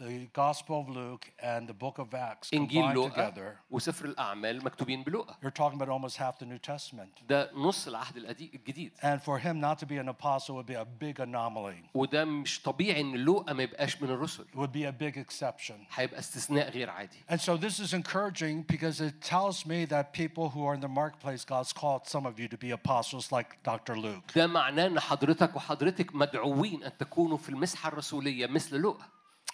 the 0.00 0.28
Gospel 0.34 0.80
of 0.82 0.88
Luke 0.90 1.24
and 1.42 1.66
the 1.66 1.72
book 1.72 1.98
of 1.98 2.14
Acts 2.14 2.50
انجيل 2.54 2.82
combined 2.82 2.94
لوقا 2.94 3.30
together, 3.30 3.56
وسفر 3.70 4.04
الاعمال 4.04 4.64
مكتوبين 4.64 5.02
بلوقا 5.04 5.36
you're 5.42 5.50
talking 5.50 5.80
about 5.80 5.88
almost 5.88 6.16
half 6.16 6.38
the 6.38 6.44
New 6.46 6.58
Testament. 6.58 7.22
ده 7.28 7.50
نص 7.54 7.88
العهد 7.88 8.16
القدي- 8.16 8.50
الجديد 8.54 8.92
And 9.02 9.20
for 9.22 9.38
him 9.38 9.58
not 9.60 9.78
to 9.78 9.86
be 9.86 9.96
an 9.96 10.08
apostle 10.08 10.54
would 10.56 10.66
be 10.66 10.74
a 10.74 10.84
big 10.84 11.20
anomaly. 11.20 11.88
وده 11.94 12.24
مش 12.24 12.62
طبيعي 12.62 13.00
ان 13.00 13.16
لوقا 13.16 13.52
ما 13.52 13.62
يبقاش 13.62 14.02
من 14.02 14.10
الرسل 14.10 14.44
It 14.44 14.56
would 14.58 14.72
be 14.72 14.84
a 14.84 14.92
big 14.92 15.16
exception. 15.16 15.74
هيبقى 15.94 16.18
استثناء 16.18 16.70
غير 16.70 16.90
عادي 16.90 17.16
And 17.30 17.40
so 17.40 17.56
this 17.56 17.80
is 17.80 17.94
encouraging 17.94 18.62
because 18.72 19.00
it 19.00 19.14
tells 19.22 19.66
me 19.66 19.86
that 19.86 20.12
people 20.12 20.50
who 20.50 20.62
are 20.66 20.74
in 20.74 20.80
the 20.80 20.94
marketplace, 21.02 21.44
God's 21.46 21.72
called 21.72 22.06
some 22.06 22.26
of 22.26 22.38
you 22.38 22.48
to 22.48 22.58
be 22.58 22.70
apostles 22.70 23.32
like 23.32 23.48
Dr. 23.64 23.96
Luke. 23.96 24.32
ده 24.36 24.46
معناه 24.46 24.86
ان 24.86 25.00
حضرتك 25.00 25.56
وحضرتك 25.56 26.14
مدعوين 26.14 26.84
ان 26.84 26.96
تكونوا 26.98 27.36
في 27.38 27.48
المسحه 27.48 27.88
الرسوليه 27.88 28.46
مثل 28.46 28.76
لوقا 28.76 29.06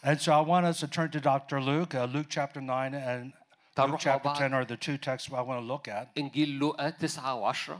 And 0.04 0.20
so 0.20 0.32
I 0.32 0.40
want 0.40 0.66
us 0.66 0.80
to 0.80 0.88
turn 0.88 1.10
to 1.10 1.20
Dr. 1.20 1.60
Luke. 1.60 1.94
Uh, 1.94 2.04
Luke 2.04 2.26
chapter 2.28 2.60
9 2.60 2.94
and 2.94 3.32
تعالوا 3.76 3.92
Luke 3.92 4.00
نروح 4.00 4.00
مع 4.00 4.02
chapter 4.02 4.24
بعض. 4.24 4.36
10 4.38 4.54
are 4.54 4.64
the 4.64 4.76
two 4.76 4.98
texts 4.98 5.30
I 5.32 5.42
want 5.42 5.60
to 5.60 5.66
look 5.66 5.88
at. 5.88 6.08
انجيل 6.18 6.58
لوقا 6.58 6.90
9 6.90 7.08
و10 7.08 7.72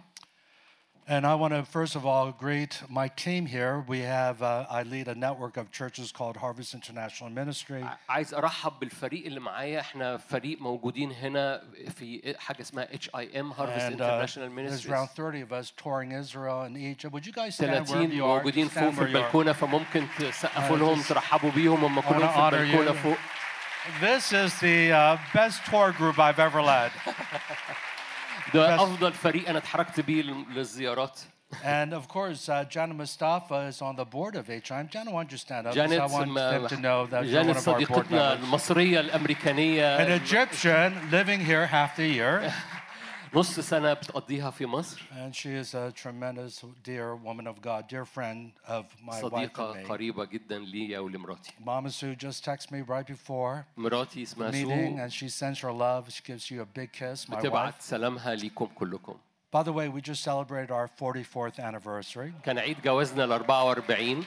And 1.08 1.26
I 1.26 1.34
want 1.34 1.52
to 1.52 1.62
first 1.64 1.94
of 1.96 2.06
all 2.06 2.30
greet 2.44 2.80
my 2.88 3.08
team 3.08 3.44
here. 3.46 3.84
We 3.88 3.98
have, 4.18 4.40
uh, 4.40 4.66
I 4.78 4.84
lead 4.84 5.08
a 5.08 5.16
network 5.16 5.56
of 5.56 5.66
churches 5.72 6.12
called 6.12 6.36
Harvest 6.36 6.74
International 6.74 7.28
Ministry. 7.30 7.84
عايز 8.08 8.34
ارحب 8.34 8.72
بالفريق 8.80 9.26
اللي 9.26 9.40
معايا 9.40 9.80
احنا 9.80 10.16
فريق 10.16 10.60
موجودين 10.60 11.12
هنا 11.12 11.62
في 11.98 12.34
حاجه 12.38 12.60
اسمها 12.60 12.94
اتش 12.94 13.10
اي 13.16 13.40
ام 13.40 13.52
هارفست 13.52 13.78
And 13.86 13.88
uh, 13.88 13.92
انترناشونال 13.92 14.48
there's 14.48 14.52
مينستريز 14.52 14.92
around 14.94 15.08
30 15.16 15.42
of 15.42 15.52
us 15.52 15.70
touring 15.84 16.12
Israel 16.12 16.62
and 16.62 16.76
Egypt. 16.76 17.12
Would 17.12 17.26
you 17.26 17.32
guys 17.32 17.54
stand 17.56 17.86
30 17.86 17.92
wherever 17.92 18.14
you 18.14 18.24
are? 18.24 18.42
موجودين 18.42 18.68
Just 18.68 18.72
فوق 18.74 18.92
stand 18.92 18.94
في 18.94 19.00
where 19.00 19.08
you 19.08 19.14
are. 19.14 19.16
البلكونه 19.16 19.52
فممكن 19.52 20.06
تسقفوا 20.18 20.76
Uh, 20.76 20.80
لهم 20.80 21.02
just 21.02 21.08
ترحبوا 21.08 21.50
بيهم 21.50 21.84
هم 21.84 22.00
كلهم 22.00 22.20
wanna 22.20 22.32
في 22.32 22.50
honor 22.50 22.54
البلكونه 22.54 22.90
you. 22.92 22.94
فوق 22.94 23.16
This 24.00 24.32
is 24.32 24.52
the 24.60 24.92
uh, 24.92 25.18
best 25.34 25.58
tour 25.70 25.90
group 25.92 26.16
I've 26.18 26.38
ever 26.38 26.62
led. 26.62 26.92
ده 28.53 28.75
افضل 28.75 29.13
فريق 29.13 29.49
أنا 29.49 29.57
اتحركت 29.57 29.99
بيه 29.99 30.21
لل- 30.21 30.45
للزيارات 30.55 31.19
And 31.63 31.93
of 31.93 32.09
course, 32.09 32.49
uh, 32.49 32.65
Jana 32.69 32.93
Mustafa 32.93 33.59
is 33.71 33.81
on 33.81 33.95
the 33.95 34.03
board 34.15 34.35
of 34.35 34.45
HIM. 34.49 34.89
Jana, 34.93 35.11
why 35.11 35.23
don't 35.23 35.31
you 35.31 35.37
stand 35.37 35.65
up? 35.65 35.73
'Cause 35.73 35.93
I 35.93 36.07
want 36.17 36.33
them 36.35 36.67
to 36.67 36.79
know 36.87 36.99
that 37.11 37.23
you're 37.25 37.43
one 37.43 37.57
of 37.57 37.67
our 37.67 37.79
board 37.93 38.11
members. 38.11 38.71
الامريكانيه 38.99 39.97
An 39.97 40.21
Egyptian 40.21 40.91
living 41.11 41.39
here 41.49 41.65
half 41.67 41.95
the 41.95 42.07
year. 42.19 42.53
نص 43.33 43.59
سنه 43.59 43.93
بتقضيها 43.93 44.51
في 44.51 44.65
مصر 44.65 45.01
And 45.11 45.35
she 45.35 45.49
is 45.49 45.73
a 45.75 45.91
tremendous, 45.91 46.63
dear 46.83 47.15
woman 47.15 47.47
of 47.47 47.61
God, 47.61 47.87
dear 47.89 48.05
friend 48.05 48.51
of 48.67 48.85
my 49.03 49.21
wife 49.21 49.49
and 49.57 49.75
me. 49.75 49.87
قريبه 49.89 50.25
جدا 50.25 50.59
ليا 50.59 50.99
ولمراتي 50.99 51.51
Mama 51.65 51.89
Sue 51.89 52.15
just 52.15 52.45
texted 52.45 52.71
me 52.71 52.81
right 52.81 53.07
before 53.07 53.65
مراتي 53.77 54.25
the 54.25 54.27
اسمها 54.27 54.51
meeting, 54.51 54.97
سو 54.97 55.05
and 55.07 55.13
she 55.13 55.29
sends 55.29 55.59
her 55.59 55.71
love. 55.71 56.09
She 56.11 56.21
gives 56.23 56.51
you 56.51 56.61
a 56.61 56.65
big 56.79 56.91
kiss, 56.91 57.29
my 57.29 57.35
بتبعت 57.35 57.73
wife. 57.73 57.81
سلامها 57.81 58.35
ليكم 58.35 58.65
كلكم 58.65 59.15
By 59.55 59.63
the 59.63 59.71
way, 59.71 59.87
we 59.87 60.01
just 60.01 60.23
celebrated 60.23 60.71
our 60.71 60.87
44th 60.99 61.59
anniversary. 61.59 62.31
كان 62.43 62.57
عيد 62.59 62.77
جوازنا 62.81 63.23
ال 63.23 63.31
44 63.31 64.23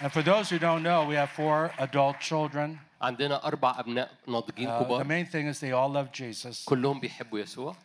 And 0.00 0.10
for 0.12 0.22
those 0.22 0.50
who 0.50 0.58
don't 0.58 0.82
know, 0.82 1.04
we 1.08 1.14
have 1.14 1.30
four 1.30 1.70
adult 1.78 2.20
children. 2.20 2.78
عندنا 3.02 3.44
اربع 3.46 3.80
ابناء 3.80 4.10
ناضجين 4.28 4.68
Uh, 4.68 4.78
the 4.78 4.84
كبار 4.84 5.04
main 5.04 5.26
thing 5.26 5.46
is 5.46 5.60
they 5.60 5.72
all 5.72 5.88
love 5.90 6.10
Jesus. 6.12 6.64
كلهم 6.64 7.00
بيحبوا 7.00 7.38
يسوع 7.38 7.76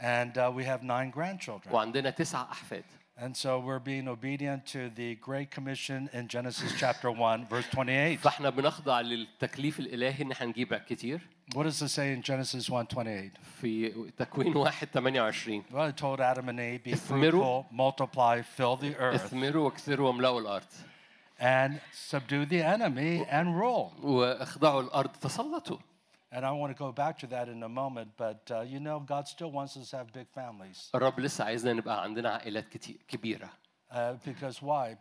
And 0.00 0.36
uh, 0.38 0.52
we 0.54 0.64
have 0.64 0.82
nine 0.82 1.10
grandchildren. 1.10 1.72
وعندنا 1.72 2.10
تسع 2.10 2.42
احفاد 2.52 2.84
And 3.18 3.34
so 3.34 3.58
we're 3.58 3.78
being 3.78 4.08
obedient 4.08 4.66
to 4.66 4.90
the 4.94 5.14
Great 5.28 5.50
Commission 5.50 6.10
in 6.12 6.28
Genesis 6.28 6.70
chapter 6.78 7.10
1, 7.10 7.46
verse 7.46 7.66
28. 7.72 8.16
فاحنا 8.20 8.50
بنخضع 8.50 9.00
للتكليف 9.00 9.80
الالهي 9.80 10.22
ان 10.22 10.32
احنا 10.32 10.46
نجيب 10.46 10.74
كتير 10.74 11.20
What 11.54 11.62
does 11.64 11.80
it 11.82 11.88
say 11.90 12.12
in 12.12 12.22
Genesis 12.22 12.68
1 12.70 12.88
28? 12.88 13.30
في 13.62 13.88
تكوين 14.18 14.56
1 14.56 14.88
28 14.92 15.64
Well, 15.72 15.86
it 15.88 15.96
told 15.96 16.20
Adam 16.20 16.48
and 16.48 16.60
Eve, 16.60 16.84
be 16.84 16.92
اثمروا- 16.92 17.30
fruitful, 17.30 17.66
multiply, 17.72 18.42
fill 18.42 18.76
the 18.76 18.94
earth, 19.00 19.14
اثمروا 19.24 19.64
واكثروا 19.64 20.08
واملأوا 20.08 20.40
الارض 20.40 20.66
and 21.40 21.80
subdue 21.92 22.46
the 22.46 22.62
enemy 22.62 23.24
and 23.30 23.58
rule. 23.60 23.92
واخضعوا 24.02 24.80
الارض 24.82 25.10
تسلطوا 25.10 25.78
And 26.32 26.44
I 26.44 26.50
want 26.52 26.70
to 26.76 26.78
go 26.78 26.92
back 26.92 27.18
to 27.20 27.26
that 27.28 27.48
in 27.48 27.62
a 27.62 27.68
moment, 27.68 28.08
but 28.18 28.50
uh, 28.50 28.60
you 28.60 28.80
know, 28.80 28.98
God 29.00 29.26
still 29.28 29.50
wants 29.52 29.76
us 29.76 29.90
to 29.90 29.96
have 29.98 30.12
big 30.12 30.26
families. 30.34 30.90
الرب 30.94 31.20
لسه 31.20 31.44
عايزنا 31.44 31.72
نبقى 31.72 32.02
عندنا 32.02 32.30
عائلات 32.30 32.68
كتير 32.68 32.96
كبيره 33.08 33.48
Uh, 33.90 33.96
because 34.24 34.60
why? 34.62 34.96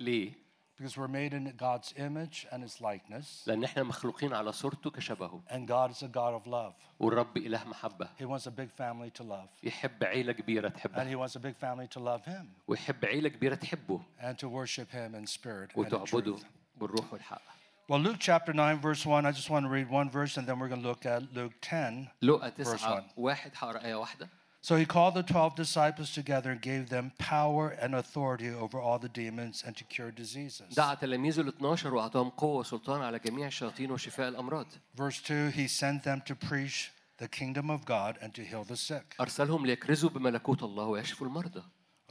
ليه؟ 0.00 0.32
Because 0.78 0.96
we're 0.96 1.08
made 1.08 1.34
in 1.34 1.52
God's 1.58 1.92
image 1.98 2.46
and 2.50 2.62
His 2.62 2.80
likeness, 2.80 3.44
لان 3.46 3.64
احنا 3.64 3.82
مخلوقين 3.82 4.34
على 4.34 4.52
صورته 4.52 4.90
كشبهه 4.90 5.42
and 5.50 5.68
God 5.68 5.90
is 5.90 6.02
a 6.02 6.08
God 6.08 6.34
of 6.34 6.46
love. 6.46 6.72
والرب 7.00 7.36
اله 7.36 7.64
محبه 7.64 8.08
He 8.18 8.24
wants 8.24 8.46
a 8.46 8.50
big 8.50 8.70
family 8.70 9.10
to 9.10 9.22
love, 9.22 9.48
يحب 9.62 10.04
عيله 10.04 10.32
كبيره 10.32 10.68
and 10.68 10.72
تحبها 10.74 11.04
He 11.10 11.16
wants 11.16 11.36
a 11.36 11.40
big 11.40 11.54
family 11.56 11.86
to 11.86 12.00
love 12.00 12.24
Him 12.24 12.46
ويحب 12.68 13.04
عيله 13.04 13.28
كبيره 13.28 13.54
تحبه 13.54 14.00
and 14.20 14.38
to 14.38 14.48
worship 14.48 14.90
Him 14.90 15.14
in 15.14 15.26
spirit 15.26 15.70
and 15.76 15.86
in 15.86 15.94
وتعبده 15.94 16.06
truth. 16.36 16.44
بالروح 16.80 17.12
والحق 17.12 17.42
Well, 17.90 17.98
Luke 17.98 18.18
chapter 18.20 18.52
9, 18.54 18.78
verse 18.80 19.04
1, 19.04 19.26
I 19.26 19.32
just 19.32 19.50
want 19.50 19.64
to 19.66 19.68
read 19.68 19.90
one 19.90 20.08
verse 20.10 20.36
and 20.36 20.46
then 20.46 20.60
we're 20.60 20.68
going 20.68 20.80
to 20.80 20.86
look 20.88 21.04
at 21.06 21.22
Luke 21.34 21.54
10. 21.60 22.08
لقى 22.22 22.52
Verse 22.56 22.80
تسعة 22.80 22.94
one. 22.94 23.04
واحد 23.16 23.50
هقرا 23.56 23.84
آية 23.84 23.94
واحدة 23.94 24.28
So 24.64 24.76
he 24.76 24.84
called 24.84 25.14
the 25.14 25.22
12 25.22 25.56
disciples 25.56 26.12
together 26.12 26.50
and 26.50 26.60
gave 26.60 26.90
them 26.90 27.12
power 27.18 27.70
and 27.80 27.94
authority 27.94 28.50
over 28.50 28.78
all 28.78 28.98
the 28.98 29.08
demons 29.08 29.64
and 29.66 29.74
to 29.76 29.84
cure 29.84 30.10
diseases. 30.10 30.74
دعا 30.76 30.94
تلاميذه 30.94 31.40
ال 31.40 31.48
12 31.48 31.94
واعطاهم 31.94 32.30
قوة 32.30 32.56
وسلطان 32.58 33.02
على 33.02 33.18
جميع 33.18 33.46
الشياطين 33.46 33.90
وشفاء 33.90 34.28
الأمراض 34.28 34.66
Verse 34.94 35.22
2 35.22 35.48
He 35.50 35.66
sent 35.66 36.04
them 36.04 36.20
to 36.26 36.34
preach 36.34 36.90
the 37.18 37.28
kingdom 37.28 37.70
of 37.70 37.84
God 37.86 38.18
and 38.20 38.34
to 38.34 38.42
heal 38.44 38.64
the 38.64 38.76
sick. 38.76 39.14
أرسلهم 39.20 39.66
ليكرزوا 39.66 40.10
بملكوت 40.10 40.62
الله 40.62 40.84
ويشفوا 40.84 41.26
المرضى 41.26 41.62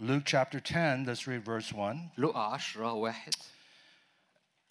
Luke 0.02 0.24
chapter 0.26 0.60
10, 0.60 1.06
let's 1.06 1.28
read 1.28 1.44
verse 1.46 1.72
1. 1.72 2.12
لقى 2.18 2.54
عشرة 2.54 2.94
واحد 2.94 3.34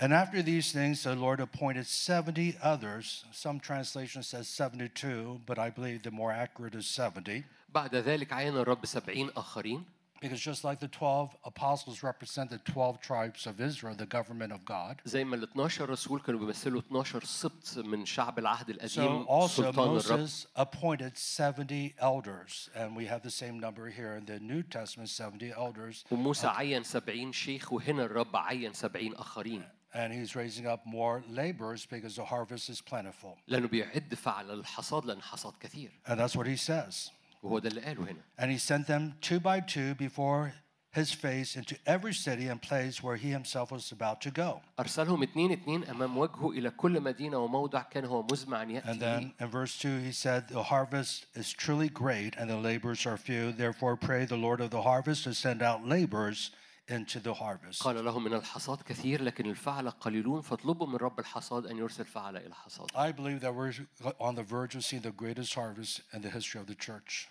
And 0.00 0.12
after 0.12 0.42
these 0.42 0.70
things, 0.70 1.02
the 1.02 1.16
Lord 1.16 1.40
appointed 1.40 1.86
70 1.86 2.56
others. 2.62 3.24
Some 3.32 3.58
translation 3.58 4.22
says 4.22 4.46
72, 4.46 5.40
but 5.44 5.58
I 5.58 5.70
believe 5.70 6.04
the 6.04 6.12
more 6.12 6.30
accurate 6.30 6.76
is 6.76 6.86
70. 6.86 7.44
بعد 7.73 7.95
ذلك 7.95 8.33
عين 8.33 8.57
الرب 8.57 8.85
سبعين 8.85 9.29
آخرين 9.29 9.83
Because 10.23 10.39
just 10.39 10.63
like 10.63 10.79
the 10.79 10.87
12 10.87 11.35
apostles 11.43 12.01
represent 12.01 12.49
the 12.49 12.57
12 12.59 13.01
tribes 13.01 13.45
of 13.45 13.59
Israel, 13.59 13.93
the 13.93 14.05
government 14.05 14.53
of 14.53 14.63
God, 14.63 15.01
زي 15.05 15.23
ما 15.23 15.35
ال 15.35 15.43
12 15.49 15.85
رسول 15.85 16.19
كانوا 16.21 16.39
بيمثلوا 16.39 16.81
12 16.81 17.23
سبط 17.23 17.77
من 17.77 18.05
شعب 18.05 18.39
العهد 18.39 18.71
so 18.71 18.99
القديم 18.99 19.25
also 19.25 19.47
سلطان 19.47 19.97
الرب 19.97 20.27
Moses 20.27 20.45
appointed 20.55 21.17
70 21.17 21.93
elders. 21.99 22.69
And 22.75 22.95
we 22.95 23.05
have 23.05 23.21
the 23.21 23.31
same 23.31 23.59
number 23.59 23.89
here 23.89 24.13
in 24.15 24.25
the 24.25 24.39
New 24.39 24.63
Testament 24.63 25.09
70 25.09 25.51
elders. 25.51 26.05
وموسى 26.11 26.47
عين 26.47 26.83
70 26.83 27.31
شيخ 27.33 27.73
وهنا 27.73 28.05
الرب 28.05 28.35
عين 28.35 28.73
70 28.73 29.15
آخرين 29.15 29.63
And 29.93 30.13
he's 30.13 30.35
raising 30.35 30.65
up 30.67 30.85
more 30.85 31.21
laborers 31.29 31.85
because 31.85 32.15
the 32.15 32.25
harvest 32.25 32.69
is 32.69 32.81
plentiful. 32.81 33.37
لأنه 33.47 33.67
بيعد 33.67 34.13
فعل 34.15 34.51
الحصاد 34.51 35.05
لأن 35.05 35.21
حصاد 35.21 35.53
كثير 35.59 35.91
And 36.07 36.17
that's 36.19 36.35
what 36.37 36.47
he 36.47 36.55
says. 36.55 37.11
وهو 37.42 37.58
ده 37.58 37.68
اللي 37.68 37.80
قاله 37.80 38.02
هنا 38.02 38.20
And 38.38 38.50
he 38.50 38.58
sent 38.58 38.86
them 38.86 39.14
two 39.20 39.40
by 39.40 39.60
two 39.60 39.94
before 39.94 40.52
his 40.90 41.12
face 41.12 41.54
into 41.54 41.76
every 41.86 42.14
city 42.14 42.48
and 42.48 42.60
place 42.62 43.02
where 43.02 43.16
he 43.16 43.30
himself 43.30 43.70
was 43.70 43.92
about 43.92 44.20
to 44.22 44.30
go. 44.30 44.60
أرسلهم 44.80 45.22
اتنين 45.22 45.52
اتنين 45.52 45.84
أمام 45.84 46.18
وجهه 46.18 46.50
إلى 46.50 46.70
كل 46.70 47.00
مدينة 47.00 47.38
وموضع 47.38 47.82
كان 47.82 48.04
هو 48.04 48.22
مزمع 48.22 48.62
أن 48.62 48.70
يأتي 48.70 48.88
And 48.88 48.96
إليه. 48.96 49.00
then 49.00 49.32
in 49.38 49.46
verse 49.48 49.78
2, 49.78 49.98
he 49.98 50.12
said, 50.12 50.48
The 50.48 50.62
harvest 50.64 51.26
is 51.34 51.52
truly 51.52 51.88
great 51.88 52.34
and 52.36 52.48
the 52.50 52.56
laborers 52.56 53.06
are 53.06 53.16
few. 53.16 53.52
Therefore, 53.52 53.96
pray 53.96 54.24
the 54.24 54.36
Lord 54.36 54.60
of 54.60 54.70
the 54.70 54.82
harvest 54.82 55.24
to 55.24 55.34
send 55.34 55.62
out 55.62 55.86
laborers 55.86 56.50
into 56.89 57.19
the 57.19 57.33
harvest. 57.33 57.83
قال 57.83 58.05
لهم 58.05 58.23
من 58.23 58.33
الحصاد 58.33 58.81
كثير 58.81 59.23
لكن 59.23 59.45
الفعل 59.49 59.89
قليلون 59.89 60.41
فاطلبوا 60.41 60.87
من 60.87 60.95
رب 60.95 61.19
الحصاد 61.19 61.65
أن 61.65 61.77
يرسل 61.77 62.05
فعل 62.05 62.37
إلى 62.37 62.47
الحصاد 62.47 62.87
I 62.95 63.11
believe 63.11 63.39
that 63.41 63.53
we're 63.55 63.73
on 64.19 64.35
the 64.35 64.43
verge 64.43 64.75
of 64.75 64.83
seeing 64.83 65.01
the 65.01 65.11
greatest 65.11 65.53
harvest 65.53 66.01
in 66.13 66.21
the 66.21 66.29
history 66.29 66.59
of 66.61 66.67
the 66.67 66.75
church. 66.75 67.27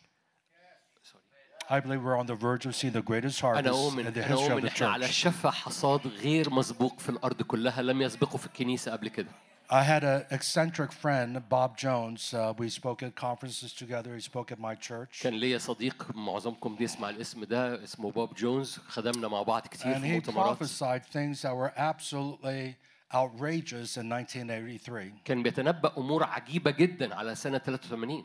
I 1.70 1.80
believe 1.80 2.02
we're 2.02 2.16
on 2.18 2.26
the 2.26 2.34
verge 2.34 2.66
of 2.66 2.74
seeing 2.74 2.92
the 2.92 3.02
greatest 3.02 3.40
harvest 3.40 3.66
أنا 3.66 3.70
أؤمن 3.70 4.06
in 4.06 4.14
the 4.14 4.24
أنا 4.24 4.26
history 4.36 4.48
of 4.48 4.50
أؤمن 4.50 4.62
the 4.62 4.68
إحنا 4.72 4.88
على 4.88 5.06
church. 5.06 5.10
شفا 5.10 5.50
حصاد 5.50 6.06
غير 6.06 6.50
مسبوق 6.50 7.00
في 7.00 7.08
الأرض 7.08 7.42
كلها 7.42 7.82
لم 7.82 8.02
يسبقه 8.02 8.36
في 8.36 8.46
الكنيسة 8.46 8.92
قبل 8.92 9.08
كده 9.08 9.30
I 9.71 9.83
had 9.83 10.03
an 10.05 10.25
eccentric 10.31 10.91
friend, 10.93 11.43
Bob 11.49 11.77
Jones. 11.77 12.33
Uh, 12.33 12.53
we 12.57 12.69
spoke 12.69 13.03
at 13.03 13.15
conferences 13.15 13.73
together. 13.73 14.15
He 14.15 14.21
spoke 14.21 14.49
at 14.51 14.59
my 14.59 14.75
church. 14.75 15.19
كان 15.21 15.33
ليا 15.33 15.57
صديق 15.57 16.07
معظمكم 16.15 16.75
بيسمع 16.75 17.09
الاسم 17.09 17.43
ده 17.43 17.83
اسمه 17.83 18.11
بوب 18.11 18.33
جونز 18.35 18.77
خدمنا 18.87 19.27
مع 19.27 19.41
بعض 19.41 19.67
كتير 19.67 19.93
And 19.95 19.97
في 19.97 20.07
he 20.07 20.13
مؤتمرات 20.13 20.57
prophesied 20.63 21.03
things 21.13 21.41
that 21.41 21.53
were 21.55 21.73
absolutely 21.77 22.75
outrageous 23.13 23.97
in 23.97 24.09
1983. 24.09 25.13
كان 25.25 25.43
بيتنبأ 25.43 25.91
أمور 25.97 26.23
عجيبة 26.23 26.71
جدا 26.71 27.15
على 27.15 27.35
سنة 27.35 27.57
83 27.57 28.23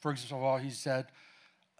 For 0.00 0.12
example, 0.12 0.58
he 0.58 0.70
said 0.70 1.06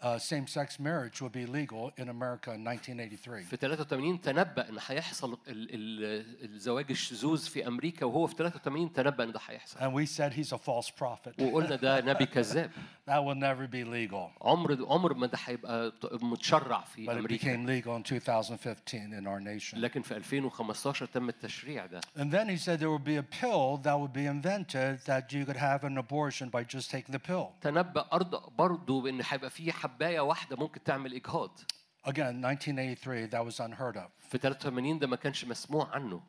uh, 0.03 0.17
same 0.17 0.47
sex 0.47 0.79
marriage 0.79 1.21
would 1.21 1.33
be 1.33 1.45
legal 1.45 1.91
in 1.97 2.07
America 2.07 2.53
in 2.53 2.63
1983. 2.63 3.43
في 3.43 3.57
83 3.57 4.21
تنبأ 4.21 4.69
ان 4.69 4.77
هيحصل 4.87 5.33
ال- 5.47 5.67
ال- 5.73 6.45
الزواج 6.53 6.85
الشذوذ 6.89 7.37
في 7.49 7.67
امريكا 7.67 8.05
وهو 8.05 8.27
في 8.27 8.35
83 8.35 8.93
تنبأ 8.93 9.23
ان 9.23 9.31
ده 9.31 9.39
هيحصل 9.47 9.79
And 9.79 9.93
we 9.93 10.05
said 10.05 10.33
he's 10.33 10.53
a 10.53 10.57
false 10.57 10.89
prophet. 10.89 11.41
وقلنا 11.41 11.75
ده 11.75 12.01
نبي 12.01 12.25
كذاب 12.25 12.71
That 13.09 13.23
will 13.23 13.35
never 13.35 13.67
be 13.67 13.83
legal. 13.83 14.29
عمر 14.41 14.85
عمر 14.89 15.13
ما 15.13 15.27
ده 15.27 15.37
هيبقى 15.45 15.91
ط- 15.91 16.23
متشرع 16.23 16.81
في 16.81 17.05
But 17.05 17.09
it 17.09 17.17
امريكا 17.17 17.53
became 17.55 17.65
legal 17.67 17.95
in 17.97 18.03
2015 18.03 19.13
in 19.13 19.27
our 19.27 19.39
nation. 19.41 19.77
لكن 19.77 20.01
في 20.01 20.17
2015 20.17 21.05
تم 21.05 21.29
التشريع 21.29 21.85
ده 21.85 22.01
And 22.17 22.31
then 22.31 22.47
he 22.47 22.57
said 22.57 22.79
there 22.79 22.91
would 22.91 23.03
be 23.05 23.17
a 23.17 23.23
pill 23.41 23.77
that 23.83 23.99
would 23.99 24.13
be 24.13 24.25
invented 24.25 25.05
that 25.05 25.33
you 25.33 25.45
could 25.45 25.57
have 25.57 25.83
an 25.83 25.97
abortion 25.97 26.49
by 26.49 26.63
just 26.63 26.89
taking 26.91 27.11
the 27.13 27.19
pill. 27.29 27.47
تنبأ 27.61 28.05
أرض 28.13 28.49
برضه 28.57 29.01
بان 29.01 29.21
هيبقى 29.29 29.49
في 29.49 29.71
حبايه 29.94 30.20
واحدة 30.20 30.56
ممكن 30.56 30.82
تعمل 30.82 31.14
اجهاض 31.14 31.58
Again, 32.06 32.44
1983, 32.44 33.26
that 33.28 33.44
was 33.44 33.60
unheard 33.60 33.96
of. 33.96 34.10
في 34.30 34.38
83 34.38 34.98
ده 34.98 35.06
ما 35.06 35.16
كانش 35.16 35.44
مسموع 35.44 35.88
عنه 35.94 36.22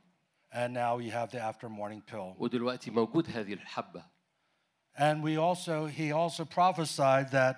And 0.54 0.74
now 0.74 0.98
you 1.00 1.12
have 1.12 1.32
the 1.32 1.40
after 1.42 1.70
morning 1.70 2.02
pill. 2.12 2.36
ودلوقتي 2.40 2.92
موجود 2.92 3.30
هذه 3.30 3.54
الحبه 3.54 4.04
And 4.98 5.22
we 5.24 5.36
also, 5.38 5.88
he 5.88 6.12
also 6.14 6.46
prophesied 6.46 7.32
that 7.32 7.56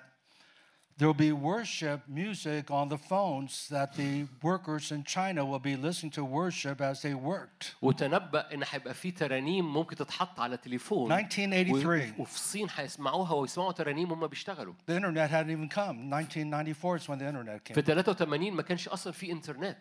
there 0.99 1.07
will 1.07 1.23
be 1.29 1.31
worship 1.31 1.99
music 2.07 2.69
on 2.69 2.87
the 2.87 2.97
phones 3.11 3.67
that 3.75 3.89
the 4.01 4.11
workers 4.43 4.85
in 4.91 5.01
China 5.03 5.41
will 5.43 5.63
be 5.71 5.75
listening 5.75 6.11
to 6.19 6.23
worship 6.23 6.77
as 6.81 7.01
they 7.01 7.13
worked. 7.15 7.75
وتنبأ 7.81 8.53
ان 8.53 8.63
هيبقى 8.69 8.93
في 8.93 9.11
ترانيم 9.11 9.73
ممكن 9.73 9.95
تتحط 9.95 10.39
على 10.39 10.57
تليفون 10.57 11.11
1983. 11.11 12.13
و- 12.17 12.21
وفي 12.21 12.35
الصين 12.35 12.67
هيسمعوها 12.75 13.33
ويسمعوا 13.33 13.71
ترانيم 13.71 14.11
وهم 14.11 14.27
بيشتغلوا 14.27 14.73
The 14.87 14.93
internet 14.95 15.29
hadn't 15.31 15.51
even 15.51 15.69
come. 15.69 16.13
1994 16.13 16.97
is 16.97 17.07
when 17.07 17.17
the 17.19 17.25
internet 17.27 17.63
came. 17.65 17.73
في 17.75 17.81
83 17.81 18.53
ما 18.53 18.61
كانش 18.61 18.87
اصلا 18.87 19.13
في 19.13 19.31
انترنت 19.31 19.77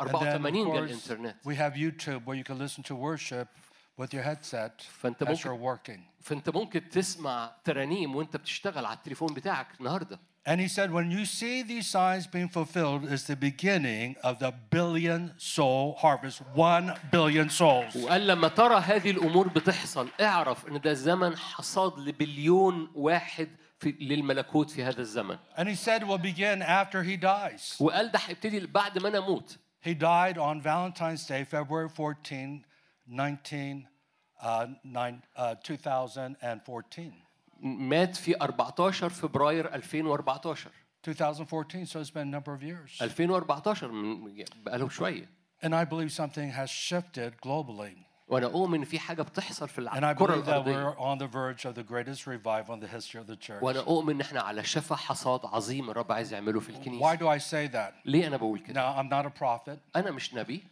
And 0.00 0.08
then, 0.08 0.10
of 0.10 0.22
84 0.22 0.52
جاء 0.52 0.86
course, 0.86 0.90
الانترنت 0.90 1.36
we 1.48 1.54
have 1.54 1.74
YouTube 1.76 2.24
where 2.26 2.36
you 2.36 2.44
can 2.44 2.58
listen 2.58 2.82
to 2.82 2.94
worship 2.94 3.48
with 4.00 4.12
your 4.14 4.22
headset 4.22 4.82
فأنت 4.82 5.24
as 5.24 5.28
ممكن- 5.28 5.36
you're 5.36 5.60
working. 5.76 6.00
فانت 6.20 6.50
ممكن 6.50 6.88
تسمع 6.88 7.52
ترانيم 7.64 8.16
وانت 8.16 8.36
بتشتغل 8.36 8.86
على 8.86 8.96
التليفون 8.96 9.34
بتاعك 9.34 9.66
النهارده 9.80 10.18
And 10.46 10.60
he 10.60 10.66
said, 10.66 10.90
when 10.92 11.12
you 11.12 11.24
see 11.24 11.62
these 11.62 11.86
signs 11.86 12.26
being 12.26 12.48
fulfilled, 12.48 13.04
is 13.04 13.24
the 13.28 13.36
beginning 13.36 14.16
of 14.24 14.40
the 14.40 14.52
billion 14.70 15.34
soul 15.38 15.94
harvest. 15.98 16.42
One 16.54 16.94
billion 17.12 17.48
souls. 17.48 17.94
وقال 17.94 18.26
لما 18.26 18.48
ترى 18.48 18.76
هذه 18.80 19.10
الامور 19.10 19.48
بتحصل 19.48 20.08
اعرف 20.20 20.68
ان 20.68 20.80
ده 20.80 20.92
زمن 20.92 21.36
حصاد 21.38 21.98
لبليون 21.98 22.90
واحد 22.94 23.48
في 23.78 23.90
للملكوت 24.00 24.70
في 24.70 24.84
هذا 24.84 25.00
الزمن 25.00 25.38
And 25.56 25.68
he 25.68 25.74
said 25.76 26.02
it 26.02 26.08
will 26.08 26.18
begin 26.18 26.62
after 26.62 27.02
he 27.02 27.16
dies. 27.16 27.80
وقال 27.80 28.10
ده 28.12 28.18
هيبتدي 28.26 28.66
بعد 28.66 28.98
ما 28.98 29.08
انا 29.08 29.18
اموت 29.18 29.58
He 29.84 29.94
died 29.94 30.38
on 30.38 30.60
Valentine's 30.60 31.26
Day, 31.26 31.42
February 31.44 31.88
14, 31.88 32.64
19, 33.08 33.88
uh, 34.40 34.66
nine, 34.84 35.22
uh, 35.36 35.54
2014. 35.68 37.12
مات 37.60 38.16
في 38.16 38.36
14 38.42 39.08
فبراير 39.08 39.74
2014 39.74 40.70
2014, 41.08 41.84
so 41.86 41.98
it's 42.00 42.10
been 42.10 42.28
a 42.28 42.40
number 42.40 42.52
of 42.54 42.62
years. 42.62 43.02
2014 43.02 43.88
من 43.92 44.44
بقاله 44.64 44.88
شويه 44.88 45.28
And 45.64 45.74
I 45.74 45.84
believe 45.84 46.10
something 46.12 46.50
has 46.50 46.70
shifted 46.70 47.32
globally. 47.40 47.96
وانا 48.28 48.46
اؤمن 48.46 48.78
ان 48.78 48.84
في 48.84 48.98
حاجه 48.98 49.22
بتحصل 49.22 49.68
في 49.68 49.90
And 49.90 49.94
I 49.94 50.04
الكره 50.04 50.26
believe 50.42 50.44
that 50.44 50.48
الارضيه 50.48 50.90
we're 50.90 50.96
on 50.98 51.18
the 51.18 51.26
verge 51.32 51.64
of 51.64 51.74
the 51.74 51.82
greatest 51.92 52.26
revival 52.26 52.74
in 52.74 52.80
the 52.80 52.88
history 52.96 53.20
of 53.20 53.26
the 53.26 53.36
church. 53.36 53.62
وانا 53.62 53.80
اؤمن 53.80 54.14
ان 54.14 54.20
احنا 54.20 54.40
على 54.40 54.64
شفا 54.64 54.96
حصاد 54.96 55.40
عظيم 55.46 55.90
الرب 55.90 56.12
عايز 56.12 56.32
يعمله 56.32 56.60
في 56.60 56.72
Why 56.72 56.76
الكنيسه 56.76 57.16
do 57.16 57.38
I 57.40 57.42
say 57.42 57.72
that? 57.74 57.92
ليه 58.04 58.26
انا 58.26 58.36
بقول 58.36 58.58
كده 58.58 58.80
Now, 58.94 58.98
I'm 58.98 59.08
not 59.10 59.26
a 59.32 59.42
prophet, 59.42 59.78
انا 59.96 60.10
مش 60.10 60.34
نبي 60.34 60.62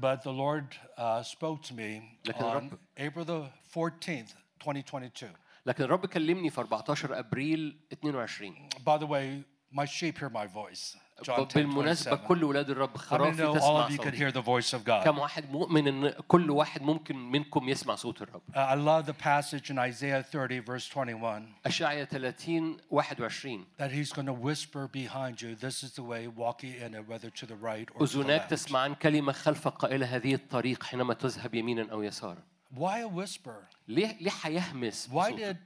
but 0.00 0.18
the 0.22 0.32
Lord 0.32 0.74
uh, 0.98 1.22
spoke 1.22 1.62
to 1.68 1.72
me 1.72 2.02
لكن 2.28 2.40
on 2.40 2.42
الرب- 2.44 2.78
April 2.98 3.24
the 3.24 3.48
14th, 3.74 4.32
2022. 4.60 5.32
لكن 5.67 5.83
الرب 5.83 6.05
كلمني 6.05 6.49
في 6.49 6.61
14 6.61 7.19
ابريل 7.19 7.77
22 7.93 8.69
By 8.85 8.97
the 8.97 9.05
way, 9.07 9.43
my 9.71 9.85
sheep 9.85 10.17
hear 10.19 10.29
my 10.29 10.47
voice. 10.47 10.95
John 11.23 11.47
10, 11.47 11.53
بالمناسبه 11.55 12.15
27. 12.15 12.27
كل 12.27 12.43
ولاد 12.43 12.69
الرب 12.69 12.97
خرافي 12.97 13.53
تسمع 13.53 13.87
of 13.87 13.91
you 13.91 13.97
could 13.97 14.03
صوتي 14.03 14.17
hear 14.17 14.31
the 14.31 14.41
voice 14.45 14.73
of 14.73 14.83
God? 14.85 15.03
كم 15.03 15.19
واحد 15.19 15.51
مؤمن 15.51 15.87
ان 15.87 16.13
كل 16.27 16.51
واحد 16.51 16.81
ممكن 16.81 17.15
منكم 17.31 17.69
يسمع 17.69 17.95
صوت 17.95 18.21
الرب 18.21 18.41
Uh, 18.53 18.57
I 18.57 18.75
love 18.75 19.05
the 19.05 19.23
passage 19.23 19.69
in 19.71 19.77
Isaiah 19.79 20.23
30, 20.23 20.59
verse 20.59 20.87
21, 20.87 21.53
اشعيا 21.65 22.05
30 22.05 22.77
21 22.89 23.65
that 23.77 23.91
he's 23.91 24.13
going 24.13 24.27
to 24.27 24.33
whisper 24.33 24.87
behind 24.87 25.41
you, 25.41 25.55
This 25.55 25.83
is 25.83 25.91
the 25.95 26.03
way, 26.03 26.27
walk 26.27 26.63
ye 26.63 26.77
in 26.85 26.93
it, 26.93 27.07
whether 27.07 27.29
to 27.29 27.45
the 27.45 27.55
right 27.55 27.89
or 27.95 28.07
to 28.07 28.13
the 28.13 28.23
اذناك 28.23 28.41
left. 28.41 28.49
تسمعان 28.49 28.95
كلمه 28.95 29.31
خلفك 29.31 29.71
قائله 29.73 30.05
هذه 30.15 30.33
الطريق 30.33 30.83
حينما 30.83 31.13
تذهب 31.13 31.55
يمينا 31.55 31.91
أو 31.91 32.03
يسارا 32.03 32.43
Why 32.74 33.00
a 33.00 33.08
whisper? 33.08 33.68
ليه 33.88 34.16
ليه 34.20 34.32
هيهمس 34.42 35.08
Why 35.08 35.12
بصوته؟ 35.32 35.36
did 35.52 35.58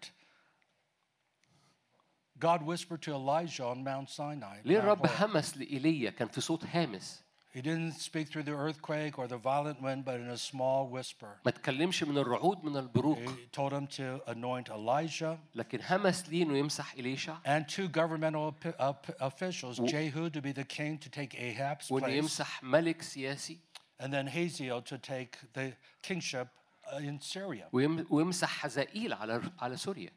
God 2.38 2.62
whisper 2.62 2.96
to 2.98 3.12
Elijah 3.14 3.64
on 3.64 3.82
Mount 3.84 4.10
Sinai? 4.10 4.60
ليه 4.64 4.78
Mount 4.80 4.84
الرب 4.84 5.06
Horeb? 5.06 5.22
همس 5.22 5.56
لإيليا 5.56 6.10
كان 6.10 6.28
في 6.28 6.40
صوت 6.40 6.64
هامس 6.66 7.22
He 7.54 7.62
didn't 7.62 7.92
speak 7.92 8.28
through 8.28 8.42
the 8.42 8.52
earthquake 8.52 9.18
or 9.18 9.26
the 9.26 9.38
violent 9.38 9.80
wind, 9.80 10.04
but 10.04 10.20
in 10.20 10.28
a 10.28 10.36
small 10.36 10.88
whisper. 10.88 11.40
ما 11.44 11.50
تكلمش 11.50 12.02
من 12.02 12.18
الرعود 12.18 12.64
من 12.64 12.76
البروق 12.76 13.18
He 13.18 13.46
told 13.52 13.72
him 13.72 13.86
to 13.86 14.20
anoint 14.26 14.68
Elijah 14.68 15.38
لكن 15.54 15.78
همس 15.82 16.28
ليه 16.28 16.42
انه 16.42 16.58
يمسح 16.58 16.92
إليشع 16.94 17.36
and 17.46 17.66
two 17.68 17.88
governmental 17.88 18.52
opi- 18.52 18.74
up- 18.78 19.10
officials, 19.20 19.78
Jehu 19.78 20.28
to 20.30 20.40
be 20.42 20.52
the 20.52 20.64
king 20.64 20.98
to 20.98 21.08
take 21.08 21.34
Ahab's 21.34 21.90
وانه 21.90 22.06
place, 22.06 22.12
يمسح 22.24 22.62
ملك 22.62 23.02
سياسي 23.02 23.58
and 24.00 24.12
then 24.12 24.26
Hazael 24.26 24.82
to 24.82 24.98
take 24.98 25.38
the 25.54 25.72
kingship 26.02 26.48
uh, 26.48 26.59
in 26.98 27.20
Syria. 27.20 27.68
ويم- 27.72 28.06
ويمسح 28.10 28.48
حزائيل 28.48 29.12
على 29.12 29.42
على 29.60 29.76
سوريا 29.76 30.10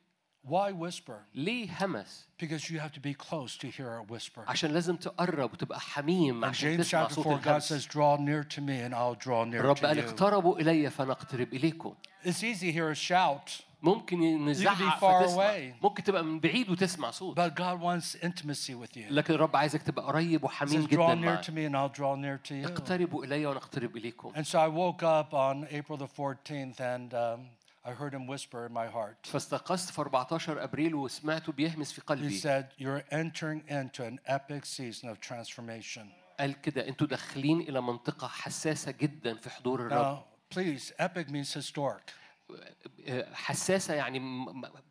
Why 0.47 0.71
whisper? 0.71 1.11
ليه 1.35 1.69
همس 1.85 2.27
Because 2.43 2.69
you 2.69 2.79
have 2.79 2.93
to 2.93 3.01
be 3.01 3.13
close 3.13 3.57
to 3.57 3.67
hear 3.67 3.97
a 3.97 4.03
whisper. 4.13 4.39
عشان 4.47 4.71
لازم 4.71 4.95
تقرب 4.95 5.53
وتبقى 5.53 5.79
حميم 5.79 6.41
In 6.41 6.47
عشان 6.47 6.77
James 6.77 6.79
تسمع 6.81 7.07
chapter 7.07 7.11
صوت 7.13 7.27
4, 7.27 7.39
God 7.41 7.47
الهمس 7.47 7.73
says, 7.73 7.85
Draw 7.87 8.17
near 8.17 8.43
to 8.43 8.61
me 8.61 8.79
and 8.81 8.93
I'll 8.93 9.15
draw 9.25 9.43
near 9.43 9.59
الرب 9.61 9.77
to 9.77 9.81
قال 9.81 9.97
you. 9.97 9.99
اقتربوا 10.09 10.59
إلي 10.59 10.89
فنقترب 10.89 11.53
إليكم 11.53 11.95
It's 12.25 12.43
easy 12.43 12.67
to 12.67 12.71
hear 12.71 12.89
a 12.89 12.95
shout, 12.95 13.61
ممكن 13.84 14.44
نزعق 14.46 14.98
فتسمع. 14.98 15.72
ممكن 15.82 16.02
تبقى 16.02 16.24
من 16.24 16.40
بعيد 16.40 16.70
وتسمع 16.70 17.10
صوت 17.10 17.36
But 17.40 17.54
God 17.54 17.80
wants 17.80 18.14
intimacy 18.24 18.74
with 18.74 18.96
you. 18.96 19.10
لكن 19.12 19.34
الرب 19.34 19.56
عايزك 19.56 19.82
تبقى 19.82 20.04
قريب 20.06 20.40
He 20.40 20.44
وحميم 20.44 20.84
جدا 20.86 20.96
draw 20.96 21.14
near 21.14 21.24
معاه 21.24 21.42
to 21.42 21.50
me 21.52 21.64
and 21.68 21.76
I'll 21.76 21.98
draw 21.98 22.14
near 22.16 22.38
to 22.48 22.54
you. 22.54 22.66
اقتربوا 22.66 23.24
الي 23.24 23.46
وأنا 23.46 23.58
اقترب 23.58 23.96
اليكم 23.96 24.32
And 24.34 24.46
so 24.46 24.58
I 24.58 24.68
woke 24.68 25.02
up 25.02 25.34
on 25.34 25.66
April 25.70 25.98
the 25.98 26.08
14th 26.20 26.80
and 26.80 27.14
um, 27.14 27.40
I 27.86 27.92
heard 27.92 28.14
him 28.14 28.26
whisper 28.26 28.66
in 28.66 28.72
my 28.72 28.86
heart. 28.86 29.26
فاستيقظت 29.26 29.90
في 29.90 30.00
14 30.00 30.64
ابريل 30.64 30.94
وسمعته 30.94 31.52
بيهمس 31.52 31.92
في 31.92 32.00
He 32.00 32.04
قلبي 32.04 32.40
said, 32.40 32.64
You're 32.78 33.04
entering 33.12 33.62
into 33.68 34.02
an 34.04 34.18
epic 34.26 34.64
season 34.64 35.08
of 35.08 35.20
transformation. 35.20 36.06
قال 36.40 36.60
كده 36.60 36.88
أنتوا 36.88 37.06
داخلين 37.06 37.60
إلى 37.60 37.80
منطقه 37.82 38.28
حساسه 38.28 38.92
جدا 38.92 39.34
في 39.34 39.50
حضور 39.50 39.80
الرب 39.86 40.18
Now, 40.18 40.54
please, 40.54 40.92
epic 40.98 41.30
means 41.30 41.52
historic. 41.54 42.12
حساسه 43.32 43.94
يعني 43.94 44.46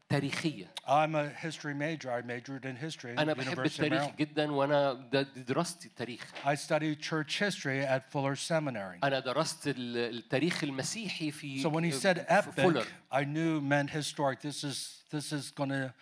تاريخيه 0.09 0.73
I'm 0.87 1.15
a 1.15 1.29
history 1.29 1.73
major. 1.73 2.11
I 2.11 2.21
majored 2.21 2.65
in 2.65 2.75
history 2.75 3.11
at 3.15 3.19
أنا 3.19 3.33
بحب 3.33 3.59
التاريخ. 3.59 4.15
جدا 4.19 4.51
وأنا 4.51 4.93
دراستي 5.35 5.87
التاريخ 5.87 6.31
I 6.45 6.55
studied 6.55 7.01
church 7.01 7.39
history 7.39 7.81
at 7.85 8.11
Fuller 8.13 8.35
Seminary. 8.35 8.99
أنا 9.03 9.19
درست 9.19 9.67
ال- 9.67 9.97
التاريخ 10.17 10.63
المسيحي 10.63 11.31
في 11.31 11.63
So 11.63 11.69
when 11.69 11.83
he 11.83 11.91
said 11.91 12.25
epic, 12.29 12.85
I 13.11 13.23
knew 13.23 13.61
meant 13.61 13.89
historic. 13.89 14.39
This 14.41 14.63
is 14.63 15.03
this 15.11 15.31
is 15.31 15.51
going 15.51 15.69
to 15.69 15.93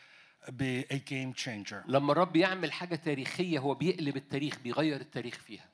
be 0.51 0.85
a 0.89 0.97
game 0.99 1.33
changer. 1.33 1.83
لما 1.87 2.11
الرب 2.11 2.35
يعمل 2.35 2.71
حاجة 2.71 2.95
تاريخيه 2.95 3.59
هو 3.59 3.73
بيقلب 3.75 4.17
التاريخ 4.17 4.59
بيغير 4.59 5.01
التاريخ 5.01 5.35
فيها 5.35 5.70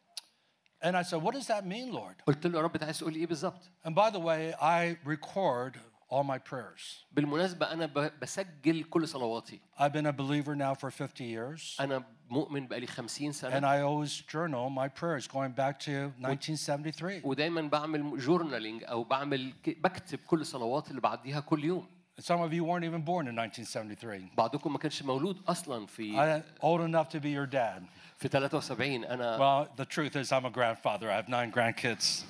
And 0.85 0.97
I 0.97 1.03
said, 1.03 1.23
What 1.23 1.35
does 1.35 1.47
that 1.47 1.65
mean, 1.67 1.93
Lord? 1.93 2.17
قلت 2.27 2.47
له 2.47 2.59
يا 2.59 2.63
رب 2.65 2.75
انت 2.75 2.83
عايز 2.85 2.99
تقول 2.99 3.13
لي 3.13 3.19
ايه 3.19 3.27
بالظبط 3.27 3.63
And 3.87 3.91
by 3.95 4.11
the 4.11 4.19
way, 4.21 4.55
I 4.61 4.97
record 5.13 5.77
all 6.11 6.25
my 6.25 6.39
prayers. 6.51 7.05
بالمناسبه 7.13 7.73
انا 7.73 7.87
ب- 7.87 8.13
بسجل 8.23 8.85
كل 8.85 9.09
صلواتي 9.09 9.61
I've 9.79 9.93
been 9.93 10.07
a 10.07 10.13
believer 10.13 10.55
now 10.57 10.75
for 10.75 10.91
50 10.91 11.25
years. 11.25 11.81
انا 11.81 12.05
مؤمن 12.31 12.67
بقالي 12.69 12.87
50 12.87 13.29
And 13.33 13.35
سنه 13.35 13.61
I 13.61 13.81
always 13.83 14.11
journal 14.13 14.71
my 14.71 14.89
prayers 15.01 15.27
going 15.29 15.53
back 15.53 15.79
to 15.87 16.11
1973. 16.21 17.21
ودايما 17.25 17.61
بعمل 17.63 18.19
جورنالينج 18.19 18.85
او 18.85 19.05
بعمل 19.05 19.53
ك- 19.65 19.79
بكتب 19.81 20.19
كل 20.19 20.47
صلوات 20.47 20.91
اللي 20.91 21.01
بعديها 21.01 21.41
كل 21.41 21.65
يوم 21.65 21.87
And 22.21 22.25
some 22.25 22.41
of 22.47 22.53
you 22.53 22.63
weren't 22.63 22.85
even 22.85 23.03
born 23.11 23.27
in 23.27 23.39
1973. 23.39 24.35
بعضكم 24.37 24.73
ما 24.73 24.79
كانش 24.79 25.03
مولود 25.03 25.43
اصلا 25.49 25.87
في 25.87 26.13
I'm 26.13 26.63
old 26.63 26.81
enough 26.81 27.09
to 27.17 27.21
be 27.21 27.31
your 27.31 27.47
dad. 27.47 27.83
في 28.19 28.29
73 28.29 29.05
انا 29.05 29.39
Well, 29.39 29.69
the 29.83 29.87
truth 29.87 30.17
is, 30.17 30.33
I'm 30.33 30.45
a 30.45 30.51
grandfather. 30.51 31.11
I 31.11 31.17
have 31.23 31.29
nine 31.29 31.51
grandkids. 31.53 32.25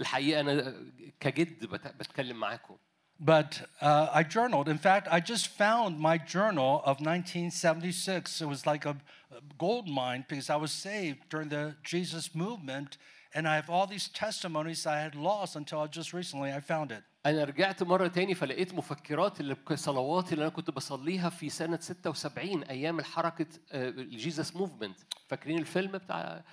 الحقيقه 0.00 0.40
انا 0.40 0.74
كجد 1.20 1.64
بت- 1.64 1.94
بتكلم 2.00 2.36
معاكم 2.36 2.76
But 3.24 3.52
uh, 3.80 4.08
I 4.12 4.22
journaled. 4.24 4.68
In 4.68 4.78
fact, 4.78 5.06
I 5.16 5.20
just 5.20 5.46
found 5.46 5.90
my 6.00 6.18
journal 6.18 6.82
of 6.90 6.94
1976. 7.00 8.40
It 8.40 8.46
was 8.48 8.66
like 8.66 8.84
a 8.84 8.96
a 9.30 9.40
gold 9.58 9.86
mine 9.88 10.24
because 10.28 10.50
I 10.50 10.56
was 10.56 10.72
saved 10.72 11.20
during 11.30 11.48
the 11.48 11.64
Jesus 11.82 12.34
movement. 12.34 12.98
And 13.34 13.48
I 13.48 13.54
have 13.60 13.70
all 13.70 13.86
these 13.86 14.08
testimonies 14.08 14.80
I 14.86 14.98
had 15.06 15.14
lost 15.14 15.56
until 15.56 15.86
just 15.86 16.12
recently 16.12 16.50
I 16.52 16.60
found 16.60 16.88
it. 16.92 17.02
أنا 17.27 17.43
رجعت 17.43 17.83
مرة 17.83 18.07
تاني 18.07 18.35
فلقيت 18.35 18.73
مفكرات 18.73 19.39
اللي 19.39 19.55
صلوات 19.73 20.33
اللي 20.33 20.41
أنا 20.41 20.51
كنت 20.51 20.71
بصليها 20.71 21.29
في 21.29 21.49
سنة 21.49 21.79
76 21.79 22.63
أيام 22.63 22.99
الحركة 22.99 23.45
الجيزس 23.73 24.55
موفمنت 24.55 24.97
فاكرين 25.27 25.59
الفيلم 25.59 25.91
بتاع 25.91 26.43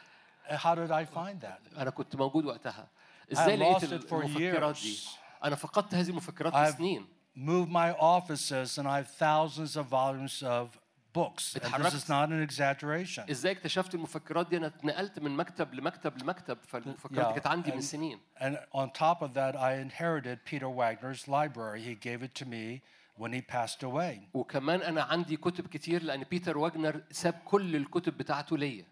How 0.48 0.74
did 0.74 0.90
I 0.90 1.04
find 1.16 1.40
that? 1.46 1.78
أنا 1.78 1.90
كنت 1.90 2.16
موجود 2.16 2.44
وقتها 2.44 2.88
إزاي 3.32 3.56
I 3.56 3.60
لقيت 3.60 3.92
المفكرات 4.12 4.82
دي. 4.82 4.98
أنا 5.44 5.56
فقدت 5.56 5.94
هذه 5.94 6.10
المفكرات 6.10 6.52
I've 6.52 6.74
لسنين 6.74 7.06
moved 7.36 7.68
my 7.68 7.92
offices 8.00 8.78
and 8.78 8.86
I 8.86 9.02
have 9.02 9.08
thousands 9.18 9.76
of 9.76 9.84
volumes 9.86 10.42
of 10.42 10.66
books. 11.13 11.55
And 11.55 11.61
this 11.61 11.65
اتحركت. 11.65 11.93
is 11.93 12.03
not 12.09 12.29
an 12.29 12.41
exaggeration. 12.49 13.29
ازاي 13.31 13.51
اكتشفت 13.51 13.95
المفكرات 13.95 14.49
دي 14.49 14.57
انا 14.57 14.67
اتنقلت 14.67 15.19
من 15.19 15.31
مكتب 15.37 15.73
لمكتب 15.73 16.17
لمكتب 16.23 16.57
فالمفكرات 16.67 17.11
دي 17.13 17.21
Yeah, 17.23 17.33
كانت 17.33 17.47
عندي 17.47 17.71
من 17.71 17.77
and- 17.77 17.83
سنين 17.83 18.19
And 18.39 18.55
on 18.73 18.89
top 18.99 19.21
of 19.21 19.33
that, 19.33 19.55
I 19.55 19.73
inherited 19.87 20.37
Peter 20.51 20.69
Wagner's 20.69 21.27
library. 21.27 21.81
He 21.81 21.95
gave 21.95 22.23
it 22.23 22.33
to 22.43 22.45
me 22.45 22.81
when 23.17 23.33
he 23.33 23.41
passed 23.41 23.83
away. 23.83 24.27
وكمان 24.33 24.81
انا 24.81 25.03
عندي 25.03 25.37
كتب 25.37 25.67
كتير 25.67 26.03
لان 26.03 26.23
بيتر 26.23 26.57
واجنر 26.57 27.01
ساب 27.11 27.33
كل 27.45 27.75
الكتب 27.75 28.17
بتاعته 28.17 28.57
ليا 28.57 28.85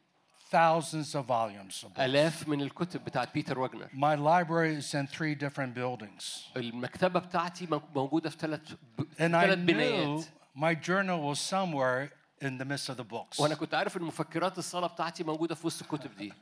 Thousands 0.51 1.13
of 1.15 1.25
volumes 1.27 1.83
of 1.83 1.87
books. 1.93 1.99
الاف 1.99 2.47
من 2.47 2.61
الكتب 2.61 3.05
بتاعت 3.05 3.33
بيتر 3.33 3.59
واجنر 3.59 3.87
My 3.87 4.15
library 4.15 4.81
is 4.81 4.93
in 4.93 5.07
three 5.17 5.35
different 5.35 5.73
buildings. 5.75 6.57
المكتبه 6.57 7.19
بتاعتي 7.19 7.67
مو- 7.71 7.81
موجوده 7.95 8.29
في 8.29 8.37
ثلاث 8.37 8.61
And 8.71 8.71
I 9.17 9.17
ثلاث 9.19 9.57
knew 9.57 9.61
بنايات 9.61 10.25
my 10.55 10.73
journal 10.75 11.19
was 11.29 11.39
somewhere 11.39 12.11
in 12.41 12.57
the 12.57 12.65
midst 12.65 12.89
of 12.89 12.97
the 12.97 13.03
books. 13.13 13.39
وانا 13.39 13.55
كنت 13.55 13.73
عارف 13.73 13.97
ان 13.97 14.01
مفكرات 14.03 14.57
الصلاه 14.57 14.87
بتاعتي 14.87 15.23
موجوده 15.23 15.55
في 15.55 15.67
وسط 15.67 15.81
الكتب 15.81 16.17
دي 16.17 16.33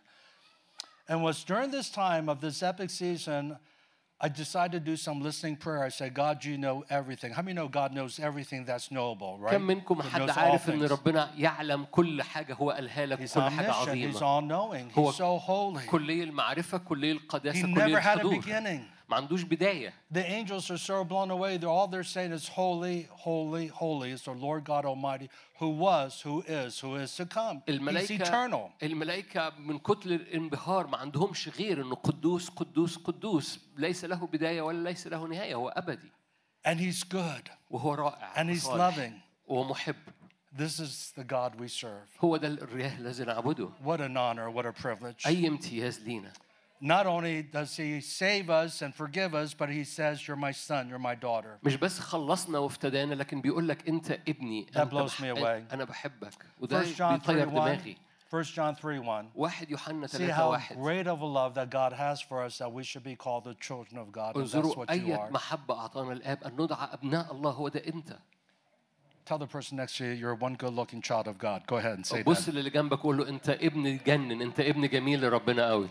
And 1.07 1.21
was 1.21 1.43
during 1.43 1.69
this 1.71 1.89
time 1.91 2.29
of 2.29 2.41
this 2.41 2.63
epic 2.63 2.89
season, 2.89 3.57
I 4.19 4.27
decided 4.27 4.71
to 4.71 4.91
do 4.91 4.95
some 4.95 5.21
listening 5.21 5.55
prayer. 5.57 5.83
I 5.83 5.89
said, 5.89 6.13
God, 6.15 6.43
you 6.43 6.57
know 6.57 6.83
everything. 6.89 7.31
How 7.37 7.43
many 7.43 7.53
know 7.59 7.67
God 7.67 7.89
knows 7.97 8.13
everything 8.29 8.61
that's 8.65 8.89
knowable, 8.89 9.37
right? 9.37 9.51
كم 9.53 9.61
منكم 9.67 10.01
He 10.01 10.05
حد 10.09 10.21
knows 10.21 10.29
all 10.31 10.37
عارف 10.39 10.69
ان 10.69 10.87
things. 10.87 10.91
ربنا 10.91 11.29
يعلم 11.37 11.85
كل 11.91 12.21
حاجه 12.23 12.53
هو 12.53 12.71
قالها 12.71 13.05
لك 13.05 13.19
He's 13.19 13.33
كل 13.33 13.41
حاجه 13.41 13.71
omniscient. 13.71 13.85
He's 13.85 13.89
عظيمه 13.89 14.19
all 14.19 14.41
knowing. 14.47 14.97
هو 14.99 15.11
He's 15.11 15.15
so 15.15 15.37
holy. 15.47 15.89
كليه 15.89 16.23
المعرفه 16.23 16.77
كليه 16.77 17.13
He 17.13 17.17
القداسه 17.21 17.61
never 17.61 17.75
كليه 17.75 17.99
had 18.01 18.05
a 18.05 18.21
الحضور 18.21 18.41
beginning. 18.41 18.98
ما 19.09 19.15
عندوش 19.15 19.41
بدايه 19.43 19.93
The 20.13 20.23
angels 20.29 20.69
are 20.71 20.77
so 20.77 21.03
blown 21.03 21.31
away. 21.31 21.57
They're 21.57 21.69
all 21.69 21.87
they're 21.87 22.03
saying 22.03 22.31
is 22.31 22.47
holy, 22.47 23.07
holy, 23.11 23.67
holy 23.67 24.11
is 24.11 24.21
the 24.23 24.31
Lord 24.31 24.63
God 24.63 24.85
Almighty, 24.85 25.29
who 25.59 25.69
was, 25.69 26.21
who 26.21 26.41
is, 26.47 26.79
who 26.79 26.95
is 26.95 27.15
to 27.15 27.25
come. 27.25 27.61
He's 27.67 27.69
الملائكه 27.79 28.23
eternal. 28.25 28.71
الملائكه 28.83 29.49
من 29.59 29.79
كتر 29.79 30.09
الانبهار 30.09 30.87
ما 30.87 30.97
عندهمش 30.97 31.49
غير 31.49 31.81
انه 31.81 31.95
قدوس 31.95 32.49
قدوس 32.49 32.97
قدوس 32.97 33.59
ليس 33.77 34.05
له 34.05 34.27
بدايه 34.27 34.61
ولا 34.61 34.89
ليس 34.89 35.07
له 35.07 35.27
نهايه 35.27 35.55
هو 35.55 35.69
ابدي 35.69 36.11
And 36.67 36.79
he's 36.79 37.03
good. 37.03 37.49
وهو 37.69 37.93
رائع 37.93 38.33
And 38.35 38.49
he's 38.49 38.65
وصالح 38.65 38.95
loving. 38.97 39.13
ومحب 39.47 39.95
This 40.57 40.79
is 40.79 41.11
the 41.17 41.23
God 41.23 41.59
we 41.59 41.67
serve. 41.67 42.07
هو 42.23 42.37
ده 42.37 42.47
الإله 42.47 42.97
الذي 42.97 43.23
نعبده 43.25 43.69
What 43.83 43.99
an 43.99 44.17
honor, 44.17 44.49
what 44.49 44.65
a 44.65 44.71
privilege. 44.83 45.27
اي 45.27 45.47
امتياز 45.47 45.99
لينا 45.99 46.31
Not 46.81 47.05
only 47.07 47.41
does 47.41 47.77
he 47.77 48.01
save 48.01 48.49
us 48.49 48.81
and 48.81 48.93
forgive 48.93 49.33
us, 49.33 49.53
but 49.53 49.69
he 49.69 49.83
says, 49.85 50.27
You're 50.27 50.35
my 50.47 50.51
son, 50.51 50.89
you're 50.89 50.99
my 50.99 51.15
daughter. 51.15 51.59
مش 51.63 51.75
بس 51.75 51.99
خلصنا 51.99 52.59
وافتدانا 52.59 53.13
لكن 53.15 53.41
بيقول 53.41 53.67
لك 53.67 53.87
انت 53.89 54.11
ابني 54.27 54.65
That 54.73 54.77
أنت 54.77 54.91
blows 54.93 55.11
me 55.21 55.37
away. 55.37 55.73
انا 55.73 55.83
بحبك 55.83 56.45
وده 56.59 56.77
1 56.77 56.85
John 56.95 57.23
3 57.23 57.33
بيطير 57.33 57.47
1. 57.49 57.51
دماغي 57.51 57.97
1 58.33 58.45
John 58.45 58.75
3 58.81 58.99
1. 58.99 59.25
واحد 59.35 59.71
يوحنا 59.71 60.07
See 60.07 60.11
3 60.11 60.33
how 60.33 60.39
واحد 60.39 60.75
great 60.75 61.07
of 61.07 61.21
a 61.21 61.25
love 61.25 61.53
that 61.55 61.69
God 61.69 61.93
has 61.93 62.21
for 62.21 62.43
us 62.43 62.57
that 62.57 62.71
we 62.71 62.83
should 62.83 63.03
be 63.03 63.15
called 63.15 63.43
the 63.45 63.55
children 63.67 63.97
of 63.97 64.11
God. 64.11 64.35
And 64.35 64.45
that's 64.45 64.55
انظروا 64.55 64.75
what 64.75 64.89
you 64.89 64.91
أي 64.91 65.15
are. 65.17 65.31
محبة 65.31 65.73
أعطانا 65.79 66.13
الآب 66.13 66.43
أن 66.43 66.53
ندعى 66.61 66.87
أبناء 66.93 67.31
الله 67.31 67.51
هو 67.51 67.67
ده 67.67 67.81
أنت 67.87 68.17
Tell 69.25 69.39
the 69.39 69.47
person 69.47 69.77
next 69.77 69.97
to 69.97 70.05
you, 70.05 70.11
you're 70.11 70.35
one 70.35 70.53
good 70.53 70.73
looking 70.73 71.01
child 71.01 71.27
of 71.27 71.37
God. 71.39 71.65
Go 71.65 71.77
ahead 71.77 71.97
and 71.97 72.05
say 72.05 72.23
بص 72.23 72.45
that. 72.45 72.49
للي 72.53 72.69
جنبك 72.69 72.99
قول 72.99 73.17
له 73.17 73.29
أنت 73.29 73.49
ابن 73.49 73.85
يجنن 73.85 74.41
أنت 74.41 74.59
ابن 74.59 74.87
جميل 74.87 75.21
لربنا 75.25 75.69
قوي 75.69 75.89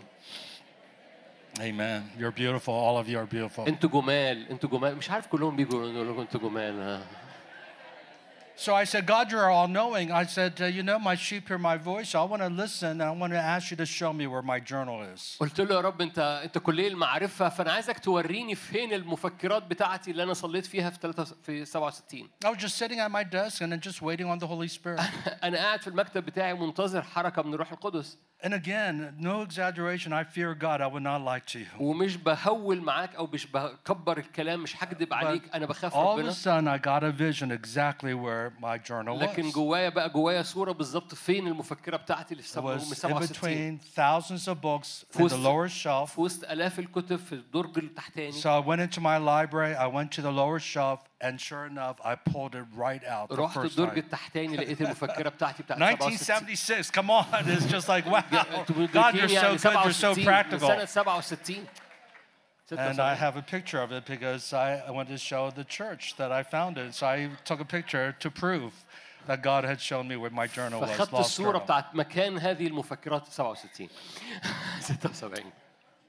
Amen. 1.59 2.01
You're 2.19 2.31
beautiful. 2.31 2.73
All 2.73 2.97
of 2.97 3.07
you 3.09 3.17
are 3.17 3.25
beautiful. 3.35 3.67
أنتوا 3.67 3.89
جمال 3.89 4.49
أنتوا 4.49 4.69
جمال 4.69 4.95
مش 4.95 5.09
عارف 5.11 5.27
كلهم 5.27 5.55
بيجوا 5.55 5.85
يقولوا 5.87 6.11
لكم 6.13 6.21
أنتوا 6.21 6.39
جمال 6.49 6.79
ها. 6.81 7.01
So 8.59 8.73
I 8.73 8.85
said, 8.85 9.05
God, 9.05 9.31
you're 9.31 9.49
all 9.49 9.67
knowing. 9.67 10.13
I 10.13 10.23
said, 10.25 10.53
uh, 10.61 10.65
You 10.65 10.81
know, 10.81 10.97
my 10.97 11.15
sheep 11.15 11.49
hear 11.49 11.57
my 11.57 11.75
voice. 11.75 12.15
I 12.15 12.23
want 12.23 12.41
to 12.41 12.47
listen. 12.47 13.01
I 13.01 13.11
want 13.11 13.33
to 13.33 13.39
ask 13.39 13.69
you 13.69 13.77
to 13.77 13.85
show 13.85 14.13
me 14.13 14.27
where 14.27 14.41
my 14.41 14.59
journal 14.61 15.01
is. 15.13 15.37
قلت 15.39 15.61
له 15.61 15.75
يا 15.75 15.81
رب 15.81 16.01
أنت 16.01 16.19
أنت 16.43 16.57
كلية 16.57 16.87
المعرفة 16.87 17.49
فأنا 17.49 17.71
عايزك 17.71 17.99
توريني 17.99 18.55
فين 18.55 18.93
المفكرات 18.93 19.63
بتاعتي 19.63 20.11
اللي 20.11 20.23
أنا 20.23 20.33
صليت 20.33 20.65
فيها 20.65 20.89
في 20.89 20.99
3 21.01 21.23
في 21.43 21.65
67 21.65 22.29
I 22.45 22.49
was 22.49 22.57
just 22.57 22.77
sitting 22.77 22.99
at 22.99 23.11
my 23.11 23.23
desk 23.23 23.61
and 23.61 23.71
then 23.71 23.81
just 23.81 24.01
waiting 24.01 24.27
on 24.27 24.39
the 24.39 24.47
Holy 24.47 24.69
Spirit. 24.69 25.01
أنا 25.43 25.57
قاعد 25.57 25.81
في 25.81 25.87
المكتب 25.87 26.25
بتاعي 26.25 26.53
منتظر 26.53 27.01
حركة 27.01 27.41
من 27.41 27.53
الروح 27.53 27.71
القدس 27.71 28.17
and 28.43 28.53
again, 28.53 29.15
no 29.17 29.41
exaggeration. 29.41 30.13
I 30.13 30.23
fear 30.23 30.53
God. 30.53 30.79
I 30.79 30.87
would 30.87 31.01
not 31.01 31.21
lie 31.21 31.39
to 31.39 31.59
you. 31.59 31.65
ومش 31.79 32.17
بهول 32.17 32.81
معاك 32.81 33.15
او 33.15 33.27
مش 33.33 33.47
بكبر 33.47 34.17
الكلام 34.17 34.63
مش 34.63 34.83
هكذب 34.83 35.13
عليك 35.13 35.55
انا 35.55 35.65
بخاف 35.65 35.93
All 35.93 35.97
of 35.97 35.99
ربنا 35.99 36.31
a 36.31 36.33
sudden, 36.33 36.67
I 36.67 36.77
got 36.77 37.03
a 37.03 37.11
vision 37.11 37.51
exactly 37.51 38.13
where 38.13 38.48
my 38.61 38.77
journal 38.89 39.09
لكن 39.21 39.49
was. 39.51 39.53
جوايا 39.53 39.89
بقى 39.89 40.09
جوايا 40.09 40.41
صوره 40.41 40.71
بالظبط 40.71 41.15
فين 41.15 41.47
المفكره 41.47 41.97
بتاعتي 41.97 42.31
اللي 42.31 42.43
في 42.43 42.49
It 42.49 42.53
سبعة- 42.55 42.63
من 42.63 42.79
was 42.79 42.81
in 42.81 42.95
67 42.95 43.27
between 43.27 43.79
thousands 43.95 44.47
of 44.47 44.61
books 44.61 45.03
in 45.15 45.17
the 45.17 45.23
وسط- 45.23 45.43
lower 45.45 45.69
shelf. 45.69 46.13
في 46.13 46.21
وسط 46.21 46.43
الاف 46.51 46.79
الكتب 46.79 47.15
في 47.15 47.33
الدرج 47.33 47.77
التحتاني 47.77 48.31
So 48.31 48.45
I 48.45 48.59
went 48.67 48.79
into 48.81 48.99
my 49.01 49.17
library. 49.17 49.75
I 49.75 49.87
went 49.87 50.11
to 50.17 50.21
the 50.21 50.31
lower 50.31 50.59
shelf, 50.59 50.99
and 51.27 51.39
sure 51.39 51.65
enough, 51.73 51.97
I 52.03 52.15
pulled 52.31 52.53
it 52.55 52.65
right 52.85 53.03
out 53.03 53.29
the 53.29 53.39
رحت 53.39 53.57
first 53.59 53.65
الدرج 53.71 53.93
time. 53.93 53.97
التحتاني 53.97 54.57
لقيت 54.57 54.81
المفكره 54.81 55.29
بتاعتي 55.29 55.63
بتاعت 55.63 55.79
67 55.79 56.09
1976. 56.09 56.91
Come 56.91 57.09
on, 57.09 57.25
it's 57.47 57.71
just 57.75 57.87
like 57.87 58.05
wow. 58.05 58.23
انتوا 58.59 58.87
God, 58.87 59.13
you're 59.13 59.23
مدركين 59.23 59.27
so 59.27 59.31
يعني 59.31 59.57
good. 59.57 59.61
You're 59.61 59.93
so 59.93 60.13
67 60.13 60.17
من 60.17 60.25
practical. 60.25 60.67
سنه 60.67 60.85
67 60.85 61.65
And 62.71 62.99
I 62.99 63.13
have 63.13 63.37
a 63.37 63.43
picture 63.43 63.79
of 63.79 63.91
it 63.91 64.05
because 64.05 64.51
I, 64.51 64.83
I 64.87 64.91
wanted 64.91 65.11
to 65.11 65.17
show 65.19 65.51
the 65.51 65.63
church 65.63 66.15
that 66.17 66.31
I 66.31 66.41
founded. 66.41 66.95
So 66.95 67.05
I 67.05 67.29
took 67.43 67.59
a 67.59 67.65
picture 67.65 68.15
to 68.19 68.31
prove 68.31 68.73
that 69.27 69.43
God 69.43 69.63
had 69.63 69.79
shown 69.79 70.07
me 70.07 70.15
where 70.15 70.31
my 70.31 70.47
journal 70.47 70.81
was. 70.81 70.89
فخدت 70.89 71.11
Lost 71.13 71.39
الصورة 71.39 71.51
Journal. 71.53 71.59
بتاعت 71.59 71.95
مكان 71.95 72.37
هذه 72.39 72.67
المفكرات 72.67 73.25
67 73.27 73.89
76 74.81 75.43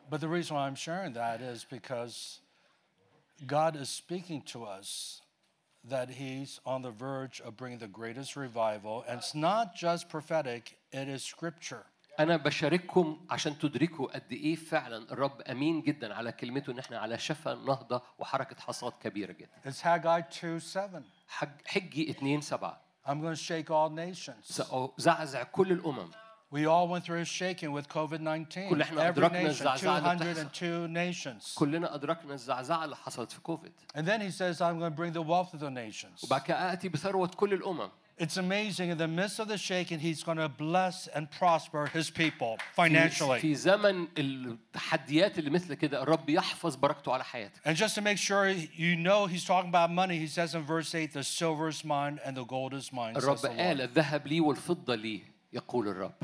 But 0.09 0.21
the 0.21 0.29
reason 0.29 0.57
why 0.57 0.67
I'm 0.67 0.77
sharing 0.77 1.13
that 1.15 1.41
is 1.41 1.67
because 1.69 2.41
God 3.47 3.77
is 3.77 3.89
speaking 3.89 4.41
to 4.43 4.65
us 4.65 5.21
that 5.85 6.11
He's 6.11 6.61
on 6.65 6.83
the 6.83 6.91
verge 6.91 7.41
of 7.41 7.57
bringing 7.57 7.79
the 7.79 7.89
greatest 7.89 8.37
revival. 8.37 9.05
And 9.09 9.19
it's 9.19 9.35
not 9.35 9.75
just 9.75 10.09
prophetic, 10.09 10.79
it 10.93 11.09
is 11.09 11.23
scripture. 11.23 11.85
أنا 12.22 12.38
بشارككم 12.38 13.26
عشان 13.30 13.58
تدركوا 13.60 14.08
قد 14.14 14.32
إيه 14.32 14.56
فعلا 14.56 15.12
الرب 15.12 15.42
أمين 15.42 15.82
جدا 15.82 16.14
على 16.14 16.32
كلمته 16.32 16.72
إن 16.72 16.80
إحنا 16.80 17.00
على 17.00 17.20
شفا 17.20 17.56
نهضة 17.56 18.02
وحركة 18.20 18.56
حصاد 18.62 18.94
كبيرة 19.04 19.32
جدا. 19.32 19.50
It's 19.66 19.82
Haggai 19.82 20.24
2 20.44 20.60
7. 20.60 21.04
حج 21.28 21.50
حجي 21.66 22.10
2 22.12 22.42
7 22.42 22.78
I'm 23.06 23.20
going 23.22 23.36
to 23.36 23.44
shake 23.44 23.70
all 23.72 23.90
nations. 23.90 24.44
سأزعزع 24.44 25.44
كل 25.44 25.72
الأمم. 25.72 26.12
We 26.54 26.66
all 26.66 26.88
went 26.90 27.06
through 27.06 27.22
a 27.22 27.26
shaking 27.26 27.72
with 27.72 27.88
COVID 27.88 28.20
19. 28.22 28.70
كل 28.70 28.82
إحنا 28.82 29.02
Every 29.02 29.18
أدركنا 29.18 29.42
الزعزعة 29.42 30.12
اللي 30.12 30.34
202 30.34 31.14
nations. 31.14 31.56
كلنا 31.56 31.96
أدركنا 31.96 32.34
الزعزعة 32.34 32.86
اللي 32.86 32.96
حصلت 32.96 33.32
في 33.32 33.42
كوفيد. 33.42 33.72
And 33.96 34.02
then 34.06 34.22
he 34.22 34.30
says, 34.30 34.62
I'm 34.62 34.80
going 34.80 34.92
to 34.92 34.98
bring 34.98 35.14
the 35.14 35.22
wealth 35.22 35.54
of 35.54 35.60
the 35.60 35.70
nations. 35.70 36.24
وبعد 36.24 36.42
كده 36.42 36.74
آتي 36.74 36.90
بثروة 36.90 37.28
كل 37.28 37.54
الأمم. 37.54 37.90
It's 38.21 38.39
amazing. 38.39 38.89
In 38.89 38.97
the 38.97 39.07
midst 39.09 39.39
of 39.41 39.47
the 39.49 39.59
shaking, 39.59 39.99
he's 39.99 40.23
going 40.23 40.39
to 40.39 40.49
bless 40.49 41.07
and 41.09 41.31
prosper 41.31 41.87
his 41.93 42.09
people 42.09 42.57
في, 42.57 42.75
financially. 42.75 43.41
في 43.41 43.55
زمن 43.55 44.09
التحديات 44.19 45.39
اللي 45.39 45.51
مثل 45.51 45.75
كده 45.75 46.03
الرب 46.03 46.31
يحفظ 46.31 46.77
بركته 46.77 47.13
على 47.13 47.25
حياتك. 47.25 47.61
And 47.67 47.77
just 47.77 47.95
to 47.95 48.01
make 48.01 48.17
sure 48.17 48.49
you 48.49 48.97
know 48.97 49.27
he's 49.27 49.45
talking 49.45 49.69
about 49.69 49.91
money, 49.91 50.19
he 50.19 50.27
says 50.27 50.55
in 50.55 50.63
verse 50.63 50.95
8, 50.95 51.13
the 51.13 51.23
silver 51.23 51.69
is 51.69 51.85
mine 51.85 52.19
and 52.25 52.37
the 52.37 52.45
gold 52.45 52.73
is 52.73 52.91
mine. 52.91 53.15
Says 53.15 53.25
الرب 53.25 53.41
the 53.43 53.49
قال 53.49 53.77
Lord. 53.79 53.91
الذهب 53.91 54.27
لي 54.27 54.41
والفضة 54.41 54.95
لي 54.95 55.23
يقول 55.53 55.89
الرب. 55.89 56.15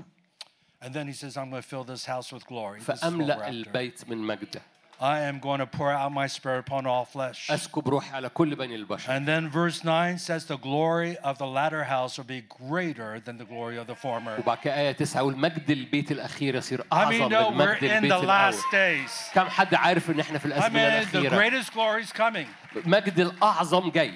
And 0.81 0.94
then 0.94 1.07
he 1.07 1.12
says, 1.12 1.36
I'm 1.36 1.51
going 1.51 1.62
to 1.62 1.69
fill 1.69 1.85
this 1.85 2.07
house 2.07 2.32
with 2.32 2.44
glory. 2.47 2.81
This 2.81 2.89
is 2.89 3.03
what 3.03 3.12
we're 3.12 3.27
فأملأ 3.27 3.39
after. 3.39 3.49
البيت 3.51 4.09
من 4.09 4.19
مجده. 4.19 4.62
I 5.01 5.19
am 5.23 5.40
going 5.40 5.59
to 5.59 5.66
pour 5.66 5.90
out 5.90 6.12
my 6.12 6.28
spirit 6.28 6.61
upon 6.61 6.86
all 6.86 7.05
flesh. 7.05 7.51
أسكب 7.51 7.89
روحي 7.89 8.11
على 8.12 8.28
كل 8.28 8.55
بني 8.55 8.74
البشر. 8.77 9.09
And 9.16 9.27
then 9.27 9.49
verse 9.51 9.82
9 9.82 10.16
says, 10.19 10.44
the 10.47 10.57
glory 10.57 11.16
of 11.19 11.39
the 11.39 11.47
latter 11.47 11.82
house 11.82 12.16
will 12.19 12.24
be 12.24 12.43
greater 12.43 13.19
than 13.19 13.36
the 13.36 13.44
glory 13.44 13.78
of 13.78 13.89
the 13.89 13.97
former. 13.97 14.39
وبعد 14.39 14.59
كده 14.59 14.74
آية 14.77 14.93
تسعة 14.93 15.20
يقول 15.20 15.36
مجد 15.36 15.70
البيت 15.70 16.12
الأخير 16.12 16.55
يصير 16.55 16.81
I 16.81 16.85
أعظم 16.93 17.28
mean, 17.28 17.31
no, 17.32 17.51
من 17.51 17.59
we're 17.59 17.74
مجد 17.74 17.90
in 17.90 18.05
البيت 18.05 18.12
the 18.12 18.27
last 18.27 18.65
الأول. 18.65 19.07
days. 19.07 19.35
كم 19.35 19.49
حد 19.49 19.74
عارف 19.74 20.11
إن 20.11 20.20
إحنا 20.20 20.39
في 20.39 20.44
I 20.44 20.53
الأزمنة 20.53 21.01
mean, 21.03 21.12
the 21.12 21.16
الأخيرة؟ 21.16 21.39
greatest 21.39 21.73
glory 21.73 22.03
is 22.03 22.12
coming. 22.12 22.47
مجد 22.86 23.19
الأعظم 23.20 23.90
جاي. 23.90 24.15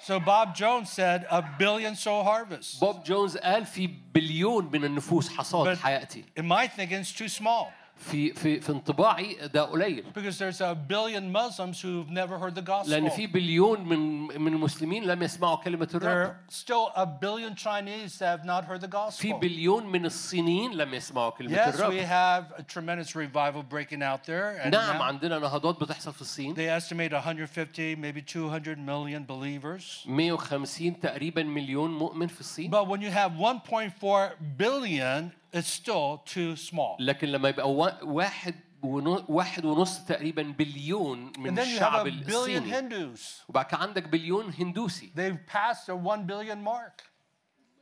So 0.00 0.18
Bob 0.20 0.54
Jones 0.54 0.90
said, 0.90 1.26
a 1.30 1.42
billion 1.58 1.94
soul 1.94 2.24
harvest. 2.24 2.80
بوب 2.80 3.02
جونز 3.04 3.36
قال 3.36 3.66
في 3.66 3.86
بليون 4.14 4.70
من 4.72 4.84
النفوس 4.84 5.28
حصاد 5.36 5.76
But- 5.76 5.80
حياتي. 5.80 6.24
In 6.36 6.46
my 6.46 6.66
thinking, 6.66 7.00
it's 7.00 7.12
too 7.12 7.28
small 7.28 7.72
في 7.95 8.33
في 8.33 8.59
في 8.59 8.69
انطباعي 8.71 9.37
ده 9.53 9.61
قليل. 9.63 10.03
because 10.15 10.37
there's 10.37 10.61
a 10.61 10.75
billion 10.75 11.31
Muslims 11.31 11.81
who've 11.81 12.09
never 12.11 12.37
heard 12.37 12.55
the 12.55 12.61
لأن 12.87 13.07
gospel. 13.09 13.15
في 13.15 13.27
بليون 13.27 13.83
من 13.87 13.99
من 14.41 14.53
المسلمين 14.53 15.03
لم 15.03 15.23
يسمعوا 15.23 15.55
كلمة 15.55 15.85
There 15.85 15.95
الرب. 15.95 16.35
are 16.35 16.53
still 16.53 16.91
a 16.95 17.05
billion 17.05 17.55
Chinese 17.55 18.17
that 18.19 18.39
have 18.39 18.45
not 18.45 18.65
heard 18.65 18.81
the 18.81 18.87
في 19.11 19.31
gospel. 19.31 19.39
بليون 19.39 19.85
من 19.91 20.05
الصينيين 20.05 20.71
لم 20.71 20.93
يسمعوا 20.93 21.29
كلمة 21.29 21.55
Yes, 21.57 21.75
we 21.75 21.79
الرب. 21.79 22.03
have 22.07 22.59
a 22.59 22.63
tremendous 22.63 23.15
revival 23.15 23.63
breaking 23.63 24.01
out 24.03 24.23
there. 24.25 24.57
And 24.63 24.71
نعم 24.71 24.97
now 24.97 25.01
عندنا 25.01 25.39
نهضات 25.39 25.79
بتحصل 25.83 26.13
في 26.13 26.21
الصين. 26.21 26.55
they 26.55 26.69
estimate 26.81 27.13
150, 27.13 27.95
maybe 27.95 28.21
200 28.21 28.85
million 28.85 29.23
believers. 29.25 30.05
150 30.07 30.99
تقريبا 30.99 31.43
مليون 31.43 31.91
مؤمن 31.97 32.27
في 32.27 32.39
الصين. 32.39 32.71
But 32.71 32.87
when 32.87 33.01
you 33.01 33.11
have 33.11 33.31
1.4 33.37 34.35
billion, 34.57 35.31
it's 35.53 35.67
still 35.81 36.17
too 36.25 36.55
small. 36.55 36.97
لكن 36.99 37.27
لما 37.27 37.49
يبقى 37.49 37.71
وا- 37.73 38.03
واحد 38.03 38.55
واحد 39.29 39.65
ونص 39.65 39.99
تقريبا 40.05 40.41
بليون 40.43 41.31
من 41.37 41.59
الشعب 41.59 42.07
الصيني. 42.07 43.13
وبعد 43.49 43.65
كده 43.65 43.77
عندك 43.77 44.07
بليون 44.07 44.53
هندوسي 44.59 45.11
They've 45.15 45.51
passed 45.53 45.85
the 45.87 45.95
1 45.95 46.27
billion 46.27 46.63
mark. 46.63 47.03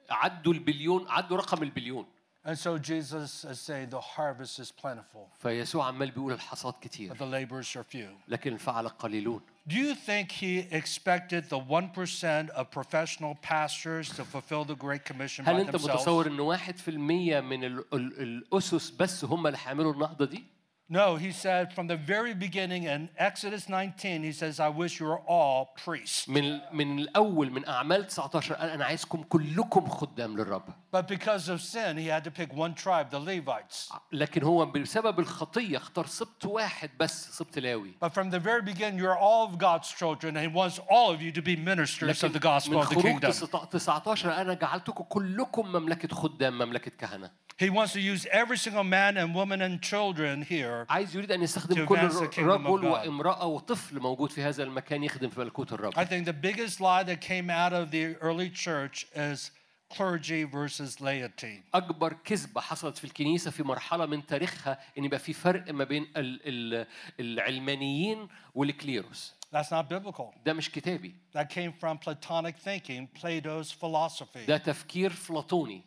عدوا 0.09 0.53
البليون 0.53 1.05
عدوا 1.09 1.37
رقم 1.37 1.63
البليون 1.63 2.05
And 2.45 2.57
so 2.57 2.77
Jesus 2.79 3.45
is 3.45 3.59
saying 3.59 3.89
the 3.91 4.01
harvest 4.01 4.59
is 4.59 4.71
plentiful, 4.71 5.29
فيسوع 5.39 5.85
عمال 5.87 6.11
بيقول 6.11 6.33
الحصاد 6.33 6.73
كتير 6.81 7.13
but 7.13 7.17
the 7.17 7.25
laborers 7.25 7.75
are 7.75 7.83
few. 7.83 8.09
لكن 8.27 8.53
الفعل 8.53 8.87
قليلون 8.89 9.41
Do 9.68 9.76
you 9.76 9.94
think 9.94 10.30
he 10.30 10.58
expected 10.80 11.42
the 11.48 11.58
1% 11.58 12.50
of 12.50 12.70
professional 12.70 13.34
pastors 13.42 14.08
to 14.16 14.22
fulfill 14.24 14.64
the 14.64 14.76
Great 14.76 15.04
Commission 15.04 15.44
by 15.44 15.48
هل 15.48 15.60
انت 15.60 15.76
themselves? 15.76 15.84
متصور 15.90 16.26
ان 16.26 16.40
واحد 16.40 16.78
في 16.78 16.88
المية 16.90 17.40
من 17.40 17.64
ال 17.64 17.84
ال 17.94 18.22
الاسس 18.22 18.90
بس 18.90 19.24
هم 19.24 19.46
اللي 19.46 19.58
هيعملوا 19.64 19.92
النهضة 19.92 20.24
دي؟ 20.24 20.44
No, 20.90 21.16
he 21.16 21.32
said 21.32 21.72
from 21.72 21.88
the 21.88 21.96
very 21.96 22.32
beginning 22.32 22.84
in 22.84 23.08
Exodus 23.18 23.68
19, 23.68 24.22
he 24.22 24.30
says, 24.30 24.60
I 24.60 24.68
wish 24.68 25.00
you 25.00 25.06
were 25.06 25.18
all 25.18 25.74
priests. 25.84 26.28
من 26.28 26.60
من 26.72 26.98
الاول 26.98 27.50
من 27.50 27.68
اعمال 27.68 28.06
19 28.06 28.54
قال 28.54 28.70
انا 28.70 28.84
عايزكم 28.84 29.22
كلكم 29.22 29.88
خدام 29.88 30.36
للرب 30.36 30.62
But 30.92 31.08
because 31.08 31.48
of 31.48 31.60
sin, 31.60 31.96
he 31.96 32.06
had 32.06 32.22
to 32.24 32.30
pick 32.30 32.54
one 32.54 32.74
tribe, 32.74 33.10
the 33.10 33.18
Levites. 33.18 33.92
لكن 34.12 34.42
هو 34.42 34.66
بسبب 34.66 35.20
الخطية 35.20 35.76
اختار 35.76 36.06
سبط 36.06 36.44
واحد 36.46 36.90
بس 37.00 37.38
سبط 37.38 37.58
لاوي 37.58 37.92
But 38.04 38.12
from 38.14 38.30
the 38.30 38.38
very 38.38 38.62
beginning, 38.62 38.98
you're 38.98 39.18
all 39.18 39.46
of 39.48 39.58
God's 39.58 39.88
children, 39.90 40.36
and 40.36 40.46
he 40.50 40.52
wants 40.56 40.78
all 40.88 41.10
of 41.10 41.20
you 41.20 41.32
to 41.32 41.42
be 41.42 41.56
ministers 41.56 42.22
of 42.22 42.32
the 42.32 42.38
لكن 42.38 42.60
gospel 42.60 42.68
من 42.70 42.82
of 42.82 42.88
the 42.88 42.94
خروج 42.94 43.02
kingdom. 43.02 43.30
19 43.72 44.30
انا 44.30 44.54
جعلتكم 44.54 45.04
كلكم 45.04 45.66
مملكة 45.72 46.16
خدام 46.16 46.58
مملكة 46.58 46.90
كهنة 46.90 47.30
He 47.58 47.70
wants 47.70 47.94
to 47.94 48.00
use 48.00 48.26
every 48.30 48.58
single 48.58 48.84
man 48.84 49.16
and 49.16 49.34
woman 49.34 49.62
and 49.62 49.80
children 49.80 50.42
here 50.42 50.79
عايز 50.89 51.15
يريد 51.15 51.31
أن 51.31 51.41
يستخدم 51.41 51.85
كل 51.85 51.97
رجل. 51.97 52.85
وامرأة 52.85 53.45
وطفل 53.45 53.99
موجود 53.99 54.31
في 54.31 54.41
هذا 54.43 54.63
المكان 54.63 55.03
يخدم 55.03 55.29
في 55.29 55.39
ملكوت 55.39 55.73
الرب 55.73 55.93
I 55.99 56.05
think 56.05 56.25
the 56.25 56.33
biggest 56.47 56.79
lie 56.79 57.03
that 57.03 57.21
came 57.21 57.49
out 57.49 57.73
of 57.73 57.91
the 57.91 58.15
early 58.21 58.49
church 58.49 59.05
is 59.15 59.51
clergy 59.97 60.43
versus 60.43 61.01
laity. 61.01 61.63
أكبر 61.73 62.13
كذبة 62.13 62.61
حصلت 62.61 62.97
في 62.97 63.03
الكنيسة 63.03 63.51
في 63.51 63.63
مرحلة 63.63 64.05
من 64.05 64.25
تاريخها 64.25 64.79
إن 64.97 65.03
يبقى 65.05 65.19
في 65.19 65.33
فرق 65.33 65.71
ما 65.73 65.83
بين 65.83 66.07
ال 66.17 66.39
ال 66.45 66.87
العلمانيين 67.19 68.27
والكليروس 68.55 69.33
That's 69.53 69.69
not 69.71 69.89
biblical. 69.89 70.23
ده 70.45 70.53
مش 70.53 70.71
كتابي 70.71 71.15
That 71.37 71.49
came 71.49 71.71
from 71.81 71.97
Platonic 71.97 72.55
thinking, 72.57 73.07
Plato's 73.21 73.71
philosophy. 73.71 74.45
ده 74.47 74.57
تفكير 74.57 75.09
فلاطوني 75.09 75.81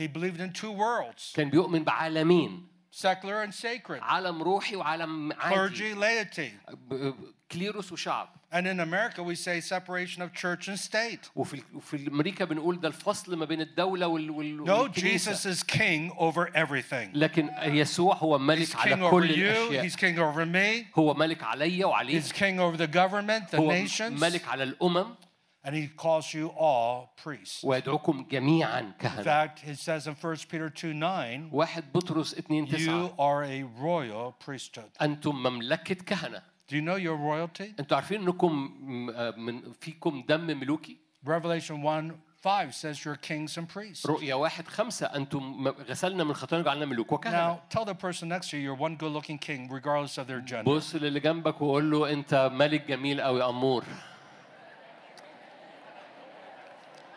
He 0.00 0.02
believed 0.08 0.40
in 0.40 0.52
two 0.60 0.72
worlds 0.72 1.34
كان 1.34 1.50
بيؤمن 1.50 1.84
بعالمين 1.84 2.66
secular 2.91 3.41
and 3.43 3.53
sacred, 3.53 4.01
عالم 4.01 4.43
روحي 4.43 4.75
وعالم 4.75 5.33
عادي 5.33 5.55
clergy, 5.55 5.95
laity. 5.95 6.71
ب- 6.71 6.93
ب- 6.93 7.15
كليروس 7.51 7.91
وشعب 7.91 8.27
And 8.53 8.67
in 8.67 8.79
America, 8.79 9.21
we 9.21 9.35
say 9.35 9.59
separation 9.59 10.21
of 10.21 10.31
church 10.33 10.67
and 10.69 10.79
state. 10.79 11.29
وفي 11.35 11.63
وفي 11.73 12.07
امريكا 12.07 12.45
بنقول 12.45 12.79
ده 12.79 12.87
الفصل 12.87 13.35
ما 13.35 13.45
بين 13.45 13.61
الدوله 13.61 14.07
وال 14.07 14.29
وال 14.31 14.65
No, 14.65 14.69
والكنيسة. 14.71 15.31
Jesus 15.33 15.45
is 15.45 15.63
king 15.63 16.11
over 16.17 16.47
everything. 16.55 17.09
لكن 17.13 17.49
يسوع 17.63 18.15
هو 18.15 18.37
He's 18.37 18.41
ملك 18.41 18.67
king 18.67 18.75
على 18.77 18.95
over 19.07 19.11
كل 19.11 19.27
you, 19.27 19.31
الاشياء 19.37 19.89
he's 19.89 19.95
king 19.95 20.17
over 20.19 20.45
me, 20.45 20.97
هو 20.99 21.13
ملك 21.13 21.43
عليا 21.43 21.85
وعليك 21.85 22.23
he's 22.23 22.31
king 22.31 22.59
over 22.59 22.77
the 22.77 22.87
government, 22.87 23.51
the 23.51 23.55
هو 23.59 23.85
nations, 23.85 24.21
ملك 24.21 24.47
على 24.47 24.63
الامم 24.63 25.15
and 25.63 25.73
he 25.75 25.87
calls 25.87 26.33
you 26.33 26.47
all 26.57 27.09
priests. 27.23 27.63
ويدعوكم 27.63 28.25
جميعا 28.31 28.81
In 28.81 29.01
كهنه 29.01 29.23
fact, 29.23 29.63
it 29.67 29.77
says 29.79 30.07
in 30.07 30.13
1 30.15 30.35
Peter 30.49 30.69
2 30.69 30.93
9, 30.93 31.49
واحد 31.51 31.83
بطرس 31.93 32.33
2 32.33 32.65
you 32.67 32.77
9 32.77 33.09
are 33.17 33.43
a 33.43 33.63
royal 33.63 34.31
priesthood. 34.45 34.89
انتم 35.01 35.35
مملكه 35.35 35.95
كهنه 35.95 36.41
Do 36.67 36.75
you 36.75 36.81
know 36.81 36.95
your 36.97 37.15
royalty? 37.17 37.73
انتوا 37.79 37.97
عارفين 37.97 38.21
انكم 38.21 38.51
م- 38.81 39.09
آه، 39.09 39.31
من 39.31 39.73
فيكم 39.81 40.23
دم 40.29 40.41
ملوكي 40.59 40.97
Revelation 41.27 41.71
1 41.83 42.11
5 42.43 42.71
says 42.75 43.03
you're 43.05 43.15
kings 43.17 43.57
and 43.57 43.67
priests. 43.67 44.05
رؤيا 44.05 44.35
واحد 44.35 44.67
خمسة 44.67 45.05
أنتم 45.05 45.63
م- 45.63 45.67
غسلنا 45.67 46.23
من 46.23 46.33
خطايانا 46.33 46.65
وجعلنا 46.65 46.85
ملوك 46.85 47.11
وكهنة 47.11 47.55
Now, 47.55 47.75
tell 47.75 47.85
the 47.85 47.95
person 47.95 48.27
next 48.29 48.49
to 48.51 48.57
you 48.57 48.63
you're 48.63 48.75
one 48.87 48.95
good 48.95 49.11
looking 49.11 49.39
king, 49.39 49.69
regardless 49.71 50.17
of 50.17 50.27
their 50.27 50.41
gender. 50.41 50.63
بص 50.69 50.95
للي 50.95 51.19
جنبك 51.19 51.61
وقول 51.61 51.91
له 51.91 52.11
أنت 52.13 52.49
ملك 52.53 52.87
جميل 52.87 53.19
أوي 53.19 53.43
أمور 53.49 53.83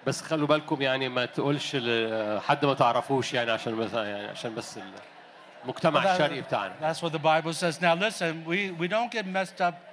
بس 0.07 0.21
خلوا 0.21 0.47
بالكم 0.47 0.81
يعني 0.81 1.09
ما 1.09 1.25
تقولش 1.25 1.75
لحد 1.75 2.65
ما 2.65 2.73
تعرفوش 2.73 3.33
يعني 3.33 3.51
عشان 3.51 3.75
بس 3.75 3.93
يعني 3.93 4.27
عشان 4.27 4.55
بس 4.55 4.79
المجتمع 5.63 6.13
الشرقي 6.13 6.41
بتاعنا 6.41 6.73
That's 6.81 7.01
what 7.01 7.11
the 7.11 7.19
Bible 7.19 7.53
says. 7.53 7.81
Now, 7.81 7.95
listen, 7.95 8.43
we, 8.45 8.71
we 8.71 8.87
don't 8.87 9.11
get 9.11 9.25
messed 9.25 9.61
up 9.61 9.92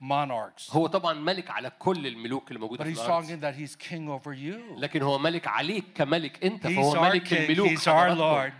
monarchs. 0.00 0.70
هو 0.74 0.86
طبعا 0.86 1.12
ملك 1.12 1.50
على 1.50 1.70
كل 1.78 2.06
الملوك 2.06 2.48
اللي 2.48 2.60
موجوده 2.60 2.84
But 2.84 2.86
في 2.86 2.94
he's 2.94 3.00
الارض 3.00 3.24
talking 3.26 3.40
that 3.42 3.54
he's 3.60 3.76
king 3.76 4.08
over 4.08 4.32
you. 4.34 4.78
لكن 4.78 5.02
هو 5.02 5.18
ملك 5.18 5.46
عليك 5.48 5.84
كملك 5.94 6.44
انت 6.44 6.66
He's 6.66 6.70
فهو 6.70 6.94
our 6.94 6.98
ملك 7.12 7.28
king. 7.28 7.32
الملوك 7.32 7.70
He's 7.70 7.82
our 7.82 7.88
حضراتكم. 7.88 8.50
Lord. 8.50 8.52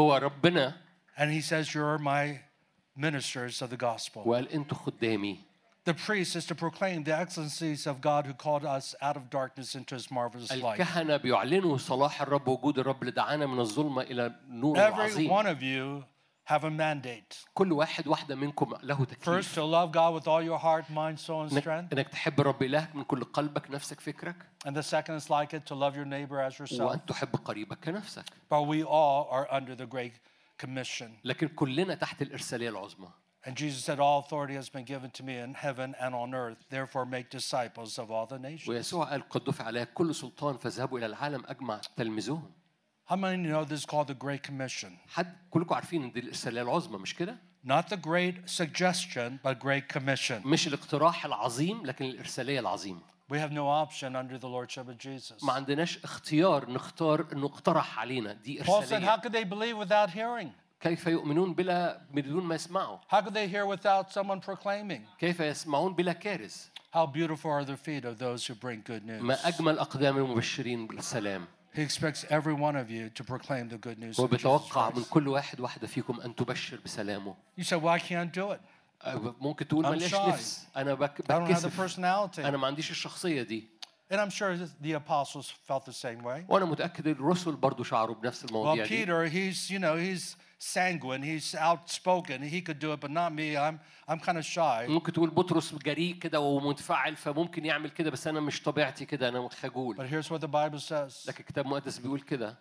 هو 0.00 0.16
ربنا 0.16 0.74
And 1.18 1.30
he 1.30 1.40
says, 1.40 1.74
You're 1.74 1.98
my 1.98 2.40
ministers 2.96 3.62
of 3.62 3.70
the 3.70 3.76
gospel. 3.76 4.22
وقال 4.26 4.48
انتوا 4.52 4.76
خدامي 4.78 5.38
The 5.88 5.94
priest 5.94 6.34
is 6.34 6.44
to 6.46 6.54
proclaim 6.56 7.04
the 7.04 7.16
excellencies 7.16 7.86
of 7.86 8.00
God 8.00 8.26
who 8.26 8.34
called 8.34 8.64
us 8.64 8.94
out 9.00 9.16
of 9.16 9.30
darkness 9.30 9.76
into 9.76 9.94
his 9.94 10.10
marvelous 10.10 10.50
light. 10.50 10.80
الكهنه 10.80 11.16
بيعلنوا 11.16 11.76
صلاح 11.78 12.22
الرب 12.22 12.48
وجود 12.48 12.78
الرب 12.78 13.00
اللي 13.02 13.12
دعانا 13.12 13.46
من 13.46 13.58
الظلمه 13.60 14.02
الى 14.02 14.26
النور 14.50 14.76
Every 14.76 14.94
العظيم 14.94 15.30
one 15.42 15.46
of 15.46 15.62
you 15.62 16.04
have 16.50 16.64
a 16.64 16.70
mandate. 16.70 17.36
كل 17.54 17.72
واحد 17.72 18.08
واحده 18.08 18.34
منكم 18.34 18.74
له 18.82 18.96
First, 18.96 19.08
تكليف 19.10 19.54
to 19.54 19.64
love 19.64 19.92
God 19.92 20.14
with 20.14 20.28
all 20.28 20.42
your 20.42 20.58
heart, 20.58 20.90
mind, 20.90 21.18
soul, 21.18 21.42
and 21.42 21.52
انك, 21.52 21.62
strength. 21.62 21.92
انك 21.92 22.08
تحب 22.08 22.40
الرب 22.40 22.62
الهك 22.62 22.94
من 22.96 23.02
كل 23.04 23.24
قلبك 23.24 23.70
نفسك 23.70 24.00
فكرك 24.00 24.36
And 24.66 24.74
the 24.76 24.82
second 24.82 25.14
is 25.16 25.30
like 25.30 25.54
it, 25.54 25.66
to 25.66 25.74
love 25.74 25.96
your 25.96 26.04
neighbor 26.06 26.40
as 26.40 26.58
yourself. 26.58 26.90
وان 26.90 27.06
تحب 27.06 27.36
قريبك 27.44 27.78
كنفسك 27.84 28.24
But 28.50 28.62
we 28.66 28.82
all 28.84 29.28
are 29.30 29.48
under 29.50 29.74
the 29.74 29.86
Great 29.86 30.12
Commission. 30.58 31.08
لكن 31.24 31.48
كلنا 31.48 31.94
تحت 31.94 32.22
الارساليه 32.22 32.68
العظمى 32.68 33.08
And 33.46 33.54
Jesus 33.56 33.84
said, 33.84 34.00
All 34.00 34.18
authority 34.18 34.54
has 34.54 34.68
been 34.68 34.84
given 34.84 35.10
to 35.10 35.22
me 35.22 35.36
in 35.38 35.54
heaven 35.54 35.94
and 36.00 36.14
on 36.16 36.34
earth. 36.34 36.58
Therefore, 36.68 37.06
make 37.06 37.30
disciples 37.30 37.96
of 37.96 38.10
all 38.10 38.26
the 38.26 38.38
nations. 38.40 38.68
ويسوع 38.68 39.04
قال 39.10 39.28
قد 39.28 39.44
دفع 39.44 39.64
عليها 39.64 39.84
كل 39.84 40.14
سلطان 40.14 40.56
فاذهبوا 40.56 40.98
الى 40.98 41.06
العالم 41.06 41.42
اجمع 41.46 41.80
تلمذوهم 41.96 42.50
How 43.09 43.15
many 43.15 43.37
know 43.37 43.63
this 43.65 43.79
is 43.79 43.85
called 43.85 44.07
the 44.07 44.13
Great 44.25 44.43
Commission? 44.43 44.97
حد 45.07 45.33
كلكم 45.51 45.75
عارفين 45.75 46.03
ان 46.03 46.11
دي 46.11 46.19
الارساليه 46.19 46.61
العظمى 46.61 46.97
مش 46.97 47.15
كده 47.15 47.35
Not 47.67 47.89
the 47.89 47.97
great 47.97 48.49
suggestion, 48.49 49.39
but 49.43 49.59
Great 49.59 49.87
Commission. 49.97 50.45
مش 50.45 50.67
الاقتراح 50.67 51.25
العظيم 51.25 51.85
لكن 51.85 52.05
الارساليه 52.05 52.59
العظيمه 52.59 53.01
We 53.33 53.37
have 53.37 53.51
no 53.53 53.65
option 53.85 54.15
under 54.15 54.37
the 54.37 54.47
Lordship 54.49 54.87
of 54.89 54.97
Jesus. 54.97 55.43
ما 55.43 55.53
عندناش 55.53 56.03
اختيار 56.03 56.69
نختار 56.71 57.25
انه 57.33 57.45
اقترح 57.45 57.99
علينا 57.99 58.33
دي 58.33 58.63
Paul 58.63 58.65
said, 58.65 58.69
How 58.69 58.73
ارساليه 58.75 59.15
could 59.17 59.31
they 59.33 59.43
believe 59.45 59.77
without 59.87 60.09
hearing? 60.09 60.47
كيف 60.81 61.07
يؤمنون 61.07 61.53
بلا 61.53 62.01
بدون 62.13 62.43
ما 62.43 62.55
يسمعوا 62.55 62.97
How 63.13 63.21
could 63.21 63.33
they 63.33 63.47
hear 63.47 63.65
without 63.65 64.11
someone 64.11 64.39
proclaiming? 64.41 65.01
كيف 65.19 65.39
يسمعون 65.39 65.93
بلا 65.93 66.13
كارث 66.13 66.67
How 66.95 67.05
beautiful 67.05 67.49
are 67.51 67.63
the 67.65 67.77
feet 67.77 68.03
of 68.05 68.17
those 68.19 68.45
who 68.47 68.53
bring 68.55 68.81
good 68.91 69.05
news. 69.05 69.21
ما 69.21 69.47
اجمل 69.47 69.79
اقدام 69.79 70.17
المبشرين 70.17 70.87
بالسلام 70.87 71.45
He 71.76 71.82
expects 71.82 72.24
every 72.30 72.54
one 72.54 72.74
of 72.76 72.88
you 72.90 73.10
to 73.18 73.22
proclaim 73.24 73.68
the 73.68 73.78
good 73.86 73.98
news 73.98 74.20
هو 74.20 74.26
of 74.26 74.30
Jesus 74.30 74.30
بيتوقع 74.30 74.90
من 74.90 75.02
Christ. 75.04 75.08
كل 75.10 75.28
واحد 75.28 75.60
واحده 75.60 75.86
فيكم 75.86 76.20
ان 76.20 76.34
تبشر 76.34 76.80
بسلامه 76.84 77.34
You 77.60 77.62
say, 77.64 77.76
Well, 77.76 77.88
I 77.88 77.98
can't 77.98 78.32
do 78.32 78.52
it. 78.56 78.60
أه، 79.02 79.34
ممكن 79.40 79.68
تقول 79.68 79.86
I'm 79.86 79.88
ملياش 79.88 80.14
shy. 80.14 80.28
نفس 80.28 80.66
انا 80.76 80.94
بك 80.94 81.22
I 81.22 81.24
don't 81.24 81.28
have 81.28 81.62
the 81.62 81.66
بتكسف 81.66 81.80
personality. 81.80 82.38
انا 82.38 82.56
ما 82.56 82.66
عنديش 82.66 82.90
الشخصيه 82.90 83.42
دي 83.42 83.68
And 84.12 84.16
I'm 84.20 84.30
sure 84.30 84.56
the 84.82 84.92
apostles 84.92 85.46
felt 85.68 85.84
the 85.84 85.92
same 86.04 86.22
way. 86.24 86.44
وانا 86.48 86.64
متاكد 86.64 87.06
الرسل 87.06 87.56
برضو 87.56 87.82
شعروا 87.84 88.14
بنفس 88.14 88.42
Well, 88.42 88.48
المواضيع 88.48 88.86
دي 88.86 89.06
Peter, 89.06 89.28
he's, 89.30 89.70
you 89.70 89.78
know, 89.78 89.96
he's 89.96 90.36
sanguine, 90.61 91.23
he's 91.23 91.55
outspoken, 91.55 92.41
he 92.41 92.61
could 92.61 92.79
do 92.79 92.93
it, 92.93 92.99
but 92.99 93.09
not 93.09 93.33
me. 93.33 93.57
I'm, 93.57 93.79
I'm 94.07 94.19
kind 94.19 94.37
of 94.37 94.45
shy. 94.45 94.85
ممكن 94.87 95.13
تقول 95.13 95.29
بطرس 95.29 95.75
جريء 95.75 96.19
كده 96.19 96.39
ومنفعل 96.39 97.15
فممكن 97.15 97.65
يعمل 97.65 97.89
كده 97.89 98.09
بس 98.11 98.27
أنا 98.27 98.39
مش 98.39 98.63
طبيعتي 98.63 99.05
كده 99.05 99.29
أنا 99.29 99.49
خجول 99.49 99.97
But 99.97 100.07
here's 100.09 100.29
what 100.29 100.41
the 100.41 100.47
Bible 100.47 100.79
says. 100.79 101.27
لكن 101.27 101.39
الكتاب 101.39 101.65
المقدس 101.65 101.97
بيقول 101.97 102.21
كده 102.21 102.57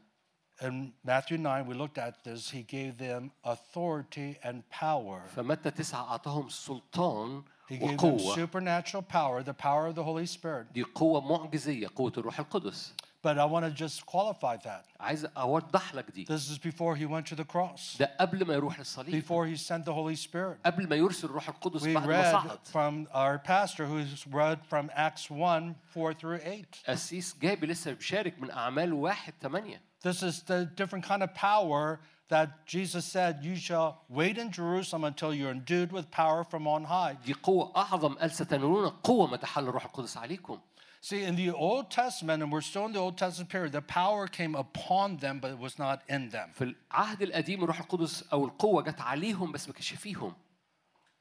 In 0.62 0.92
Matthew 1.06 1.38
9, 1.38 1.66
we 1.66 1.74
looked 1.74 1.96
at 1.98 2.22
this. 2.22 2.50
He 2.50 2.62
gave 2.62 2.98
them 2.98 3.30
authority 3.44 4.36
and 4.42 4.62
power. 4.70 5.20
فمتى 5.36 5.70
تسعة 5.70 6.10
أعطاهم 6.10 6.48
سلطان 6.48 7.42
He 7.70 7.76
gave 7.78 7.98
them 7.98 8.18
supernatural 8.18 9.02
power, 9.02 9.42
the 9.42 9.54
power 9.54 9.86
of 9.86 9.94
the 9.94 10.02
Holy 10.02 10.26
Spirit. 10.26 10.72
دي 10.74 10.82
قوة 10.82 11.20
معجزية 11.20 11.88
قوة 11.96 12.12
الروح 12.18 12.38
القدس 12.38 12.94
But 13.23 13.39
I 13.39 13.45
want 13.45 13.65
to 13.65 13.71
just 13.71 14.05
qualify 14.05 14.57
that. 14.57 14.85
عايز 14.99 15.25
أوضح 15.37 15.95
لك 15.95 16.11
دي 16.11 16.25
This 16.25 16.49
is 16.49 16.57
before 16.59 16.95
he 16.95 17.05
went 17.05 17.25
to 17.27 17.35
the 17.35 17.43
cross, 17.43 17.97
ده 17.99 18.15
قبل 18.19 18.45
ما 18.45 18.53
يروح 18.53 18.79
للصليب 18.79 19.23
before 19.23 19.47
he 19.47 19.55
sent 19.57 19.85
the 19.85 19.93
Holy 19.93 20.15
Spirit. 20.15 20.57
قبل 20.65 20.87
ما 20.89 20.95
يرسل 20.95 21.27
الروح 21.27 21.49
القدس 21.49 21.81
We 21.83 21.93
بعد 21.93 22.07
ما 22.07 22.07
read 22.07 22.31
صعد 22.31 22.59
from 22.71 23.07
our 23.13 23.39
pastor 23.39 23.85
who's 23.85 24.27
read 24.27 24.59
from 24.69 24.91
Acts 24.93 25.29
1 25.31 25.75
4 25.93 26.13
through 26.13 26.37
8. 26.37 26.83
قسيس 26.87 27.35
جابي 27.41 27.67
لسه 27.67 27.93
بيشارك 27.93 28.39
من 28.39 28.51
أعمال 28.51 28.93
واحد 28.93 29.33
ثمانية 29.41 29.81
This 30.03 30.21
is 30.21 30.43
the 30.43 30.65
different 30.75 31.03
kind 31.03 31.23
of 31.23 31.33
power 31.33 31.99
that 32.29 32.65
Jesus 32.67 33.05
said, 33.05 33.43
You 33.43 33.55
shall 33.55 34.01
wait 34.09 34.37
in 34.37 34.51
Jerusalem 34.51 35.03
until 35.03 35.33
you're 35.33 35.51
endued 35.51 35.91
with 35.91 36.09
power 36.11 36.43
from 36.43 36.67
on 36.67 36.83
high. 36.83 37.17
دي 37.25 37.33
قوة 37.33 37.71
أعظم 37.75 38.13
قال 38.15 38.31
ستنالون 38.31 38.89
قوة 38.89 39.27
ما 39.27 39.37
تحل 39.37 39.67
الروح 39.67 39.85
القدس 39.85 40.17
عليكم 40.17 40.59
See, 41.01 41.21
in 41.23 41.35
the 41.35 41.51
Old 41.51 41.91
Testament, 41.91 42.41
and 42.41 42.51
we're 42.51 42.61
still 42.61 42.85
in 42.87 42.91
the 42.93 42.99
Old 42.99 43.15
Testament 43.17 43.49
period, 43.51 43.71
the 43.73 43.81
power 43.81 44.25
came 44.27 44.55
upon 44.55 45.17
them, 45.17 45.39
but 45.39 45.51
it 45.51 45.59
was 45.59 45.77
not 45.77 46.01
in 46.09 46.29
them. 46.29 46.49
في 46.53 46.63
العهد 46.91 47.21
القديم 47.21 47.63
الروح 47.63 47.79
القدس 47.79 48.23
أو 48.33 48.45
القوة 48.45 48.81
جت 48.83 49.01
عليهم 49.01 49.51
بس 49.51 49.67
ما 49.67 49.73
كانش 49.73 49.93
فيهم 49.93 50.33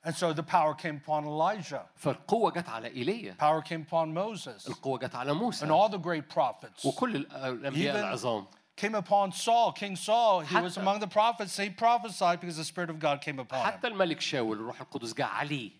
And 0.06 0.14
so 0.14 0.32
the 0.34 0.42
power 0.42 0.74
came 0.74 0.96
upon 1.06 1.24
Elijah, 1.24 1.86
فالقوة 1.96 2.50
جت 2.52 2.68
على 2.68 2.88
إيليا 2.88 3.34
power 3.38 3.62
came 3.62 3.82
upon 3.82 4.14
Moses, 4.14 4.66
القوة 4.68 4.98
جت 4.98 5.14
على 5.14 5.32
and 5.32 5.36
موسى 5.36 5.66
all 5.68 5.88
the 5.88 5.98
great 5.98 6.28
prophets. 6.28 6.84
وكل 6.86 7.16
ال- 7.16 7.32
الأنبياء 7.32 7.94
Even 7.94 7.98
العظام 8.04 8.46
came 8.76 8.94
upon 8.94 9.30
Saul, 9.32 9.72
King 9.72 9.96
Saul. 9.96 10.40
He 10.40 10.56
was 10.60 10.76
حتى- 10.76 10.80
among 10.80 10.98
the 11.00 11.06
prophets. 11.06 11.56
He 11.56 11.70
prophesied 11.70 12.40
because 12.40 12.56
the 12.56 12.64
Spirit 12.64 12.90
of 12.90 12.98
God 12.98 13.20
came 13.20 13.38
upon 13.38 13.60
him. 13.60 13.66
حتى 13.72 13.86
الملك 13.88 14.20
شاول 14.20 14.56
الروح 14.58 14.80
القدس 14.80 15.12
جاء 15.14 15.28
عليه 15.28 15.70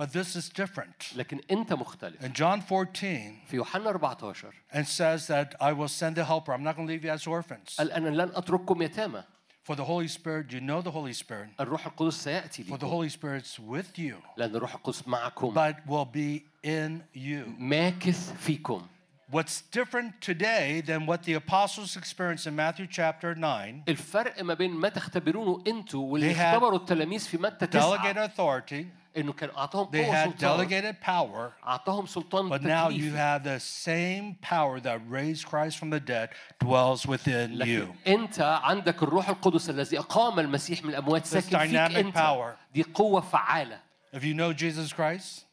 But 0.00 0.12
this 0.12 0.36
is 0.36 0.50
different. 0.50 1.16
لكن 1.16 1.40
انت 1.50 1.72
مختلف 1.72 2.22
In 2.22 2.32
John 2.32 2.60
14, 2.60 3.32
في 3.46 3.56
يوحنا 3.56 3.90
14 3.90 4.50
and 4.72 4.86
says 4.86 5.26
that 5.26 5.54
I 5.60 5.72
will 5.72 5.88
send 5.88 6.16
the 6.16 6.24
helper. 6.24 6.52
I'm 6.52 6.62
not 6.62 6.76
going 6.76 6.86
to 6.86 6.92
leave 6.92 7.04
you 7.04 7.10
as 7.10 7.26
orphans. 7.26 7.76
قال 7.78 7.92
انا 7.92 8.08
لن 8.08 8.30
اترككم 8.34 8.82
يتامى 8.82 9.22
For 9.68 9.74
the 9.74 9.84
Holy 9.84 10.06
Spirit, 10.06 10.52
you 10.52 10.60
know 10.60 10.80
the 10.80 10.92
Holy 10.92 11.12
Spirit. 11.12 11.48
الروح 11.60 11.86
القدس 11.86 12.14
سياتي 12.24 12.64
For 12.64 12.76
the 12.76 12.86
لكم 12.86 12.88
Holy 12.88 13.08
Spirit's 13.08 13.58
with 13.58 13.98
you, 13.98 14.14
لان 14.36 14.56
الروح 14.56 14.74
القدس 14.74 15.08
معكم 15.08 15.54
but 15.54 15.76
will 15.88 16.04
be 16.04 16.44
in 16.62 17.02
you. 17.14 17.46
ماكث 17.58 18.32
فيكم 18.38 18.86
What's 19.32 19.62
different 19.72 20.20
today 20.20 20.82
than 20.82 21.04
what 21.04 21.24
the 21.24 21.32
apostles 21.34 21.96
experienced 21.96 22.46
in 22.46 22.54
Matthew 22.54 22.86
chapter 22.86 23.34
9, 23.34 23.82
الفرق 23.88 24.42
ما 24.42 24.54
بين 24.54 24.70
ما 24.70 24.88
تختبرونه 24.88 25.64
انتوا 25.66 26.12
واللي 26.12 26.34
They 26.34 26.36
had 26.36 26.40
اختبروا 26.40 26.78
التلاميذ 26.78 27.20
في 27.20 27.36
متى 27.38 27.66
تسعة 27.66 27.96
delegated 27.96 28.30
authority, 28.30 28.84
انه 29.17 29.33
كان 29.33 29.49
اعطاهم 29.49 29.91
they 29.91 30.05
قوه 30.05 30.25
had 30.25 30.29
سلطان 30.29 30.67
delegated 30.67 30.95
power, 31.05 31.67
اعطاهم 31.67 32.05
سلطان 32.05 32.49
but 32.49 32.61
now 32.61 32.89
you 32.89 33.13
have 33.13 33.43
the 33.43 33.59
same 33.59 34.35
power 34.41 34.79
that 34.79 34.99
raised 35.09 35.45
Christ 35.45 35.77
from 35.77 35.89
the 35.89 35.99
dead 35.99 36.29
dwells 36.63 37.05
within 37.05 37.51
you. 37.67 37.95
انت 38.07 38.41
عندك 38.63 39.03
الروح 39.03 39.29
القدس 39.29 39.69
الذي 39.69 39.99
اقام 39.99 40.39
المسيح 40.39 40.83
من 40.83 40.89
الاموات 40.89 41.25
ساكن 41.25 41.57
فيك 41.59 41.71
dynamic 41.71 41.97
انت 41.97 42.17
power. 42.17 42.73
دي 42.73 42.83
قوه 42.83 43.21
فعاله 43.21 43.79
If 44.13 44.23
you 44.23 44.33
know 44.33 44.53
Jesus 44.53 44.91
Christ, 44.93 45.45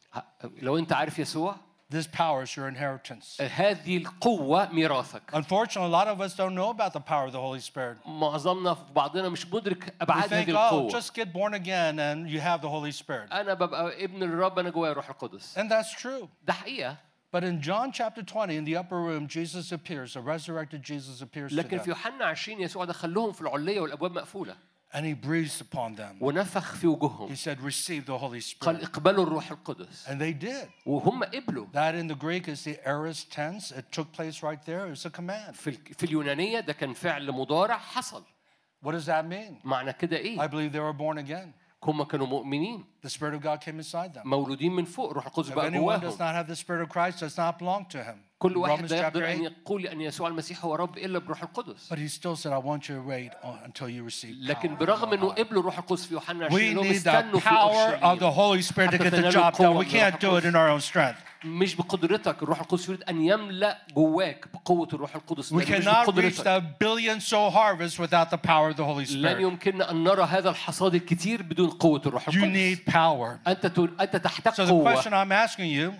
لو 0.62 0.78
انت 0.78 0.92
عارف 0.92 1.18
يسوع 1.18 1.56
this 1.91 2.07
power 2.07 2.41
is 2.43 2.55
your 2.57 2.67
inheritance. 2.67 3.37
هذه 3.41 3.97
القوه 3.97 4.71
ميراثك 4.71 5.21
Unfortunately, 5.33 5.85
a 5.85 5.89
lot 5.89 6.07
of 6.07 6.21
us 6.21 6.35
don't 6.35 6.55
know 6.55 6.69
about 6.69 6.93
the 6.93 6.99
power 6.99 7.25
of 7.27 7.31
the 7.33 7.39
Holy 7.39 7.59
Spirit. 7.59 7.97
معظمنا 8.05 8.73
في 8.73 8.93
بعضنا 8.95 9.29
مش 9.29 9.47
مدرك 9.53 9.85
We 9.85 9.91
ابعاد 10.01 10.33
هذه 10.33 10.45
think, 10.45 10.47
oh, 10.47 10.49
القوه 10.49 10.89
just 10.89 11.13
get 11.13 11.33
born 11.33 11.53
again 11.53 11.99
and 11.99 12.29
you 12.29 12.39
have 12.39 12.61
the 12.61 12.69
Holy 12.69 12.91
Spirit. 12.91 13.31
انا 13.33 13.53
ببقى 13.53 14.03
ابن 14.05 14.23
الرب 14.23 14.59
انا 14.59 14.69
جوايا 14.69 14.91
الروح 14.91 15.09
القدس 15.09 15.59
And 15.59 15.69
that's 15.69 16.01
true. 16.01 16.27
ده 16.43 16.53
حقيقه 16.53 16.97
But 17.35 17.43
in 17.43 17.61
John 17.61 17.91
chapter 17.91 18.21
20, 18.21 18.55
in 18.57 18.63
the 18.63 18.75
upper 18.77 18.99
room, 19.01 19.27
Jesus 19.27 19.71
appears, 19.71 20.13
the 20.13 20.21
resurrected 20.21 20.83
Jesus 20.83 21.19
appears 21.21 21.49
to 21.51 21.55
لكن 21.55 21.77
في 21.77 21.83
them. 21.85 21.87
يوحنا 21.89 22.25
20 22.25 22.61
يسوع 22.61 22.85
دخلهم 22.85 23.31
في 23.31 23.41
العليه 23.41 23.79
والابواب 23.81 24.11
مقفوله 24.11 24.55
And 24.95 25.05
he 25.05 25.13
breathes 25.13 25.59
upon 25.61 25.95
them. 25.95 26.17
ونفخ 26.21 26.75
في 26.75 26.87
وجوههم 26.87 27.29
He 27.29 27.35
said, 27.35 27.59
Receive 27.61 28.05
the 28.05 28.17
Holy 28.17 28.39
قال 28.39 28.75
Spirit. 28.79 28.83
اقبلوا 28.83 29.23
الروح 29.23 29.51
القدس 29.51 30.07
And 30.07 30.19
they 30.21 30.33
did. 30.33 30.67
وهم 30.85 31.23
قبلوا 31.23 31.67
That 31.73 31.95
in 31.95 32.07
the 32.07 32.15
Greek 32.15 32.47
is 32.47 32.63
the 32.63 32.77
aorist 32.87 33.31
tense. 33.31 33.71
It 33.71 33.85
took 33.91 34.11
place 34.11 34.43
right 34.43 34.63
there. 34.65 34.87
It's 34.91 35.05
a 35.05 35.09
command. 35.09 35.55
في 35.55 35.69
ال- 35.69 35.93
في 35.95 36.03
اليونانيه 36.03 36.59
ده 36.59 36.73
كان 36.73 36.93
فعل 36.93 37.31
مضارع 37.31 37.77
حصل 37.77 38.23
What 38.85 38.91
does 38.91 39.05
that 39.05 39.25
mean? 39.25 39.55
معنى 39.65 39.93
كده 39.93 40.17
I 40.17 40.19
ايه 40.19 40.47
believe 40.47 40.71
they 40.73 40.79
were 40.79 40.93
born 40.93 41.17
again. 41.17 41.53
هم 41.83 42.03
كانوا 42.03 42.27
مؤمنين 42.27 42.85
The 43.05 43.09
Spirit 43.09 43.33
of 43.33 43.41
God 43.41 43.59
came 43.61 43.79
inside 43.79 44.13
them. 44.13 44.25
مولودين 44.25 44.71
من 44.75 44.85
فوق 44.85 45.09
الروح 45.09 45.25
القدس 45.25 45.49
If 45.49 45.53
بقى 45.53 45.69
anyone 45.71 45.99
does 45.99 46.17
جواهم 46.17 46.17
not 46.17 46.35
have 46.35 46.47
the 46.47 46.55
Spirit 46.55 46.81
of 46.81 46.89
Christ, 46.89 47.19
does 47.19 47.37
not 47.37 47.57
belong 47.59 47.85
to 47.89 48.03
him. 48.03 48.17
كل 48.38 48.56
واحد 48.56 48.90
لا 48.92 48.96
يقدر 48.96 49.20
8. 49.20 49.44
يقول 49.48 49.86
أن 49.86 50.00
يسوع 50.00 50.28
المسيح 50.28 50.64
هو 50.64 50.74
رب 50.74 50.98
إلا 50.98 51.18
بروح 51.18 51.42
القدس 51.42 51.92
But 51.92 51.98
he 51.98 52.08
still 52.08 52.36
said, 52.36 52.52
I 52.52 52.58
want 52.58 52.88
you 52.88 52.94
to 52.94 53.02
wait 53.08 53.32
until 53.64 53.88
you 53.88 54.04
receive 54.04 54.34
لكن. 54.48 54.76
برغم 54.76 55.12
إنه 55.12 55.28
قبلوا 55.28 55.60
الروح 55.60 55.78
القدس 55.78 56.06
في 56.06 56.14
يوحنا 56.14 56.46
20 56.46 56.60
We 56.60 56.70
انهم 56.70 56.84
need 56.84 57.02
the 57.02 57.08
استنوا 57.08 57.40
في 57.40 57.48
power 57.48 58.04
of 58.04 58.18
the 58.20 58.30
Holy 58.30 58.62
Spirit 58.62 58.90
to 58.90 58.98
get 58.98 59.10
the 59.12 59.30
job 59.30 59.56
done. 59.56 59.76
We 59.76 59.84
can't 59.86 60.20
do 60.20 60.36
it 60.36 60.44
in 60.44 60.54
our 60.56 60.68
own 60.68 60.80
strength. 60.80 61.18
مش 61.44 61.74
بقدرتك 61.74 62.42
الروح 62.42 62.60
القدس 62.60 62.88
يريد 62.88 63.02
أن 63.02 63.20
يملأ 63.20 63.78
جواك 63.94 64.44
بقوة 64.54 64.88
الروح 64.92 65.14
القدس 65.16 65.52
We 65.52 65.64
cannot 65.64 66.14
reach 66.16 66.38
the 66.40 66.62
billion 66.80 67.20
soul 67.20 67.50
harvest 67.50 67.98
without 67.98 68.30
the 68.30 68.38
power 68.38 68.70
of 68.70 68.76
the 68.76 68.84
Holy 68.84 69.04
لن 69.16 69.34
Spirit. 69.36 69.40
يمكننا 69.40 69.90
أن 69.90 70.04
نرى 70.04 70.22
هذا 70.22 70.50
الحصاد 70.50 70.94
الكتير 70.94 71.42
بدون 71.42 71.70
قوة 71.70 72.02
الروح 72.06 72.30
You 72.30 72.34
القدس 72.34 72.78
need 72.78 72.92
power. 72.92 73.48
أنت 73.48 73.78
أنت 74.00 74.16
تحتاج 74.16 74.52
So 74.54 74.56
the 74.56 74.70
قوة 74.70 74.94
question 74.94 75.12
I'm 75.12 75.32
asking 75.32 75.70
you, 75.70 75.92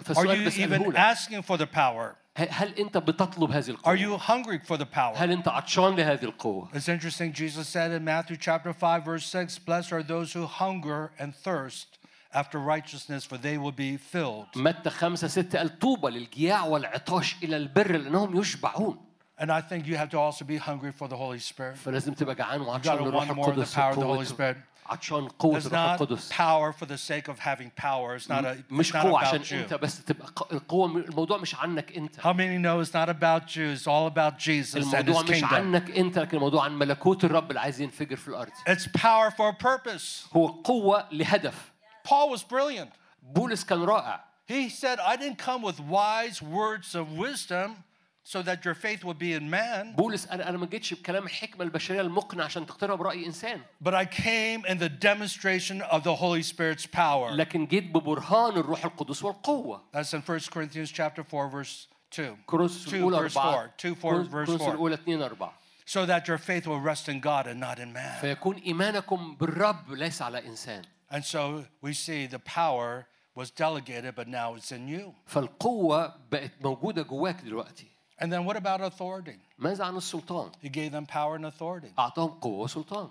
are 0.00 0.04
فالسؤال 0.04 0.44
you 0.44 0.46
بسأله 0.46 0.78
even 0.78 0.88
لك 0.88 0.96
asking 0.96 1.42
for 1.42 1.56
the 1.58 1.66
power? 1.66 2.16
ه- 2.38 2.48
هل 2.50 2.74
انت 2.78 2.96
بتطلب 2.98 3.50
هذه 3.50 3.66
Are 3.66 3.68
القوه 3.70 3.96
you 3.96 4.20
hungry 4.20 4.58
for 4.68 4.76
the 4.76 4.86
power? 4.86 5.16
هل 5.16 5.30
انت 5.32 5.48
عطشان 5.48 5.96
لهذه 5.96 6.24
القوه 6.24 6.68
It's 6.74 6.88
interesting, 6.88 7.32
Jesus 7.32 7.66
said 7.68 7.90
in 7.92 8.04
Matthew 8.04 8.36
chapter 8.36 8.72
5, 8.72 9.04
verse 9.04 9.26
6, 9.26 9.58
Blessed 9.60 9.92
are 9.92 10.02
those 10.02 10.32
who 10.32 10.46
hunger 10.46 11.10
and 11.18 11.34
thirst 11.34 11.98
after 12.34 12.58
righteousness, 12.58 13.24
for 13.24 13.38
they 13.38 13.56
will 13.56 13.72
be 13.72 13.96
filled. 13.96 14.46
متى 14.56 14.90
خمسة 14.90 15.28
ستة 15.28 15.58
قال 15.58 15.78
طوبى 15.78 16.10
للجياع 16.10 16.64
والعطاش 16.64 17.36
إلى 17.42 17.56
البر 17.56 17.96
لأنهم 17.96 18.40
يشبعون 18.40 18.98
And 19.38 19.50
I 19.52 19.60
think 19.60 19.86
you 19.86 19.96
have 19.96 20.08
to 20.10 20.18
also 20.18 20.44
be 20.46 20.56
hungry 20.56 20.92
for 20.92 21.08
the 21.08 21.16
Holy 21.16 21.38
Spirit. 21.38 21.76
فلازم 21.76 22.12
تبقى 22.14 22.34
جعان 22.34 22.60
You 22.60 22.66
وعطشان 22.68 22.98
gotta 22.98 23.02
للروح 23.02 23.28
want 23.28 23.36
more 23.36 23.48
of 23.52 23.56
the 23.56 23.60
القدس 23.62 23.74
power 23.74 23.92
of 23.92 23.96
the 23.96 24.04
Holy 24.04 24.24
وقوته. 24.24 24.24
Spirit. 24.24 24.56
عطشان 24.85 25.27
قوة 25.27 25.57
الروح 25.57 25.79
القدس 25.79 26.31
power 26.33 26.71
for 26.73 26.85
the 26.85 26.97
sake 26.97 27.27
of 27.27 27.39
having 27.39 27.69
power. 27.75 28.15
It's 28.15 28.29
not, 28.29 28.45
a, 28.45 28.55
مش 28.69 28.93
قوة 28.95 29.19
عشان. 29.19 29.59
أنت 29.59 29.73
بس 29.73 30.03
تبقى 30.05 30.27
القوة 30.51 30.87
الموضوع 30.97 31.37
مش 31.37 31.55
عنك 31.55 31.97
أنت 31.97 32.19
How 32.19 32.33
many 32.33 32.57
know 32.57 32.79
it's 32.85 32.93
not 32.93 33.09
about 33.09 33.55
you? 33.55 33.73
It's 33.75 33.87
all 33.87 34.07
about 34.07 34.37
Jesus 34.37 34.75
and 34.75 34.83
His 34.85 34.93
الموضوع 34.93 35.21
مش 35.21 35.41
kingdom. 35.43 35.53
عنك 35.53 35.91
أنت 35.97 36.19
لكن 36.19 36.37
الموضوع 36.37 36.63
عن 36.63 36.77
ملكوت 36.79 37.23
الرب 37.25 37.49
اللي 37.49 37.59
عايز 37.59 37.81
ينفجر 37.81 38.15
في 38.15 38.27
الأرض 38.27 38.51
It's 38.69 38.87
power 38.87 39.31
for 39.31 39.49
a 39.55 39.63
purpose. 39.63 40.27
هو 40.35 40.47
قوة 40.47 41.07
لهدف 41.11 41.71
Paul 42.07 42.35
was 42.37 42.41
brilliant. 42.43 42.89
بولس 43.23 43.63
كان 43.65 43.83
رائع 43.83 44.23
He 44.47 44.67
said, 44.69 44.99
I 44.99 45.15
didn't 45.15 45.37
come 45.37 45.61
with 45.61 45.79
wise 45.79 46.41
words 46.41 46.93
of 46.95 47.05
wisdom 47.17 47.83
so 48.30 48.42
that 48.42 48.64
your 48.64 48.74
faith 48.74 49.04
would 49.04 49.18
be 49.18 49.32
in 49.34 49.48
man, 49.50 49.94
بولس 49.96 50.26
أنا 50.26 50.48
أنا 50.48 50.58
ما 50.58 50.66
جيتش 50.66 50.94
بكلام 50.94 51.24
الحكمة 51.26 51.64
البشرية 51.64 52.00
المقنع 52.00 52.44
عشان 52.44 52.66
تقتنع 52.66 52.94
برأي 52.94 53.26
إنسان 53.26 53.60
but 53.84 53.94
I 53.94 54.04
came 54.04 54.64
in 54.64 54.78
the 54.78 54.88
demonstration 54.88 55.80
of 55.82 56.02
the 56.02 56.14
Holy 56.14 56.42
Spirit's 56.42 56.86
power. 56.86 57.30
لكن 57.30 57.66
جيت 57.66 57.84
ببرهان 57.84 58.56
الروح 58.56 58.84
القدس 58.84 59.22
والقوة 59.22 59.82
That's 59.92 60.12
in 60.14 60.22
1 60.22 60.50
Corinthians 60.50 60.90
chapter 60.90 61.22
4, 61.22 61.48
verse 61.48 61.88
2. 62.10 62.36
كورنثوس 62.46 62.88
2 62.88 62.96
الأولى 63.02 63.28
verse 63.28 63.36
أربعة 63.36 63.54
4. 63.54 63.70
2 63.78 63.94
4 64.04 64.22
verse 64.24 64.46
كورنثوس 64.46 64.60
4. 64.60 64.72
الأولى 64.72 64.94
2 64.94 65.22
4 65.22 65.52
So 65.88 66.04
that 66.04 66.26
your 66.26 66.38
faith 66.38 66.66
will 66.66 66.80
rest 66.80 67.08
in 67.08 67.20
God 67.20 67.46
and 67.46 67.60
not 67.60 67.78
in 67.78 67.92
man. 67.92 68.20
فيكون 68.20 68.56
إيمانكم 68.56 69.36
بالرب 69.36 69.92
ليس 69.92 70.22
على 70.22 70.46
إنسان 70.46 70.82
And 71.10 71.24
so 71.24 71.64
we 71.80 71.92
see 71.92 72.26
the 72.26 72.40
power 72.40 73.06
was 73.36 73.50
delegated, 73.50 74.14
but 74.16 74.26
now 74.26 74.54
it's 74.56 74.72
in 74.72 74.88
you. 74.88 75.14
فالقوة 75.26 76.14
بقت 76.32 76.50
موجودة 76.60 77.02
جواك 77.02 77.40
دلوقتي 77.40 77.89
And 78.20 78.32
then 78.32 78.44
what 78.44 78.56
about 78.56 78.80
authority? 78.80 79.38
ماذا 79.58 79.84
عن 79.84 79.96
السلطان؟ 79.96 80.52
He 80.62 80.68
gave 80.68 80.92
them 80.92 81.06
power 81.06 81.36
and 81.36 81.44
authority. 81.46 81.92
أعطاهم 81.98 82.40
قوة 82.40 82.60
وسلطان 82.68 83.10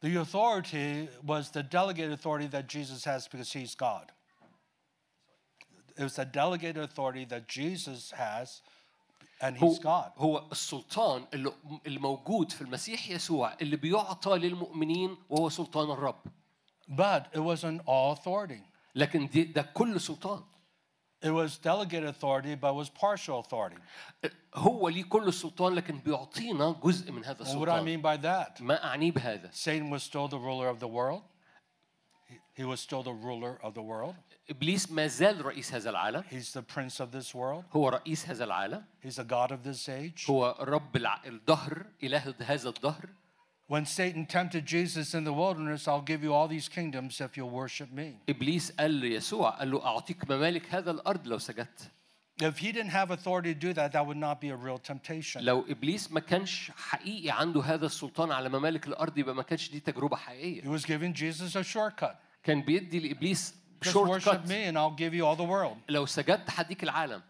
The 0.00 0.16
authority 0.16 1.08
was 1.24 1.50
the 1.50 1.62
delegated 1.62 2.12
authority 2.12 2.46
that 2.46 2.68
Jesus 2.68 3.04
has 3.04 3.26
because 3.28 3.52
he's 3.52 3.74
God. 3.74 4.12
It 5.96 6.02
was 6.04 6.14
the 6.14 6.24
delegated 6.24 6.82
authority 6.84 7.24
that 7.24 7.48
Jesus 7.48 8.12
has, 8.12 8.62
and 9.40 9.56
هو 9.58 9.68
he's 9.74 9.78
God. 9.80 10.12
هو 10.16 10.44
السلطان 10.52 11.24
اللي 11.34 11.52
الموجود 11.86 12.52
في 12.52 12.62
المسيح 12.62 13.10
يسوع 13.10 13.54
اللي 13.62 13.76
بيعطى 13.76 14.38
للمؤمنين 14.38 15.16
وهو 15.28 15.48
سلطان 15.48 15.90
الرب 15.90 16.20
But 16.88 17.26
it 17.34 17.40
wasn't 17.40 17.80
all 17.86 18.12
authority. 18.12 18.62
لكن 18.94 19.26
دي 19.28 19.44
ده 19.44 19.62
كل 19.62 20.00
سلطان 20.00 20.42
It 21.22 21.30
was 21.30 21.58
delegated 21.58 22.04
authority, 22.08 22.54
but 22.54 22.68
it 22.70 22.76
was 22.76 22.88
partial 22.90 23.40
authority. 23.40 23.76
هو 24.54 24.88
ليه 24.88 25.04
كل 25.04 25.28
السلطان 25.28 25.74
لكن 25.74 25.98
بيعطينا 25.98 26.80
جزء 26.84 27.12
من 27.12 27.24
هذا 27.24 27.44
And 27.44 27.58
what 27.58 27.66
do 27.66 27.70
I 27.70 27.78
السلطان 27.78 27.84
mean 27.84 28.00
by 28.02 28.16
that? 28.16 28.60
ما 28.62 28.84
أعنيه 28.84 29.12
بهذا 29.12 29.50
Satan 29.52 29.90
was 29.90 30.02
still 30.02 30.28
the 30.28 30.38
ruler 30.38 30.68
of 30.68 30.78
the 30.80 30.88
world. 30.88 31.22
He- 32.28 32.62
He 32.62 32.64
was 32.64 32.80
still 32.80 33.02
the 33.02 33.12
ruler 33.12 33.58
of 33.62 33.74
the 33.74 33.82
world. 33.82 34.14
إبليس 34.50 34.90
ما 34.92 35.06
زال 35.06 35.44
رئيس 35.46 35.74
هذا 35.74 35.90
العالم 35.90 36.22
He's 36.30 36.52
the 36.52 36.62
prince 36.62 37.00
of 37.00 37.10
this 37.10 37.34
world. 37.34 37.64
هو 37.72 37.88
رئيس 37.88 38.26
هذا 38.28 38.44
العالم 38.44 38.84
He's 39.04 39.16
the 39.16 39.24
God 39.24 39.50
of 39.50 39.62
this 39.64 39.88
age. 39.88 40.30
هو 40.30 40.56
رب 40.60 40.96
الع- 40.96 41.24
الدهر 41.26 41.86
إله 42.02 42.34
هذا 42.40 42.68
الدهر 42.68 43.08
When 43.72 43.84
Satan 43.84 44.24
tempted 44.26 44.64
Jesus 44.64 45.14
in 45.14 45.24
the 45.24 45.32
wilderness, 45.32 45.86
I'll 45.86 46.00
give 46.12 46.22
you 46.22 46.32
all 46.32 46.48
these 46.48 46.68
kingdoms 46.70 47.20
if 47.20 47.36
you'll 47.36 47.50
worship 47.50 47.92
me. 47.92 48.16
إبليس 48.28 48.72
قال 48.72 48.90
ليسوع 48.90 49.50
قال 49.50 49.70
له 49.70 49.84
أعطيك 49.86 50.30
ممالك 50.30 50.74
هذا 50.74 50.90
الأرض 50.90 51.26
لو 51.26 51.38
سجدت 51.38 51.90
If 52.40 52.58
he 52.58 52.70
didn't 52.72 52.90
have 52.90 53.10
authority 53.10 53.52
to 53.52 53.58
do 53.60 53.72
that, 53.74 53.90
that 53.92 54.06
would 54.06 54.16
not 54.16 54.40
be 54.40 54.50
a 54.50 54.56
real 54.56 54.78
temptation. 54.78 55.42
لو 55.42 55.64
إبليس 55.68 56.12
ما 56.12 56.20
كانش 56.20 56.70
حقيقي 56.76 57.30
عنده 57.30 57.62
هذا 57.62 57.86
السلطان 57.86 58.32
على 58.32 58.48
ممالك 58.48 58.86
الأرض 58.86 59.18
يبقى 59.18 59.34
ما 59.34 59.42
كانش 59.42 59.70
دي 59.70 59.80
تجربة 59.80 60.16
He 60.16 60.20
حقيقية 60.20 60.62
was 60.78 60.84
giving 60.84 61.12
Jesus 61.12 61.56
a 61.56 61.64
shortcut. 61.64 62.14
كان 62.44 62.62
بيدي 62.62 63.00
لإبليس 63.00 63.54
Just 63.84 63.88
شورت 63.90 64.22
worship 64.22 64.30
كات 64.30 64.46
me 64.48 64.64
and 64.72 64.78
I'll 64.78 64.96
give 64.98 65.14
you 65.14 65.26
all 65.26 65.36
the 65.36 65.48
world. 65.50 65.76
لو 65.88 66.06
سجدت 66.06 66.50
هديك 66.50 66.82
العالم 66.84 67.22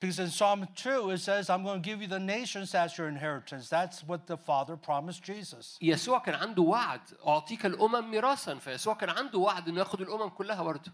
Because 0.00 0.18
in 0.18 0.30
Psalm 0.30 0.66
2, 0.74 1.10
it 1.10 1.18
says, 1.18 1.48
I'm 1.48 1.62
going 1.62 1.80
to 1.80 1.88
give 1.88 2.02
you 2.02 2.08
the 2.08 2.18
nations 2.18 2.74
as 2.74 2.98
your 2.98 3.06
inheritance. 3.08 3.68
That's 3.68 4.02
what 4.02 4.26
the 4.26 4.36
Father 4.36 4.76
promised 4.76 5.22
Jesus. 5.22 5.78
يسوع 5.82 6.18
كان 6.24 6.34
عنده 6.34 6.62
وعد 6.62 7.00
أعطيك 7.26 7.66
الأمم 7.66 8.10
ميراثا 8.10 8.54
فيسوع 8.58 8.94
كان 8.94 9.10
عنده 9.10 9.38
وعد 9.38 9.68
إنه 9.68 9.78
ياخد 9.78 10.00
الأمم 10.00 10.28
كلها 10.28 10.62
برضه 10.62 10.92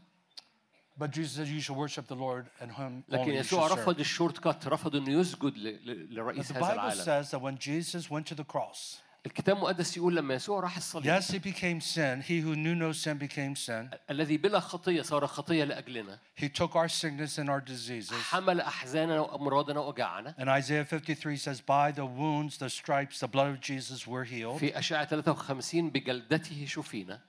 But 0.99 1.13
Jesus 1.13 1.37
said, 1.37 1.47
You 1.47 1.61
should 1.61 1.77
worship 1.77 2.07
the 2.09 2.17
Lord 2.17 2.47
and 2.61 2.73
Him 2.73 3.05
لكن 3.09 3.25
only 3.25 3.35
you 3.37 3.41
يسوع 3.41 3.69
should 3.69 3.79
رفض 3.79 3.95
serve. 3.97 4.01
الشورت 4.01 4.39
كات 4.39 4.69
رفض 4.69 4.97
إنه 4.97 5.11
يسجد 5.21 5.57
ل- 5.57 5.69
ل- 5.87 6.09
But 6.09 6.15
لرئيس 6.15 6.49
the 6.53 6.55
هذا 6.55 6.61
Bible 6.61 6.73
العالم 6.75 7.05
says 7.05 7.31
that 7.31 7.41
when 7.41 7.57
Jesus 7.59 8.11
went 8.11 8.27
to 8.27 8.35
the 8.35 8.45
cross, 8.45 8.99
الكتاب 9.26 9.56
المقدس 9.58 9.98
يقول 9.98 10.16
لما 10.16 10.34
يسوع 10.34 10.60
راح 10.60 10.78
الصليب 10.78 11.06
yes, 11.22 11.28
He 11.32 11.40
became 11.40 11.80
sin. 11.82 12.22
He 12.22 12.42
who 12.42 12.56
knew 12.56 12.76
no 12.76 12.92
sin 12.92 13.18
became 13.18 13.56
sin. 13.56 13.90
الذي 14.10 14.38
بلا 14.38 14.60
خطية 14.60 15.02
صار 15.02 15.28
خطية 15.28 15.64
لأجلنا 15.64 16.20
He 16.36 16.50
took 16.50 16.76
our 16.76 16.90
sickness 16.90 17.38
and 17.38 17.50
our 17.50 17.62
diseases. 17.62 18.12
حمل 18.12 18.62
أحزاننا 18.62 19.20
وأمراضنا 19.20 19.80
وأوجاعنا 19.80 20.36
And 20.38 20.50
Isaiah 20.50 20.84
53 20.86 21.38
says, 21.38 21.62
By 21.62 21.92
the 21.92 22.06
wounds, 22.06 22.58
the 22.58 22.70
stripes, 22.70 23.20
the 23.20 23.28
blood 23.28 23.48
of 23.54 23.62
Jesus 23.62 24.06
were 24.08 24.24
healed. 24.26 24.60
في 24.60 24.78
أشعة 24.80 25.06
53 25.06 25.90
بجلدته 25.92 26.66
شفينا 26.66 27.20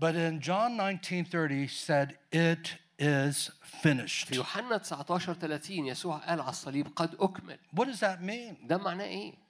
But 0.00 0.14
in 0.16 0.40
John 0.40 0.76
19:30 0.76 1.50
he 1.50 1.66
said, 1.68 2.16
It 2.32 2.74
is 2.98 3.50
finished. 3.62 4.26
في 4.28 4.34
يوحنا 4.36 4.76
19 4.78 5.34
30 5.34 5.86
يسوع 5.86 6.16
قال 6.16 6.40
على 6.40 6.50
الصليب 6.50 6.86
قد 6.96 7.14
أكمل 7.20 7.58
What 7.76 7.84
does 7.86 8.00
that 8.00 8.20
mean? 8.22 8.66
ده 8.68 8.76
معناه 8.78 9.04
إيه؟ 9.04 9.47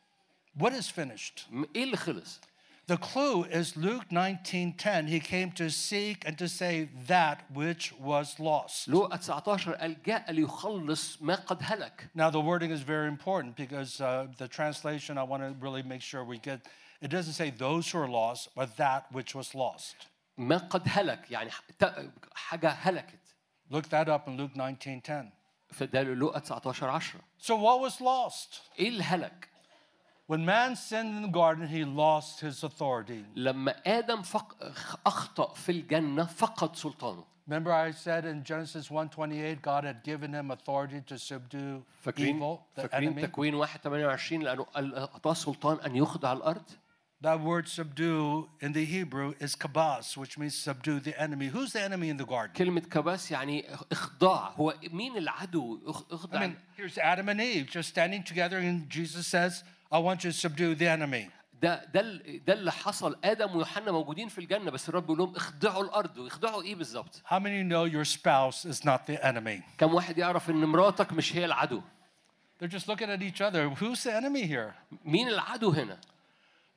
What 0.58 0.74
is 0.74 0.88
finished? 0.90 1.46
م- 1.52 1.66
إيه 1.76 1.84
اللي 1.84 1.98
خلص؟ 1.98 2.40
The 2.86 2.98
clue 2.98 3.46
is 3.46 3.78
Luke 3.78 4.10
19:10. 4.12 5.08
He 5.08 5.20
came 5.22 5.52
to 5.52 5.70
seek 5.70 6.26
and 6.28 6.38
to 6.38 6.48
save 6.50 6.90
that 7.08 7.38
which 7.54 7.94
was 7.94 8.40
lost. 8.40 8.88
لوقا 8.88 9.18
19 9.18 9.74
قال 9.76 10.04
جاء 10.04 10.32
ليخلص 10.32 11.22
ما 11.22 11.36
قد 11.36 11.58
هلك 11.64 12.10
Now 12.16 12.30
the 12.30 12.42
wording 12.42 12.72
is 12.72 12.82
very 12.82 13.08
important 13.08 13.56
because 13.56 14.02
uh, 14.02 14.28
the 14.38 14.48
translation 14.48 15.18
I 15.18 15.24
want 15.24 15.42
to 15.44 15.56
really 15.60 15.82
make 15.84 16.02
sure 16.02 16.24
we 16.24 16.38
get. 16.40 16.68
It 17.02 17.10
doesn't 17.10 17.34
say 17.34 17.50
those 17.50 17.90
who 17.92 17.98
are 18.00 18.08
lost, 18.08 18.50
but 18.56 18.78
that 18.78 19.06
which 19.12 19.34
was 19.34 19.56
lost. 19.56 19.96
ما 20.38 20.58
قد 20.58 20.82
هلك 20.86 21.32
يعني 21.32 21.50
ح- 21.52 21.62
ت- 21.80 22.12
حاجة 22.36 22.70
هلكت 22.70 23.20
Look 23.72 23.88
that 23.90 24.08
up 24.10 24.28
in 24.28 24.36
Luke 24.38 24.54
19:10. 24.56 25.32
فده 25.72 26.04
لوقا 26.04 26.40
19 26.40 26.90
10 26.90 27.20
So 27.40 27.56
what 27.56 27.80
was 27.80 28.02
lost? 28.02 28.62
إيه 28.80 28.90
اللي 28.90 29.04
هلك؟ 29.04 29.50
When 30.28 30.46
man 30.46 30.76
sinned 30.76 31.18
in 31.18 31.22
the 31.24 31.28
garden, 31.28 31.68
he 31.68 31.84
lost 31.84 32.40
his 32.40 32.64
authority. 32.64 33.26
لما 33.36 33.76
آدم 33.88 34.22
فق... 34.22 34.56
أخطأ 35.06 35.54
في 35.54 35.72
الجنة 35.72 36.26
فقد 36.26 36.76
سلطانه 36.76 37.24
Remember 37.46 37.74
I 37.74 37.92
said 37.92 38.24
in 38.26 38.42
Genesis 38.46 38.88
1:28 38.90 39.62
God 39.62 39.84
had 39.84 40.02
given 40.04 40.32
him 40.34 40.50
authority 40.52 41.02
to 41.08 41.18
subdue 41.20 41.84
فاكرين 42.06 42.38
evil, 42.40 42.62
the 42.76 42.82
فاكرين 42.88 43.10
enemy. 43.14 43.22
تكوين 43.28 43.54
1 43.56 43.82
28 43.82 44.42
لأنه 44.42 44.64
قال- 44.64 44.96
أعطاه 44.96 45.34
سلطان 45.34 45.78
أن 45.86 45.96
يخضع 45.96 46.34
الأرض 46.34 46.64
That 47.22 47.40
word 47.40 47.70
subdue 47.70 48.50
in 48.60 48.74
the 48.74 48.84
Hebrew 48.84 49.34
is 49.40 49.56
kabas, 49.56 50.18
which 50.18 50.38
means 50.38 50.56
subdue 50.56 51.00
the 51.00 51.18
enemy. 51.22 51.48
Who's 51.48 51.72
the 51.72 51.82
enemy 51.82 52.10
in 52.10 52.18
the 52.18 52.26
garden? 52.26 52.54
كلمة 52.56 52.82
كباس 52.82 53.32
يعني 53.32 53.66
إخضاع 53.92 54.50
هو 54.50 54.74
مين 54.92 55.18
العدو 55.18 55.80
إخ- 55.94 56.04
I 56.12 56.14
اخضع 56.14 56.40
mean, 56.40 56.56
here's 56.78 56.98
Adam 56.98 57.30
and 57.30 57.40
Eve 57.42 57.68
just 57.68 57.90
standing 57.90 58.24
together, 58.24 58.58
and 58.58 58.90
Jesus 58.90 59.28
says, 59.28 59.64
I 59.94 59.98
want 59.98 60.18
you 60.24 60.32
to 60.32 60.48
subdue 60.48 60.76
the 60.76 60.88
enemy. 60.88 61.30
ده 61.62 61.86
ده 61.94 62.00
ال- 62.00 62.46
ده 62.46 62.54
اللي 62.54 62.72
حصل 62.72 63.18
ادم 63.24 63.56
ويوحنا 63.56 63.92
موجودين 63.92 64.28
في 64.28 64.38
الجنه 64.38 64.72
بس 64.72 64.90
الرب 64.90 65.02
بيقول 65.04 65.18
لهم 65.18 65.36
اخضعوا 65.36 65.84
الارض 65.84 66.18
ويخضعوا 66.18 66.64
ايه 66.64 66.76
بالظبط 66.76 67.22
How 67.26 67.40
many 67.40 67.64
know 67.72 67.86
your 67.96 68.06
spouse 68.06 68.66
is 68.66 68.84
not 68.86 69.00
the 69.08 69.24
enemy? 69.24 69.62
كم 69.78 69.94
واحد 69.94 70.18
يعرف 70.18 70.50
ان 70.50 70.66
مراتك 70.66 71.14
مش 71.14 71.36
هي 71.36 71.46
العدو 71.46 71.82
They're 72.64 72.68
just 72.80 72.88
looking 72.88 73.10
at 73.10 73.22
each 73.22 73.42
other. 73.42 73.70
Who's 73.82 74.04
the 74.04 74.12
enemy 74.22 74.44
here? 74.48 74.74
مين 75.06 75.28
العدو 75.28 75.70
هنا 75.72 75.98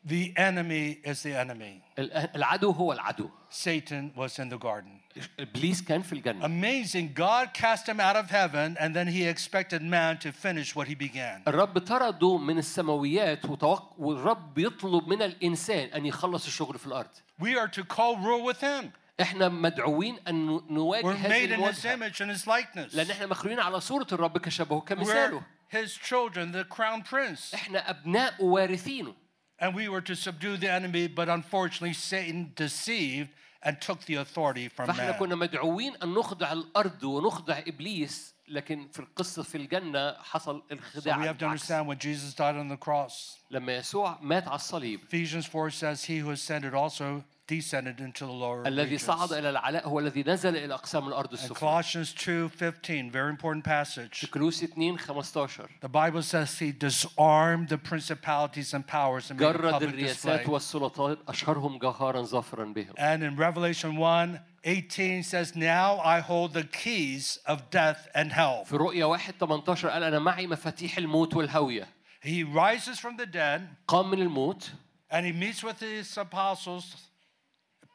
The 0.09 0.32
enemy 0.36 1.01
is 1.05 1.23
the 1.23 1.35
enemy. 1.35 1.82
ال- 1.98 2.12
العدو 2.36 2.70
هو 2.70 2.93
العدو 2.93 3.31
Satan 3.51 4.12
was 4.16 4.39
in 4.39 4.48
the 4.48 4.59
garden. 4.59 5.01
ابليس 5.40 5.82
كان 5.82 6.02
في 6.02 6.12
الجنه 6.12 6.47
Amazing. 6.47 7.12
God 7.14 7.52
cast 7.55 7.86
him 7.89 7.98
out 8.01 8.16
of 8.16 8.31
heaven, 8.31 8.77
and 8.78 8.94
then 8.94 9.09
he 9.09 9.24
expected 9.27 9.82
man 9.82 10.16
to 10.18 10.31
finish 10.32 10.77
what 10.77 10.86
he 10.86 10.94
began. 10.94 11.43
الرب 11.48 11.78
طرده 11.78 12.36
من 12.39 12.59
السماويات 12.59 13.44
وتوق... 13.44 13.94
والرب 13.98 14.59
يطلب 14.59 15.09
من 15.09 15.23
الانسان 15.23 15.89
ان 15.89 16.06
يخلص 16.06 16.47
الشغل 16.47 16.78
في 16.78 16.86
الارض 16.86 17.10
We 17.40 17.56
are 17.59 17.68
to 17.68 17.82
co 17.85 18.14
rule 18.16 18.44
with 18.52 18.60
him. 18.60 18.90
احنا 19.20 19.48
مدعوين 19.48 20.16
ان 20.28 20.47
ن- 20.47 20.60
نواجه 20.70 21.02
We're 21.02 21.16
هذه 21.16 21.28
made 21.28 21.51
in 21.51 21.51
his 21.51 21.52
المواجهه 21.52 21.97
image 21.97 22.20
and 22.20 22.31
his 22.40 22.47
likeness. 22.47 22.94
لان 22.97 23.10
احنا 23.10 23.27
مخلوقين 23.27 23.60
على 23.60 23.81
صوره 23.81 24.06
الرب 24.12 24.39
كشبهه 24.39 24.81
كمثاله 24.81 25.40
We're 25.40 25.77
his 25.77 25.90
children, 25.90 26.52
the 26.52 26.64
crown 26.77 27.02
prince. 27.10 27.55
احنا 27.55 27.90
ابناء 27.90 28.44
وارثينه 28.44 29.14
And 29.60 29.74
we 29.74 29.89
were 29.89 30.02
to 30.02 30.14
subdue 30.14 30.56
the 30.59 30.70
enemy, 30.70 31.06
but 31.09 31.28
unfortunately, 31.28 31.94
Satan 31.94 32.52
deceived 32.56 33.31
and 33.62 33.81
took 33.81 34.01
the 34.05 34.16
authority 34.16 34.68
from 34.68 34.86
فاحنا 34.86 35.10
man. 35.12 35.18
كنا 35.18 35.35
مدعوين 35.35 35.97
ان 36.02 36.14
نخضع 36.14 36.52
الارض 36.52 37.05
ونخضع 37.05 37.59
ابليس 37.59 38.35
لكن 38.48 38.89
في 38.93 38.98
القصه 38.98 39.43
في 39.43 39.55
الجنه 39.55 40.12
حصل 40.23 40.62
So 40.68 40.73
الخداع 40.73 41.16
we 41.16 41.27
have 41.27 41.39
to 41.39 41.44
بالعكس. 41.44 41.73
understand 41.73 41.86
when 41.86 41.98
Jesus 41.98 42.35
died 42.35 42.56
on 42.56 42.68
the 42.68 42.77
cross. 42.77 43.39
لما 43.51 43.77
يسوع 43.77 44.18
مات 44.23 44.48
على 44.48 44.55
الصليب 44.56 45.01
Ephesians 45.01 45.47
4 45.47 45.70
says, 45.70 46.05
He 46.05 46.18
who 46.18 46.31
ascended 46.31 46.74
also 46.74 47.24
descended 47.51 48.01
into 48.01 48.27
the 48.27 48.32
lower 48.32 48.64
الذي 48.66 48.97
regions. 48.98 49.06
صعد 49.06 49.32
الى 49.32 49.51
العلاء 49.51 49.89
هو 49.89 49.98
الذي 50.01 50.23
نزل 50.24 50.56
الى 50.56 50.74
اقسام 50.74 51.09
الارض 51.09 51.28
And 51.31 51.32
السفلى 51.32 51.59
Colossians 51.59 52.12
2:15, 52.14 53.10
very 53.12 53.31
important 53.31 53.64
passage. 53.64 54.14
في 54.20 54.27
كلوسي 54.27 54.64
2 54.64 54.97
15 54.98 55.68
The 55.81 55.89
Bible 55.89 56.23
says 56.23 56.59
he 56.59 56.73
disarmed 56.73 57.68
the 57.68 57.78
principalities 57.78 58.74
and 58.74 58.86
powers 58.86 59.31
and 59.31 59.39
made 59.39 59.47
a 59.47 59.52
جرد 59.52 59.70
public 59.73 59.89
الرياسات 59.94 60.40
display. 60.44 60.48
والسلطات 60.48 61.18
اشهرهم 61.28 61.78
جهارا 61.78 62.23
ظافرا 62.23 62.64
بهم 62.64 62.94
And 62.98 63.23
in 63.23 63.36
Revelation 63.36 63.97
1, 63.97 64.40
18 64.64 65.23
says, 65.23 65.55
Now 65.55 66.01
I 66.01 66.18
hold 66.20 66.52
the 66.52 66.64
keys 66.64 67.39
of 67.47 67.70
death 67.70 68.09
and 68.14 68.32
hell. 68.32 68.64
في 68.64 68.77
رؤيا 68.77 69.05
1 69.05 69.32
18 69.39 69.89
قال 69.89 70.02
انا 70.02 70.18
معي 70.18 70.47
مفاتيح 70.47 70.98
الموت 70.98 71.35
والهويه 71.36 71.89
He 72.24 72.43
rises 72.43 72.98
from 72.98 73.16
the 73.16 73.27
dead 73.27 73.60
قام 73.89 74.10
من 74.10 74.18
الموت 74.23 74.73
and 75.10 75.24
he 75.24 75.32
meets 75.32 75.62
with 75.62 75.78
his 75.78 76.18
apostles 76.18 76.97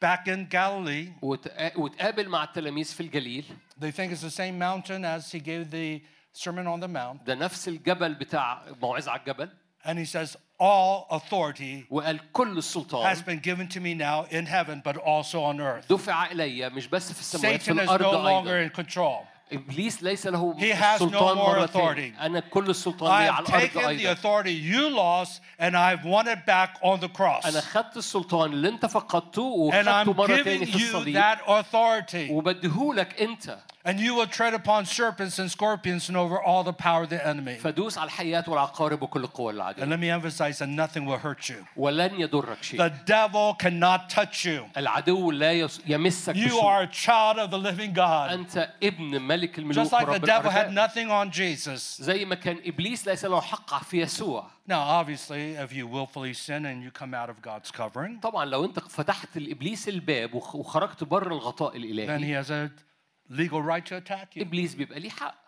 back 0.02 0.28
in 0.28 0.46
Galilee. 0.50 1.10
وتقا- 1.22 1.78
وتقابل 1.78 2.30
مع 2.30 2.44
التلاميذ 2.44 2.86
في 2.94 3.02
الجليل 3.02 3.44
They 3.80 3.92
think 3.92 4.12
it's 4.12 4.22
the 4.22 4.30
same 4.32 4.58
mountain 4.60 5.04
as 5.06 5.32
he 5.32 5.40
gave 5.40 5.72
the 5.72 6.02
Sermon 6.34 6.66
on 6.68 6.80
the 6.80 6.88
Mount. 6.88 7.26
ده 7.26 7.36
نفس 7.36 7.68
الجبل 7.68 8.14
بتاع 8.14 8.62
موعظه 8.82 9.12
على 9.12 9.20
الجبل 9.20 9.50
And 9.86 9.98
he 9.98 10.06
says, 10.06 10.38
All 10.60 11.08
authority 11.10 11.86
وقال 11.90 12.32
كل 12.32 12.54
has 12.56 12.58
السلطان 12.58 13.16
been 13.26 13.40
given 13.40 13.68
to 13.68 13.80
me 13.80 13.94
now 13.96 14.26
in 14.30 14.46
heaven, 14.46 14.82
but 14.86 14.96
also 14.98 15.42
on 15.42 15.60
earth. 15.60 15.88
دفع 15.90 16.32
الي 16.32 16.70
مش 16.70 16.88
بس 16.88 17.14
في 17.14 17.20
السماوات 17.20 17.62
في 17.62 17.72
Satan 17.74 17.78
is 17.78 17.82
الارض 17.82 18.06
no 18.06 18.46
longer 18.46 18.48
ايضا 18.52 18.68
in 18.68 18.72
control. 18.86 19.26
إبليس 19.53 20.03
ليس 20.03 20.27
له 20.27 20.55
He 20.59 20.71
has 20.73 21.01
no 21.01 21.07
سلطان 21.09 21.37
more 21.37 21.59
authority. 21.69 22.21
أنا 22.21 22.41
كل 22.41 22.71
السلطان 22.71 23.23
لي 23.23 23.29
على 23.29 23.47
الأرض 23.47 23.63
taken 23.63 23.75
the 23.75 23.89
أيضا 23.89 24.13
authority 24.15 24.53
you 24.53 24.91
lost 24.91 25.41
and 25.61 25.77
I've 25.77 26.05
won 26.05 26.27
it 26.29 26.45
back 26.47 26.79
on 26.83 27.01
the 27.01 27.09
cross. 27.09 27.47
أنا 27.47 27.61
خدت 27.61 27.97
السلطان 27.97 28.53
اللي 28.53 28.69
أنت 28.69 28.87
فقدته 28.87 29.71
And 29.73 29.89
I'm 29.89 30.09
وخدته 30.09 30.13
مره 30.13 30.37
giving 30.37 30.45
تاني 30.45 30.67
في 30.67 30.73
you 30.79 30.83
الصليب 30.83 31.15
that 31.17 31.39
authority. 31.49 32.31
وبديهولك 32.31 33.21
أنت 33.23 33.59
And 33.86 34.00
you 34.00 34.14
will 34.14 34.28
tread 34.28 34.54
upon 34.54 34.86
serpents 34.86 35.40
and 35.40 35.50
scorpions 35.50 36.08
and 36.10 36.16
over 36.16 36.38
all 36.40 36.64
the 36.64 36.72
power 36.74 37.02
of 37.04 37.10
the 37.10 37.26
enemy. 37.28 37.58
فدوس 37.58 37.98
على 37.98 38.06
الحيات 38.08 38.50
والعقارب 38.50 39.02
وكل 39.02 39.28
قوى 39.28 39.54
And 39.54 39.56
العدو 39.56 39.86
let 39.96 40.00
me 40.00 40.10
emphasize 40.10 40.60
that 40.60 40.70
nothing 40.70 41.06
will 41.06 41.18
hurt 41.18 41.50
you. 41.50 41.66
ولن 41.78 42.20
يضرك 42.22 42.64
شيء 42.64 42.78
The 42.80 42.92
devil 43.08 43.56
cannot 43.56 44.10
touch 44.10 44.46
you. 44.46 44.66
العدو 44.78 45.32
لا 45.32 45.52
يس- 45.52 45.82
يمسك 45.88 46.36
You 46.36 46.46
بسوء 46.48 46.62
are 46.62 46.84
a 46.84 46.88
child 46.88 47.40
of 47.40 47.50
the 47.52 47.58
living 47.58 47.94
God. 47.94 48.32
انت 48.32 48.70
ابن 48.84 49.22
ملك 49.22 49.60
الملوك 49.60 49.86
Just 49.88 49.92
like 49.92 50.06
the 50.06 50.12
ورب 50.12 50.26
devil 50.26 50.50
had 50.50 50.68
الارباب 50.70 50.90
nothing 50.90 51.10
on 51.10 51.32
Jesus. 51.32 52.02
زي 52.02 52.26
ما 52.26 52.36
كان 52.36 52.58
ابليس 52.66 53.08
ليس 53.08 53.26
له 53.26 53.42
حق 53.42 53.84
في 53.84 53.98
يسوع 54.02 54.48
Now, 54.70 54.84
obviously, 55.02 55.56
if 55.56 55.74
you 55.74 55.88
willfully 55.88 56.34
sin 56.34 56.66
and 56.68 56.84
you 56.84 56.92
come 56.92 57.14
out 57.16 57.30
of 57.32 57.42
God's 57.42 57.72
covering, 57.72 58.20
طبعا 58.22 58.46
لو 58.46 58.66
انت 58.66 58.80
فتحت 58.80 59.38
لابليس 59.38 59.90
الباب 59.90 60.34
وخ- 60.36 60.56
وخرجت 60.56 61.04
بره 61.04 61.34
الغطاء 61.34 61.72
then 61.74 61.76
الالهي 61.76 62.20
he 62.44 62.46
has 62.46 62.50
a 62.52 62.85
legal 63.30 63.62
right 63.62 63.86
to 63.86 63.96
attack 63.96 64.36
you. 64.36 64.42
ابليس 64.42 64.76
بيبقى 64.76 65.00
ليه 65.00 65.10
حق 65.10 65.42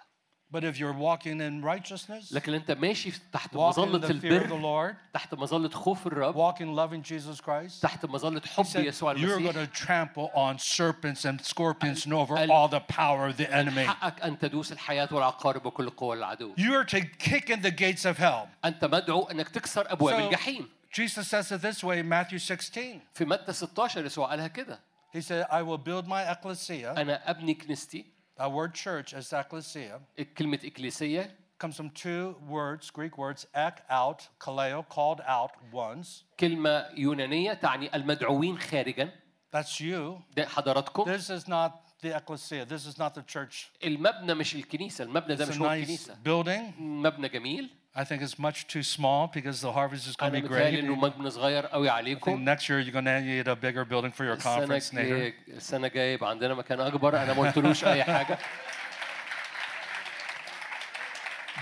But 0.56 0.64
if 0.64 0.78
you're 0.78 0.94
walking 0.94 1.42
in 1.42 1.64
righteousness, 1.64 2.32
لكن 2.34 2.54
انت 2.54 2.72
ماشي 2.72 3.12
تحت 3.32 3.50
walking 3.50 3.58
in 3.58 3.58
مظله 3.60 4.00
the 4.08 4.14
fear 4.14 4.14
of 4.14 4.22
the 4.22 4.26
البر 4.54 4.62
Lord, 4.62 4.96
تحت 5.14 5.34
مظله 5.36 5.70
خوف 5.70 6.08
الرب 6.08 6.36
walking 6.36 6.76
loving 6.76 7.02
Jesus 7.02 7.42
Christ, 7.42 7.82
تحت 7.82 8.06
مظله 8.06 8.40
he 8.42 8.48
حب 8.48 8.66
said, 8.66 8.76
يسوع 8.86 9.14
you're 9.16 9.40
going 9.40 9.56
المسيح 9.56 9.66
to 9.66 9.86
trample 9.86 10.30
on 10.36 10.60
serpents 10.60 11.26
and 11.26 11.42
scorpions 11.42 12.06
and 12.06 12.14
over 12.14 12.36
ال- 12.38 12.52
all 12.52 12.68
the 12.68 12.80
power 12.82 13.28
of 13.28 13.38
the 13.38 13.52
enemy. 13.54 13.86
حقك 13.88 14.22
ان 14.22 14.40
تدوس 14.40 14.72
الحياه 14.72 15.10
والعقارب 15.12 15.66
وكل 15.66 15.90
قوى 15.90 16.18
العدو 16.18 16.54
You 16.58 16.74
are 16.76 16.86
to 16.86 17.00
kick 17.02 17.50
in 17.50 17.62
the 17.64 17.72
gates 17.72 18.06
of 18.06 18.18
hell. 18.20 18.48
انت 18.66 18.86
مدعو 18.86 19.24
انك 19.24 19.50
تكسر 19.50 19.92
ابواب 19.92 20.16
So, 20.16 20.26
الجحيم 20.26 20.70
Jesus 20.92 21.28
says 21.28 21.52
it 21.52 21.62
this 21.62 21.84
way 21.84 21.98
in 22.00 22.08
Matthew 22.08 22.38
16. 22.38 23.00
في 23.14 23.26
متى 23.26 23.54
16 23.54 24.06
يسوع 24.06 24.28
قالها 24.30 24.48
كده 24.48 24.80
He 25.16 25.22
said, 25.22 25.46
I 25.52 25.62
will 25.62 25.78
build 25.78 26.08
my 26.08 26.24
ecclesia. 26.32 26.98
انا 26.98 27.30
ابني 27.30 27.54
كنيستي 27.54 28.06
That 28.40 28.52
word 28.52 28.74
church 28.74 29.14
is 29.14 29.34
ecclesia. 29.34 30.02
كلمه 30.38 30.60
اكليسيه 30.64 31.36
comes 31.64 31.76
from 31.78 31.90
two 31.90 32.36
words, 32.50 32.90
Greek 32.90 33.18
words, 33.18 33.46
ek 33.56 33.84
out, 33.90 34.28
kaleo, 34.40 34.84
called 34.90 35.22
out 35.28 35.52
ones. 35.72 36.24
كلمه 36.40 36.86
يونانيه 36.98 37.54
تعني 37.54 37.96
المدعوين 37.96 38.58
خارجا 38.60 39.10
That's 39.56 39.80
you. 39.80 40.22
ده 40.36 40.46
حضراتكم 40.46 41.04
This 41.18 41.30
is 41.30 41.48
not 41.48 41.72
the 42.02 42.10
ecclesia. 42.18 42.66
This 42.66 42.86
is 42.88 42.98
not 42.98 43.14
the 43.14 43.22
church. 43.34 43.68
المبنى 43.84 44.34
مش 44.34 44.56
الكنيسه 44.56 45.04
المبنى 45.04 45.36
ده 45.36 45.46
It's 45.46 45.50
مش 45.50 45.56
a 45.58 45.62
هو 45.62 45.68
nice 45.68 45.72
الكنيسه 45.72 46.14
building. 46.26 46.80
مبنى 46.82 47.30
جميل 47.30 47.70
I 47.98 48.04
think 48.04 48.22
it's 48.24 48.40
much 48.40 48.68
too 48.68 48.82
small 48.84 49.28
because 49.28 49.62
the 49.62 49.72
harvest 49.72 50.08
is 50.08 50.16
going 50.16 50.32
انا 50.36 50.40
to 50.40 50.42
be 50.42 50.50
متهيألي 50.50 50.78
great. 50.82 50.84
انه 50.84 50.96
مبنى 50.96 51.30
صغير 51.32 51.66
قوي 51.66 51.88
I 51.90 51.92
think 51.92 51.96
عليكم 51.96 52.46
next 52.56 52.62
year 52.70 52.80
you're 52.80 52.92
going 52.94 53.06
to 53.06 53.22
need 53.22 53.48
a 53.48 53.56
bigger 53.56 53.86
building 53.86 54.12
for 54.12 54.24
your 54.26 54.34
السنه 54.38 54.66
conference, 54.66 54.92
Nader. 54.94 54.98
الجايه 55.00 55.34
السنه 55.48 55.88
الجايه 55.88 56.14
يبقى 56.14 56.30
عندنا 56.30 56.54
مكان 56.54 56.80
اكبر 56.80 57.24
انا 57.24 57.34
ما 57.34 57.42
قلتلوش 57.42 57.84
اي 57.86 58.04
حاجه 58.04 58.38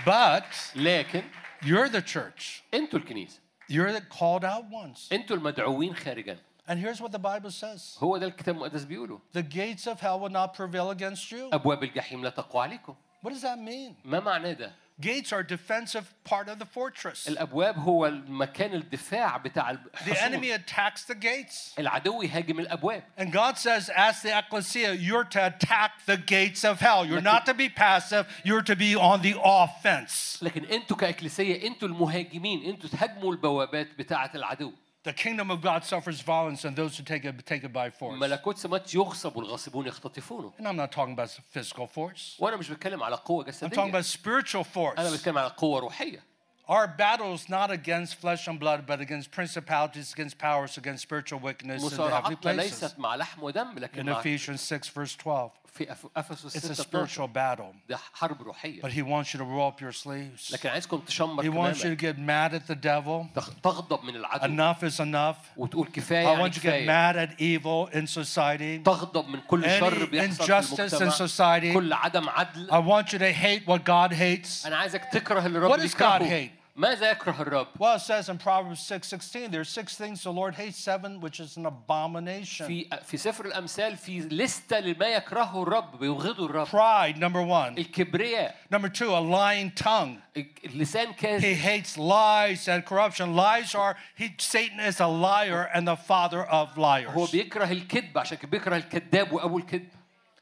But 0.04 0.76
لكن 0.76 1.22
you're 1.64 1.88
the 1.88 2.02
church. 2.02 2.62
انتوا 2.74 2.98
الكنيسه 2.98 3.38
You're 3.70 3.92
the 3.92 4.00
called 4.00 4.44
out 4.44 4.64
ones. 4.70 5.12
انتوا 5.12 5.36
المدعوين 5.36 5.94
خارجا 5.96 6.38
And 6.68 6.78
here's 6.78 7.00
what 7.00 7.12
the 7.12 7.18
Bible 7.18 7.50
says 7.50 7.98
هو 8.02 8.16
ده 8.16 8.26
الكتاب 8.26 8.54
المقدس 8.54 8.84
بيقوله 8.84 9.20
The 9.36 9.42
gates 9.42 9.86
of 9.86 10.00
hell 10.00 10.20
will 10.20 10.32
not 10.32 10.54
prevail 10.54 10.90
against 10.90 11.30
you. 11.32 11.48
ابواب 11.52 11.82
الجحيم 11.82 12.22
لا 12.24 12.30
تقوى 12.30 12.62
عليكم 12.62 12.94
What 13.24 13.30
does 13.30 13.42
that 13.42 13.58
mean? 13.58 13.94
ما 14.04 14.20
معناه 14.20 14.52
ده 14.52 14.72
Gates 15.00 15.32
are 15.32 15.42
defensive 15.42 16.14
part 16.22 16.48
of 16.48 16.58
the 16.58 16.66
fortress. 16.66 17.26
الابواب 17.28 17.78
هو 17.78 18.06
المكان 18.06 18.74
الدفاع 18.74 19.36
بتاع 19.36 19.72
The 20.04 20.22
enemy 20.22 20.52
الحصون 20.52 20.58
attacks 20.58 21.04
the 21.04 21.14
gates. 21.14 21.74
العدو 21.78 22.22
يهاجم 22.22 22.60
الابواب 22.60 23.02
And 23.18 23.32
God 23.32 23.58
says, 23.58 23.90
as 23.96 24.22
the 24.22 24.38
ecclesia, 24.38 24.92
you're 24.94 25.24
to 25.24 25.46
attack 25.46 26.04
the 26.06 26.16
gates 26.16 26.64
of 26.64 26.80
hell. 26.80 27.04
You're 27.04 27.20
not 27.20 27.46
to 27.46 27.54
be 27.54 27.68
passive, 27.68 28.26
you're 28.44 28.62
to 28.62 28.76
be 28.76 28.94
on 28.94 29.22
the 29.22 29.34
offense. 29.42 30.38
لكن 30.42 30.64
انتوا 30.64 30.96
كاكليسيه 30.96 31.66
انتوا 31.66 31.88
المهاجمين 31.88 32.64
انتوا 32.64 32.90
تهاجموا 32.90 33.32
البوابات 33.32 33.88
بتاعه 33.98 34.30
العدو 34.34 34.72
The 35.06 35.12
kingdom 35.12 35.50
of 35.50 35.60
God 35.60 35.84
suffers 35.84 36.20
violence, 36.20 36.64
and 36.64 36.76
those 36.76 36.96
who 36.96 37.02
take 37.02 37.24
it 37.24 37.34
take 37.44 37.64
it 37.64 37.72
by 37.72 37.90
force. 37.90 38.20
ملكوت 38.20 38.58
سمات 38.58 38.94
يغصب 38.94 39.36
والغاصبون 39.36 39.86
يختطفونه 39.86 40.52
And 40.58 40.68
I'm 40.68 40.76
not 40.76 40.92
talking 40.92 41.12
about 41.12 41.30
physical 41.50 41.86
force. 41.86 42.36
وانا 42.38 42.56
مش 42.56 42.70
بتكلم 42.70 43.02
على 43.02 43.16
قوه 43.16 43.44
I'm 43.44 43.48
talking 43.48 43.68
جسديه 43.68 43.90
about 43.92 44.04
spiritual 44.04 44.66
انا 44.76 45.10
force. 45.10 45.12
بتكلم 45.18 45.38
على 45.38 45.48
قوه 45.56 45.80
روحيه 45.80 46.32
Our 46.68 46.86
battle 46.86 47.34
is 47.34 47.48
not 47.48 47.70
against 47.72 48.14
flesh 48.14 48.46
and 48.46 48.58
blood, 48.60 48.86
but 48.86 49.00
against 49.00 49.32
principalities, 49.32 50.12
against 50.12 50.38
powers, 50.38 50.78
against 50.78 51.02
spiritual 51.02 51.40
wickedness 51.40 51.82
in 51.82 51.88
the 51.88 51.96
heavenly 51.96 52.36
مصارعتنا 52.36 52.40
places. 52.40 52.82
ليست 52.84 52.98
مع 52.98 53.16
لحم 53.16 53.42
ودم 53.42 53.78
لكن 53.78 54.02
In 54.02 54.06
مع 54.06 54.22
Ephesians 54.22 54.60
6, 54.60 54.88
verse 54.88 55.16
12. 55.16 55.50
في 55.76 55.86
أف- 55.86 56.06
افسس 56.16 56.56
It's 56.56 56.70
a 56.70 56.74
6 56.74 56.82
spiritual 56.82 57.28
battle, 57.28 57.74
ده 57.88 57.98
حرب 58.14 58.42
روحيه 58.42 58.82
but 58.82 58.90
He 58.90 59.02
wants 59.02 59.32
you 59.32 59.38
to 59.38 59.44
roll 59.44 59.72
up 59.72 59.80
your 59.80 59.92
sleeves. 59.92 60.52
لكن 60.52 60.68
عايزكم 60.68 60.98
تشمر 60.98 61.42
He 61.42 61.46
wants 61.46 61.78
you 61.78 61.82
to 61.82 61.96
كمامك 61.96 62.00
get 62.00 62.18
mad 62.18 62.54
at 62.62 62.72
the 62.72 62.76
devil. 62.76 63.40
تغ- 63.42 63.60
تغضب 63.62 64.04
من 64.04 64.16
العدو 64.16 64.44
Enough 64.46 64.82
is 64.82 65.00
enough. 65.00 65.36
وتقول 65.56 65.86
كفايه 65.88 66.26
I 66.26 66.28
يعني 66.30 66.42
want 66.44 66.52
you 66.54 66.58
to 66.58 66.60
get 66.60 66.66
كفايه 66.66 67.12
mad 67.12 67.16
at 67.28 67.32
evil 67.38 67.94
in 67.94 68.06
society. 68.06 68.84
تغضب 68.84 69.28
من 69.28 69.40
كل 69.40 69.62
شر 69.80 70.06
Any 70.06 70.10
بيحصل 70.10 70.44
في 70.44 70.52
injustice 70.52 70.92
in 70.92 71.02
المجتمع 71.02 71.26
society. 71.28 71.74
كل 71.74 71.92
عدم 71.92 72.28
عدل 72.28 72.68
I 72.70 72.74
want 72.88 73.06
you 73.12 73.18
to 73.18 73.32
hate 73.32 73.66
what 73.72 73.84
God 73.84 74.12
hates. 74.12 74.66
انا 74.66 74.76
عايزك 74.76 75.04
تكره 75.12 75.46
اللي 75.46 75.60
What 75.60 75.62
الرب 75.72 75.80
does 75.88 75.92
God 75.92 75.96
بيكرهه 75.96 76.46
hate? 76.46 76.50
ماذا 76.76 77.10
يكره 77.10 77.42
الرب 77.42 77.66
Well, 77.78 77.96
it 77.96 78.00
says 78.00 78.28
in 78.30 78.38
Proverbs 78.38 78.80
6:16, 78.80 79.50
there's 79.50 79.68
six 79.68 79.94
things 79.94 80.22
the 80.22 80.32
Lord 80.32 80.54
hates, 80.54 80.78
seven 80.78 81.20
which 81.20 81.38
is 81.38 81.56
an 81.58 81.66
abomination. 81.66 82.66
في 82.66 82.88
في 83.04 83.16
سفر 83.16 83.44
الامثال 83.46 83.96
في 83.96 84.20
لسته 84.20 84.80
لما 84.80 85.06
يكرهه 85.06 85.62
الرب 85.62 85.98
بيبغضه 85.98 86.46
الرب 86.46 86.66
Pride, 86.68 87.18
number 87.18 87.42
one. 87.42 87.76
الكبرياء 87.78 88.54
Number 88.70 88.88
two, 88.88 89.10
a 89.14 89.20
lying 89.20 89.70
tongue. 89.72 90.18
اللسان 90.64 91.06
He 91.14 91.20
كاذب 91.20 91.56
hates 91.56 91.98
lies 91.98 92.68
and 92.68 92.84
corruption. 92.86 93.36
Lies 93.36 93.74
are 93.74 93.96
he 94.14 94.30
Satan 94.38 94.80
is 94.80 94.98
a 95.00 95.06
liar 95.06 95.68
and 95.74 95.86
the 95.86 95.96
father 95.96 96.42
of 96.44 96.68
هو 96.78 96.80
liars. 96.82 97.30
بيكره 97.32 97.70
الكذب 97.70 98.18
عشان 98.18 98.38
كده 98.38 98.48
بيكره 98.50 98.76
الكذاب 98.76 99.32
وابو 99.32 99.58
الكذب 99.58 99.88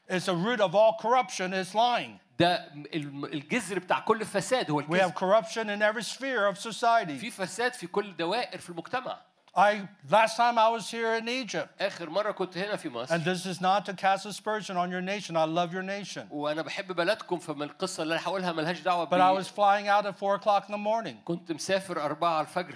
It's 0.09 0.25
the 0.25 0.35
root 0.35 0.59
of 0.61 0.75
all 0.75 0.97
corruption 1.01 1.53
is 1.53 1.73
lying. 1.75 2.19
ده 2.39 2.55
الم- 2.95 3.25
الجذر 3.25 3.79
بتاع 3.79 3.99
كل 3.99 4.25
فساد 4.25 4.71
هو 4.71 4.81
We 4.81 4.85
have 4.85 4.91
الكذب 4.91 5.13
corruption 5.15 5.65
in 5.69 5.81
every 5.81 6.03
sphere 6.03 6.51
of 6.53 6.57
society. 6.71 7.11
في 7.19 7.31
فساد 7.31 7.73
في 7.73 7.87
كل 7.87 8.15
دوائر 8.17 8.57
في 8.59 8.69
المجتمع 8.69 9.17
I 9.57 9.73
last 10.09 10.37
time 10.37 10.57
I 10.57 10.69
was 10.77 10.89
here 10.91 11.13
in 11.21 11.27
Egypt, 11.27 11.67
اخر 11.81 12.09
مره 12.09 12.31
كنت 12.31 12.57
هنا 12.57 12.75
في 12.75 12.89
مصر 12.89 13.15
and 13.17 13.21
this 13.25 13.45
is 13.45 13.59
not 13.61 13.85
to 13.85 13.93
cast 13.93 14.25
aspersion 14.25 14.75
on 14.77 14.89
your 14.89 15.01
nation. 15.01 15.35
I 15.35 15.45
love 15.45 15.73
your 15.73 15.83
nation. 15.83 16.21
وانا 16.31 16.61
بحب 16.61 16.91
بلدكم 16.91 17.39
فمن 17.39 17.61
القصه 17.63 18.03
اللي 18.03 18.13
انا 18.15 18.23
هقولها 18.23 18.51
ملهاش 18.51 18.79
دعوه 18.79 19.05
But 19.05 19.13
I 19.13 19.37
بي 19.37 19.43
was 19.43 19.47
flying 19.47 19.87
out 19.89 20.05
at 20.05 20.15
four 20.19 20.35
o'clock 20.41 20.63
in 20.69 20.71
the 20.71 20.77
morning. 20.77 21.15
كنت 21.25 21.51
مسافر 21.51 22.05
أربعة 22.05 22.41
الفجر 22.41 22.75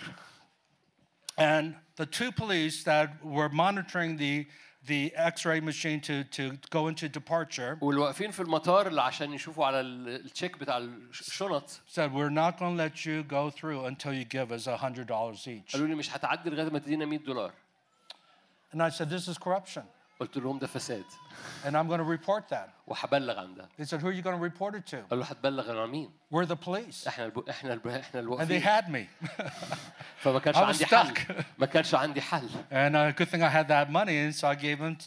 And 1.38 1.76
the 1.98 2.06
two 2.06 2.32
police 2.32 2.84
that 2.84 3.10
were 3.24 3.50
monitoring 3.50 4.18
the, 4.18 4.46
the 4.90 5.12
x-ray 5.16 5.60
machine 5.60 6.00
to, 6.00 6.24
to 6.38 6.58
go 6.70 6.88
into 6.88 7.08
departure 7.10 7.78
واللي 7.82 8.02
واقفين 8.02 8.32
في 8.32 8.40
المطار 8.40 8.88
اللي 8.88 9.02
عشان 9.02 9.34
يشوفوا 9.34 9.66
على 9.66 9.80
ال- 9.80 10.08
التشيك 10.26 10.58
بتاع 10.58 10.78
الشنط 10.78 11.82
said, 11.88 12.12
we're 12.14 12.30
not 12.30 12.58
going 12.60 12.78
to 12.78 12.84
let 12.84 13.06
you 13.06 13.24
go 13.24 13.50
through 13.50 13.86
until 13.86 14.14
you 14.14 14.26
give 14.26 14.52
us 14.52 14.68
$100 14.68 15.48
each. 15.48 15.74
قالوا 15.74 15.88
لي 15.88 15.96
مش 15.96 16.16
هتعدي 16.16 16.50
لغايه 16.50 16.70
ما 16.70 16.80
تدينا 16.80 17.06
100 17.06 17.20
دولار 17.20 17.52
And 18.74 18.82
I 18.84 18.90
said, 18.90 19.10
this 19.10 19.28
is 19.28 19.38
corruption. 19.38 19.84
قلت 20.20 20.38
لهم 20.38 20.60
ده 20.60 20.68
فساد 20.68 21.04
And 21.66 21.76
I'm 21.76 21.88
going 21.88 22.00
to 22.00 22.04
report 22.18 22.48
that. 22.50 22.70
وهبلغ 22.88 23.40
عن 23.40 23.56
ده 23.56 23.70
They 23.80 23.86
said, 23.86 24.02
who 24.02 24.08
are 24.08 24.12
you 24.14 24.22
going 24.22 24.38
to 24.38 24.44
report 24.50 24.76
it 24.76 24.86
to? 24.92 24.98
قالوا 25.12 25.26
هتبلغ 25.26 25.82
عن 25.82 25.90
مين 25.90 26.10
We're 26.34 26.46
the 26.46 26.56
police. 26.56 27.08
احنا 27.08 27.26
الب... 27.26 27.50
احنا 27.50 27.74
الب... 27.74 27.88
احنا 27.88 28.02
And 28.02 28.14
they 28.14 28.18
الواقفين 28.18 28.62
had 28.64 28.86
me. 28.90 29.30
فما 30.18 30.40
كانش 30.40 30.58
I 30.58 30.60
was 30.60 30.64
عندي 30.64 30.86
حل 30.86 31.08
stuck. 31.16 31.44
ما 31.58 31.66
كانش 31.66 31.96
عندي 31.96 32.22
حل 32.22 32.50
and 32.72 32.96
a 32.96 33.12
good 33.22 33.30
thing 33.30 33.42
I 33.44 33.50
had 33.50 33.68
that 33.68 33.90
money. 33.92 34.18
And 34.18 34.34
so 34.36 34.48
I 34.48 34.56
gave 34.56 34.80
them 34.80 34.98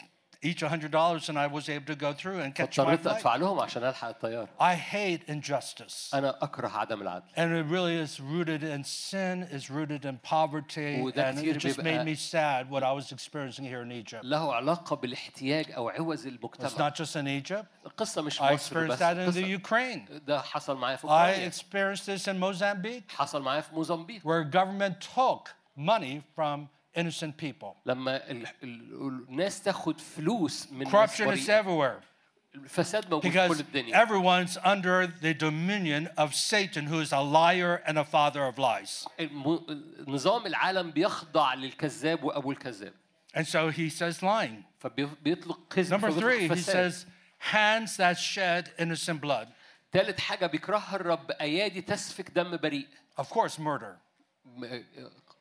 each 0.43 0.63
$100 0.63 1.29
and 1.29 1.37
I 1.37 1.49
was 1.49 1.69
able 1.69 1.87
to 1.87 1.97
go 1.97 2.13
through 2.13 2.39
and 2.45 2.55
catch 2.55 2.79
my 2.79 2.85
فاضطريت 2.85 3.03
flight. 3.03 3.17
ادفع 3.17 3.37
لهم 3.37 3.61
عشان 3.61 3.85
الحق 3.85 4.09
الطياره 4.09 4.49
I 4.61 4.75
hate 4.77 5.29
injustice. 5.29 6.15
انا 6.15 6.39
اكره 6.43 6.69
عدم 6.69 7.03
العدل 7.03 7.25
And 7.37 7.53
it 7.53 7.67
really 7.73 7.97
is 7.97 8.21
rooted 8.21 8.63
in 8.63 8.85
sin, 8.85 9.43
is 9.59 9.69
rooted 9.71 10.05
in 10.05 10.19
poverty. 10.31 11.01
وده 11.03 11.31
And 11.33 11.39
كتير 11.39 11.55
it 11.55 11.59
just 11.63 11.77
بيبقى- 11.77 11.83
made 11.83 12.05
me 12.05 12.15
sad 12.15 12.71
what 12.71 12.83
I 12.85 12.93
was 12.93 13.11
experiencing 13.13 13.65
here 13.65 13.83
in 13.83 13.91
Egypt. 13.93 14.25
له 14.25 14.55
علاقه 14.55 14.97
بالاحتياج 14.97 15.73
او 15.73 15.89
عوز 15.89 16.25
It's 16.25 16.27
المجتمع 16.29 16.89
not 16.91 16.95
just 16.95 17.17
in 17.17 17.27
Egypt. 17.45 17.67
القصه 17.87 18.23
مش 18.23 18.41
I 18.41 18.43
مصر 18.53 18.87
experienced 18.87 18.91
بس 18.91 18.99
that 18.99 19.17
in 19.17 19.33
the 19.33 19.45
القصة- 19.45 19.61
Ukraine. 19.61 20.13
ده 20.27 20.41
حصل 20.43 20.77
معايا 20.77 20.97
في 20.97 21.07
I 21.07 21.11
اوكرانيا 21.11 21.51
experienced 21.51 22.05
this 22.07 22.29
in 22.29 22.39
Mozambique, 22.41 23.13
حصل 23.17 23.43
معايا 23.43 23.61
في 23.61 23.75
موزمبيق 23.75 24.23
where 24.23 24.45
government 24.45 25.01
took 25.17 25.49
money 25.79 26.21
from 26.37 26.69
innocent 26.97 27.37
people. 27.37 27.75
لما 27.87 28.31
ال... 28.31 28.47
ال... 28.63 29.27
الناس 29.29 29.63
تاخد 29.63 30.01
فلوس 30.01 30.73
من 30.73 30.79
ناس 30.79 30.93
Corruption 30.93 31.25
is 31.25 31.47
بريئة. 31.47 31.63
everywhere 31.63 32.03
الفساد 32.55 33.11
موجود 33.11 33.31
في 33.33 33.49
كل 33.49 33.55
because 33.55 33.61
الدنيا 33.61 34.05
everyone's 34.05 34.57
under 34.57 35.07
the 35.07 35.35
dominion 35.35 36.09
of 36.17 36.35
Satan, 36.35 36.87
who 36.87 37.01
is 37.01 37.13
a 37.13 37.21
liar 37.21 37.83
and 37.87 37.99
a 37.99 38.05
father 38.05 38.43
of 38.47 38.59
lies. 38.59 39.07
الم... 39.21 39.61
نظام 40.09 40.47
العالم 40.47 40.91
بيخضع 40.91 41.55
للكذاب 41.55 42.25
وابو 42.25 42.51
الكذاب 42.53 42.93
And 43.37 43.47
so 43.47 43.69
he 43.71 43.89
says 43.91 44.23
lying. 44.23 44.65
فبيطلق 44.79 45.59
كذب 45.71 45.91
Number 45.91 46.11
three, 46.11 46.49
فبيطلق 46.49 46.57
he 46.57 46.63
فساد 46.63 46.93
says 46.93 47.07
hands 47.39 47.97
that 47.97 48.19
shed 48.19 48.71
innocent 48.79 49.21
blood. 49.21 49.49
ثالث 49.93 50.21
حاجه 50.21 50.47
بيكرهها 50.47 50.97
الرب 50.97 51.31
ايادي 51.31 51.81
تسفك 51.83 52.31
دم 52.31 52.57
بريء 52.57 52.87
Of 53.21 53.25
course, 53.29 53.59
murder. 53.59 53.97
م- 54.45 54.83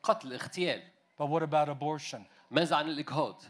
قتل 0.02 0.32
اغتيال 0.32 0.82
But 1.18 1.26
what 1.28 1.42
about 1.42 1.68
abortion? 1.68 2.24
ماذا 2.50 2.76
عن 2.76 2.88
الاجهاض 2.88 3.42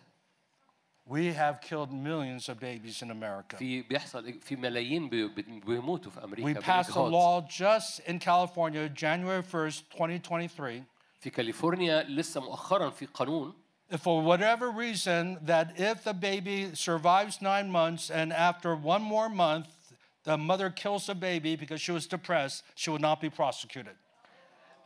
We 1.11 1.33
have 1.33 1.61
killed 1.63 1.91
millions 1.91 2.49
of 2.51 2.61
babies 2.61 3.01
in 3.03 3.11
America. 3.11 3.57
في 3.57 3.83
بيحصل 3.83 4.41
في 4.41 4.57
ملايين 4.57 5.09
بي- 5.09 5.29
بي- 5.29 5.61
بيموتوا 5.61 6.11
في 6.13 6.25
امريكا 6.25 6.61
We 6.61 6.63
passed 6.63 6.91
a 6.91 6.93
بالإجهاض. 6.95 7.13
law 7.13 7.49
just 7.49 8.01
in 8.07 8.19
California, 8.19 8.89
January 8.89 9.43
1st, 9.43 9.83
2023. 9.91 10.85
في 11.21 11.31
كاليفورنيا 11.31 12.03
لسه 12.03 12.41
مؤخرا 12.41 12.91
في 12.91 13.07
قانون 13.07 13.55
If 13.91 14.01
for 14.03 14.23
whatever 14.23 14.71
reason 14.71 15.39
that 15.47 15.79
if 15.81 16.05
the 16.05 16.13
baby 16.13 16.75
survives 16.75 17.41
nine 17.41 17.71
months 17.71 18.11
and 18.11 18.33
after 18.35 18.77
one 18.77 19.01
more 19.03 19.31
month 19.31 19.69
the 20.25 20.37
mother 20.37 20.69
kills 20.69 21.07
the 21.07 21.15
baby 21.15 21.57
because 21.57 21.81
she 21.81 21.91
was 21.93 22.07
depressed, 22.07 22.63
she 22.75 22.91
will 22.91 22.99
not 23.09 23.19
be 23.19 23.31
prosecuted. 23.31 23.97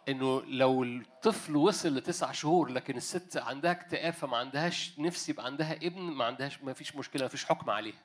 إنه 0.09 0.41
لو 0.47 0.83
الطفل 0.83 1.55
وصل 1.55 1.95
لتسع 1.95 2.31
شهور 2.31 2.69
لكن 2.69 2.97
الست 2.97 3.37
عندها 3.37 3.71
اكتئاب 3.71 4.13
فما 4.13 4.37
عندهاش 4.37 4.93
نفس 4.99 5.29
يبقى 5.29 5.45
عندها 5.45 5.73
ابن 5.73 6.01
ما 6.01 6.25
عندهاش 6.25 6.61
ما 6.63 6.73
فيش 6.73 6.95
مشكلة 6.95 7.21
ما 7.21 7.27
فيش 7.27 7.45
حكم 7.45 7.69
عليها 7.69 7.95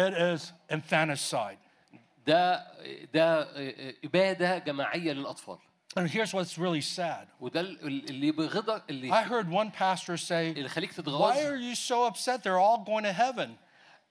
It 0.00 0.38
is 0.38 0.42
infanticide. 0.72 1.58
ده 2.26 2.66
ده 3.14 3.48
إبادة 4.04 4.58
جماعية 4.58 5.12
للأطفال 5.12 5.58
And 5.98 6.08
here's 6.10 6.32
what's 6.34 6.58
really 6.58 6.96
sad. 6.96 7.26
وده 7.40 7.60
ال- 7.60 8.10
اللي 8.10 8.30
بيغضك 8.32 8.80
I 8.82 8.90
اللي 8.90 9.12
heard 9.12 9.46
one 9.46 9.70
pastor 9.78 10.16
say, 10.28 10.32
اللي 10.32 10.64
يخليك 10.64 10.92
Why 10.92 10.96
تتغاظ 10.96 11.36
are 11.36 11.56
you 11.58 11.74
so 11.78 12.12
upset? 12.14 12.42
They're 12.42 12.60
all 12.60 12.84
going 12.84 13.04
to 13.04 13.12
heaven. 13.12 13.48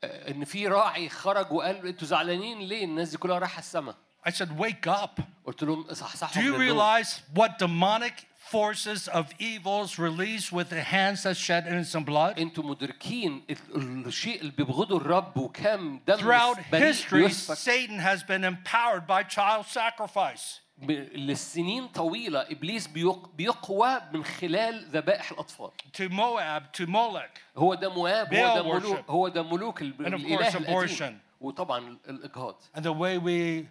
إن 0.03 0.45
في 0.45 0.67
راعي 0.67 1.09
خرج 1.09 1.51
وقال 1.51 1.87
أنتوا 1.87 2.07
زعلانين 2.07 2.59
ليه 2.59 2.85
الناس 2.85 3.09
دي 3.09 3.17
كلها 3.17 3.39
رايحة 3.39 3.59
السما 3.59 3.95
I 4.26 4.30
said, 4.30 4.58
Wake 4.58 4.86
up. 4.86 5.20
قلت 5.46 5.64
لهم 5.64 5.84
Do 5.88 5.92
صحصحوا 5.94 6.42
you 6.42 6.46
من 6.46 6.54
النوم. 6.54 6.60
realize 6.60 7.20
what 7.34 7.58
demonic 7.58 8.26
forces 8.50 9.08
of 9.08 9.26
evils 9.38 9.98
release 9.98 10.50
with 10.52 10.68
the 10.70 10.82
hands 10.82 11.22
that 11.22 11.36
shed 11.36 11.66
innocent 11.66 12.04
blood? 12.06 12.38
انتوا 12.38 12.64
مدركين 12.64 13.42
ال- 13.50 14.06
الشيء 14.06 14.40
اللي 14.40 14.52
بيبغضه 14.52 14.96
الرب 14.96 15.36
وكم 15.36 16.00
دم 16.06 16.16
Throughout 16.16 16.58
بريء 16.72 16.92
history, 16.92 17.14
بيسفك 17.14 17.56
Satan 17.56 17.98
has 17.98 18.22
been 18.22 18.44
empowered 18.44 19.06
by 19.06 19.22
child 19.22 19.66
sacrifice. 19.66 20.60
ب- 20.78 20.90
لسنين 21.14 21.86
طويله 21.88 22.40
ابليس 22.40 22.86
بيق- 22.86 23.28
بيقوى 23.36 24.00
من 24.12 24.24
خلال 24.24 24.84
ذبائح 24.92 25.30
الاطفال 25.30 25.70
To 25.96 26.08
Moab, 26.10 26.72
to 26.80 26.86
Molech. 26.86 27.38
هو 27.56 27.74
ده 27.74 27.88
مواب 27.94 28.34
هو 28.34 28.52
Baal 28.52 28.54
ده 28.56 28.62
ملوك 28.62 28.96
worship. 28.98 29.10
هو 29.10 29.28
ده 29.28 29.42
ملوك 29.42 29.82
ال- 29.82 29.94
And 29.94 30.00
of 30.00 30.14
الاله 30.14 30.50
course, 30.50 30.56
القديم 30.56 30.88
abortion. 30.88 31.12
وطبعا 31.40 31.98
الاجهاض 32.08 32.56
And 32.76 32.80
the 32.80 32.92
way 32.92 33.18
we 33.18 33.66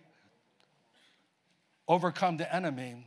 overcome 1.87 2.37
the 2.37 2.53
enemy 2.55 3.05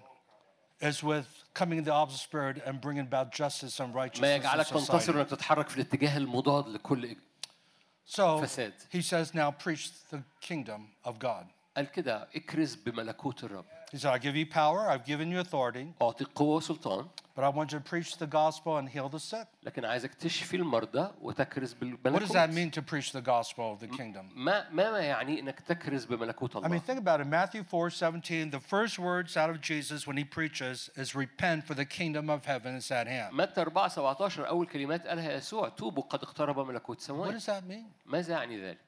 is 0.80 1.02
with 1.02 1.26
coming 1.54 1.78
in 1.78 1.84
the 1.84 1.92
opposite 1.92 2.18
spirit 2.28 2.56
and 2.66 2.80
bringing 2.80 3.06
about 3.12 3.30
justice 3.32 3.78
and 3.80 3.94
ما 3.94 4.02
righteousness 4.04 4.36
in 4.36 4.40
يجعلك 4.42 4.66
تنتصر 4.66 4.98
society. 5.00 5.16
انك 5.16 5.28
تتحرك 5.28 5.68
في 5.68 5.76
الاتجاه 5.76 6.16
المضاد 6.16 6.68
لكل 6.68 7.14
إج- 7.14 7.18
So 8.06 8.40
فساد. 8.42 8.72
he 8.92 9.00
says, 9.02 9.32
now 9.34 9.50
preach 9.50 9.90
the 10.10 10.22
kingdom 10.40 10.80
of 11.04 11.18
God. 11.18 11.46
قال 11.76 11.90
كده 11.90 12.28
اكرز 12.36 12.74
بملكوت 12.74 13.44
الرب 13.44 13.64
He 13.92 13.98
said, 13.98 14.10
I 14.10 14.18
give 14.18 14.34
you 14.36 14.46
power, 14.46 14.88
I've 14.88 15.04
given 15.04 15.30
you 15.30 15.40
authority, 15.40 15.92
اعطيك 16.00 16.28
قوه 16.34 16.56
وسلطان 16.56 17.06
but 17.34 17.44
I 17.44 17.48
want 17.48 17.72
you 17.72 17.78
to 17.78 17.84
preach 17.84 18.18
the 18.18 18.26
gospel 18.26 18.76
and 18.76 18.88
heal 18.88 19.08
the 19.08 19.20
sick. 19.20 19.46
لكن 19.62 19.84
عايزك 19.84 20.14
تشفي 20.14 20.56
المرضى 20.56 21.10
وتكرز 21.20 21.74
What 21.74 22.20
does 22.20 22.30
that 22.30 22.50
بالملكوت 22.50 22.54
mean 22.54 22.70
to 22.70 22.82
preach 22.82 23.12
the 23.12 23.20
gospel 23.20 23.72
of 23.72 23.80
the 23.80 23.88
kingdom? 23.88 24.30
ما 24.34 24.70
ما 24.70 24.90
ما 24.90 24.98
يعني 24.98 25.40
انك 25.40 25.60
تكرز 25.60 26.04
بملكوت 26.04 26.56
I 26.56 26.60
mean, 26.60 26.64
الله 26.64 26.80
think 26.86 26.98
about 26.98 27.20
it. 27.20 27.26
Matthew 27.26 27.62
4 27.64 27.90
17, 27.90 28.50
the 28.50 28.60
first 28.60 28.98
words 28.98 29.36
out 29.36 29.50
of 29.50 29.60
Jesus 29.60 30.06
when 30.06 30.16
he 30.16 30.24
preaches 30.24 30.90
is 30.96 31.14
repent, 31.14 31.64
for 31.64 31.74
the 31.74 31.84
kingdom 31.84 32.30
of 32.30 32.44
heaven 32.46 32.76
is 32.76 32.90
at 32.90 33.06
hand. 33.06 33.34
متى 33.34 33.60
4 33.60 33.88
17 33.88 34.46
اول 34.46 34.66
كلمات 34.66 35.06
قالها 35.06 35.32
يسوع 35.32 35.68
توبوا 35.68 36.02
قد 36.02 36.22
اقترب 36.22 36.58
ملكوت 36.58 36.98
What 36.98 37.02
سماوات 37.02 37.34
does 37.34 37.46
that 37.46 37.64
mean? 37.68 37.92
ماذا 38.06 38.32
يعني 38.32 38.60
ذلك 38.60 38.78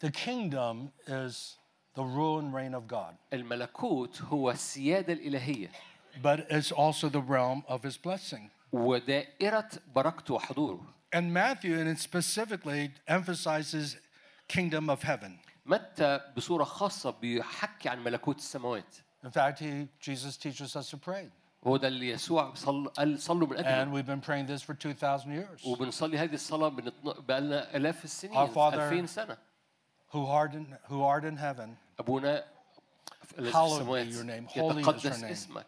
The 0.00 0.10
kingdom 0.10 0.92
is 1.06 1.56
the 1.94 2.02
rule 2.02 2.38
and 2.40 2.54
reign 2.54 2.74
of 2.74 2.86
God, 2.88 3.14
الملكوت 3.32 4.22
هو 4.22 4.50
السياده 4.50 5.12
الالهيه 5.12 5.70
but 6.22 6.40
it's 6.50 6.72
also 6.72 7.08
the 7.08 7.20
realm 7.20 7.62
of 7.68 7.82
his 7.82 7.96
blessing. 7.96 8.50
ودائره 8.72 9.68
بركته 9.94 10.34
وحضوره 10.34 10.80
And 11.14 11.32
Matthew, 11.32 11.78
and 11.78 11.88
it 11.88 11.98
specifically 11.98 12.90
emphasizes 13.08 13.96
kingdom 14.48 14.90
of 14.90 15.02
heaven. 15.02 15.38
متى 15.66 16.20
بصوره 16.36 16.64
خاصه 16.64 17.10
بيحكي 17.10 17.88
عن 17.88 18.04
ملكوت 18.04 18.38
السماوات 18.38 18.96
In 19.24 19.30
fact, 19.30 19.58
he, 19.58 19.88
Jesus 20.00 20.36
teaches 20.36 20.76
us 20.76 20.90
to 20.90 20.96
pray. 20.96 21.30
هو 21.66 21.76
ده 21.76 21.88
اللي 21.88 22.08
يسوع 22.10 22.54
صل... 22.54 22.88
قال 22.88 23.20
صلوا 23.20 23.48
من 23.48 23.56
And 23.56 23.60
اجله 23.66 23.92
we've 23.92 24.06
been 24.06 24.20
praying 24.26 24.46
this 24.46 24.62
for 24.62 24.74
2,000 24.74 25.30
years. 25.32 25.66
وبنصلي 25.66 26.18
هذه 26.18 26.34
الصلاه 26.34 26.68
بنتن... 26.68 26.92
بقالنا 27.04 27.76
الاف 27.76 28.04
السنين 28.04 28.34
Our 28.34 28.48
Father- 28.50 28.74
2000 28.92 29.06
سنه 29.06 29.36
Who 30.12 30.26
art 30.26 30.54
in, 30.54 30.66
who 30.88 31.02
art 31.02 31.24
in 31.24 31.36
heaven, 31.36 31.76
ابونا 32.00 32.44
الذي 33.38 33.50
في 33.50 33.52
Hallowed 33.52 33.86
be 33.86 33.92
السماوات 33.92 34.12
your 34.12 34.24
name. 34.24 34.46
Holy 34.46 34.80
is 34.82 34.86
your 34.86 34.94
يتقدس 34.94 35.20
name. 35.22 35.30
اسمك 35.32 35.66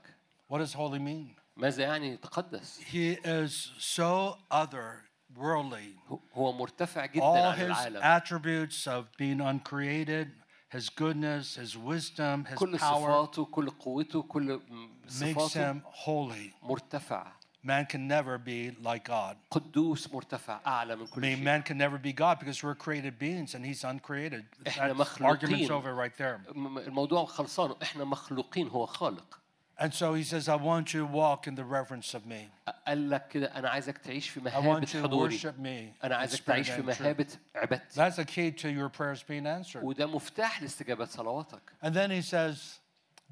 What 0.49 0.59
does 0.59 0.73
holy 0.75 0.99
mean? 0.99 1.35
ماذا 1.57 1.83
يعني 1.83 2.13
يتقدس 2.13 2.81
He 2.81 3.15
is 3.25 3.73
so 3.79 4.37
otherworldly. 4.53 5.99
هو- 6.09 6.21
هو 6.35 6.53
مرتفع 6.53 7.07
جدا 7.07 7.21
All 7.23 7.37
عن 7.37 7.57
his 7.57 7.61
العالم 7.61 8.03
attributes 8.03 8.87
of 8.87 9.05
being 9.19 9.41
uncreated, 9.41 10.29
his 10.71 10.89
goodness, 10.89 11.57
his 11.57 11.77
wisdom, 11.77 12.45
his 12.45 12.59
كل 12.59 12.79
power 12.79 13.27
صفاته 13.27 13.45
كل 13.47 13.71
قوته 13.71 14.23
كل 14.23 14.61
makes 15.09 15.13
صفاته 15.13 15.73
him 15.73 15.83
holy. 15.85 16.53
مرتفع 16.63 17.33
Man 17.65 17.87
can 17.87 18.07
never 18.07 18.39
be 18.39 18.71
like 18.83 19.05
God. 19.05 19.37
قدوس 19.51 20.13
مرتفع 20.13 20.61
أعلى 20.67 20.97
من 20.97 21.07
I 21.07 21.11
كل 21.11 21.21
mean, 21.21 21.37
شيء 21.39 21.45
man 21.45 21.63
can 21.63 21.77
never 21.77 21.99
be 21.99 22.13
God 22.13 22.39
because 22.39 22.63
we're 22.63 22.75
created 22.77 23.19
beings 23.19 23.55
and 23.55 23.65
he's 23.67 23.85
uncreated. 23.85 24.45
إحنا 24.69 24.95
That's 24.95 25.21
argument's 25.21 25.69
مخلوقين. 25.69 25.71
over 25.71 25.95
right 25.95 26.17
there. 26.17 26.41
م- 26.55 26.79
الموضوع 26.79 27.25
خلصان 27.25 27.75
احنا 27.83 28.05
مخلوقين 28.05 28.69
هو 28.69 28.87
خالق 28.87 29.39
And 29.81 29.95
so 29.95 30.15
he 30.15 30.25
says, 30.25 30.49
I 30.49 30.57
want 30.57 30.93
you 30.93 31.01
to 31.07 31.07
walk 31.07 31.47
in 31.47 31.55
the 31.55 31.65
reverence 31.65 32.13
of 32.15 32.27
me. 32.27 32.51
قال 32.87 33.11
لك 33.11 33.29
كده 33.29 33.47
انا 33.59 33.69
عايزك 33.71 33.99
تعيش 33.99 34.29
في 34.29 34.41
I 34.41 34.43
مهابة 34.43 34.81
want 34.81 34.89
you 34.89 34.93
to 34.93 35.03
حضوري 35.03 35.39
worship 35.39 35.59
me. 35.59 36.05
انا 36.05 36.15
in 36.15 36.19
عايزك 36.19 36.39
spirit 36.41 36.45
تعيش 36.47 36.71
في 36.71 36.83
and 36.83 36.85
truth." 36.85 37.01
مهابة 37.01 37.27
عبادتي 37.55 37.95
That's 38.01 38.17
the 38.17 38.25
key 38.25 38.51
to 38.63 38.69
your 38.69 38.89
prayers 38.89 39.23
being 39.23 39.47
answered. 39.47 39.83
وده 39.85 40.07
مفتاح 40.07 40.63
لاستجابة 40.63 41.05
صلواتك 41.05 41.63
And 41.83 41.95
then 41.95 42.11
he 42.11 42.23
says, 42.23 42.57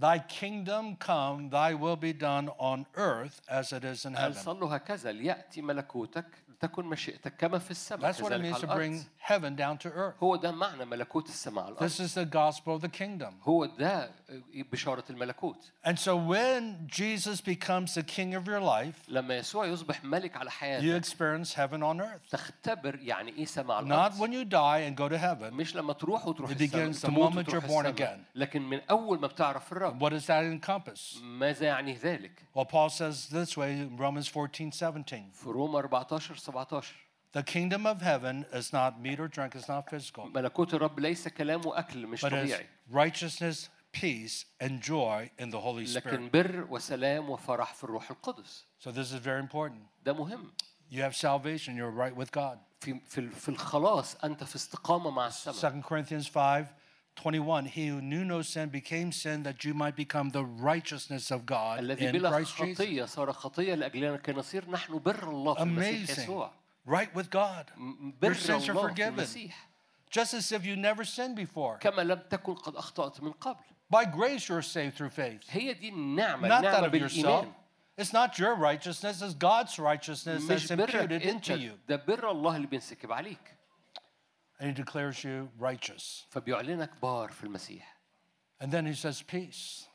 Thy 0.01 0.19
kingdom 0.19 0.97
come, 0.97 1.49
thy 1.51 1.73
will 1.73 1.97
be 1.97 2.13
done 2.13 2.51
on 2.59 2.85
earth 2.97 3.41
as 3.49 3.73
it 3.73 3.83
is 3.85 4.05
in 4.05 4.15
قال 4.15 4.35
heaven. 4.35 4.43
صلوا 4.45 4.77
هكذا 4.77 5.13
ليأتي 5.13 5.63
ملكوتك 5.63 6.27
تكن 6.61 6.85
مشيئتك 6.87 7.37
كما 7.37 7.59
في 7.59 7.71
السماء 7.71 8.13
That's 8.13 8.21
what 8.21 8.33
it 8.33 8.41
كذلك 8.41 8.43
means 8.55 8.65
على 8.65 8.67
to 8.67 8.77
bring 8.77 8.93
الأرض 8.93 9.05
heaven 9.19 9.57
down 9.57 9.79
to 9.79 9.93
earth. 9.93 10.23
هو 10.23 10.37
ده 10.37 10.51
معنى 10.53 10.85
ملكوت 10.85 11.29
السماء 11.29 11.65
على 11.65 11.73
الأرض 11.73 11.89
This 11.91 12.01
is 12.01 12.15
the 12.15 12.25
gospel 12.25 12.75
of 12.77 12.81
the 12.83 12.89
kingdom. 12.99 13.35
هو 13.43 13.65
ده 13.67 14.11
بشارة 14.73 15.05
الملكوت 15.11 15.71
And 15.85 15.99
so 15.99 16.17
when 16.17 16.87
Jesus 16.87 17.41
becomes 17.43 17.95
the 17.95 18.03
king 18.03 18.35
of 18.35 18.47
your 18.49 18.61
life, 18.61 18.97
لما 19.09 19.37
يسوع 19.37 19.67
يصبح 19.67 20.05
ملك 20.05 20.37
على 20.37 20.51
you 20.51 20.53
حياتك 20.53 21.05
experience 21.05 21.53
heaven 21.55 21.83
on 21.83 22.01
earth. 22.01 22.31
تختبر 22.31 22.99
يعني 23.03 23.31
ايه 23.39 23.45
سماء 23.45 23.77
على 23.77 23.87
Not 23.89 23.93
الأرض 23.93 24.19
when 24.21 24.33
you 24.33 24.45
die 24.45 24.81
and 24.89 24.97
go 24.97 25.09
to 25.09 25.19
heaven. 25.19 25.53
مش 25.55 25.77
لما 25.77 25.93
تروح 25.93 26.27
وتروح 26.27 26.51
It 26.51 26.61
السماء 26.61 26.91
begins 26.93 26.97
the 27.01 27.07
تموت 27.07 27.33
moment 27.33 27.37
وتروح 27.49 27.65
you're 27.65 27.69
born 27.69 27.87
السماء. 27.87 28.17
again. 28.17 28.19
لكن 28.35 28.63
من 28.63 28.81
أول 28.91 29.21
ما 29.21 29.27
بتعرف 29.27 29.73
الرب 29.73 29.90
What 29.99 30.11
does 30.11 30.27
that 30.27 30.45
encompass? 30.45 31.19
ماذا 31.23 31.63
يعني 31.67 31.95
ذلك 31.99 32.43
Well, 32.55 32.65
Paul 32.65 32.89
says 32.91 33.29
this 33.29 33.57
way 33.57 33.73
in 33.81 33.97
Romans 33.97 34.29
14, 34.29 34.73
17. 34.73 35.31
في 35.33 35.47
روما 35.51 35.79
14 35.79 36.35
17 36.37 36.83
The 37.33 37.43
kingdom 37.43 37.87
of 37.87 38.01
heaven 38.01 38.47
is 38.53 38.73
not 38.73 38.99
meat 39.01 39.21
or 39.21 39.29
drink, 39.29 39.55
it's 39.55 39.69
not 39.69 39.91
physical, 39.91 40.25
ملكوت 40.35 40.75
الرب 40.75 41.01
ليس 41.01 41.29
كلام 41.29 41.67
وأكل 41.67 42.07
مش 42.07 42.25
but 42.25 42.29
is 42.29 42.31
طبيعي 42.31 42.67
righteousness, 42.91 43.69
peace, 43.93 44.45
and 44.61 44.81
joy 44.81 45.31
in 45.39 45.51
the 45.51 45.61
Holy 45.61 45.85
لكن 45.87 46.29
Spirit. 46.29 46.33
بر 46.33 46.67
وسلام 46.71 47.31
وفرح 47.31 47.75
في 47.75 47.85
الروح 47.85 48.11
القدس 48.11 48.65
So 48.79 48.91
this 48.91 49.13
is 49.13 49.19
very 49.25 49.41
important. 49.41 49.81
ده 50.05 50.13
مهم 50.13 50.53
You 50.91 51.03
have 51.03 51.17
salvation, 51.17 51.75
you're 51.77 51.91
right 51.91 52.15
with 52.17 52.31
God. 52.33 52.59
في 52.81 53.01
في 53.07 53.29
في 53.31 53.49
الخلاص 53.49 54.17
أنت 54.25 54.45
في 54.45 54.57
استقامة 54.57 55.11
مع 55.11 55.27
السماء 55.27 55.57
2 55.57 55.83
Corinthians 55.83 56.29
5, 56.29 56.67
21. 57.17 57.65
He 57.67 57.89
who 57.89 58.01
knew 58.03 58.25
no 58.25 58.43
sin 58.43 58.69
became 58.69 59.11
sin 59.11 59.43
that 59.45 59.65
you 59.65 59.73
might 59.75 59.97
become 59.97 60.31
the 60.31 60.45
righteousness 60.45 61.31
of 61.31 61.47
God 61.47 61.81
الذي 61.81 62.11
in 62.11 62.13
بلا 62.13 62.31
Christ 62.31 62.57
Jesus. 62.57 62.79
خطية 62.79 63.05
صار 63.05 63.33
خطية 63.33 63.75
لأجلنا 63.75 64.17
كي 64.17 64.33
نصير 64.33 64.71
نحن 64.71 64.99
بر 64.99 65.29
الله 65.31 65.55
في 65.55 65.63
المسيح 65.63 66.09
Amazing. 66.09 66.21
يسوع 66.23 66.51
Right 66.87 67.15
with 67.15 67.31
God. 67.31 67.73
م- 67.77 68.11
Your 68.11 68.13
بر 68.21 68.35
sins 68.35 68.69
are 68.69 68.71
الله 68.71 68.83
في 68.83 68.95
forgiven. 68.95 69.19
المسيح 69.21 69.69
Just 70.11 70.35
as 70.35 70.53
if 70.53 70.65
you 70.65 70.77
never 70.77 71.05
sinned 71.05 71.37
before. 71.37 71.79
كما 71.81 72.03
لم 72.03 72.21
تكن 72.31 72.55
قد 72.55 72.77
أخطأت 72.77 73.23
من 73.23 73.33
قبل 73.33 73.65
By 73.91 74.05
grace 74.05 74.49
you're 74.49 74.63
saved 74.63 74.95
through 74.97 75.11
faith. 75.11 75.43
هي 75.51 75.73
دي 75.75 75.89
النعمة 75.89 76.49
Not 76.49 76.63
that 76.63 76.85
النعمة 76.85 76.87
of 76.89 76.95
yourself. 76.95 77.45
بالإيمان 77.47 77.53
It's 77.99 78.13
not 78.13 78.39
your 78.39 78.55
righteousness, 78.55 79.23
it's 79.23 79.33
God's 79.35 79.79
righteousness 79.79 80.43
مش 80.51 80.67
that's 80.69 80.73
برك 80.73 80.91
imputed 80.91 81.27
أنت 81.27 81.45
into 81.47 81.57
you. 81.59 81.73
ده 81.89 81.97
بر 81.97 82.31
الله 82.31 82.57
اللي 82.57 82.67
بينسكب 82.67 83.13
عليك 83.13 83.55
And 84.61 84.69
he 84.69 84.75
declares 84.83 85.23
you 85.25 85.51
righteous. 85.59 86.27
فبيعلنك 86.31 86.91
بار 87.03 87.29
في 87.33 87.45
المسيح 87.45 87.97
And 88.61 88.71
then 88.73 88.87
he 88.87 88.95
says, 88.95 89.23
Peace, 89.23 89.87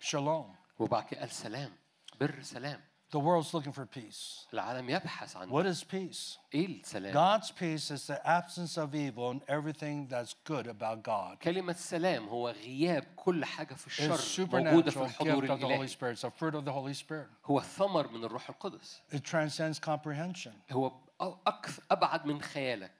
shalom. 0.00 0.56
وبعد 0.78 1.04
كده 1.04 1.20
قال 1.20 1.30
سلام 1.30 1.72
بر 2.20 2.42
سلام 2.42 2.80
The 3.10 3.18
world's 3.20 3.54
looking 3.54 3.72
for 3.72 3.86
peace. 3.86 4.46
العالم 4.52 4.90
يبحث 4.90 5.36
عن 5.36 5.48
What 5.50 5.66
is 5.66 5.84
peace? 5.84 6.38
ايه 6.54 6.80
السلام 6.82 7.12
God's 7.14 7.50
peace 7.50 7.90
is 7.90 8.06
the 8.06 8.20
absence 8.26 8.76
of 8.76 8.94
evil 8.94 9.30
and 9.30 9.40
everything 9.48 10.08
that's 10.08 10.34
good 10.44 10.66
about 10.66 11.02
God. 11.02 11.38
كلمة 11.42 11.72
سلام 11.72 12.28
هو 12.28 12.48
غياب 12.50 13.04
كل 13.16 13.44
حاجة 13.44 13.74
في 13.74 13.86
It's 13.90 14.10
الشر 14.10 14.46
موجودة 14.46 14.90
في 14.90 14.98
supernatural 14.98 15.02
الحضور 15.02 15.46
gift 15.46 15.50
of 15.50 15.60
the 15.60 15.64
Holy 15.64 15.72
الإلهي 15.74 15.88
Spirit. 15.88 16.12
It's 16.18 16.24
a 16.24 16.30
fruit 16.30 16.54
of 16.54 16.64
the 16.64 16.72
Holy 16.72 16.94
Spirit. 16.94 17.28
هو 17.44 17.58
الثمر 17.58 18.08
من 18.08 18.24
الروح 18.24 18.48
القدس 18.50 19.00
It 19.12 19.22
transcends 19.24 19.78
comprehension. 19.78 20.52
هو 20.72 20.92
أكثر 21.20 21.82
أبعد 21.90 22.26
من 22.26 22.42
خيالك 22.42 22.92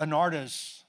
An 0.00 0.12
artist 0.12 0.84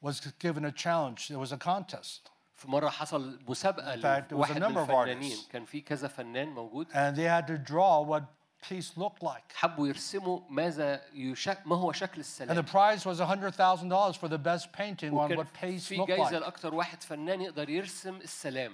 was 0.00 0.20
given 0.38 0.64
a 0.64 0.72
challenge. 0.72 1.28
There 1.28 1.38
was 1.38 1.52
a 1.52 1.56
contest. 1.56 2.30
في 2.56 2.68
مرة 2.68 2.88
حصل 2.88 3.38
مسابقة 3.48 3.94
In 3.94 4.00
fact, 4.00 4.28
there 4.30 4.36
was 4.38 4.50
a 4.50 4.54
لواحد 4.54 4.56
من 4.56 4.60
number 4.62 4.80
of 4.80 4.90
الفنانين 4.90 5.32
artists. 5.32 5.48
كان 5.52 5.64
في 5.64 5.80
كذا 5.80 6.08
فنان 6.08 6.48
موجود 6.48 6.86
And 6.92 7.16
they 7.16 7.24
had 7.24 7.46
to 7.46 7.58
draw 7.58 8.00
what 8.02 8.22
peace 8.68 8.96
looked 8.96 9.22
like. 9.22 9.52
حبوا 9.54 9.88
يرسموا 9.88 10.40
ماذا 10.50 11.00
يشك 11.14 11.66
ما 11.66 11.76
هو 11.76 11.92
شكل 11.92 12.12
And 12.12 12.50
the 12.50 12.60
السلام 12.60 12.66
prize 12.66 13.04
was 13.06 13.20
$100,000 13.20 14.16
for 14.16 14.28
the 14.28 14.38
best 14.38 14.72
painting 14.72 15.12
on 15.12 15.30
وكان 15.30 15.36
what 15.38 15.52
peace 15.54 15.86
في 15.88 15.96
looked 15.98 16.08
جايزة 16.08 16.30
like. 16.30 16.42
لأكتر 16.42 16.74
واحد 16.74 17.02
فنان 17.02 17.40
يقدر 17.40 17.70
يرسم 17.70 18.16
السلام 18.16 18.72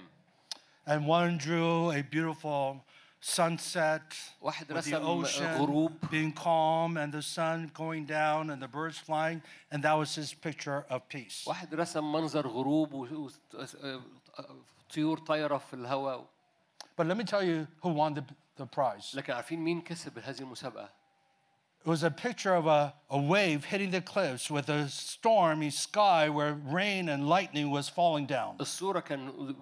And 0.87 1.07
one 1.07 1.37
drew 1.37 1.91
a 1.91 2.01
beautiful 2.03 2.83
sunset 3.21 4.13
واحد 4.41 4.67
with 4.67 4.85
the 4.85 4.91
رسم 4.91 5.03
ocean 5.25 5.57
غروب 5.57 5.91
being 6.11 6.31
calm 6.31 6.97
and 6.97 7.11
the 7.11 7.21
sun 7.21 7.71
going 7.73 8.05
down 8.05 8.49
and 8.51 8.61
the 8.61 8.67
birds 8.67 8.97
flying. 8.97 9.41
And 9.71 9.83
that 9.83 9.93
was 9.93 10.13
his 10.15 10.33
picture 10.33 10.85
of 10.89 11.07
peace. 11.09 11.45
واحد 11.47 11.75
رسم 11.75 12.11
منظر 12.11 12.47
غروب 12.47 12.93
وطيور 14.89 15.17
طايرة 15.19 15.57
في 15.57 15.73
الهواء 15.73 16.25
But 16.97 17.07
let 17.07 17.17
me 17.17 17.23
tell 17.25 17.43
you 17.43 17.67
who 17.81 17.89
won 17.89 18.13
the, 18.13 18.23
the 18.57 18.65
prize. 18.65 19.13
لكن 19.15 19.33
عارفين 19.33 19.59
مين 19.59 19.81
كسب 19.81 20.19
هذه 20.19 20.39
المسابقة؟ 20.39 20.89
It 21.85 21.87
was 21.89 22.03
a 22.03 22.09
picture 22.09 22.55
of 22.55 22.65
a, 22.65 22.93
a 23.11 23.19
wave 23.19 23.65
hitting 23.65 23.91
the 23.91 24.01
cliffs 24.01 24.49
with 24.49 24.69
a 24.69 24.87
stormy 24.89 25.69
sky 25.69 26.29
where 26.29 26.53
rain 26.53 27.09
and 27.09 27.27
lightning 27.29 27.69
was 27.69 27.89
falling 27.89 28.25
down. 28.25 28.55
الصورة 28.59 28.99
كان 28.99 29.27
ع- 29.29 29.53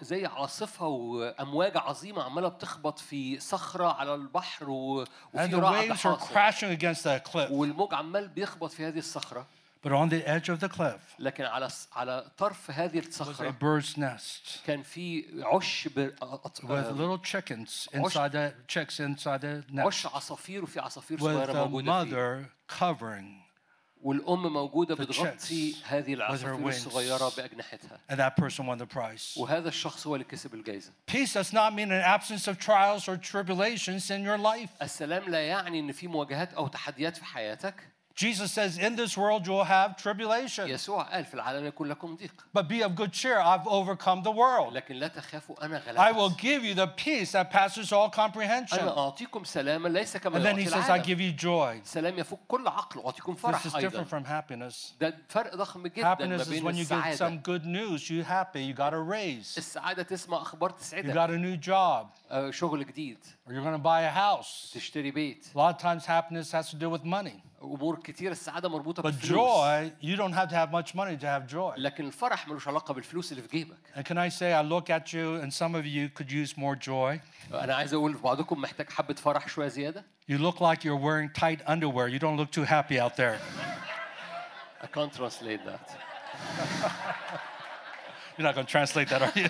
زي 0.00 0.26
عاصفة 0.26 0.86
وأمواج 0.86 1.76
عظيمة 1.76 2.22
عمالة 2.22 2.48
بتخبط 2.48 2.98
في 2.98 3.40
صخرة 3.40 3.92
على 3.92 4.14
البحر 4.14 4.70
وفي 4.70 5.08
the 5.34 5.54
رعد 5.54 5.74
حاصل. 5.92 6.26
والموج 7.50 7.94
عمال 7.94 8.28
بيخبط 8.28 8.72
في 8.72 8.84
هذه 8.86 8.98
الصخرة 8.98 9.46
But 9.86 9.92
on 9.92 10.08
the 10.08 10.22
edge 10.26 10.48
of 10.48 10.58
the 10.60 10.68
cliff 10.68 11.00
لكن 11.18 11.44
على 11.44 11.68
على 11.92 12.30
طرف 12.38 12.70
هذه 12.70 13.00
was 13.00 13.04
a 13.04 13.06
الصخرة 13.06 13.50
bird's 13.60 13.96
nest 13.98 14.66
كان 14.66 14.82
في 14.82 15.24
عش 15.44 15.88
ب... 15.96 16.10
with 16.62 16.96
little 16.96 17.18
chickens 17.32 17.88
inside 17.94 18.32
the 18.32 18.52
chicks 18.68 18.98
inside 19.00 19.40
the 19.40 19.72
nest 19.72 19.86
عش 19.86 20.06
عصافير 20.06 20.62
وفي 20.62 20.80
عصافير 20.80 21.18
with 21.18 21.22
صغيرة 21.22 21.52
the 21.52 21.56
موجودة 21.56 22.04
فيه 22.04 22.10
mother 22.10 22.46
covering. 22.78 23.45
والأم 24.02 24.52
موجودة 24.52 24.94
بتغطي 24.94 25.74
هذه 25.84 26.14
العصافير. 26.14 26.68
الصغيرة 26.68 27.32
بأجنحتها 27.36 28.00
And 28.10 28.16
that 28.18 28.36
person 28.36 28.66
won 28.66 28.78
the 28.78 28.86
prize. 28.86 29.36
وهذا 29.38 29.68
الشخص 29.68 30.06
هو 30.06 30.14
اللي 30.14 30.24
كسب 30.24 30.54
الجائزة 30.54 30.92
Peace 31.10 31.32
does 31.34 31.52
not 31.52 31.72
mean 31.74 31.90
an 31.90 32.02
absence 32.02 32.48
of 32.48 32.58
trials 32.58 33.08
or 33.08 33.16
tribulations 33.16 34.10
in 34.10 34.22
your 34.22 34.38
life. 34.38 34.70
السلام 34.82 35.30
لا 35.30 35.40
يعني 35.40 35.80
إن 35.80 35.92
في 35.92 36.06
مواجهات 36.08 36.54
أو 36.54 36.68
تحديات 36.68 37.16
في 37.16 37.24
حياتك 37.24 37.74
Jesus 38.15 38.51
says, 38.51 38.77
In 38.77 38.95
this 38.95 39.17
world 39.17 39.47
you 39.47 39.53
will 39.53 39.63
have 39.63 39.95
tribulation. 39.97 40.67
يسوع 40.67 41.03
قال 41.03 41.25
في 41.25 41.33
العالم 41.33 41.65
يكون 41.65 41.89
لكم 41.89 42.15
ضيق 42.15 42.31
But 42.53 42.67
be 42.67 42.81
of 42.83 42.95
good 42.95 43.13
cheer. 43.13 43.39
I've 43.39 43.65
overcome 43.67 44.21
the 44.23 44.31
world. 44.31 44.73
لكن 44.73 44.95
لا 44.95 45.07
تخافوا 45.07 45.65
انا 45.65 45.81
I 45.97 46.11
will 46.11 46.29
غلبت 46.29 46.39
give 46.41 46.63
you 46.63 46.73
the 46.75 46.87
peace 46.87 47.31
that 47.31 47.49
passes 47.51 47.91
all 47.91 48.09
comprehension. 48.09 48.79
انا 48.79 48.97
اعطيكم 48.97 49.43
سلاما 49.43 49.87
ليس 49.89 50.17
كما 50.17 50.39
And 50.39 50.45
then 50.45 50.57
he 50.57 50.69
يعطي 50.69 50.71
says, 50.71 50.83
I 50.83 50.85
العالم 50.85 51.03
give 51.03 51.19
you 51.19 51.31
joy. 51.41 51.85
سلام 51.87 52.19
يفوق 52.19 52.39
كل 52.47 52.67
عقل 52.67 52.99
واعطيكم 52.99 53.35
This 53.35 53.39
فرح 53.39 53.65
is 53.65 53.73
different 53.73 53.75
ايضا 53.75 54.03
from 54.03 54.25
happiness. 54.25 54.93
ده 54.99 55.17
فرق 55.29 55.55
ضخم 55.55 55.87
جدا 55.87 56.03
ما 56.03 56.15
Happiness 56.15 56.45
is 56.45 56.49
بين 56.49 56.63
when 56.63 56.75
you 56.75 56.85
get 56.85 56.87
some 56.89 57.07
السعاده 57.07 57.41
good 57.43 57.65
news, 57.65 58.09
you 58.09 58.23
happy, 58.23 58.63
you 58.63 58.73
got 58.73 58.93
a 58.93 58.99
raise, 58.99 59.57
السعاده 59.57 60.03
تسمع 60.03 60.41
اخبار 60.41 60.69
you 60.69 60.73
تسعدك 60.73 61.13
got 61.13 61.29
a 61.29 61.37
new 61.37 61.57
job, 61.69 62.05
آه، 62.31 62.51
شغل 62.51 62.85
جديد 62.85 63.17
or 63.47 63.51
you're 63.53 63.63
going 63.63 63.81
to 63.81 63.83
buy 63.83 64.01
a 64.01 64.11
house. 64.11 64.71
تشتري 64.73 65.11
بيت 65.11 65.45
A 65.55 65.57
lot 65.57 65.75
of 65.75 65.81
times 65.81 66.05
happiness 66.05 66.51
has 66.51 66.69
to 66.69 66.75
do 66.75 66.89
with 66.89 67.03
money. 67.05 67.41
امور 67.65 67.99
كتير 67.99 68.31
السعاده 68.31 68.69
مربوطه 68.69 69.01
But 69.03 69.05
بالفلوس 69.05 69.39
joy, 69.39 69.91
you 70.01 70.15
don't 70.17 70.33
have 70.33 70.49
to 70.49 70.55
have 70.55 70.71
much 70.71 70.95
money 70.95 71.17
to 71.17 71.25
have 71.25 71.47
joy. 71.47 71.73
لكن 71.77 72.05
الفرح 72.05 72.47
ملوش 72.47 72.67
علاقه 72.67 72.93
بالفلوس 72.93 73.31
اللي 73.31 73.43
في 73.43 73.47
جيبك 73.57 73.77
And 73.95 74.05
can 74.05 74.17
I 74.17 74.29
say, 74.29 74.53
I 74.53 74.61
look 74.61 74.89
at 74.89 75.13
you, 75.13 75.41
and 75.43 75.53
some 75.53 75.75
of 75.75 75.85
you 75.85 76.09
could 76.09 76.31
use 76.31 76.57
more 76.57 76.75
joy. 76.75 77.19
انا 77.53 77.75
عايز 77.75 77.93
اقول 77.93 78.13
بعضكم 78.17 78.61
محتاج 78.61 78.89
حبه 78.89 79.13
فرح 79.13 79.47
شويه 79.47 79.67
زياده 79.67 80.05
You 80.29 80.37
look 80.37 80.61
like 80.61 80.83
you're 80.85 81.01
wearing 81.07 81.29
tight 81.43 81.59
underwear. 81.67 82.07
You 82.07 82.19
don't 82.19 82.37
look 82.37 82.51
too 82.51 82.63
happy 82.63 82.99
out 82.99 83.15
there. 83.15 83.37
I 84.83 84.87
can't 84.87 85.13
translate 85.13 85.61
that 85.65 85.85
You're 88.37 88.47
not 88.47 88.55
going 88.55 88.65
to 88.65 88.71
translate 88.71 89.09
that, 89.09 89.21
are 89.21 89.33
you? 89.41 89.49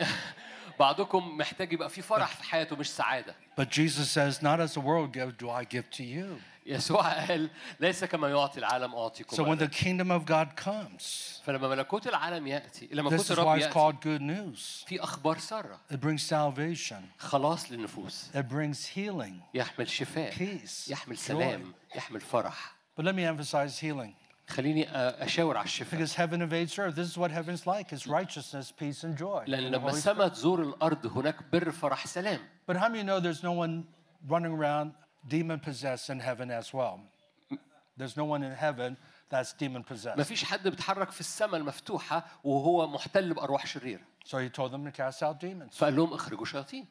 بعضكم 0.80 1.36
محتاج 1.36 1.72
يبقى 1.72 1.88
في 1.90 2.02
فرح 2.02 2.26
في 2.36 2.44
حياته 2.44 2.76
مش 2.76 2.90
سعاده 2.90 3.34
but 3.60 3.70
Jesus 3.70 4.08
says, 4.10 4.42
Not 4.42 4.60
as 4.60 4.74
the 4.74 4.80
world 4.80 5.12
gives, 5.12 5.32
do 5.38 5.50
I 5.50 5.64
give 5.64 5.90
to 5.98 6.02
you. 6.04 6.26
يسوع 6.66 7.26
قال 7.26 7.50
ليس 7.80 8.04
كما 8.04 8.28
يعطي 8.28 8.58
العالم 8.58 8.94
اعطيكم 8.94 9.36
So 9.36 9.40
when 9.44 9.58
the 9.58 9.68
kingdom 9.68 10.10
of 10.10 10.24
God 10.26 10.48
comes, 10.64 11.02
فلما 11.46 11.68
ملكوت 11.68 12.06
العالم 12.06 12.46
ياتي 12.46 12.88
لما 12.92 13.10
this 13.10 13.12
ملكوت 13.12 13.26
is 13.26 13.30
الرب 13.30 13.46
why 13.60 13.62
it's 13.62 13.72
called 13.74 14.00
good 14.04 14.22
news. 14.22 14.84
في 14.86 15.00
أخبار 15.02 15.38
ساره 15.38 15.80
It 15.92 15.96
brings 16.00 16.22
salvation, 16.22 17.02
خلاص 17.18 17.72
للنفوس 17.72 18.26
it 18.34 18.48
brings 18.52 18.86
healing. 18.96 19.34
يحمل 19.54 19.88
شفاء 19.88 20.32
Peace, 20.32 20.90
يحمل. 20.90 21.18
سلام 21.18 21.72
يحمل 21.96 22.20
فرح 22.20 22.78
But 23.00 23.04
let 23.04 23.14
me 23.14 23.24
emphasize 23.24 23.78
healing. 23.78 24.14
خليني 24.48 24.88
اشاور 25.24 25.56
على 25.56 25.64
الشفاء 25.64 26.00
Because 26.00 26.14
heaven 26.14 26.40
invades 26.42 26.78
earth. 26.78 26.94
This 26.96 27.08
is 27.10 27.18
what 27.18 27.30
heaven's 27.30 27.66
like. 27.66 27.92
It's 27.92 28.06
righteousness, 28.06 28.72
peace, 28.72 29.04
and 29.04 29.16
joy. 29.16 29.44
the 29.46 29.56
لما 29.56 29.90
السماء 29.90 30.28
تزور 30.28 30.62
الأرض 30.62 31.06
هناك 31.06 31.36
بر 31.52 31.70
فرح 31.70 32.06
سلام 32.06 32.40
But 32.70 32.76
how 32.76 32.88
many 32.88 33.02
know 33.02 33.20
there's 33.20 33.42
no 33.42 33.52
one 33.52 33.84
running 34.28 34.52
around 34.52 34.92
demon 35.28 35.60
possessed 35.60 36.10
in 36.10 36.20
heaven 36.20 36.50
as 36.50 36.72
well? 36.74 37.00
There's 37.98 38.16
no 38.16 38.24
one 38.24 38.42
in 38.42 38.52
heaven 38.52 38.96
that's 39.30 39.52
demon 39.52 39.82
ما 39.82 39.94
possessed. 39.94 40.20
فيش 40.22 40.44
حد 40.44 40.68
بيتحرك 40.68 41.10
في 41.10 41.20
السماء 41.20 41.56
المفتوحه 41.56 42.24
وهو 42.44 42.86
محتل 42.86 43.34
بارواح 43.34 43.66
شريره 43.66 44.00
So 44.24 44.38
he 44.38 44.48
told 44.48 44.72
them 44.72 44.84
to 44.84 44.92
cast 44.92 45.22
out 45.22 45.40
demons. 45.40 45.76
فقال 45.78 45.96
لهم 45.96 46.12
اخرجوا 46.14 46.44
شياطين 46.44 46.86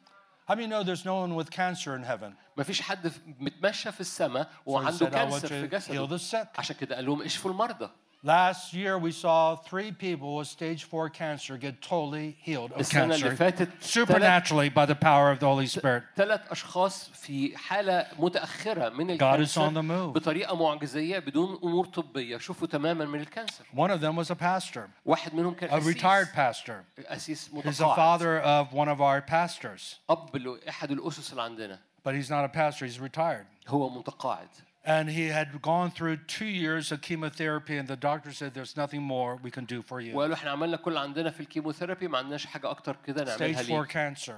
How 0.49 0.55
many 0.55 0.67
know 0.67 0.83
there's 0.83 1.05
no 1.05 1.15
one 1.25 1.35
with 1.35 1.49
cancer 1.51 1.95
in 1.95 2.03
heaven? 2.03 2.33
ما 2.57 2.63
فيش 2.63 2.81
حد 2.81 3.07
في- 3.07 3.19
متمشى 3.39 3.91
في 3.91 4.01
السماء 4.01 4.43
So 4.43 4.47
he 4.47 4.67
وعنده 4.67 4.97
said, 4.97 5.01
I 5.01 5.05
want 5.05 5.13
كانسر 5.15 5.47
you 5.47 5.51
في 5.51 5.67
to 5.67 5.71
heal 5.71 5.75
جسده 5.75 6.17
the 6.17 6.21
sick. 6.21 6.59
عشان 6.59 6.75
كده 6.75 6.95
قال 6.95 7.05
لهم 7.05 7.21
اشفوا 7.21 7.51
المرضى 7.51 7.89
Last 8.25 8.73
year 8.73 8.97
we 8.97 9.11
saw 9.11 9.57
three 9.57 9.91
people 9.91 10.37
with 10.37 10.47
stage 10.47 10.85
four 10.85 11.09
cancer 11.09 11.57
get 11.57 11.81
totally 11.81 12.37
healed 12.39 12.71
of 12.71 12.79
السنه 12.79 13.15
اللي 13.15 13.29
cancer 13.29 13.35
فاتت 13.35 13.69
supernaturally 13.81 14.69
by 14.69 14.85
the 14.85 14.95
power 14.95 15.29
of 15.29 15.39
the 15.39 15.45
Holy 15.45 15.67
Spirit. 15.67 16.03
ثلاث 16.15 16.51
اشخاص 16.51 17.09
في 17.09 17.57
حاله 17.57 18.07
متاخره 18.19 18.89
من 18.89 19.17
God 19.17 19.39
is 19.39 19.57
الكانسر 19.57 19.69
on 19.69 19.73
the 19.73 19.83
move. 19.83 20.13
بطريقه 20.13 20.55
معجزيه 20.55 21.19
بدون 21.19 21.59
امور 21.63 21.85
طبيه 21.85 22.37
شوفوا 22.37 22.67
تماما 22.67 23.05
من 23.05 23.19
الكانسر 23.19 23.65
One 23.75 23.91
of 23.91 23.99
them 23.99 24.15
was 24.15 24.31
a 24.31 24.35
pastor, 24.35 24.89
واحد 25.05 25.35
منهم 25.35 25.53
كان 25.53 25.69
a 25.69 25.73
قسيس 25.73 25.97
retired 25.97 26.33
pastor. 26.33 26.85
قسيس 27.09 27.49
He's 27.49 27.51
a 27.51 27.55
متقاعد 27.55 27.95
father 27.95 28.39
of 28.39 28.73
one 28.73 28.87
of 28.87 29.01
our 29.01 29.21
pastors, 29.21 29.99
اب 30.09 30.37
لاحد 30.37 30.91
الاسس 30.91 31.31
اللي 31.31 31.41
عندنا 31.41 31.79
but 32.05 32.13
he's 32.13 32.29
not 32.29 32.45
a 32.45 32.49
pastor, 32.49 32.85
he's 32.85 32.99
retired. 32.99 33.45
هو 33.67 33.89
متقاعد 33.89 34.47
And 34.87 35.09
he 35.09 35.27
had 35.27 35.61
gone 35.61 35.91
through 35.91 36.17
two 36.27 36.45
years 36.45 36.91
of 36.91 37.01
chemotherapy, 37.01 37.77
and 37.77 37.87
the 37.87 37.95
doctor 37.95 38.33
said, 38.33 38.53
There's 38.53 38.75
nothing 38.75 39.01
more 39.01 39.39
we 39.41 39.49
can 39.49 39.63
do 39.65 39.81
for 39.81 40.01
you. 40.01 40.13
وقالوا 40.13 40.33
احنا 40.35 40.51
عملنا 40.51 40.77
كل 40.77 40.91
اللي 40.91 40.99
عندنا 40.99 41.29
في 41.29 41.39
الكيموثيرابي 41.39 42.07
ما 42.07 42.17
عندناش 42.17 42.45
حاجه 42.45 42.69
اكتر 42.69 42.95
كده 43.05 43.23
نعملها 43.23 43.63
Stage 43.63 43.65
four 43.65 43.69
ليك 43.69 43.91
cancer, 43.91 44.33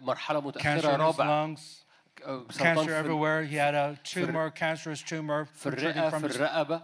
مرحله 0.00 0.40
cancer 0.40 0.44
متاخره 0.46 0.80
in 0.80 1.00
his 1.00 1.00
رابع 1.00 1.24
lungs, 1.56 1.60
آه، 2.24 2.46
سرطان 2.50 2.76
cancer 2.76 2.88
في, 2.88 3.02
everywhere. 3.02 3.44
He 3.44 3.56
had 3.56 3.74
a 3.74 3.96
tumor, 4.02 4.50
cancerous 4.50 5.02
tumor 5.02 5.44
في 5.44 5.70
protruding 5.70 5.96
الرئه 5.96 6.10
from 6.10 6.20
في 6.20 6.28
his. 6.28 6.36
الرقبه 6.36 6.82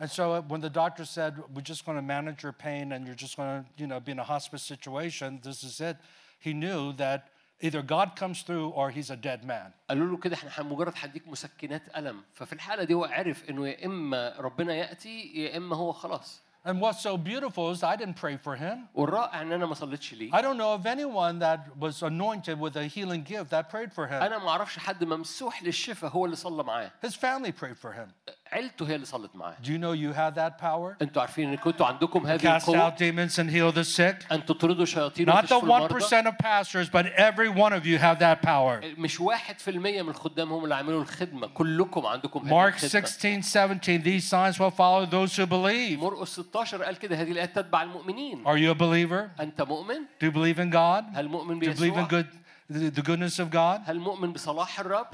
And 0.00 0.10
so 0.10 0.40
when 0.48 0.60
the 0.60 0.70
doctor 0.70 1.04
said, 1.04 1.32
We're 1.54 1.60
just 1.72 1.84
going 1.84 1.96
to 1.96 2.02
manage 2.02 2.42
your 2.42 2.52
pain 2.52 2.92
and 2.92 3.06
you're 3.06 3.22
just 3.26 3.36
going 3.36 3.50
to, 3.62 3.68
you 3.76 3.86
know, 3.86 4.00
be 4.00 4.12
in 4.12 4.18
a 4.18 4.24
hospice 4.24 4.62
situation, 4.62 5.40
this 5.42 5.62
is 5.62 5.80
it, 5.80 5.96
he 6.40 6.52
knew 6.54 6.92
that 6.94 7.28
either 7.64 7.82
God 7.82 8.08
comes 8.22 8.38
through 8.46 8.68
or 8.74 8.90
he's 8.90 9.10
a 9.10 9.16
dead 9.16 9.44
man. 9.44 9.70
قالوا 9.90 10.06
له 10.06 10.16
كده 10.16 10.34
احنا 10.36 10.50
ح- 10.50 10.60
مجرد 10.60 10.92
هديك 10.96 11.28
مسكنات 11.28 11.82
الم 11.96 12.22
ففي 12.34 12.52
الحاله 12.52 12.84
دي 12.84 12.94
هو 12.94 13.04
عرف 13.04 13.50
انه 13.50 13.68
يا 13.68 13.86
اما 13.86 14.34
ربنا 14.38 14.74
ياتي 14.74 15.32
يا 15.42 15.56
اما 15.56 15.76
هو 15.76 15.92
خلاص 15.92 16.42
And 16.64 16.80
what's 16.80 17.00
so 17.00 17.16
beautiful 17.16 17.64
is 17.74 17.82
I 17.82 17.96
didn't 17.96 18.14
pray 18.24 18.36
for 18.36 18.54
him. 18.56 18.78
والرائع 18.94 19.40
ان 19.42 19.52
انا 19.52 19.66
ما 19.66 19.74
صليتش 19.74 20.14
ليه 20.14 20.30
I 20.32 20.42
don't 20.42 20.56
know 20.58 20.80
of 20.80 20.86
anyone 20.86 21.38
that 21.40 21.60
was 21.84 22.02
anointed 22.02 22.56
with 22.60 22.76
a 22.76 22.86
healing 22.86 23.22
gift 23.32 23.50
that 23.50 23.68
prayed 23.74 23.92
for 23.92 24.06
him. 24.06 24.22
انا 24.22 24.38
ما 24.38 24.48
اعرفش 24.48 24.78
حد 24.78 25.04
ممسوح 25.04 25.62
للشفاء 25.62 26.10
هو 26.10 26.24
اللي 26.24 26.36
صلى 26.36 26.62
معاه 26.64 26.90
His 27.06 27.10
family 27.14 27.52
prayed 27.62 27.78
for 27.84 27.92
him. 27.92 28.32
عيلته 28.52 28.88
هي 28.88 28.94
اللي 28.94 29.06
صلت 29.06 29.36
معاه 29.36 29.54
Do 29.62 29.66
you 29.66 29.78
know 29.78 29.92
you 29.92 30.12
have 30.16 30.34
that 30.34 30.62
power? 30.62 31.02
انتوا 31.02 31.22
عارفين 31.22 31.48
ان 31.48 31.56
كنتوا 31.56 31.86
عندكم 31.86 32.26
هذه 32.26 32.40
Cast 32.40 32.68
القوه 32.68 32.90
out 32.90 32.94
demons 32.94 33.38
and 33.38 33.50
heal 33.50 33.72
the 33.72 33.84
sick? 33.96 34.32
ان 34.32 34.46
تطردوا 34.46 34.84
شياطين 34.84 35.30
Not 35.30 35.34
the 35.34 35.38
وتشفوا 35.38 35.62
المرضى 35.62 36.04
1% 36.04 36.26
of 36.26 36.34
pastors, 36.38 36.88
but 36.90 37.06
every 37.16 37.48
one 37.48 37.72
of 37.72 37.86
you 37.86 37.98
have 37.98 38.18
that 38.18 38.42
power. 38.46 38.84
مش 38.98 39.20
واحد 39.20 39.58
في 39.58 39.70
المية 39.70 40.02
من 40.02 40.08
الخدام 40.08 40.52
هم 40.52 40.64
اللي 40.64 40.74
عملوا 40.74 41.02
الخدمة 41.02 41.46
كلكم 41.46 42.06
عندكم 42.06 42.40
هذه 42.40 42.50
Mark 42.50 42.74
الخدمة 42.84 43.06
16, 43.06 43.40
17, 43.42 43.98
these 44.02 44.24
signs 44.24 44.58
will 44.58 44.70
follow 44.70 45.06
those 45.06 45.36
who 45.36 45.46
believe. 45.46 45.98
مرقس 46.02 46.28
16 46.40 46.82
قال 46.84 46.98
كده 46.98 47.16
هذه 47.16 47.32
الآيات 47.32 47.56
تتبع 47.56 47.82
المؤمنين 47.82 48.44
Are 48.44 48.58
you 48.58 48.76
a 48.76 48.78
believer? 48.78 49.40
أنت 49.40 49.62
مؤمن؟ 49.62 49.96
Do 50.22 50.26
you 50.26 50.32
believe 50.32 50.58
in 50.58 50.70
God? 50.72 51.16
هل 51.16 51.28
مؤمن 51.28 51.60
Do 51.60 51.64
you 51.64 51.76
believe 51.78 51.96
in 51.96 52.04
بيسوع؟ 52.04 52.08
good, 52.08 52.26
the, 52.72 53.00
the 53.00 53.02
goodness 53.02 53.38
of 53.38 53.50
God? 53.52 53.88
هل 53.90 53.98
مؤمن 53.98 54.32
بصلاح 54.32 54.80
الرب؟ 54.80 55.06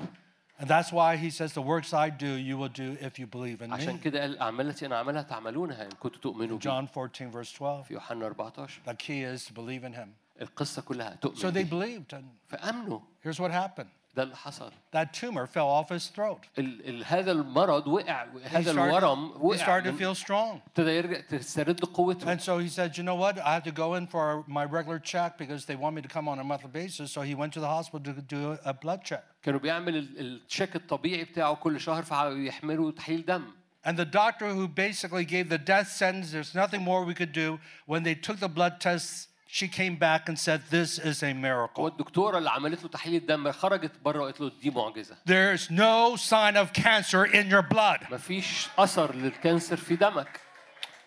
And 0.60 0.66
that's 0.68 0.92
why 0.92 1.16
he 1.16 1.30
says, 1.30 1.52
The 1.52 1.62
works 1.62 1.94
I 1.94 2.08
do, 2.10 2.26
you 2.48 2.58
will 2.58 2.68
do 2.68 2.96
if 3.00 3.18
you 3.20 3.26
believe 3.26 3.62
in 3.62 3.70
عشان 3.72 3.94
me. 3.94 4.00
كده 4.04 4.20
قال 4.20 4.30
الأعمال 4.36 4.68
التي 4.68 4.86
أنا 4.86 4.96
أعملها 4.96 5.22
تعملونها 5.22 5.82
إن 5.84 5.90
كنتوا 6.00 6.20
تؤمنوا 6.20 6.58
بي 6.58 6.62
John 6.64 6.86
14, 6.86 7.30
verse 7.30 7.52
12. 7.52 7.82
في 7.82 7.94
يوحنا 7.94 8.26
14 8.26 8.80
The 8.86 8.94
key 8.94 9.22
is 9.22 9.44
to 9.46 9.52
believe 9.52 9.84
in 9.84 9.92
him. 9.92 10.08
القصة 10.42 10.82
كلها 10.82 11.16
So 11.22 11.28
تؤمن 11.28 11.52
they 11.52 11.64
بيه. 11.64 11.70
believed, 11.70 12.12
and 12.12 12.24
فأمنوا 12.48 13.00
here's 13.24 13.38
what 13.40 13.50
happened. 13.52 13.88
ده 14.14 14.22
اللي 14.22 14.36
حصل 14.36 14.72
That 14.92 15.12
tumor 15.12 15.46
fell 15.46 15.68
off 15.68 15.88
his 15.90 16.08
throat. 16.08 16.40
ال 16.58 16.88
ال 16.88 17.04
هذا 17.04 17.32
المرض 17.32 17.86
وقع 17.86 18.24
He 18.24 18.38
هذا 18.48 18.72
started, 18.72 18.78
الورم 18.78 19.32
he 19.32 19.36
وقع 19.40 19.56
started 19.56 19.84
to 19.84 19.92
من- 19.92 19.98
feel 19.98 20.14
strong. 20.14 20.60
ابتدى 20.66 20.90
يرجع 20.90 21.20
تسترد 21.20 21.84
قوته 21.84 22.26
And 22.32 22.40
so 22.40 22.58
he 22.58 22.68
said, 22.68 22.96
You 22.98 23.04
know 23.04 23.14
what? 23.14 23.38
I 23.38 23.54
have 23.54 23.64
to 23.64 23.72
go 23.72 23.94
in 23.94 24.06
for 24.06 24.44
my 24.48 24.64
regular 24.64 24.98
check 24.98 25.38
because 25.38 25.66
they 25.66 25.76
want 25.76 25.94
me 25.94 26.02
to 26.02 26.08
come 26.08 26.26
on 26.28 26.38
a 26.40 26.44
monthly 26.44 26.70
basis. 26.70 27.12
So 27.12 27.20
he 27.22 27.34
went 27.34 27.52
to 27.52 27.60
the 27.60 27.68
hospital 27.68 28.12
to 28.14 28.22
do 28.22 28.58
a 28.64 28.72
blood 28.74 29.04
check. 29.04 29.24
كانوا 29.42 29.60
بيعمل 29.60 29.96
ال- 29.96 30.18
التشيك 30.20 30.76
الطبيعي 30.76 31.24
بتاعه 31.24 31.54
كل 31.54 31.80
شهر 31.80 32.02
فيحملوا 32.02 32.90
تحليل 32.92 33.24
دم 33.26 33.44
And 33.84 33.96
the 33.96 34.04
doctor 34.04 34.48
who 34.48 34.66
basically 34.68 35.24
gave 35.24 35.48
the 35.48 35.56
death 35.58 35.88
sentence, 35.88 36.32
there's 36.32 36.54
nothing 36.54 36.82
more 36.82 37.04
we 37.04 37.14
could 37.14 37.32
do. 37.32 37.58
When 37.86 38.02
they 38.02 38.14
took 38.16 38.38
the 38.40 38.48
blood 38.48 38.80
tests, 38.80 39.28
she 39.52 39.66
came 39.68 39.96
back 39.96 40.28
and 40.28 40.38
said, 40.38 40.60
This 40.70 40.98
is 40.98 41.22
a 41.22 41.32
miracle. 41.32 41.84
والدكتوره 41.84 42.38
اللي 42.38 42.50
عملت 42.50 42.82
له 42.82 42.88
تحليل 42.88 43.16
الدم 43.16 43.52
خرجت 43.52 43.92
بره 44.04 44.20
وقالت 44.20 44.40
له 44.40 44.50
دي 44.62 44.70
معجزه 44.70 45.16
There's 45.26 45.70
no 45.70 46.16
sign 46.16 46.56
of 46.56 46.72
cancer 46.72 47.24
in 47.24 47.48
your 47.50 47.62
blood. 47.62 48.12
مفيش 48.12 48.68
اثر 48.78 49.14
للكانسر 49.14 49.76
في 49.76 49.96
دمك 49.96 50.40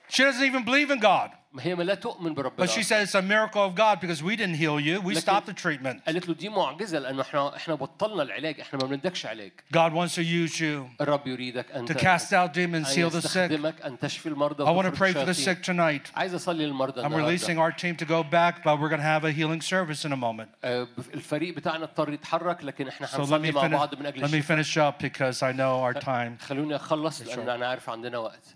She 0.10 0.24
doesn't 0.24 0.44
even 0.44 0.64
believe 0.66 0.92
in 0.92 1.00
God. 1.00 1.30
ما 1.54 1.64
هي 1.64 1.76
ما 1.76 1.84
لا 1.84 1.96
تؤمن 1.96 2.34
بربنا 2.34 2.66
But 2.66 2.70
she 2.70 2.80
أصلاً. 2.82 2.84
said 2.84 3.08
it's 3.08 3.16
a 3.16 3.22
miracle 3.22 3.62
of 3.66 3.76
God 3.76 4.00
because 4.02 4.22
we 4.24 4.36
didn't 4.38 4.56
heal 4.56 4.80
you. 4.80 5.02
We 5.02 5.14
لكن- 5.16 5.22
stopped 5.22 5.48
the 5.48 5.54
treatment. 5.54 6.06
قالت 6.08 6.28
له 6.28 6.34
دي 6.34 6.50
معجزه 6.50 7.00
لانه 7.00 7.22
احنا 7.22 7.56
احنا 7.56 7.76
بطلنا 7.76 8.24
العلاج 8.24 8.60
احنا 8.60 8.80
ما 8.80 8.88
بندكش 8.88 9.26
علاج 9.26 9.52
God 9.78 9.92
wants 9.94 10.16
to 10.16 10.22
use 10.24 10.60
you 10.60 11.02
الرب 11.02 11.28
يريدك 11.28 11.72
ان 11.72 11.88
to 11.88 11.92
cast 11.94 12.32
out 12.32 12.54
demons, 12.54 12.58
أن 12.58 12.86
heal 12.86 13.10
the 13.14 13.22
sick. 13.22 13.26
يستخدمك 13.26 13.82
ان 13.82 14.00
تشفي 14.00 14.30
المرضى 14.30 14.64
I 14.64 14.68
want 14.68 14.86
to 14.86 14.88
وتخرج 14.90 15.14
pray 15.14 15.14
for 15.14 15.26
the 15.26 15.30
الشياطين. 15.30 15.56
sick 15.56 15.66
tonight. 15.66 16.18
عايز 16.18 16.34
اصلي 16.34 16.66
للمرضى 16.66 17.02
I'm 17.04 17.06
releasing 17.06 17.50
النهارده 17.50 17.76
our 17.76 17.80
team 17.80 17.98
to 17.98 18.06
go 18.06 18.24
back, 18.24 18.64
but 18.64 18.80
we're 18.80 18.90
going 18.90 19.02
to 19.02 19.12
have 19.18 19.24
a 19.26 19.32
healing 19.32 19.62
service 19.62 20.06
in 20.06 20.12
a 20.12 20.18
moment. 20.18 20.50
آه، 20.64 20.88
الفريق 21.14 21.56
بتاعنا 21.56 21.84
اضطر 21.84 22.14
يتحرك 22.14 22.64
لكن 22.64 22.88
احنا 22.88 23.08
So 23.08 23.10
let 23.10 23.14
me 23.14 23.20
هنصلي 23.20 23.52
مع 23.52 23.62
finish, 23.68 23.72
بعض 23.72 23.96
من 24.00 24.06
اجل 24.06 24.22
let 24.28 24.32
me 24.32 24.34
الشفاء 24.34 24.58
finish 24.64 24.78
up 24.94 25.04
because 25.04 25.38
I 25.44 25.52
know 25.58 25.84
our 25.86 26.02
time. 26.04 26.44
خلوني 26.46 26.76
اخلص 26.76 27.22
لان 27.22 27.50
انا 27.50 27.68
عارف 27.68 27.90
عندنا 27.90 28.18
وقت 28.18 28.48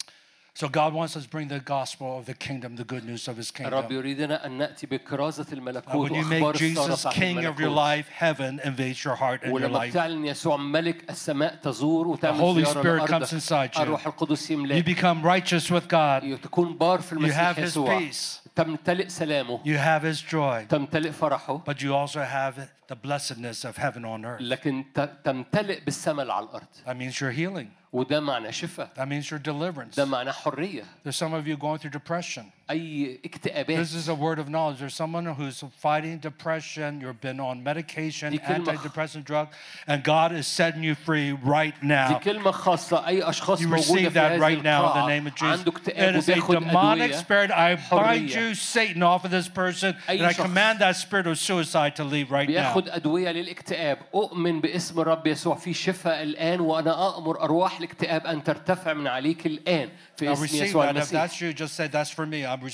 So 0.60 0.70
God 0.70 0.94
wants 0.94 1.18
us 1.18 1.24
to 1.26 1.30
bring 1.30 1.50
the 1.50 1.60
gospel 1.60 2.18
of 2.18 2.26
the 2.28 2.34
kingdom, 2.34 2.78
the 2.78 2.86
good 2.86 3.04
news 3.04 3.28
of 3.28 3.36
His 3.36 3.52
الرب 3.60 3.88
kingdom. 3.88 3.92
يريدنا 3.92 4.46
ان 4.46 4.52
ناتي 4.58 4.88
بكرازه 4.88 5.44
And 5.44 5.54
الملكوت 5.54 6.10
when 6.12 6.14
you 6.14 6.18
واخبار 6.18 6.54
make 6.54 6.62
الساره 6.62 6.96
Jesus 6.96 7.00
بتاعت 7.00 7.14
king 7.16 7.38
of 7.38 7.60
your 7.60 7.68
الملكوت 7.68 7.78
life, 7.78 8.08
heaven 8.10 8.60
invades 8.66 9.04
your 9.04 9.16
heart 9.16 9.42
and 9.44 9.48
your 9.48 9.54
ولما 9.54 9.80
life. 9.80 9.90
بتعلن 9.92 10.26
يسوع 10.26 10.58
ملك 10.58 11.10
السماء 11.10 11.56
تزور 11.56 12.08
وتعمل 12.08 12.38
Holy 12.40 12.66
زياره 12.66 12.82
Spirit 12.82 13.10
لأرضك. 13.10 13.26
comes 13.28 13.34
inside 13.34 13.76
you. 13.78 13.82
الروح 13.82 14.08
القدس 14.08 14.48
You 14.48 14.52
يملاك 14.52 14.86
become 14.86 15.22
righteous 15.24 15.70
with 15.72 15.88
God. 15.90 16.40
تكون 16.44 16.78
بار 16.78 17.02
في 17.02 17.16
You 17.16 17.18
المسيح 17.18 17.54
have 17.54 17.58
His 17.58 17.60
يسوع 17.64 18.00
peace. 18.00 18.40
تمتلئ 18.56 19.10
سلامه 19.10 19.60
You 19.66 19.78
have 19.78 20.04
His 20.04 20.22
joy. 20.22 20.66
تمتلئ 20.70 21.12
فرحه 21.12 21.64
But 21.66 21.82
you 21.82 21.94
also 21.94 22.22
have 22.24 22.56
the 22.88 22.96
blessedness 22.96 23.66
of 23.66 23.76
heaven 23.78 24.06
on 24.06 24.26
earth. 24.26 24.42
لكن 24.42 24.86
ت- 24.96 25.10
تمتلئ 25.24 25.80
بالسماء 25.86 26.22
اللي 26.22 26.34
على 26.34 26.46
الارض 26.46 26.66
That 26.86 26.98
means 26.98 27.20
you're 27.20 27.36
healing. 27.36 27.68
وده 27.94 28.20
معنى 28.20 28.52
شفاء 28.52 28.90
That 28.96 29.08
means 29.08 29.30
you're 29.32 29.40
deliverance. 29.40 29.96
ده 29.98 30.06
معناه 30.06 30.32
حريه 30.32 30.84
There's 31.04 31.16
some 31.16 31.34
of 31.34 31.48
you 31.48 31.56
going 31.58 31.78
through 31.80 31.92
depression. 32.00 32.44
اي 32.72 33.20
اكتئابات 33.26 33.78
This 33.88 33.94
is 33.94 34.10
a 34.10 34.16
word 34.16 34.40
of 34.40 34.50
knowledge. 34.50 34.80
There's 34.80 34.96
someone 34.96 35.26
who's 35.26 35.64
fighting 35.86 36.18
depression. 36.18 37.00
You've 37.00 37.22
been 37.22 37.40
on 37.40 37.64
medication, 37.64 38.32
دي 38.32 38.40
كلمة- 38.40 38.68
antidepressant 38.68 39.24
drug, 39.24 39.48
and 39.88 40.04
God 40.04 40.32
is 40.34 40.48
setting 40.48 40.84
you 40.84 40.96
free 40.96 41.32
right 41.32 41.76
دي 41.82 41.88
now. 41.88 42.20
كلمة 42.20 42.52
خاصة 42.52 43.08
أي 43.08 43.24
أشخاص 43.30 43.62
You 43.62 43.68
موجودة 43.68 43.78
receive 43.78 44.10
في 44.10 44.14
that 44.14 44.32
هذه 44.32 44.40
right 44.40 44.64
now 44.64 44.82
in 44.82 44.94
the 44.94 44.98
القاعة 44.98 45.08
name 45.08 45.28
of 45.28 45.36
Jesus. 45.36 45.44
عنده 45.60 45.72
It 45.72 45.76
اكتئاب 45.76 46.16
is 46.22 46.30
a 46.30 46.32
وبياخد 46.32 46.56
demonic 46.56 47.02
أدوية 47.02 47.18
spirit. 47.22 47.52
I 47.52 47.76
bind 47.76 47.80
حرية. 47.80 48.36
you, 48.36 48.56
Satan, 48.56 49.04
off 49.04 49.24
of 49.26 49.32
this 49.32 49.48
person, 49.48 49.94
أي 50.10 50.20
and 50.20 50.26
I 50.26 50.32
شخص 50.34 50.46
command 50.46 50.80
that 50.80 50.96
spirit 50.96 51.28
of 51.28 51.38
suicide 51.38 51.96
to 51.96 52.04
leave 52.04 52.32
right 52.32 52.50
now. 52.50 52.74
بياخد 52.74 52.90
أدوية 52.90 53.32
للاكتئاب 53.32 53.98
أؤمن 54.16 54.62
باسم 54.62 55.00
الرب 55.00 55.28
يسوع 55.28 55.56
في 55.56 55.74
شفاء 55.74 56.24
الآن 56.24 56.60
وأنا 56.60 57.08
أأمر 57.16 57.42
أرواح 57.44 57.79
الاكتئاب 57.81 58.27
أن 58.27 58.45
ترتفع 58.45 58.93
من 58.93 59.07
عليك 59.07 59.47
الآن 59.47 59.89
في 60.17 60.33
اسم 60.33 60.65
يسوع 60.65 60.91
المسيح. 60.91 61.31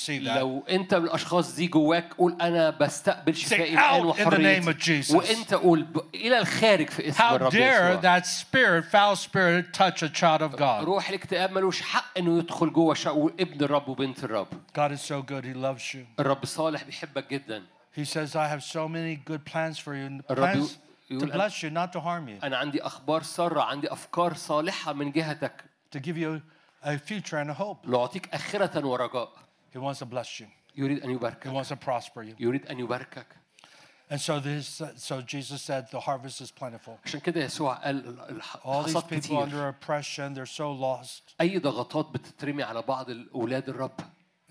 لو 0.09 0.65
أنت 0.71 0.95
من 0.95 1.05
الأشخاص 1.05 1.55
دي 1.55 1.67
جواك 1.67 2.15
قول 2.15 2.37
أنا 2.41 2.71
بستقبل 2.71 3.35
شفائي 3.35 3.77
of 3.77 4.05
وحريتي. 4.05 5.17
وأنت 5.17 5.55
قول 5.55 5.83
ب... 5.83 6.01
إلى 6.15 6.39
الخارج 6.39 6.91
في 6.91 7.09
اسم 7.09 7.23
الرب 7.23 7.55
يسوع 7.55 8.01
that 8.01 8.27
spirit, 8.27 8.85
foul 8.85 9.17
spirit, 9.17 9.73
touch 9.73 10.03
a 10.03 10.09
child 10.09 10.43
of 10.43 10.57
God? 10.57 10.85
روح 10.85 11.09
الاكتئاب 11.09 11.53
ملوش 11.53 11.83
حق 11.83 12.19
إنه 12.19 12.39
يدخل 12.39 12.73
جوه 12.73 12.97
ابن 13.41 13.65
الرب 13.65 13.89
وبنت 13.89 14.25
الرب 14.25 14.49
God 14.79 14.93
is 14.93 15.01
so 15.01 15.23
good. 15.23 15.45
He 15.45 15.55
loves 15.55 15.95
you. 15.95 16.21
الرب 16.21 16.47
صالح 16.47 16.85
بيحبك 16.85 17.31
جدا 17.31 17.63
He 17.97 18.05
says, 18.05 18.37
I 18.37 18.49
have 18.49 18.63
so 18.63 18.87
many 18.89 19.17
good 19.17 19.45
plans 19.47 19.79
for 19.79 19.95
you. 19.95 20.23
الرب 20.31 20.67
To 21.09 21.27
bless 21.27 21.63
you, 21.63 21.71
not 21.71 21.93
to 21.93 22.01
harm 22.01 22.29
you. 22.29 22.39
أنا 22.45 22.57
عندي 22.57 22.83
أخبار 22.83 23.23
ساره 23.23 23.61
عندي 23.63 23.93
افكار 23.93 24.35
صالحه 24.35 24.93
من 24.93 25.13
جهتك 25.13 25.65
To 25.97 26.01
give 26.01 26.17
you 26.17 26.41
a 26.83 26.99
future 26.99 27.39
and 27.39 27.51
a 27.51 27.55
hope. 27.55 27.87
نعطيك 27.89 28.35
اخره 28.35 28.87
ورجاء 28.87 29.29
He 29.75 29.79
wants 29.79 29.99
to 29.99 30.05
bless 30.07 30.41
you. 30.41 30.47
يريد 30.77 31.03
He 31.03 31.07
يباركك 31.09 31.53
wants 31.53 31.69
to 31.69 31.77
prosper 31.77 32.23
you. 32.23 32.35
يريد 32.41 32.67
ان 32.67 32.79
يباركك 32.81 33.27
And 34.09 34.21
so 34.21 34.39
this, 34.39 34.81
so 34.97 35.21
Jesus 35.21 35.63
said, 35.63 35.91
the 35.91 35.99
harvest 35.99 36.41
is 36.41 36.51
plentiful. 36.53 36.99
عشان 37.05 37.21
كده 37.21 37.45
يسوع 37.45 37.75
قال 37.75 38.19
All 38.65 38.83
these 38.85 39.03
people 39.03 39.39
under 39.39 39.69
oppression, 39.69 40.35
they're 40.35 40.47
so 40.47 40.73
lost. 40.73 41.35
اي 41.41 41.59
ضغطات 41.59 42.07
بتترمي 42.15 42.63
على 42.63 42.83
بعض 42.83 43.07
أولاد 43.35 43.69
الرب 43.69 44.01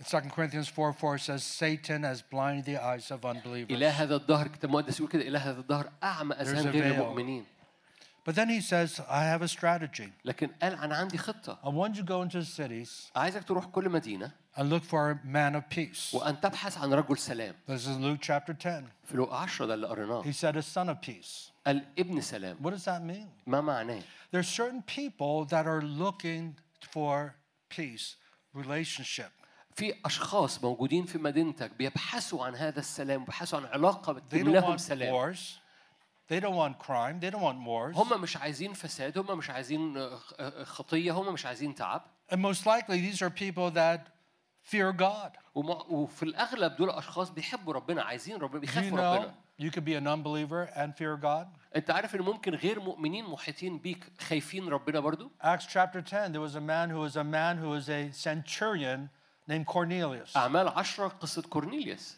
2 0.05 0.21
Corinthians 0.31 0.69
4 0.69 0.93
4 0.93 1.19
says, 1.19 1.43
Satan 1.43 2.05
has 2.05 2.23
blinded 2.23 2.65
the 2.65 2.79
eyes 2.83 3.11
of 3.11 3.25
unbelievers. 3.25 3.71
اله 3.71 3.91
هذا 3.91 4.17
الدهر 4.17 4.47
الكتاب 4.47 4.65
المقدس 4.71 5.01
يقول 5.01 5.11
كده 5.11 5.23
اله 5.29 5.39
هذا 5.51 5.61
الدهر 5.61 5.91
اعمى 6.03 6.35
اذهان 6.35 6.67
a 6.67 6.71
غير 6.73 6.83
veil. 6.83 7.01
المؤمنين 7.01 7.45
But 8.23 8.35
then 8.35 8.49
he 8.51 8.61
says, 8.61 9.01
I 9.09 9.25
have 9.25 9.43
a 9.43 9.49
strategy. 9.49 10.13
لكن 10.25 10.49
قال 10.63 10.75
انا 10.75 10.97
عندي 10.97 11.19
خطه 11.19 11.59
I 11.65 11.69
want 11.69 11.97
you 11.97 12.03
to 12.03 12.07
go 12.07 12.23
into 12.23 12.41
the 12.41 12.45
cities 12.47 13.11
عايزك 13.17 13.45
تروح 13.45 13.65
كل 13.67 13.89
مدينه 13.89 14.33
and 14.57 14.71
look 14.71 14.83
for 14.85 15.11
a 15.11 15.27
man 15.27 15.55
of 15.55 15.69
peace. 15.71 16.15
وان 16.15 16.41
تبحث 16.41 16.79
عن 16.79 16.93
رجل 16.95 17.19
سلام 17.19 17.55
This 17.69 17.87
is 17.87 17.97
Luke 17.99 18.21
chapter 18.21 18.53
10. 18.55 18.85
في 19.05 19.17
لوقا 19.17 19.37
10 19.37 19.67
ده 19.67 19.75
اللي 19.75 19.87
قريناه 19.87 20.23
He 20.23 20.33
said, 20.33 20.57
a 20.57 20.63
son 20.63 20.89
of 20.89 21.01
peace. 21.03 21.51
قال 21.67 21.85
ابن 21.99 22.21
سلام 22.21 22.57
What 22.63 22.71
does 22.71 22.85
that 22.85 23.03
mean? 23.03 23.27
ما 23.47 23.61
معناه 23.61 24.03
There's 24.33 24.49
certain 24.49 24.83
people 24.83 25.45
that 25.47 25.67
are 25.67 25.83
looking 25.83 26.55
for 26.95 27.35
peace, 27.69 28.17
relationship. 28.55 29.31
في 29.76 29.94
أشخاص 30.06 30.64
موجودين 30.64 31.06
في 31.06 31.18
مدينتك 31.18 31.72
بيبحثوا 31.72 32.46
عن 32.46 32.56
هذا 32.56 32.80
السلام 32.80 33.20
بيبحثوا 33.20 33.60
عن 33.60 33.66
علاقة 33.66 34.14
بتجيب 34.14 34.48
لهم 34.48 34.78
سلام 34.78 35.34
wars. 35.34 35.40
They 36.30 36.40
don't 36.40 36.56
want 36.56 36.80
crime. 36.80 37.20
They 37.20 37.30
don't 37.30 37.42
want 37.42 37.60
wars. 37.68 37.98
هم 37.98 38.22
مش 38.22 38.38
عايزين 38.38 38.74
فساد 38.74 39.18
هم 39.18 39.38
مش 39.38 39.50
عايزين 39.50 39.98
آه، 39.98 40.20
آه، 40.40 40.64
خطية 40.64 41.12
هم 41.12 41.34
مش 41.34 41.46
عايزين 41.46 41.76
تعب 41.76 42.02
And 42.32 42.38
most 42.38 42.66
likely, 42.66 43.00
these 43.02 43.22
are 43.22 43.30
people 43.30 43.70
that 43.72 44.10
fear 44.62 44.92
God. 44.94 45.38
وفي 45.56 46.24
الأغلب 46.24 46.76
دول 46.76 46.90
أشخاص 46.90 47.30
بيحبوا 47.30 47.74
ربنا 47.74 48.04
عايزين 48.04 48.38
ربنا 48.38 48.60
بيخافوا 48.60 48.98
know 48.98 49.18
ربنا 49.18 49.36
you 49.58 49.72
could 49.72 49.86
be 49.86 49.96
an 49.96 50.08
unbeliever 50.08 50.70
and 50.76 50.96
fear 50.98 51.18
God? 51.18 51.48
أنت 51.76 51.92
عارف 51.92 52.16
إن 52.16 52.22
ممكن 52.22 52.56
غير 52.56 52.80
مؤمنين 52.80 53.26
محيطين 53.26 53.78
بيك 53.78 54.12
خايفين 54.20 54.68
ربنا 54.68 55.00
برضو 55.00 55.32
Acts 55.44 55.66
chapter 55.66 56.02
10, 56.02 56.32
there 56.32 56.42
was 56.42 56.56
a 56.56 56.62
man 56.62 56.90
who 56.90 57.00
was 57.00 57.16
a 57.16 57.24
man 57.24 57.58
who 57.58 57.70
was 57.70 57.90
a 57.90 58.12
centurion 58.12 59.10
named 59.49 59.67
Cornelius, 59.67 60.37
اعمال 60.37 60.69
عشرة 60.69 61.09
قصه 61.09 61.43
كورنيليوس 61.43 62.17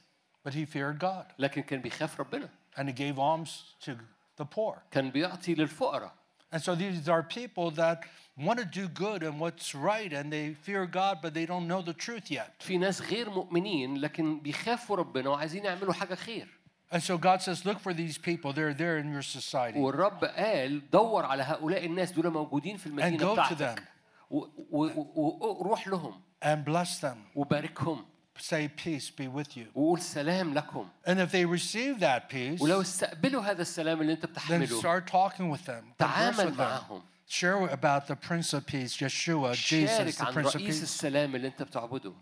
but 0.48 0.52
he 0.54 0.64
feared 0.66 0.98
God 0.98 1.26
لكن 1.38 1.62
كان 1.62 1.80
بيخاف 1.80 2.20
ربنا 2.20 2.48
and 2.76 2.88
he 2.88 2.92
gave 2.92 3.18
alms 3.18 3.50
to 3.86 3.92
the 4.40 4.44
poor. 4.44 4.82
كان 4.90 5.10
بيعطي 5.10 5.54
للفقراء 5.54 6.12
And 6.54 6.60
so 6.62 6.74
these 6.74 7.08
are 7.08 7.22
people 7.22 7.70
that 7.70 8.04
want 8.36 8.58
to 8.58 8.66
do 8.66 8.86
good 8.88 9.22
and 9.22 9.40
what's 9.40 9.74
right 9.74 10.12
and 10.12 10.30
they 10.30 10.52
fear 10.66 10.84
God, 10.86 11.14
but 11.22 11.32
they 11.32 11.46
don't 11.46 11.66
know 11.66 11.80
the 11.80 11.94
truth 11.94 12.30
yet. 12.30 12.50
في 12.60 12.78
ناس 12.78 13.02
غير 13.02 13.30
مؤمنين 13.30 13.96
لكن 13.96 14.40
بيخافوا 14.40 14.96
ربنا 14.96 15.30
وعايزين 15.30 15.64
يعملوا 15.64 15.92
حاجه 15.92 16.14
خير 16.14 16.48
And 16.94 17.02
so 17.02 17.16
God 17.16 17.40
says, 17.40 17.64
look 17.64 17.78
for 17.80 17.94
these 17.94 18.18
people. 18.18 18.52
They're 18.52 18.74
there 18.74 18.98
in 18.98 19.10
your 19.10 19.22
society. 19.22 19.78
والرب 19.78 20.24
قال 20.24 20.90
دور 20.90 21.24
على 21.26 21.42
هؤلاء 21.42 21.86
الناس 21.86 22.12
دول 22.12 22.30
موجودين 22.30 22.76
في 22.76 22.84
And 22.84 22.92
المدينه 22.92 23.18
go 23.18 23.36
to 23.36 23.52
بتاعتك 23.52 23.78
و- 23.78 23.82
و- 23.82 23.84
و- 23.84 23.95
وروح 24.30 25.88
لهم 25.88 26.20
and 26.44 26.64
bless 26.64 26.98
them. 26.98 27.16
وباركهم 27.34 28.04
Say, 28.38 28.66
peace 28.66 29.10
be 29.10 29.28
with 29.28 29.56
you. 29.56 29.66
وقول 29.74 30.00
سلام 30.00 30.54
لكم 30.54 30.88
And 31.06 31.20
if 31.20 31.30
they 31.32 31.44
receive 31.44 32.00
that 32.00 32.28
peace, 32.30 32.60
ولو 32.60 32.80
استقبلوا 32.80 33.42
هذا 33.42 33.62
السلام 33.62 34.00
اللي 34.00 34.12
انت 34.12 34.24
then 34.26 34.28
بتحمله 34.28 34.80
start 34.80 35.06
talking 35.06 35.50
with 35.50 35.64
them. 35.66 35.82
Converse 35.82 35.98
تعامل 35.98 36.36
with 36.52 36.56
them. 36.56 36.58
معهم 36.58 37.02
Share 37.28 37.68
about 37.70 38.06
the 38.08 38.16
Prince 38.16 38.52
of 38.52 38.66
Peace, 38.66 38.96
Yeshua, 38.96 39.54
Jesus, 39.54 39.96
شارك 39.96 40.14
the 40.14 40.22
عن 40.24 40.32
Prince 40.34 40.50
of 40.50 40.56
رئيس 40.56 40.78
Peace. 40.78 40.82
السلام 40.82 41.36
اللي 41.36 41.48
انت 41.48 41.62
بتعبده 41.62 42.12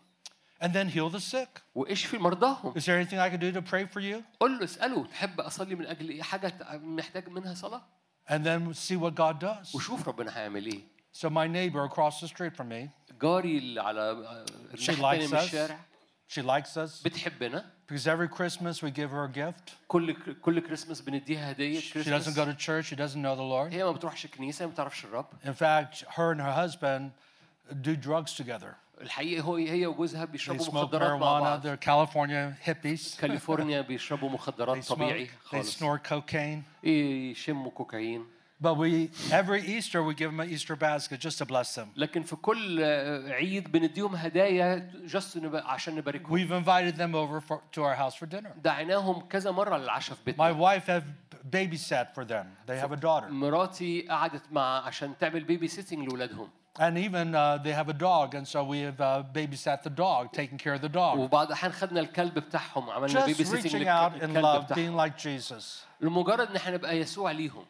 And 0.62 0.73
then 0.74 0.89
heal 0.89 1.08
the 1.10 1.20
sick. 1.20 1.60
واشفي 1.74 2.18
مرضاهم 2.18 2.74
Is 2.74 2.84
there 2.84 2.99
anything 2.99 3.18
I 3.18 3.31
can 3.31 3.40
do 3.40 3.52
to 3.52 3.62
pray 3.62 3.84
for 3.94 4.00
you? 4.00 4.23
قول 4.40 4.58
له 4.58 4.65
اساله 4.65 5.07
تحب 5.07 5.40
اصلي 5.40 5.74
من 5.74 5.86
اجل 5.86 6.08
ايه 6.08 6.23
حاجه 6.23 6.49
ت- 6.49 6.62
محتاج 6.82 7.28
منها 7.28 7.55
صلاه 7.55 7.82
And 8.28 8.44
then 8.44 8.74
see 8.74 8.97
what 8.97 9.15
God 9.15 9.40
does. 9.40 9.74
وشوف 9.74 10.08
ربنا 10.08 10.39
هيعمل 10.39 10.66
ايه 10.66 10.81
So 11.15 11.28
my 11.28 11.47
neighbor 11.49 11.84
across 11.84 12.20
the 12.20 12.28
street 12.28 12.55
from 12.57 12.68
me, 12.68 12.89
جاري 13.23 13.58
اللي 13.58 13.82
على 13.82 14.24
she 14.74 14.89
الناحية 14.90 14.97
likes 15.02 15.23
التانية 15.23 15.26
من 15.28 15.39
us. 15.39 15.42
الشارع 15.42 15.78
She 16.28 16.42
likes 16.42 16.76
us 16.76 17.02
بتحبنا 17.05 17.65
because 17.89 18.07
every 18.07 18.28
Christmas 18.28 18.82
we 18.82 18.90
give 18.90 19.10
her 19.10 19.24
a 19.24 19.28
gift. 19.28 19.74
كل 19.89 20.16
كل 20.42 20.60
كريسماس 20.60 21.00
بنديها 21.00 21.50
هديه 21.50 21.81
She 21.81 21.82
doesn't 21.84 22.34
go 22.34 22.44
كريسماس 22.44 22.57
to 22.57 22.58
church. 22.58 22.86
She 22.90 22.97
doesn't 22.97 23.23
know 23.23 23.34
the 23.36 23.42
Lord. 23.42 23.73
هي 23.73 23.84
ما 23.84 23.92
بتروحش 23.92 24.26
كنيسه 24.26 24.66
ما 24.66 24.73
بتعرفش 24.73 25.05
الرب 25.05 25.26
In 25.44 25.55
fact, 25.55 26.05
her 26.16 26.32
and 26.32 26.40
her 26.40 26.52
husband 26.52 27.10
do 27.82 27.97
drugs 27.97 28.34
together. 28.34 28.74
الحقيقه 29.00 29.42
هو 29.42 29.57
هي 29.57 29.86
وجوزها 29.86 30.26
They 30.26 30.28
بيشربوا 30.28 30.65
smoke 30.65 30.74
مخدرات 30.74 31.10
مع 31.10 31.18
marijuana. 31.18 31.42
بعض 31.42 31.62
They're 31.66 31.81
California 31.81 32.66
hippies. 32.68 33.20
كاليفورنيا 33.20 33.81
بيشربوا 33.81 34.28
They 34.28 34.32
مخدرات 34.32 34.84
smoke. 34.84 34.89
طبيعي 34.89 35.26
They 35.26 35.31
خالص 35.44 35.76
snort 35.82 36.00
cocaine. 36.10 36.62
إيه، 36.84 37.31
يشموا 37.31 37.70
كوكايين 37.70 38.26
But 38.62 38.76
we 38.76 39.10
every 39.32 39.62
Easter 39.62 40.02
we 40.02 40.15
give 40.15 40.31
them 40.31 40.40
an 40.40 40.50
Easter 40.50 40.76
basket 40.76 41.18
just 41.18 41.39
to 41.39 41.47
bless 41.47 41.74
them. 41.74 41.89
لكن 41.97 42.23
في 42.23 42.36
كل 42.36 42.78
آه، 42.82 43.32
عيد 43.32 43.73
بنديهم 43.73 44.16
هدايا 44.16 44.90
جاست 45.05 45.40
عشان 45.55 45.94
نباركهم 45.94 46.36
We've 46.36 46.65
invited 46.65 46.97
them 46.99 47.15
over 47.15 47.40
for, 47.40 47.60
to 47.73 47.82
our 47.82 47.94
house 47.94 48.15
for 48.15 48.26
dinner. 48.26 48.50
دعيناهم 48.65 49.20
كذا 49.20 49.50
مره 49.50 49.76
للعشاء 49.76 50.16
في 50.16 50.23
My 50.23 50.26
بيتنا 50.26 50.58
wife 50.58 50.86
have 50.86 51.05
babysat 51.50 52.15
for 52.15 52.24
them. 52.24 52.47
They 52.66 52.78
have 52.78 52.92
a 52.92 53.00
daughter, 53.00 53.31
مراتي 53.31 54.07
قعدت 54.08 54.42
مع 54.52 54.86
عشان 54.86 55.18
تعمل 55.18 55.44
بيبي 55.44 55.68
سيتنج 55.68 56.08
لاولادهم 56.08 56.49
and 56.78 56.97
even 56.97 57.34
uh, 57.34 57.58
they 57.65 57.73
have 57.73 57.89
a 57.89 57.99
dog, 58.08 58.34
and 58.34 58.47
so 58.47 58.62
we 58.65 58.78
have 58.81 59.00
uh, 59.00 59.23
babysat 59.34 59.82
the 59.82 59.90
dog, 59.90 60.32
taking 60.32 60.57
care 60.57 60.74
of 60.74 60.81
the 60.81 60.89
dog. 60.89 61.18
وبعض 61.18 61.47
الاحيان 61.47 61.73
خدنا 61.73 62.00
الكلب 62.00 62.34
بتاعهم 62.39 62.90
عملنا 62.90 63.26
بيبي 63.26 63.44
Just 63.44 63.49
سيتنج 63.49 63.73
reaching 63.73 63.89
out 63.89 64.23
in 64.23 64.24
للكلب 64.24 64.44
love, 64.44 64.65
بتاعهم 64.65 64.74
being 64.74 64.97
like 64.97 65.16
Jesus. 65.18 65.65
لمجرد 66.00 66.49
ان 66.49 66.57
احنا 66.57 66.74
نبقى 66.74 66.99
يسوع 66.99 67.31
ليهم 67.31 67.65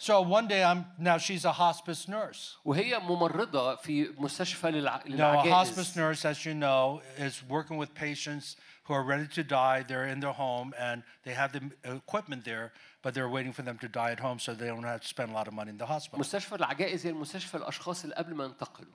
So 0.00 0.20
one 0.20 0.46
day 0.46 0.62
I'm 0.62 0.84
now 0.98 1.16
she's 1.18 1.44
a 1.44 1.52
hospice 1.52 2.06
nurse. 2.08 2.56
وهي 2.64 2.98
ممرضه 2.98 3.76
في 3.76 4.14
مستشفى 4.18 4.70
للع... 4.70 5.00
Now 5.06 5.40
a 5.40 5.50
hospice 5.50 5.96
للعجائز 5.96 5.96
nurse, 5.96 6.24
as 6.24 6.44
you 6.44 6.54
know, 6.54 7.00
is 7.18 7.42
working 7.48 7.76
with 7.78 7.94
patients 7.94 8.56
who 8.84 8.92
are 8.94 9.02
ready 9.02 9.26
to 9.26 9.42
die. 9.42 9.82
They're 9.82 10.06
in 10.06 10.20
their 10.20 10.32
home 10.34 10.74
and 10.78 11.02
they 11.24 11.32
have 11.32 11.52
the 11.52 11.62
equipment 11.84 12.44
there, 12.44 12.72
but 13.02 13.14
they're 13.14 13.28
waiting 13.36 13.52
for 13.52 13.62
them 13.62 13.78
to 13.78 13.88
die 13.88 14.10
at 14.16 14.20
home 14.20 14.38
so 14.38 14.52
they 14.54 14.66
don't 14.66 14.84
have 14.84 15.00
to 15.00 15.08
spend 15.08 15.30
a 15.30 15.34
lot 15.34 15.48
of 15.48 15.54
money 15.54 15.70
in 15.70 15.78
the 15.78 15.86
hospital. 15.86 16.18
مستشفى 16.20 16.54
العجائز 16.54 17.06
هي 17.06 17.10
المستشفى 17.10 17.56
الاشخاص 17.56 18.02
اللي 18.04 18.14
قبل 18.14 18.34
ما 18.34 18.44
ينتقلوا 18.44 18.92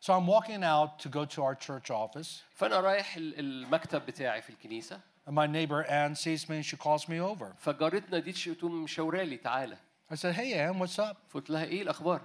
So 0.00 0.12
I'm 0.14 0.26
walking 0.26 0.64
out 0.64 0.98
to 1.04 1.08
go 1.08 1.24
to 1.24 1.42
our 1.44 1.54
church 1.54 1.90
office, 1.90 2.42
فانا 2.54 2.80
رايح 2.80 3.16
ال- 3.16 3.38
المكتب 3.38 4.06
بتاعي 4.06 4.42
في 4.42 4.50
الكنيسه 4.50 5.00
and 5.28 5.34
my 5.34 5.46
neighbor 5.46 5.84
Ann 5.88 6.14
sees 6.16 6.48
me 6.48 6.56
and 6.56 6.64
she 6.66 6.76
calls 6.76 7.08
me 7.08 7.20
over. 7.20 7.54
فجارتنا 7.58 8.18
دي 8.18 8.32
تش- 8.32 8.44
تقوم 8.44 8.82
مشاورالي 8.84 9.36
تعالى 9.36 9.76
I 10.10 10.14
said, 10.14 10.34
Hey 10.34 10.52
Ann, 10.54 10.78
what's 10.78 10.98
up? 10.98 11.16
فقلت 11.30 11.50
لها 11.50 11.64
ايه 11.64 11.82
الاخبار 11.82 12.20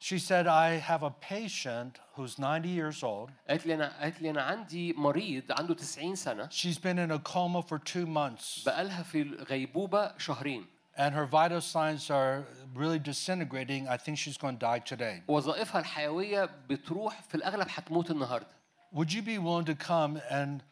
She 0.00 0.18
said, 0.18 0.48
I 0.48 0.80
have 0.90 1.04
a 1.04 1.10
patient 1.10 2.00
who's 2.16 2.34
90 2.34 2.68
years 2.68 3.02
old. 3.04 3.30
قالت 3.48 3.66
لي 3.66 3.74
انا 3.74 3.92
قالت 4.00 4.22
لي 4.22 4.30
انا 4.30 4.42
عندي 4.42 4.92
مريض 4.92 5.52
عنده 5.52 5.74
90 5.74 6.14
سنه 6.16 6.48
She's 6.48 6.78
been 6.78 6.98
in 6.98 7.10
a 7.10 7.18
coma 7.18 7.62
for 7.62 7.78
two 7.78 8.06
months, 8.06 8.64
بقالها 8.66 9.02
في 9.02 9.22
غيبوبه 9.22 10.18
شهرين 10.18 10.66
and 10.96 11.14
her 11.14 11.24
vital 11.26 11.60
signs 11.60 12.10
are 12.10 12.44
really 12.74 12.98
disintegrating. 12.98 13.88
I 13.88 13.96
think 13.96 14.18
she's 14.18 14.36
going 14.36 14.58
to 14.58 14.66
die 14.66 14.78
today. 14.80 15.22
وظائفها 15.28 15.80
الحيويه 15.80 16.44
بتروح 16.68 17.22
في 17.22 17.34
الاغلب 17.34 17.66
هتموت 17.70 18.10
النهارده 18.10 18.46
Would 18.94 19.12
you 19.12 19.22
be 19.22 19.38
willing 19.38 19.64
to 19.64 19.74
come 19.74 20.20
and 20.30 20.62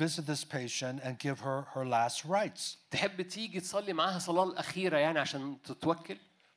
visit 0.00 0.26
this 0.26 0.44
patient 0.44 1.00
and 1.02 1.18
give 1.18 1.40
her 1.40 1.62
her 1.74 1.84
last 1.86 2.24
rites? 2.24 2.76
تحب 2.90 3.22
تيجي 3.22 3.60
تصلي 3.60 3.92
معاها 3.92 4.18
صلاه 4.18 4.44
الاخيره 4.44 4.98
يعني 4.98 5.18
عشان 5.18 5.56
تتوكل 5.64 6.16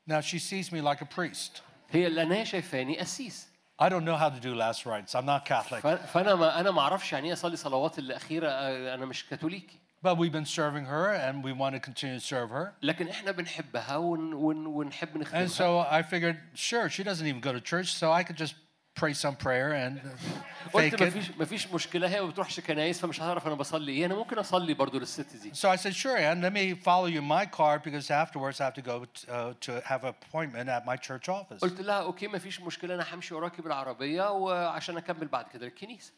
Now 0.10 0.22
she 0.22 0.40
sees 0.40 0.72
me 0.72 0.82
like 0.82 1.02
a 1.02 1.06
priest. 1.20 1.62
هي 1.92 2.08
اللي 2.08 2.22
انا 2.22 2.44
شايفاني 2.44 3.00
قسيس 3.00 3.48
I 3.82 3.86
don't 3.90 4.04
know 4.04 4.18
how 4.18 4.30
to 4.30 4.40
do 4.42 4.54
last 4.56 4.86
rites. 4.86 5.16
I'm 5.16 5.26
not 5.26 5.46
Catholic. 5.46 5.80
ف- 5.80 5.88
فانا 5.88 6.36
ما 6.36 6.60
انا 6.60 6.72
ما 6.72 6.82
اعرفش 6.82 7.14
يعني 7.14 7.28
ايه 7.28 7.34
اصلي 7.34 7.58
صلوات 7.58 8.00
الاخيره 8.00 8.48
آه، 8.48 8.94
انا 8.96 9.06
مش 9.06 9.26
كاثوليكي 9.26 9.80
But 10.08 10.16
we've 10.18 10.32
been 10.32 10.46
serving 10.46 10.86
her 10.86 11.08
and 11.28 11.44
we 11.44 11.52
want 11.52 11.74
to 11.76 11.80
continue 11.90 12.20
to 12.20 12.26
serve 12.26 12.50
her. 12.52 12.68
لكن 12.82 13.08
احنا 13.08 13.32
بنحبها 13.32 13.96
ون 13.98 14.34
ون 14.34 14.66
ونحب 14.66 15.14
And 15.14 15.18
نخدمها 15.18 15.48
so 15.48 15.88
I 15.92 16.02
figured, 16.10 16.38
sure, 16.56 16.90
she 16.90 17.04
doesn't 17.04 17.28
even 17.28 17.42
go 17.42 17.52
to 17.54 17.62
church, 17.62 17.94
so 17.94 18.12
I 18.12 18.24
could 18.24 18.38
just 18.38 18.54
pray 19.00 19.14
some 19.14 19.36
prayer 19.46 19.72
and 19.74 20.00
قلت 20.74 20.96
fake 20.96 21.02
ما 21.02 21.08
it. 21.10 21.14
فيش 21.14 21.32
ما 21.32 21.46
فيش 21.46 21.68
مشكله 21.68 22.08
هي 22.10 22.22
ما 22.22 22.28
بتروحش 22.28 22.60
كنايس 22.60 23.00
فمش 23.00 23.22
هعرف 23.22 23.48
انا 23.48 23.56
بصلي 23.56 23.92
ايه 23.92 24.06
انا 24.06 24.16
ممكن 24.16 24.38
اصلي 24.40 24.74
برضو 24.74 25.00
للست 25.00 25.36
دي 25.36 25.52
So 25.54 25.70
I 25.70 25.76
said, 25.82 25.94
sure, 25.96 26.18
and 26.18 26.42
let 26.44 26.54
me 26.54 26.74
follow 26.86 27.06
you 27.06 27.20
in 27.20 27.28
my 27.38 27.46
car 27.46 27.80
because 27.80 28.12
afterwards 28.12 28.60
I 28.62 28.66
have 28.70 28.74
to 28.74 28.86
go 28.92 29.06
t- 29.06 29.28
uh, 29.32 29.54
to 29.66 29.72
have 29.92 30.04
an 30.04 30.14
appointment 30.16 30.68
at 30.70 30.86
my 30.86 30.98
church 31.08 31.30
office. 31.30 31.60
قلت 31.62 31.82
لها 31.82 31.96
اوكي 32.02 32.28
ما 32.28 32.38
فيش 32.40 32.62
مشكله 32.62 32.96
انا 32.96 33.06
همشي 33.14 33.34
وراكي 33.34 33.62
بالعربيه 33.62 34.32
وعشان 34.32 34.98
اكمل 34.98 35.28
بعد 35.28 35.46
كده 35.54 35.68
الكنيسه 35.68 36.12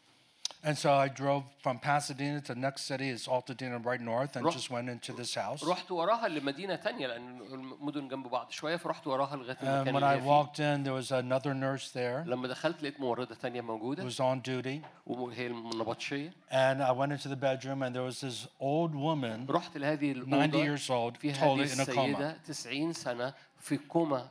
And 0.64 0.78
so 0.78 0.92
I 0.94 1.08
drove 1.08 1.44
from 1.64 1.80
Pasadena 1.80 2.40
to 2.42 2.54
the 2.54 2.60
next 2.60 2.82
city 2.84 3.10
is 3.10 3.26
Altadena 3.28 3.84
right 3.84 4.00
north 4.00 4.36
and 4.36 4.46
Ro- 4.46 4.52
just 4.52 4.70
went 4.70 4.90
into 4.90 5.12
this 5.12 5.34
house. 5.34 5.64
رحت 5.64 5.92
وراها 5.92 6.28
لمدينه 6.28 6.76
تانية 6.76 7.08
لان 7.08 7.42
المدن 7.42 8.08
جنب 8.08 8.28
بعض 8.28 8.52
شويه 8.52 8.76
فرحت 8.78 9.08
وراها 9.08 9.36
لغايه 9.36 9.56
And 9.58 9.64
المكان 9.64 9.94
when 9.94 9.96
اللي 9.96 10.08
I 10.08 10.12
هي 10.14 10.22
فيه 10.22 10.44
walked 10.44 10.60
in, 10.60 10.84
there 10.84 10.94
was 10.94 11.12
another 11.12 11.54
nurse 11.56 11.92
there 11.92 12.28
لما 12.30 12.48
دخلت 12.48 12.84
لقيت 12.84 13.00
ممرضه 13.00 13.36
تانية 13.36 13.62
who 13.62 13.66
موجوده 13.66 14.10
was 14.10 14.20
on 14.20 14.40
duty. 14.42 14.82
وهي 15.08 15.48
النبطشيه 15.48 16.34
And 16.52 16.82
I 16.84 16.92
went 16.92 17.12
into 17.12 17.28
the 17.30 17.36
bedroom 17.36 17.82
and 17.82 17.96
there 17.96 18.04
was 18.04 18.22
this 18.22 18.48
old 18.60 18.94
woman, 18.96 19.48
رحت 19.50 19.78
لهذه 19.78 20.14
90 20.14 20.44
الاوضه 20.44 20.64
years 20.78 20.90
old, 20.90 21.18
في 21.18 21.32
هذه 21.32 21.40
totally 21.40 21.72
in 21.76 21.80
a 21.80 21.86
coma. 21.86 22.00
السيده 22.00 22.38
90 22.48 22.94
سنه 22.94 23.34
في 23.60 23.78
كوما 23.78 24.28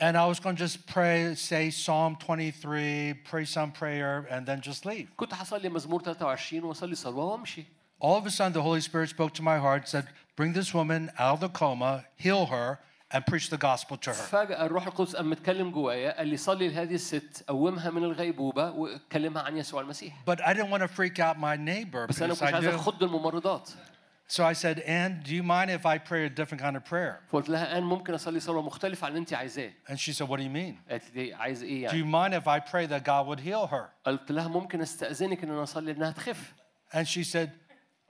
And 0.00 0.16
I 0.16 0.26
was 0.26 0.40
going 0.40 0.56
to 0.56 0.62
just 0.62 0.86
pray, 0.88 1.34
say 1.36 1.70
Psalm 1.70 2.16
23, 2.16 3.14
pray 3.24 3.44
some 3.44 3.70
prayer, 3.70 4.26
and 4.28 4.44
then 4.44 4.60
just 4.60 4.84
leave. 4.84 5.08
كنت 5.16 5.34
هصلي 5.34 5.68
مزمور 5.68 6.00
23 6.02 6.64
واصلي 6.64 6.94
صلوه 6.94 7.24
وامشي 7.24 7.64
All 8.00 8.16
of 8.18 8.26
a 8.26 8.30
sudden, 8.30 8.52
the 8.52 8.62
Holy 8.62 8.80
Spirit 8.80 9.08
spoke 9.08 9.32
to 9.34 9.42
my 9.42 9.58
heart, 9.58 9.88
said, 9.88 10.06
Bring 10.36 10.52
this 10.52 10.74
woman 10.74 11.10
out 11.18 11.34
of 11.34 11.40
the 11.40 11.48
coma, 11.48 12.04
heal 12.16 12.46
her, 12.46 12.80
and 13.12 13.24
preach 13.24 13.48
the 13.50 13.56
gospel 13.56 13.96
to 13.98 14.10
her. 14.10 14.14
فجأة 14.14 14.66
الروح 14.66 14.86
القدس 14.86 15.16
قام 15.16 15.30
متكلم 15.30 15.70
جوايا 15.70 16.16
قال 16.18 16.28
لي 16.28 16.36
صلي 16.36 16.68
لهذه 16.68 16.94
الست 16.94 17.44
قومها 17.48 17.90
من 17.90 18.04
الغيبوبة 18.04 18.70
وكلمها 18.70 19.42
عن 19.42 19.56
يسوع 19.56 19.80
المسيح 19.80 20.12
But 20.26 20.40
I 20.40 20.52
didn't 20.54 20.70
want 20.70 20.82
to 20.82 20.88
freak 20.88 21.18
out 21.20 21.38
my 21.38 21.56
neighbor 21.56 22.06
بس 22.08 22.22
أنا 22.22 22.34
because 22.34 22.40
كنت 22.40 22.50
I 22.50 22.54
عايز 22.54 22.64
knew. 22.66 22.74
أخض 22.74 23.02
الممرضات 23.02 23.70
So 24.28 24.42
I 24.42 24.54
said, 24.54 24.80
Ann, 24.80 25.20
do 25.22 25.34
you 25.34 25.42
mind 25.42 25.70
if 25.70 25.84
I 25.84 25.98
pray 25.98 26.24
a 26.24 26.30
different 26.30 26.60
kind 26.62 26.76
of 26.76 26.84
prayer? 26.84 27.20
فقلت 27.32 27.48
لها 27.48 27.78
أنا 27.78 27.86
ممكن 27.86 28.14
أصلي 28.14 28.40
صلاة 28.40 28.62
مختلفة 28.62 29.04
عن 29.04 29.08
اللي 29.12 29.20
أنت 29.20 29.34
عايزاه 29.34 29.70
And 29.88 29.98
she 30.00 30.12
said, 30.12 30.28
What 30.28 30.38
do 30.38 30.42
you 30.42 30.50
mean? 30.50 30.76
قالت 30.90 31.14
لي 31.14 31.34
عايز 31.34 31.62
إيه 31.62 31.88
Do 31.88 31.92
يعني 31.94 32.02
you 32.02 32.06
mind 32.06 32.34
if 32.34 32.48
I 32.48 32.58
pray 32.60 32.86
that 32.86 33.04
God 33.04 33.26
would 33.26 33.40
heal 33.40 33.66
her? 33.66 33.88
قلت 34.06 34.32
لها 34.32 34.48
ممكن 34.48 34.80
أستأذنك 34.80 35.44
إن 35.44 35.50
أنا 35.50 35.62
أصلي 35.62 35.92
إنها 35.92 36.10
تخف 36.10 36.52
And 36.92 37.06
she 37.08 37.22
said, 37.24 37.50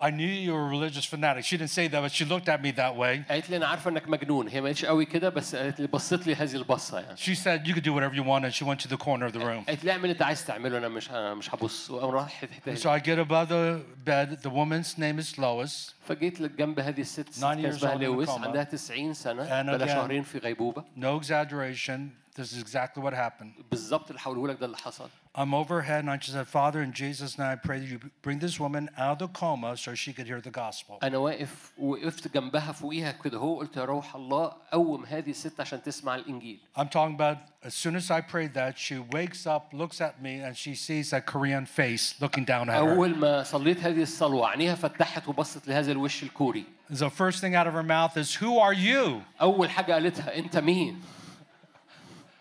I 0.00 0.10
knew 0.10 0.26
you 0.46 0.52
were 0.52 0.66
a 0.66 0.70
religious 0.76 1.06
fanatic. 1.06 1.44
She 1.44 1.56
didn't 1.56 1.70
say 1.78 1.86
that, 1.88 2.00
but 2.02 2.12
she 2.12 2.24
looked 2.24 2.48
at 2.48 2.60
me 2.62 2.70
that 2.72 2.94
way. 2.96 3.22
قالت 3.30 3.50
لي 3.50 3.56
أنا 3.56 3.66
عارفة 3.66 3.90
إنك 3.90 4.08
مجنون 4.08 4.48
هي 4.48 4.60
ما 4.60 4.66
قالتش 4.66 4.84
قوي 4.84 5.04
كده 5.04 5.28
بس 5.28 5.56
قالت 5.56 5.80
لي 5.80 5.86
بصت 5.86 6.26
لي 6.26 6.34
هذه 6.34 6.54
البصة 6.56 7.00
يعني 7.00 7.16
She 7.16 7.34
said, 7.34 7.66
You 7.66 7.74
could 7.74 7.84
do 7.84 7.92
whatever 7.92 8.14
you 8.14 8.22
want. 8.24 8.44
And 8.44 8.52
she 8.54 8.64
went 8.64 8.80
to 8.80 8.88
the 8.88 8.96
corner 9.04 9.26
of 9.26 9.32
the 9.32 9.40
room. 9.40 9.64
قالت 9.68 9.84
لي 9.84 9.90
اعمل 9.92 10.02
اللي 10.04 10.12
أنت 10.12 10.22
عايز 10.22 10.46
تعمله 10.46 10.78
أنا 10.78 10.88
مش 10.88 11.10
أنا 11.10 11.34
مش 11.34 11.54
هبص 11.54 11.90
وقام 11.90 12.10
راح 12.10 12.28
حتة 12.28 12.74
So 12.74 12.82
تانية. 12.82 12.98
I 12.98 13.02
get 13.02 13.18
above 13.28 13.48
the 13.48 13.80
bed. 14.10 14.42
The 14.42 14.50
woman's 14.50 14.98
name 14.98 15.18
is 15.24 15.38
Lois. 15.38 15.92
فجيت 16.08 16.42
جنب 16.42 16.80
هذه 16.80 17.00
الست 17.00 17.30
ست 17.30 17.40
90 17.40 17.62
كان 17.62 17.72
years 17.72 17.74
اسمها 17.76 17.92
old 17.94 17.98
in 17.98 18.00
a 18.00 18.04
لويس 18.04 18.28
coma. 18.30 18.40
عندها 18.46 18.64
90 18.64 19.14
سنة 19.14 19.44
And 19.62 19.66
بقى 19.70 19.78
again- 19.78 19.90
شهرين 19.90 20.22
في 20.22 20.38
غيبوبة 20.38 20.84
No 20.96 21.20
exaggeration. 21.24 22.00
This 22.40 22.46
is 22.52 22.58
exactly 22.64 23.00
what 23.00 23.14
happened. 23.14 23.62
بالظبط 23.70 24.08
اللي 24.10 24.20
هقوله 24.22 24.48
لك 24.48 24.60
ده 24.60 24.66
اللي 24.66 24.76
حصل 24.76 25.08
I'm 25.38 25.52
overhead, 25.52 25.98
and 26.04 26.10
I 26.10 26.16
just 26.16 26.34
said, 26.34 26.46
Father, 26.46 26.80
in 26.80 26.92
Jesus' 26.92 27.38
name, 27.40 27.48
I 27.48 27.56
pray 27.56 27.80
that 27.80 27.88
you 27.88 27.98
bring 28.22 28.38
this 28.38 28.60
woman 28.60 28.88
out 28.96 29.12
of 29.14 29.18
the 29.18 29.26
coma 29.40 29.76
so 29.76 29.92
she 29.96 30.12
could 30.12 30.28
hear 30.28 30.40
the 30.40 30.50
gospel. 30.50 30.98
انا 31.02 31.18
واقف 31.18 31.72
وقفت 31.78 32.34
جنبها 32.34 32.72
فوقيها 32.72 33.12
كده 33.12 33.38
هو 33.38 33.58
قلت 33.58 33.76
يا 33.76 33.84
روح 33.84 34.14
الله 34.14 34.52
قوم 34.72 35.04
هذه 35.06 35.30
الست 35.30 35.60
عشان 35.60 35.82
تسمع 35.82 36.14
الانجيل 36.14 36.58
I'm 36.76 36.88
talking 36.88 37.14
about 37.14 37.38
as 37.64 37.74
soon 37.74 37.96
as 37.96 38.10
I 38.12 38.20
prayed 38.20 38.54
that, 38.54 38.78
she 38.78 38.98
wakes 38.98 39.46
up, 39.46 39.72
looks 39.72 40.00
at 40.00 40.22
me, 40.22 40.40
and 40.40 40.56
she 40.56 40.74
sees 40.76 41.10
that 41.10 41.26
Korean 41.26 41.66
face 41.66 42.14
looking 42.20 42.44
down 42.44 42.68
at 42.70 42.76
her. 42.82 42.90
اول 42.94 43.16
ما 43.18 43.42
صليت 43.42 43.80
هذه 43.80 44.02
الصلوه 44.02 44.48
عينيها 44.48 44.74
فتحت 44.74 45.28
وبصت 45.28 45.68
لهذا 45.68 45.92
الوش 45.92 46.22
الكوري 46.22 46.64
The 46.90 47.10
first 47.10 47.40
thing 47.40 47.54
out 47.56 47.66
of 47.66 47.72
her 47.72 47.82
mouth 47.82 48.16
is, 48.16 48.34
Who 48.34 48.58
are 48.58 48.74
you? 48.74 49.22
اول 49.40 49.70
حاجه 49.70 49.92
قالتها 49.92 50.38
انت 50.38 50.56
مين 50.56 51.00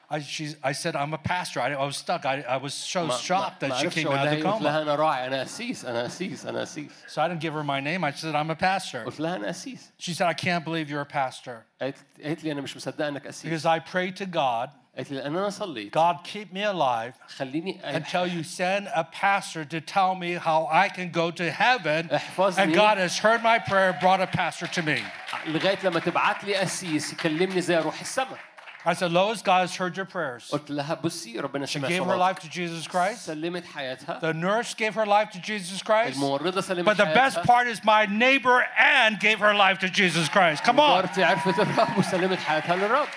I, 0.10 0.20
she's, 0.20 0.56
I 0.64 0.74
said, 0.74 0.96
I'm 0.96 1.14
a 1.14 1.18
pastor. 1.18 1.60
I, 1.60 1.74
I 1.74 1.86
was 1.86 1.98
stuck. 1.98 2.24
I, 2.26 2.36
I 2.48 2.58
was 2.58 2.74
so 2.76 3.08
ما- 3.08 3.18
shocked 3.18 3.62
ما- 3.64 3.70
that 3.70 3.70
ما 3.70 3.78
she 3.80 3.86
عرفش 3.86 3.96
came 3.96 4.06
اقول 4.08 4.18
out 4.20 4.24
لها 4.24 4.34
of 4.34 4.40
the 4.40 4.46
إيه. 4.46 4.52
قلت 4.52 4.62
لها 4.62 4.80
coma. 4.80 4.82
انا 4.82 4.96
راعي 4.96 5.28
انا 5.28 5.40
قسيس 5.42 5.86
انا 5.86 6.04
قسيس 6.04 6.46
انا 6.46 6.62
قسيس 6.62 6.92
So 7.08 7.22
I 7.22 7.28
didn't 7.28 7.40
give 7.42 7.54
her 7.54 7.64
my 7.64 7.80
name. 7.80 8.04
I 8.04 8.12
said, 8.12 8.36
I'm 8.36 8.50
a 8.52 8.56
pastor. 8.56 9.04
قلت 9.06 9.20
لها 9.20 9.36
انا 9.36 9.48
قسيس 9.48 9.92
She 10.00 10.14
said, 10.14 10.28
I 10.28 10.34
can't 10.34 10.64
believe 10.66 10.90
you're 10.90 11.02
a 11.02 11.14
pastor. 11.14 11.66
قالت 11.82 11.98
قالت 12.24 12.44
لي 12.44 12.52
انا 12.52 12.62
مش 12.62 12.78
مصدقه 12.78 13.08
انك 13.08 13.28
قسيس 13.28 13.66
Because 13.66 13.66
I 13.66 13.80
prayed 13.80 14.16
to 14.18 14.26
God, 14.26 14.70
قالت 14.98 15.12
لي 15.12 15.18
لان 15.18 15.36
انا 15.38 15.50
صليت 15.50 15.98
God, 15.98 16.16
keep 16.24 16.54
me 16.54 16.62
alive 16.64 17.14
خليني 17.38 17.80
until 17.84 18.28
you 18.28 18.44
send 18.44 18.88
a 18.94 19.04
pastor 19.04 19.66
to 19.66 19.82
tell 19.82 20.14
me 20.16 20.34
how 20.36 20.68
I 20.72 20.90
can 20.90 21.10
go 21.12 21.32
to 21.32 21.52
heaven. 21.52 22.10
احفظني. 22.16 22.66
And 22.66 22.76
God 22.76 22.98
has 22.98 23.18
heard 23.18 23.42
my 23.42 23.58
prayer, 23.60 23.94
brought 24.02 24.22
a 24.22 24.28
pastor 24.28 24.68
to 24.68 24.82
me. 24.84 25.02
لغايه 25.48 25.78
لما 25.84 26.00
تبعت 26.00 26.44
لي 26.44 26.56
قسيس 26.56 27.14
يكلمني 27.14 27.62
زي 27.62 27.78
اروح 27.78 28.00
السماء 28.02 28.40
I 28.88 28.94
said, 28.94 29.14
Lois, 29.14 29.42
God 29.42 29.62
has 29.62 29.76
heard 29.78 29.96
your 29.96 30.06
prayers. 30.06 30.50
قلت 30.52 30.70
لها 30.72 30.96
بصي 31.02 31.40
ربنا 31.40 31.66
She 31.66 31.80
سمع 31.80 31.88
gave 31.88 32.04
her 32.04 32.18
صلاتك 32.18 32.20
life 32.20 32.40
to 32.40 32.50
Jesus 32.50 32.86
Christ. 32.88 33.26
سلمت 33.28 33.64
حياتها 33.66 34.20
The 34.20 34.34
nurse 34.34 34.74
gave 34.74 34.94
her 34.96 35.06
life 35.06 35.30
to 35.32 35.40
Jesus 35.40 35.82
Christ. 35.82 36.18
الممرضه 36.18 36.62
سلمت 36.62 36.86
But 36.86 36.98
the 36.98 37.06
best 37.06 37.38
حياتها 37.38 37.46
part 37.46 37.68
is 37.68 37.84
my 37.86 38.06
neighbor 38.06 38.66
Ann 38.78 39.18
gave 39.22 39.40
her 39.40 39.54
life 39.54 39.80
to 39.80 39.88
Jesus 39.90 40.28
Christ. 40.28 40.64
Come 40.64 40.80
on. 40.80 41.02
جارتي 41.04 41.24
عرفت 41.24 41.60
الرب 41.60 41.98
وسلمت 41.98 42.40
حياتها 42.40 42.76
للرب 42.76 43.08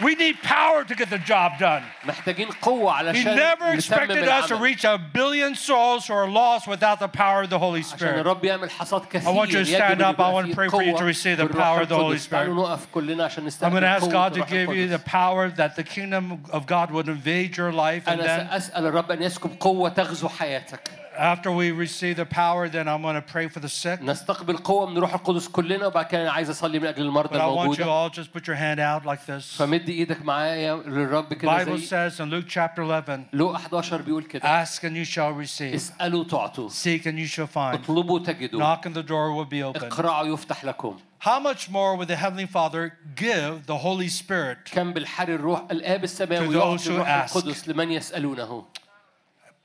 We 0.00 0.16
need 0.16 0.42
power 0.42 0.82
to 0.82 0.94
get 0.96 1.08
the 1.08 1.18
job 1.18 1.58
done. 1.60 1.82
محتاجين 2.04 2.48
قوة 2.62 2.92
He 2.92 3.24
علشان 3.24 3.36
never 3.36 3.76
نتمم 3.76 3.78
expected 3.78 4.28
us 4.28 4.48
to 4.48 4.54
العمل 4.56 4.60
reach 4.60 4.84
a 4.84 4.98
billion 4.98 5.54
souls 5.54 6.06
who 6.08 6.14
are 6.14 6.28
lost 6.28 6.66
without 6.66 6.98
the 6.98 7.06
power 7.06 7.42
of 7.42 7.50
the 7.50 7.58
Holy 7.58 7.80
عشان 7.82 7.98
Spirit. 7.98 8.26
الرب 8.26 8.44
يعمل 8.44 8.70
حصاد 8.70 9.04
كثير 9.06 9.28
I 9.28 9.36
want 9.36 9.50
you 9.50 9.64
to 9.64 9.70
يجب 9.70 9.76
stand 9.78 10.00
أن 10.00 10.02
up. 10.02 10.06
I 10.06 10.10
يبقى 10.10 10.32
want 10.32 10.46
to 10.46 10.54
فيه 10.54 10.54
pray 10.54 10.68
for 10.68 10.82
you 10.82 10.92
to 10.92 10.98
قوة 10.98 11.06
receive 11.12 11.36
the 11.38 11.44
بالروح 11.46 11.62
power 11.64 11.80
of 11.82 11.88
the 11.88 11.94
Holy 11.96 12.16
القدس. 12.16 12.28
تعالوا 12.28 12.54
Spirit. 12.54 12.70
نقف 12.70 12.86
كلنا 12.94 13.24
عشان 13.24 13.44
I'm 13.44 13.46
نستقبل 13.46 13.70
going 13.72 13.82
to 13.82 13.86
ask 13.88 14.02
قوة 14.02 14.12
God 14.12 14.34
to 14.34 14.40
الروح 14.42 14.48
give 14.50 14.74
you 14.74 14.88
the 14.88 14.94
القدس. 14.94 15.04
power 15.04 15.48
that 15.50 15.76
the 15.76 15.84
kingdom 15.84 16.44
of 16.50 16.66
God 16.66 16.90
would 16.90 17.08
invade 17.08 17.56
your 17.56 17.70
life. 17.72 18.08
And 18.08 18.20
أنا 18.20 18.24
then 18.26 18.50
سأسأل 18.50 18.86
الرب 18.86 19.10
أن 19.12 19.22
يسكب 19.22 19.50
قوة 19.60 19.88
تغزو 19.88 20.28
حياتك 20.28 20.90
after 21.18 21.50
we 21.52 21.70
receive 21.70 22.16
the 22.16 22.26
power, 22.26 22.68
then 22.68 22.88
I'm 22.88 23.02
going 23.02 23.14
to 23.14 23.22
pray 23.22 23.46
for 23.48 23.60
the 23.60 23.68
sick. 23.68 24.00
نستقبل 24.02 24.56
قوة 24.56 24.86
من 24.90 24.96
الروح 24.96 25.14
القدس 25.14 25.48
كلنا 25.48 25.86
وبعد 25.86 26.06
كده 26.06 26.22
أنا 26.22 26.32
عايز 26.32 26.50
أصلي 26.50 26.78
من 26.78 26.86
أجل 26.86 27.02
المرضى 27.02 27.38
But 27.38 27.40
I 27.40 27.46
want 27.46 27.78
you 27.78 27.82
الموجودة 27.82 27.84
all 27.86 28.10
just 28.10 28.32
put 28.32 28.46
your 28.46 28.56
hand 28.56 28.80
out 28.80 29.04
like 29.06 29.26
this. 29.26 29.56
فمد 29.56 29.88
إيدك 29.88 30.22
معايا 30.24 30.76
للرب 30.76 31.32
كده 31.34 31.64
Bible 31.64 31.76
زي 31.76 31.86
says 32.10 32.20
in 32.20 32.30
Luke 32.30 32.48
chapter 32.48 32.82
11, 32.82 33.24
لوقا 33.32 33.56
11 33.56 34.02
بيقول 34.02 34.22
كده 34.24 34.64
ask 34.64 34.78
and 34.84 34.96
you 34.96 35.04
shall 35.04 35.32
receive, 35.32 35.74
اسألوا 35.74 36.24
تعطوا 36.24 36.68
seek 36.68 37.02
and 37.06 37.18
you 37.18 37.26
shall 37.26 37.46
find, 37.46 37.74
اطلبوا 37.74 38.18
تجدوا 38.18 38.60
knock 38.60 38.86
and 38.86 38.94
the 38.94 39.02
door 39.02 39.32
will 39.32 39.50
be 39.50 39.62
open. 39.62 39.84
اقرعوا 39.84 40.26
يفتح 40.26 40.64
لكم 40.64 40.96
How 41.20 41.38
much 41.40 41.70
more 41.70 41.96
would 41.96 42.08
the 42.08 42.16
Heavenly 42.16 42.44
Father 42.46 42.98
give 43.16 43.66
the 43.66 43.78
Holy 43.78 44.08
Spirit? 44.08 44.58
كم 44.72 44.92
بالحري 44.92 45.34
الروح 45.34 45.62
الآب 45.70 46.04
السماوي 46.04 46.46
To 46.48 46.50
those 46.52 46.56
يعطي 46.56 46.84
who 46.84 46.90
الروح 46.90 47.26
ask. 47.28 47.36
القدس 47.36 47.68
لمن 47.68 47.90
يسألونه 47.90 48.64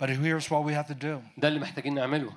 But 0.01 0.09
here's 0.09 0.49
what 0.49 0.63
we 0.63 0.73
have 0.73 0.87
to 0.87 0.95
do. 0.95 1.21
ده 1.37 1.47
اللي 1.47 1.59
محتاجين 1.59 1.93
نعمله 1.93 2.31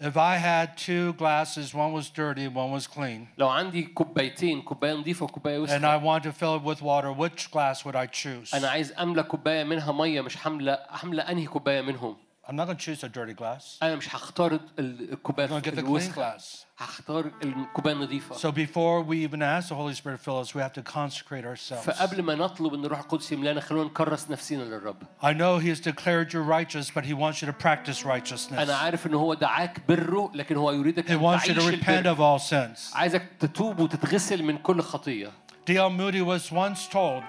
If 0.00 0.16
I 0.16 0.36
had 0.36 0.76
two 0.76 1.12
glasses, 1.14 1.72
one 1.72 1.92
was 1.92 2.10
dirty, 2.10 2.46
one 2.48 2.70
was 2.72 2.86
clean, 2.86 3.26
لو 3.38 3.48
عندي 3.48 3.82
كوبايتين 3.82 4.62
كوبايه 4.62 4.92
نظيفه 4.94 5.24
وكوبايه 5.24 5.66
and 5.66 5.70
I 5.70 5.96
وسخه 5.96 6.00
wanted 6.04 6.22
to 6.24 6.32
fill 6.32 6.56
it 6.56 6.62
with 6.62 6.82
water, 6.82 7.12
which 7.12 7.50
glass 7.50 7.84
would 7.84 7.96
I 7.96 8.06
choose? 8.06 8.54
انا 8.54 8.68
عايز 8.70 8.92
املى 8.92 9.22
كوبايه 9.22 9.64
منها 9.64 9.92
ميه 9.92 10.20
مش 10.20 10.36
حامله 10.36 10.78
حامله 10.90 11.22
انهي 11.22 11.46
كوبايه 11.46 11.80
منهم 11.80 12.16
I'm 12.46 12.56
not 12.56 12.66
going 12.68 12.76
to 12.76 12.84
choose 12.86 13.02
a 13.04 13.08
dirty 13.08 13.34
glass. 13.42 13.78
انا 13.82 13.96
مش 13.96 14.14
هختار 14.14 14.52
ال- 14.52 14.60
I'm 15.08 15.12
الكوبايه 15.12 15.46
going 15.46 15.62
to 15.62 15.66
get 15.66 15.74
the 15.74 15.76
clean 15.76 15.78
الوسخه 15.78 16.36
glass. 16.38 16.42
هختار 16.78 17.30
الكوبايه 17.44 17.94
النظيفه 17.94 18.34
So 18.34 18.52
before 18.52 19.02
we 19.02 19.16
even 19.28 19.42
ask 19.42 19.68
the 19.68 19.74
Holy 19.74 19.94
Spirit 19.94 20.18
to 20.18 20.24
fill 20.24 20.38
us, 20.38 20.54
we 20.54 20.60
have 20.60 20.72
to 20.72 20.82
consecrate 20.82 21.44
ourselves. 21.44 21.84
فقبل 21.86 22.22
ما 22.22 22.34
نطلب 22.34 22.74
ان 22.74 22.84
الروح 22.84 22.98
القدس 22.98 23.32
يملانا 23.32 23.60
خلونا 23.60 23.88
نكرس 23.88 24.30
نفسنا 24.30 24.62
للرب 24.62 24.96
I 25.22 25.32
know 25.32 25.58
He 25.58 25.68
has 25.68 25.80
declared 25.80 26.32
you 26.32 26.40
righteous, 26.40 26.90
but 26.90 27.04
He 27.04 27.14
wants 27.14 27.42
you 27.42 27.46
to 27.46 27.52
practice 27.66 28.04
righteousness. 28.04 28.58
انا 28.58 28.74
عارف 28.76 29.06
ان 29.06 29.14
هو 29.14 29.34
دعاك 29.34 29.80
بره 29.88 30.30
لكن 30.34 30.56
هو 30.56 30.72
يريدك 30.72 31.08
He 31.08 31.10
ان 31.12 31.20
wants 31.20 31.42
you 31.42 31.48
to 31.48 31.54
تعيش 31.54 31.80
repent 31.80 31.88
البر 31.88 32.14
of 32.14 32.18
all 32.18 32.42
sins. 32.42 32.96
عايزك 32.96 33.22
تتوب 33.40 33.80
وتتغسل 33.80 34.42
من 34.42 34.58
كل 34.58 34.80
خطيه 34.80 35.30
D.L. 35.70 35.90
Moody 35.90 36.20
was 36.20 36.52
once 36.52 36.86
told, 36.92 37.22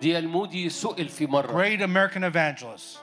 دي 0.00 0.18
المودي 0.18 0.68
سئل 0.68 1.08
في 1.08 1.26
مره 1.26 1.52
great 1.52 1.80
American 1.80 2.22
evangelist, 2.32 2.98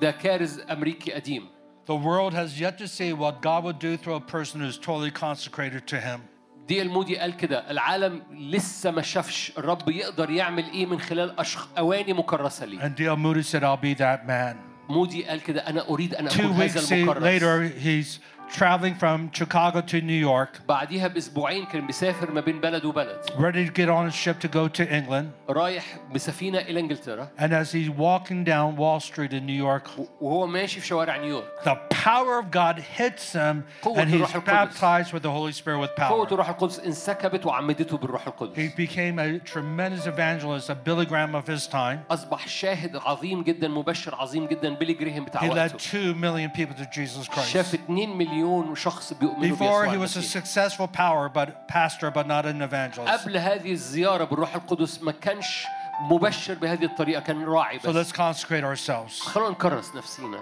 ده 0.00 0.10
كارز 0.10 0.60
امريكي 0.60 1.12
قديم 1.12 1.48
the 1.86 1.94
world 1.94 2.34
has 2.34 2.60
yet 2.60 2.76
to 2.78 2.86
see 2.86 3.12
what 3.12 3.40
God 3.42 3.64
would 3.64 3.78
do 3.78 3.96
through 3.96 4.14
a 4.14 4.20
person 4.36 4.60
who 4.60 4.66
is 4.66 4.78
totally 4.78 5.10
consecrated 5.10 5.86
to 5.86 6.00
Him. 6.00 6.20
دي 6.68 6.82
المودي 6.82 7.18
قال 7.18 7.36
كده 7.36 7.70
العالم 7.70 8.22
لسه 8.32 8.90
ما 8.90 9.02
شافش 9.02 9.52
الرب 9.58 9.88
يقدر 9.88 10.30
يعمل 10.30 10.64
ايه 10.64 10.86
من 10.86 11.00
خلال 11.00 11.40
أشخ... 11.40 11.68
اواني 11.78 12.12
مكرسه 12.12 12.66
ليه 12.66 12.80
And 12.80 12.96
D.L. 12.96 13.16
Moody 13.16 13.42
said, 13.42 13.62
I'll 13.64 13.76
be 13.76 13.94
that 13.94 14.26
man. 14.26 14.56
مودي 14.88 15.24
قال 15.24 15.42
كده 15.42 15.60
انا 15.60 15.88
اريد 15.88 16.14
ان 16.14 16.28
Two 16.28 16.32
اكون 16.32 16.56
weeks 16.56 16.76
هذا 16.76 16.96
المكرس 16.96 17.22
later, 17.42 17.74
he's 17.82 18.20
traveling 18.58 18.94
from 18.94 19.30
Chicago 19.32 19.80
to 19.82 20.00
New 20.00 20.20
York, 20.30 20.60
بعديها 20.68 21.08
باسبوعين 21.08 21.64
كان 21.64 21.86
بيسافر 21.86 22.30
ما 22.30 22.40
بين 22.40 22.60
بلد 22.60 22.84
وبلد 22.84 23.20
ready 23.38 23.66
to 23.68 23.72
get 23.72 23.88
on 23.88 24.06
a 24.06 24.10
ship 24.10 24.40
to 24.40 24.48
go 24.48 24.68
to 24.68 24.90
England. 24.92 25.26
رايح 25.50 25.84
بسفينه 26.14 26.58
الى 26.58 26.80
انجلترا 26.80 27.28
And 27.38 27.52
as 27.52 27.72
he's 27.72 27.90
walking 27.90 28.44
down 28.44 28.76
Wall 28.76 29.00
Street 29.00 29.32
in 29.32 29.46
New 29.46 29.64
York, 29.66 29.88
وهو 30.20 30.46
ماشي 30.46 30.80
في 30.80 30.86
شوارع 30.86 31.16
نيويورك 31.16 31.44
the 31.64 31.76
power 31.94 32.38
of 32.42 32.50
God 32.50 32.78
hits 32.98 33.32
him 33.34 33.62
قوة 33.82 34.02
and 34.02 34.08
he's 34.08 34.14
الروح 34.14 34.34
القدس. 34.36 34.80
baptized 34.80 35.12
with 35.12 35.22
the 35.22 35.30
Holy 35.30 35.52
Spirit 35.52 35.78
with 35.80 35.90
قوة 36.00 36.26
power. 36.26 36.32
الروح 36.32 36.48
القدس 36.48 36.80
انسكبت 36.80 37.46
وعمدته 37.46 37.96
بالروح 37.96 38.24
He 38.24 38.28
القدس 38.28 38.74
became 38.76 39.18
a 39.18 39.38
tremendous 39.44 40.06
evangelist, 40.06 40.70
a 40.70 40.74
Billy 40.74 41.04
Graham 41.06 41.34
of 41.34 41.46
his 41.46 41.66
time. 41.66 41.98
اصبح 42.10 42.48
شاهد 42.48 42.96
عظيم 42.96 43.42
جدا 43.42 43.68
مبشر 43.68 44.14
عظيم 44.14 44.46
جدا 44.46 44.74
بيلي 44.74 44.92
جريهم 44.92 45.24
بتاع 45.24 45.40
He 45.40 45.44
led 45.52 45.72
وقته 45.74 45.76
2 45.76 46.14
million 46.20 46.50
people 46.50 46.74
to 46.74 46.86
Jesus 46.98 47.30
شاف 47.52 47.72
Christ. 47.72 47.80
2 47.90 48.08
مليون 48.18 48.38
شخص 48.75 49.13
بيؤمنوا 49.13 49.57
Before 49.57 49.85
he 49.85 49.97
was 49.97 50.15
a 50.17 50.21
successful 50.21 50.87
power, 50.87 51.29
but 51.29 51.67
pastor, 51.67 52.11
but 52.11 52.27
not 52.27 52.45
an 52.45 52.61
evangelist. 52.61 53.23
قبل 53.23 53.37
هذه 53.37 53.71
الزيارة 53.71 54.23
بالروح 54.23 54.55
القدس 54.55 55.01
ما 55.03 55.11
كانش 55.11 55.65
مبشر 56.01 56.53
بهذه 56.53 56.85
الطريقة 56.85 57.21
كان 57.21 57.43
راعي 57.43 57.79
So 57.79 57.87
بس 57.87 57.95
let's 57.95 58.15
consecrate 58.15 58.63
ourselves. 58.63 59.21
خلونا 59.21 59.49
نكرس 59.49 59.95
نفسينا 59.95 60.39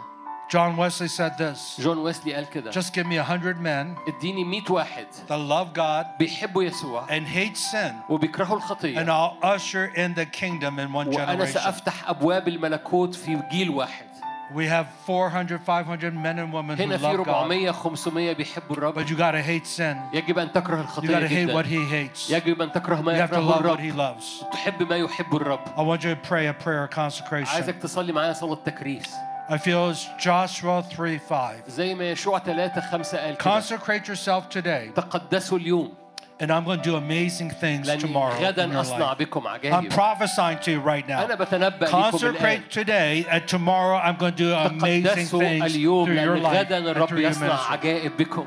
John 0.53 0.75
Wesley 0.75 1.07
said 1.07 1.37
this 1.37 1.79
جون 1.81 1.97
ويسلي 1.97 2.33
قال 2.33 2.49
كده 2.49 2.71
Just 2.71 2.93
give 2.93 3.05
me 3.05 3.17
a 3.17 3.23
hundred 3.23 3.57
men 3.61 3.97
اديني 4.07 4.43
100 4.43 4.71
واحد 4.71 5.07
that 5.27 5.31
love 5.31 5.73
God 5.73 6.05
بيحبوا 6.19 6.63
يسوع 6.63 7.07
and 7.07 7.25
hate 7.27 7.57
sin, 7.57 7.93
وبيكرهوا 8.09 8.59
and 8.59 8.61
الخطية 8.63 9.05
I'll 9.05 9.37
usher 9.43 9.85
in 9.95 10.13
the 10.13 10.25
kingdom 10.25 10.79
in 10.79 10.91
one 10.93 11.07
وأنا 11.07 11.45
generation. 11.45 11.53
سأفتح 11.53 12.09
أبواب 12.09 12.47
الملكوت 12.47 13.15
في 13.15 13.41
جيل 13.51 13.69
واحد 13.69 14.10
We 14.53 14.67
have 14.67 14.87
400, 15.05 15.59
500 15.59 16.13
men 16.13 16.39
and 16.39 16.51
women 16.51 16.77
who 16.77 16.83
هنا 16.83 16.97
في 16.97 17.03
love 17.03 17.25
God, 17.25 17.27
400 17.27 17.71
500 17.71 18.33
بيحبوا 18.33 18.75
الرب 18.75 18.93
but 18.95 19.09
you 19.09 19.15
gotta 19.15 19.41
hate 19.41 19.65
sin. 19.65 19.97
يجب 20.13 20.39
أن 20.39 20.51
تكره 20.51 20.75
You 20.75 20.81
الخطية 20.81 21.07
gotta 21.07 21.27
hate 21.27 21.53
what 21.53 21.65
he 21.65 21.85
hates. 21.85 22.29
You 22.29 22.35
يجب 22.35 22.61
أن 22.61 22.71
تكره 22.71 23.01
ما 23.01 23.27
have 23.27 23.31
to 23.31 23.39
love 23.39 23.65
what 23.65 23.79
he 23.79 23.91
loves. 23.91 24.43
تحب 24.51 24.89
ما 24.89 24.97
يحب 24.97 25.35
الرب 25.35 25.59
I 25.77 25.81
want 25.81 26.03
you 26.03 26.15
to 26.15 26.29
pray 26.29 26.47
a 26.47 26.53
prayer 26.53 26.83
of 26.83 26.89
consecration. 26.89 27.53
عايزك 27.53 27.75
تصلي 27.75 28.11
معايا 28.13 28.33
صلاة 28.33 28.55
تكريس 28.65 29.15
I 29.49 29.57
feel 29.57 29.89
it's 29.89 30.07
Joshua 30.17 30.81
3 30.81 31.17
5. 31.17 31.63
زي 31.67 31.95
ما 31.95 32.11
يشوع 32.11 32.39
3 32.39 32.81
5 32.81 33.17
قال 33.17 33.37
كده 33.37 33.61
Consecrate 33.61 34.07
yourself 34.07 34.49
today, 34.49 34.93
تقدسوا 34.95 35.57
اليوم 35.57 35.93
and 36.40 36.52
I'm 36.52 36.64
going 36.64 36.78
to 36.80 36.84
do 36.84 36.96
amazing 36.96 37.50
things 37.50 37.86
لأني 37.86 38.00
tomorrow. 38.00 38.34
In 38.36 38.42
غدا 38.44 38.72
your 38.72 38.80
أصنع 38.80 39.14
life. 39.14 39.18
بكم 39.18 39.42
I'm 39.46 39.60
عجائب 39.60 39.92
prophesying 39.92 40.58
to 40.58 40.70
you 40.72 40.80
right 40.80 41.04
أنا 41.10 41.28
now. 41.28 41.34
بتنبأ 41.36 41.84
لكم 41.86 42.16
الآن 42.16 42.62
Consecrate 42.62 42.70
today, 42.70 43.24
and 43.30 43.46
tomorrow 43.48 43.96
I'm 43.96 44.16
going 44.16 44.32
to 44.34 44.38
do 44.38 44.52
amazing 44.52 45.26
تقدسوا 45.26 45.40
things 45.40 45.62
اليوم 45.74 46.06
through 46.06 46.14
your 46.14 46.36
لأن 46.36 46.42
life 46.42 46.66
غدا 46.66 46.78
and 46.78 46.86
الرب 46.96 47.08
through 47.08 47.20
your 47.20 47.30
يصنع 47.30 47.48
ministry. 47.48 47.72
عجائب 47.72 48.16
بكم 48.16 48.46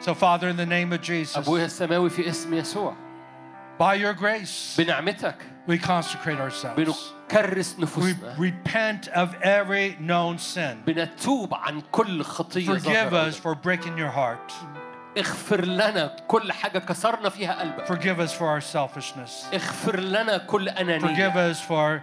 So, 0.00 0.12
Father, 0.14 0.48
in 0.48 0.56
the 0.56 0.66
name 0.66 0.92
of 0.92 1.00
Jesus, 1.00 1.36
أبويا 1.36 1.64
السماوي 1.64 2.10
في 2.10 2.28
اسم 2.28 2.54
يسوع 2.54 2.94
by 3.80 3.94
your 3.94 4.12
grace, 4.14 4.76
بنعمتك 4.78 5.34
we 5.66 5.78
consecrate 5.78 6.38
ourselves. 6.38 6.76
بنكرس 6.76 7.74
We 7.78 7.82
نفوسنا 7.82 8.36
repent 8.38 9.08
of 9.08 9.34
every 9.42 9.96
known 10.00 10.38
sin. 10.38 10.84
بنتوب 10.86 11.54
عن 11.54 11.82
كل 11.92 12.22
خطية 12.22 12.66
Forgive 12.66 13.10
ظاهرة 13.10 13.30
us 13.30 13.34
for 13.36 13.54
breaking 13.56 13.98
your 13.98 14.10
heart. 14.10 14.52
اغفر 15.17 15.65
لنا 15.65 16.15
كل 16.27 16.51
حاجة 16.51 16.79
كسرنا 16.79 17.29
فيها 17.29 17.59
قلبك. 17.59 17.85
Forgive 17.87 18.19
us 18.29 18.31
for 18.33 18.45
our 18.45 18.61
selfishness. 18.73 19.53
اغفر 19.53 19.99
لنا 19.99 20.37
كل 20.37 20.69
Forgive 20.69 20.77
أنانية 20.79 21.53
us 21.53 21.57
for 21.57 22.01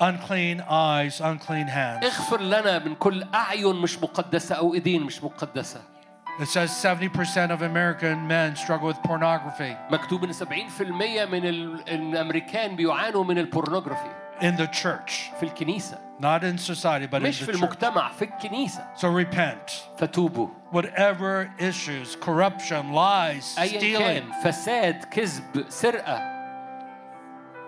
unclean 0.00 0.60
eyes, 0.60 1.20
unclean 1.20 1.68
hands. 1.68 2.04
اغفر 2.04 2.40
لنا 2.40 2.78
من 2.78 2.94
كل 2.94 3.24
أعين 3.34 3.76
مش 3.76 3.98
مقدسة 3.98 4.54
أو 4.54 4.74
إيدين 4.74 5.02
مش 5.02 5.24
مقدسة. 5.24 5.80
It 6.40 6.48
says 6.48 6.70
70% 6.70 7.50
of 7.50 7.60
American 7.62 8.26
men 8.26 8.56
struggle 8.56 8.88
with 8.88 9.02
pornography. 9.02 9.76
مكتوب 9.90 10.24
إن 10.24 10.32
70% 10.32 11.24
من 11.30 11.44
ال- 11.46 11.88
الأمريكان 11.88 12.76
بيعانوا 12.76 13.24
من 13.24 13.38
البورنوغرافي 13.38 14.10
in 14.40 14.56
the 14.56 14.66
church, 14.66 15.12
في 15.40 15.42
الكنيسة. 15.42 15.98
not 16.19 16.43
in 16.43 16.57
society, 16.57 17.05
but 17.07 17.17
in 17.21 17.23
مش 17.27 17.41
the 17.41 17.45
في 17.45 17.51
church. 17.51 17.55
المجتمع 17.55 18.11
في 18.11 18.21
الكنيسة 18.25 18.87
So 18.97 19.07
repent. 19.07 19.71
فتوبوا 19.97 20.47
Whatever 20.73 21.49
issues, 21.59 22.15
corruption, 22.25 22.93
lies, 22.93 23.59
أيا 23.59 23.79
stealing. 23.79 23.99
كان 23.99 24.23
فساد 24.43 25.03
كذب 25.03 25.65
سرقة 25.69 26.37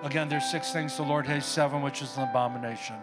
Again, 0.03 0.29
there's 0.29 0.49
six 0.49 0.71
things 0.71 0.95
the 0.95 1.03
Lord 1.03 1.27
hates, 1.27 1.45
seven, 1.45 1.81
which 1.81 2.01
is 2.01 2.17
an 2.17 2.23
abomination. 2.23 2.95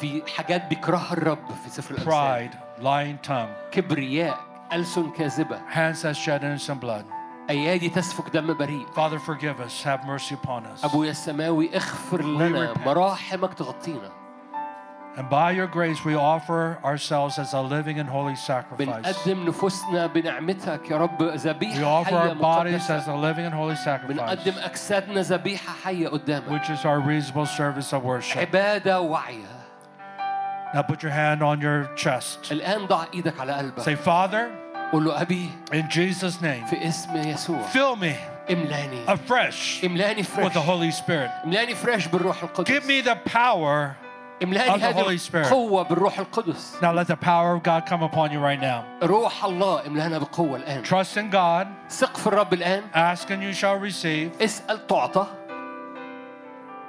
في 0.00 0.22
حاجات 0.36 0.66
بيكرهها 0.68 1.12
الرب 1.12 1.38
في 1.64 1.70
سفر 1.70 1.94
الأمثال 1.94 2.50
Pride, 2.50 2.82
lying 2.82 3.28
tongue, 3.28 3.70
كبرياء 3.72 4.38
ألسن 4.72 5.10
كاذبة 5.10 5.60
hands 5.70 6.02
that 6.02 6.16
shed 6.16 6.42
innocent 6.44 6.80
blood. 6.80 7.04
أيادي 7.50 7.88
تسفك 7.88 8.28
دم 8.30 8.54
بريء 8.54 8.86
Father, 8.94 9.18
forgive 9.18 9.60
us. 9.60 9.82
Have 9.84 10.06
mercy 10.06 10.34
upon 10.34 10.64
us. 10.66 10.84
أبويا 10.84 11.10
السماوي 11.10 11.76
اغفر 11.76 12.22
لنا 12.24 12.74
repent. 12.74 12.78
مراحمك 12.86 13.54
تغطينا 13.54 14.10
And 15.16 15.28
by 15.28 15.50
your 15.50 15.66
grace, 15.66 16.04
we 16.04 16.14
offer 16.14 16.78
ourselves 16.84 17.38
as 17.38 17.52
a 17.52 17.60
living 17.60 17.98
and 17.98 18.08
holy 18.08 18.36
sacrifice. 18.36 18.86
بنقدم 19.26 19.44
نفوسنا 19.48 20.06
بنعمتك 20.06 20.90
يا 20.90 20.96
رب 20.96 21.18
We 21.18 21.36
ذبيحة 21.36 22.02
offer 22.02 22.10
حية 22.10 22.30
our 22.30 22.34
bodies 22.34 22.90
as 22.90 23.08
مقدسة 23.08 23.08
a 23.08 23.16
living 23.16 23.44
and 23.46 23.54
holy 23.54 23.74
بنقدم 24.08 24.52
sacrifice, 24.52 24.64
أجسادنا 24.64 25.20
ذبيحة 25.22 25.72
حية 25.84 26.08
قدامك 26.08 26.48
which 26.48 26.70
is 26.70 26.84
our 26.84 27.00
reasonable 27.00 27.46
service 27.46 27.92
of 27.92 28.04
worship. 28.04 28.36
عبادة 28.38 29.00
واعية 29.00 29.60
Now 30.74 30.82
put 30.82 31.02
your 31.02 31.10
hand 31.12 31.42
on 31.42 31.60
your 31.60 31.90
chest. 31.96 32.52
الآن 32.52 32.86
ضع 32.86 33.04
إيدك 33.14 33.40
على 33.40 33.72
Say, 33.78 33.96
قلبك 33.96 33.98
Father, 33.98 34.48
قول 34.92 35.04
له 35.04 35.20
أبي 35.22 35.48
in 35.72 35.88
Jesus' 35.90 36.40
name, 36.40 36.64
في 36.70 36.88
اسم 36.88 37.16
يسوع 37.16 37.62
fill 37.72 37.96
me 37.96 38.14
املاني 38.50 39.06
afresh 39.06 39.84
املاني 39.84 40.22
with 40.22 40.26
فريش 40.26 40.52
the 40.54 40.60
Holy 40.60 40.90
Spirit. 40.92 41.30
املاني 41.44 41.74
فريش 41.74 42.06
بالروح 42.06 42.44
Give 42.44 42.44
القدس 42.44 42.86
me 42.86 43.00
the 43.00 43.16
power. 43.28 43.96
املاني 44.42 44.70
of 44.74 44.80
the 44.80 44.84
هذه 44.84 45.02
Holy 45.04 45.18
Spirit. 45.18 45.46
القوة 45.46 45.82
بالروح 45.82 46.18
القدس 46.18 46.76
Now 46.82 46.92
let 46.92 47.06
the 47.06 47.16
power 47.16 47.54
of 47.56 47.62
God 47.62 47.86
come 47.86 48.02
upon 48.02 48.30
you 48.32 48.38
right 48.40 48.60
now. 48.60 48.84
روح 49.06 49.44
الله 49.44 49.86
املانا 49.86 50.18
بقوة 50.18 50.56
الآن 50.56 50.84
Trust 50.84 51.16
in 51.16 51.30
God. 51.30 51.66
ثق 51.90 52.16
في 52.16 52.26
الرب 52.26 52.52
الآن 52.54 52.82
Ask 52.94 53.28
and 53.30 53.42
you 53.42 53.52
shall 53.52 53.76
receive. 53.78 54.30
اسأل 54.42 54.86
تعطى 54.86 55.26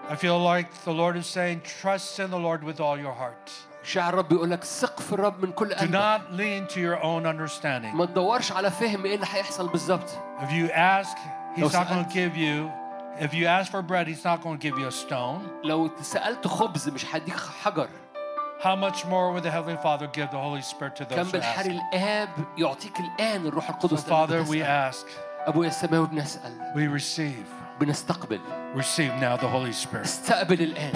I 0.09 0.15
feel 0.15 0.39
like 0.39 0.67
the 0.83 0.91
Lord 0.93 1.15
is 1.15 1.25
saying, 1.25 1.61
trust 1.81 2.19
in 2.19 2.31
the 2.31 2.37
Lord 2.39 2.63
with 2.63 2.79
all 2.81 2.97
your 2.99 3.13
heart. 3.13 3.49
شاعر 3.83 4.09
الرب 4.13 4.31
يقول 4.31 4.51
لك 4.51 4.63
ثق 4.63 4.99
في 4.99 5.13
الرب 5.13 5.45
من 5.45 5.51
كل 5.51 5.69
Do 5.69 5.75
قلبك 5.75 5.91
not 5.93 6.33
lean 6.33 6.73
to 6.73 6.79
your 6.79 7.01
own 7.03 7.25
understanding. 7.25 7.95
ما 7.95 8.05
تدورش 8.05 8.51
على 8.51 8.71
فهم 8.71 9.05
ايه 9.05 9.15
اللي 9.15 9.25
هيحصل 9.33 9.67
بالظبط 9.67 10.09
If 10.39 10.51
you 10.51 10.69
ask, 10.71 11.17
لو 11.57 11.69
He's 11.69 11.73
not 11.73 11.87
going 11.87 12.05
سألت- 12.05 12.09
to 12.09 12.13
give 12.13 12.35
you. 12.37 12.69
If 13.19 13.33
you 13.33 13.45
ask 13.45 13.71
for 13.71 13.81
bread, 13.81 14.07
He's 14.07 14.23
not 14.23 14.41
going 14.43 14.57
to 14.57 14.63
give 14.69 14.77
you 14.79 14.87
a 14.87 14.91
stone. 14.91 15.41
لو 15.63 15.89
سألت 16.01 16.47
خبز 16.47 16.89
مش 16.89 17.05
هديك 17.15 17.35
حجر 17.63 17.87
How 18.63 18.75
much 18.75 19.05
more 19.05 19.31
will 19.33 19.41
the 19.41 19.49
Heavenly 19.51 19.77
Father 19.83 20.07
give 20.07 20.29
the 20.31 20.37
Holy 20.37 20.61
Spirit 20.61 20.95
to 20.95 21.05
كم 21.05 21.15
those 21.15 21.27
who 21.27 21.31
بالحري 21.31 21.79
ask? 21.79 21.93
الآب 21.93 22.29
يعطيك 22.57 22.99
الآن 22.99 23.45
الروح 23.47 23.67
So, 23.67 23.73
القدس 23.73 24.09
لأنك 24.09 24.29
Father, 24.29 24.43
we 24.49 24.57
بتسأل. 24.57 24.91
ask, 24.93 25.05
أبويا 25.47 25.67
السماوي 25.69 26.07
بنسأل 26.07 26.51
we 26.75 26.99
receive. 27.01 27.47
بنستقبل 27.79 28.39
Receive 28.75 29.11
now 29.19 29.35
the 29.35 29.47
Holy 29.47 29.73
Spirit. 29.73 30.05
استقبل 30.05 30.61
الآن 30.61 30.91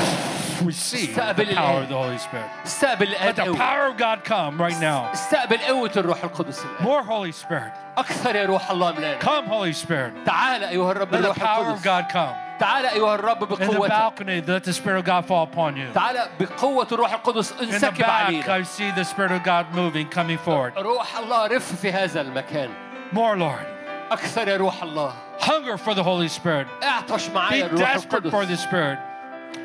Receive 0.65 1.13
the 1.15 1.21
استقبل 1.21 1.55
power 1.55 1.57
الآن. 1.57 1.83
of 1.83 1.89
the 1.89 1.95
Holy 1.97 2.17
Spirit. 2.17 2.49
استقبل 2.65 3.07
Let 3.07 3.17
الآن 3.21 3.35
the 3.35 3.41
قوة 3.41 3.57
power 3.57 3.85
of 3.91 3.97
God 3.97 4.23
come 4.23 4.57
right 4.61 4.79
now. 4.79 5.11
استقبل 5.13 5.57
قوة 5.57 5.91
الروح 5.97 6.23
القدس 6.23 6.65
الآن 6.65 6.85
More 6.85 7.03
Holy 7.03 7.31
Spirit. 7.31 7.71
أكثر 7.97 8.35
يا 8.35 8.45
روح 8.45 8.71
الله 8.71 8.91
ملانا 8.91 9.19
Come, 9.19 9.45
Holy 9.47 9.73
Spirit. 9.73 10.13
تعال 10.25 10.63
أيها 10.63 10.91
الرب 10.91 11.11
Let 11.11 11.17
the 11.17 11.17
الروح 11.25 11.37
power 11.37 11.65
of 11.65 11.67
القدس 11.67 11.83
God 11.85 12.09
come. 12.13 12.35
تعال 12.59 12.85
أيها 12.85 13.15
الرب 13.15 13.43
In 13.43 13.57
the 13.59 13.65
بقوتك 13.65 13.89
balcony, 13.89 14.41
let 14.41 14.63
the 14.63 14.73
Spirit 14.73 14.99
of 14.99 15.05
God 15.05 15.25
fall 15.25 15.43
upon 15.43 15.75
you. 15.75 15.91
تعال 15.93 16.29
بقوة 16.39 16.87
الروح 16.91 17.13
القدس 17.13 17.51
In 17.51 17.55
the 17.57 17.73
انسكب 17.73 17.97
back, 18.05 18.09
علينا 18.09 18.45
I 18.45 18.63
see 18.63 18.91
the 18.91 19.03
Spirit 19.03 19.31
of 19.31 19.43
God 19.43 19.65
moving, 19.75 20.07
coming 20.07 20.37
forward. 20.37 20.73
روح 20.77 21.17
الله 21.17 21.47
رف 21.47 21.75
في 21.81 21.91
هذا 21.91 22.21
المكان 22.21 22.69
More, 23.13 23.35
Lord. 23.37 23.65
أكثر 24.11 24.47
يا 24.47 24.57
روح 24.57 24.83
الله 24.83 25.13
Hunger 25.39 25.77
for 25.77 25.93
the 25.93 26.03
Holy 26.03 26.27
Spirit. 26.29 26.67
اعطش 26.83 27.27
Be 27.27 27.31
معايا 27.33 27.65
الروح 27.65 27.95
desperate 27.97 28.07
for 28.09 28.45
the 28.45 28.51
القدس 28.55 28.65
Spirit. 28.65 28.97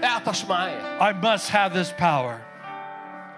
اعطش 0.04 0.44
معايا 0.44 0.98
I 1.00 1.12
must 1.12 1.48
have 1.50 1.72
this 1.74 1.92
power 2.00 2.34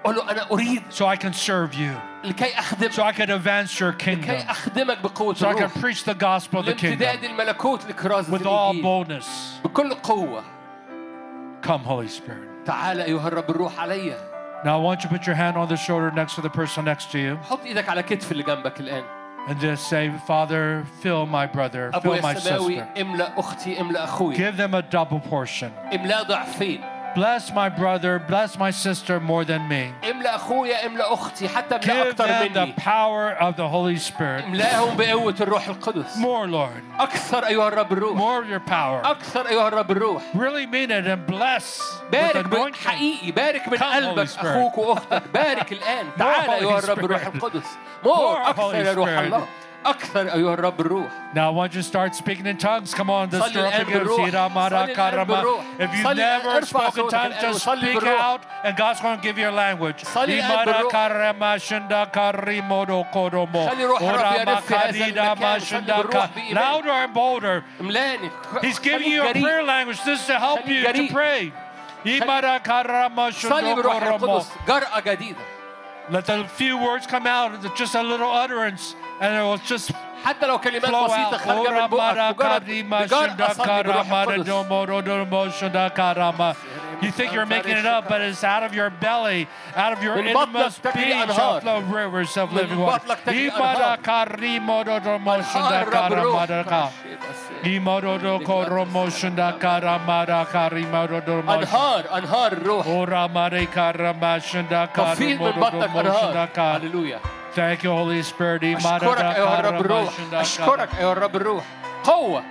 قول 0.05 0.17
له 0.17 0.31
أنا 0.31 0.51
أريد 0.51 0.83
so 0.91 1.07
I 1.07 1.17
can 1.17 1.33
serve 1.33 1.75
you, 1.75 1.93
لكي 2.25 2.45
so 2.53 2.59
أخدمك 2.59 2.93
I 3.01 3.13
can 3.13 3.31
advance 3.31 3.81
your 3.81 3.93
لكي 3.93 4.17
kingdom, 4.17 4.51
أخدمك 4.51 4.99
بقوة 4.99 5.35
so 5.35 5.39
I 5.39 5.53
can 5.55 5.63
الروح 5.63 5.73
preach 5.79 6.03
the 6.05 6.15
gospel 6.15 6.59
of 6.61 6.67
the 6.67 6.71
لامتداد 6.85 7.21
kingdom 7.21 7.25
الملكوت 7.25 7.87
لكرازة 7.89 8.39
with 8.39 8.43
all 8.47 8.49
الإنجيل 8.71 8.83
boldness. 9.23 9.27
بكل 9.65 9.95
قوة 9.95 10.43
Come, 11.63 11.85
Holy 11.85 12.09
Spirit. 12.09 12.67
تعال 12.67 13.01
أيها 13.01 13.29
الرب 13.29 13.51
الروح 13.51 13.81
عليا 13.81 14.17
Now, 14.65 14.79
I 14.79 14.83
want 14.83 15.03
you 15.03 15.09
to 15.09 15.15
put 15.19 15.27
your 15.27 15.35
hand 15.37 15.57
on 15.57 15.69
the 15.69 15.77
shoulder 15.77 16.11
next 16.13 16.35
to 16.37 16.41
the 16.41 16.51
person 16.51 16.85
next 16.85 17.11
to 17.13 17.19
you 17.19 17.37
حط 17.51 17.65
إيدك 17.67 17.89
على 17.89 18.03
كتف 18.03 18.33
اللي 18.33 18.43
جنبك 18.43 18.81
الآن 18.81 19.03
and 19.49 19.59
just 19.61 19.89
say, 19.89 20.13
Father, 20.27 20.85
fill 21.01 21.27
my 21.27 21.47
brother, 21.47 21.91
fill 21.93 22.01
أبويا 22.01 22.23
my 22.23 22.33
السماوي 22.37 22.77
sister. 22.77 23.01
املأ 23.01 23.39
أختي 23.39 23.81
املأ 23.81 24.05
أخوي 24.05 24.37
Give 24.37 24.57
them 24.57 24.75
a 24.75 24.83
double 24.83 25.21
portion. 25.21 25.73
Bless 27.18 27.52
my 27.52 27.68
brother, 27.68 28.20
bless 28.20 28.60
my 28.60 28.70
sister 28.70 29.20
more 29.20 29.44
than 29.44 29.68
me. 29.68 29.92
املأ 30.04 30.36
أخويا 30.36 30.86
املأ 30.86 31.14
أختي 31.14 31.48
حتى 31.50 31.76
املأ 31.76 31.82
Give 31.86 32.08
أكتر 32.08 32.28
them 32.28 32.54
the 32.54 32.60
مني 32.66 32.74
power 32.78 33.32
of 33.42 33.56
the 33.58 33.68
Holy 33.68 33.98
Spirit. 33.98 34.44
املأهم 34.44 34.98
بقوة 34.98 35.36
الروح 35.42 35.68
القدس 35.68 36.18
More, 36.18 36.46
Lord. 36.48 36.84
أكثر 37.00 37.48
أيها 37.48 37.68
الرب 37.68 37.94
الروح 37.94 38.18
More 38.18 38.44
of 38.44 38.50
your 38.50 38.60
power. 38.70 39.02
أكثر 39.06 39.48
أيها 39.50 39.68
الرب 39.68 39.92
الروح 39.92 40.22
Really 40.36 40.66
mean 40.68 40.92
it 40.92 41.08
and 41.08 41.26
bless 41.26 41.82
بارك 42.12 42.46
anointing. 42.46 42.88
حقيقي 42.88 43.32
بارك 43.32 43.68
من 43.68 43.78
قلبك. 43.78 44.28
أخوك 44.40 44.78
وأختك 44.78 45.24
بارك 45.34 45.72
الآن 45.72 46.06
تعال 46.20 46.50
أيها 46.50 46.80
الرب. 46.80 47.00
الروح 47.00 47.26
القدس 47.26 47.66
More, 48.04 48.54
Holy 48.56 48.76
يا 48.76 48.94
روح 48.94 49.08
Spirit. 49.10 49.24
الله 49.26 49.48
اكثر 49.87 50.35
ايها 50.35 50.55
الرب 50.55 50.81
الروح 50.81 51.09
Now, 51.35 51.49
I 51.51 51.51
want 51.51 51.75
you 51.75 51.83
to 51.83 51.89
start 51.89 52.15
speaking 52.15 52.47
in 52.47 52.57
tongues. 52.57 52.95
Come 52.95 53.11
on, 53.11 53.31
the 53.31 53.41
صلي 53.41 53.53
stir 53.53 53.67
up 53.67 53.73
the 53.73 53.81
الآن 53.81 53.87
gifts. 53.87 53.99
بالروح. 53.99 54.31
Hira 54.31 54.49
mara 54.49 54.71
صلي 54.71 54.93
الآن 54.93 54.97
karama. 54.97 55.27
بالروح. 55.27 55.63
If 55.79 55.91
you've 55.95 56.05
صلي 56.07 56.13
الآن. 56.13 56.41
never 56.43 56.49
ارفع 56.57 56.81
spoken 56.91 56.95
صوتك 56.95 57.11
tongues, 57.11 57.25
الآن 57.27 57.53
just 57.53 57.55
وصلي 57.55 57.93
speak 57.95 58.01
بالروح. 58.01 58.21
out, 58.21 58.41
and 58.65 58.77
God's 58.77 59.01
going 59.01 59.17
to 59.19 59.23
give 59.23 59.39
you 59.39 59.49
a 59.49 59.57
language. 59.65 60.05
صلي 60.05 60.39
الآن 60.39 60.51
Himara 60.51 60.65
بالروح. 60.67 60.93
karama 60.93 61.59
shinda 61.59 62.07
karimodo 62.13 63.05
kodomo. 63.13 63.69
خلي 63.71 63.85
روح 63.85 64.03
الرب 64.03 64.21
Ora 64.21 64.41
يرف 64.41 64.67
في 64.67 64.75
هذا 64.75 64.93
makadida 64.93 65.19
المكان. 65.19 65.61
صلي 65.61 65.81
mashinda 65.81 65.97
بالروح 65.97 66.27
ka- 66.27 66.35
بإيمان. 66.37 66.55
Louder 66.63 67.07
and 67.07 67.15
bolder. 67.15 67.65
املاني 67.81 68.31
He's 68.63 68.79
giving 68.79 69.03
خليك 69.03 69.07
you 69.07 69.23
a 69.23 69.33
جريء. 69.33 69.43
prayer 69.43 69.63
language. 69.63 70.01
This 70.05 70.21
is 70.21 70.27
to 70.27 70.39
help 70.39 70.61
خليك 70.61 70.69
you 70.69 70.93
to 70.93 70.93
جريء. 70.93 71.13
pray. 71.13 71.53
Himara 72.05 72.63
karama 72.63 73.31
صلي 73.33 73.75
shindo 73.75 73.83
بروح 73.83 73.99
koromo. 74.01 74.23
القدس 74.23 74.49
جرأة 74.69 75.01
جديدة 75.01 75.37
Let 76.11 76.27
the 76.27 76.45
few 76.59 76.77
words 76.77 77.07
come 77.07 77.27
out, 77.29 77.53
just 77.77 77.95
a 77.95 78.03
little 78.03 78.31
utterance, 78.33 78.97
and 79.21 79.35
it 79.37 79.43
will 79.43 79.59
just 79.59 79.91
حتى 80.25 80.47
لو 80.47 80.59
كلمات 80.59 80.87
flow 80.91 81.05
بسيطة 81.05 81.31
out. 81.39 81.41
خارجة 81.41 81.71
من 81.71 81.77
Ora 81.77 81.89
mara 81.89 82.33
بقك 82.33 82.37
مجرد 82.39 82.63
karima 82.63 83.03
بجرأة 83.03 83.37
shinda 83.37 83.53
صلي 83.53 83.83
بروح 83.83 84.07
karama 84.07 84.23
القدس 84.29 84.47
domo 84.47 84.87
rodomo 84.87 85.51
shinda 85.53 85.91
karama. 85.95 86.57
You 87.03 87.11
think 87.11 87.33
you're 87.33 87.47
making 87.47 87.77
it 87.77 87.85
up, 87.85 88.07
but 88.09 88.21
it's 88.21 88.45
out 88.45 88.63
of 88.63 88.73
your 88.73 88.89
belly, 88.89 89.49
out 89.75 89.93
of 89.93 90.05
your 90.05 90.15
من 90.17 90.33
بطنك 90.33 90.47
innermost 90.47 90.83
تجري 90.83 91.05
being 91.05 91.23
أنهار. 91.23 91.35
shall 91.37 91.61
flow 91.61 91.81
rivers 91.81 92.37
of 92.37 92.51
من 92.53 92.57
living 92.59 92.79
water. 92.79 92.99
بطنك 93.05 93.19
تجري 93.27 93.51
Imara 93.51 93.99
أنهار. 93.99 94.03
karimo 94.03 94.85
rodomo 94.87 95.43
shinda 95.43 95.83
أنهار 95.83 95.83
الرب 95.83 95.93
karama 95.93 96.23
الروح 96.23 96.47
daka. 96.49 96.91
Imododo 97.65 98.41
koromo 98.45 99.07
shinda 99.11 99.59
karama 99.59 100.27
da 100.27 100.45
karima 100.45 101.07
rodomo. 101.09 101.51
أنهار 101.53 102.05
أنهار 102.19 102.53
الروح 102.53 102.87
Ora 102.87 103.29
mare 103.29 103.67
karama 103.67 104.39
shinda 104.41 104.87
تفيض 104.95 105.41
من 105.43 105.53
karimo 105.53 105.61
بطنك 105.61 105.91
rodomo 105.91 106.21
shinda 106.21 106.47
أنهار 106.47 106.55
ka. 106.55 106.79
هللويا 106.79 107.19
Thank 107.57 107.83
you, 107.85 107.91
Holy 107.93 108.23
Spirit. 108.23 108.63
Imara 108.63 109.03
أشكرك 109.03 109.19
da 109.19 109.37
أيها 109.37 109.61
الرب 109.61 109.73
karama 109.73 109.81
الروح 109.81 110.11
shinda 110.17 110.31
ka. 110.31 110.41
أشكرك 110.41 110.89
أيها 110.99 111.13
الرب 111.13 111.37
الروح 111.37 111.65
قوة 112.05 112.43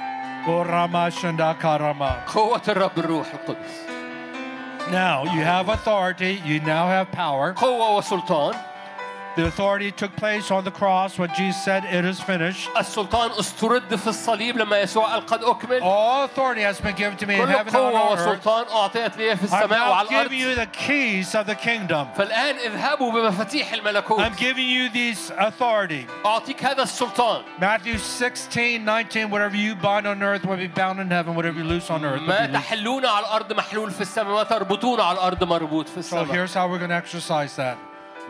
Ora 0.47 0.87
ma 0.87 1.09
shinda 1.09 1.55
karama. 1.59 2.23
قوة 2.27 2.61
الرب 2.67 2.97
الروح 2.97 3.27
القدس 3.33 3.91
Now 4.91 5.23
you 5.23 5.41
have 5.41 5.69
authority, 5.69 6.41
you 6.45 6.59
now 6.59 6.87
have 6.87 7.11
power. 7.11 7.53
قوة 7.53 7.97
وسلطان 7.97 8.53
The 9.37 9.45
authority 9.45 9.93
took 9.93 10.13
place 10.17 10.51
on 10.51 10.65
the 10.65 10.71
cross 10.71 11.17
when 11.17 11.29
Jesus 11.33 11.63
said, 11.63 11.85
It 11.85 12.03
is 12.03 12.19
finished. 12.19 12.69
السلطان 12.77 13.31
استرد 13.39 13.95
في 13.95 14.07
الصليب 14.07 14.57
لما 14.57 14.79
يسوع 14.79 15.05
قال 15.05 15.25
قد 15.25 15.43
أكمل 15.43 15.81
All 15.81 16.25
authority 16.25 16.61
has 16.61 16.81
been 16.81 16.95
given 16.95 17.15
to 17.17 17.25
me 17.25 17.35
in 17.35 17.41
كل 17.41 17.51
heaven 17.51 17.67
and 17.67 17.75
قوة 17.75 18.11
on 18.11 18.17
earth. 18.19 18.45
وسلطان 18.45 18.65
أعطيت 18.67 19.17
لي 19.17 19.35
في 19.37 19.47
I'm 19.47 19.53
السماء 19.53 19.69
now 19.69 19.91
وعلى 19.91 20.09
giving 20.09 20.37
you 20.37 20.47
الأرض 20.51 20.57
the 20.57 20.77
keys 20.77 21.33
of 21.35 21.45
the 21.47 21.55
kingdom. 21.55 22.07
فالآن 22.17 22.55
اذهبوا 22.55 23.11
بمفاتيح 23.11 23.73
الملكوت 23.73 24.19
I'm 24.19 24.35
giving 24.35 24.67
you 24.67 24.89
these 24.89 25.31
authority. 25.37 26.07
أعطيك 26.25 26.63
هذا 26.65 26.83
السلطان 26.83 27.43
Matthew 27.61 27.97
16, 27.97 28.83
19, 28.83 29.29
whatever 29.29 29.55
you 29.55 29.75
bind 29.75 30.07
on 30.07 30.21
earth 30.21 30.45
will 30.45 30.57
be 30.57 30.67
bound 30.67 30.99
in 30.99 31.09
heaven, 31.09 31.35
whatever 31.35 31.57
you 31.57 31.63
loose 31.63 31.89
on 31.89 32.03
earth 32.03 32.19
will 32.19 32.27
ما 32.27 32.47
be 32.47 32.51
loose. 32.51 32.61
تحلون 32.61 33.05
على 33.05 33.25
الأرض 33.25 33.53
محلول 33.53 33.91
في 33.91 34.01
السماء 34.01 34.33
ما 34.35 34.43
تربطون 34.43 34.99
على 34.99 35.17
الأرض 35.17 35.43
مربوط 35.43 35.87
في 35.87 35.95
So 36.01 36.17
السماء 36.17 36.25
here's 36.25 36.53
how 36.53 36.67
we're 36.67 36.79
going 36.79 36.89
to 36.89 36.95
exercise 36.95 37.55
that. 37.55 37.77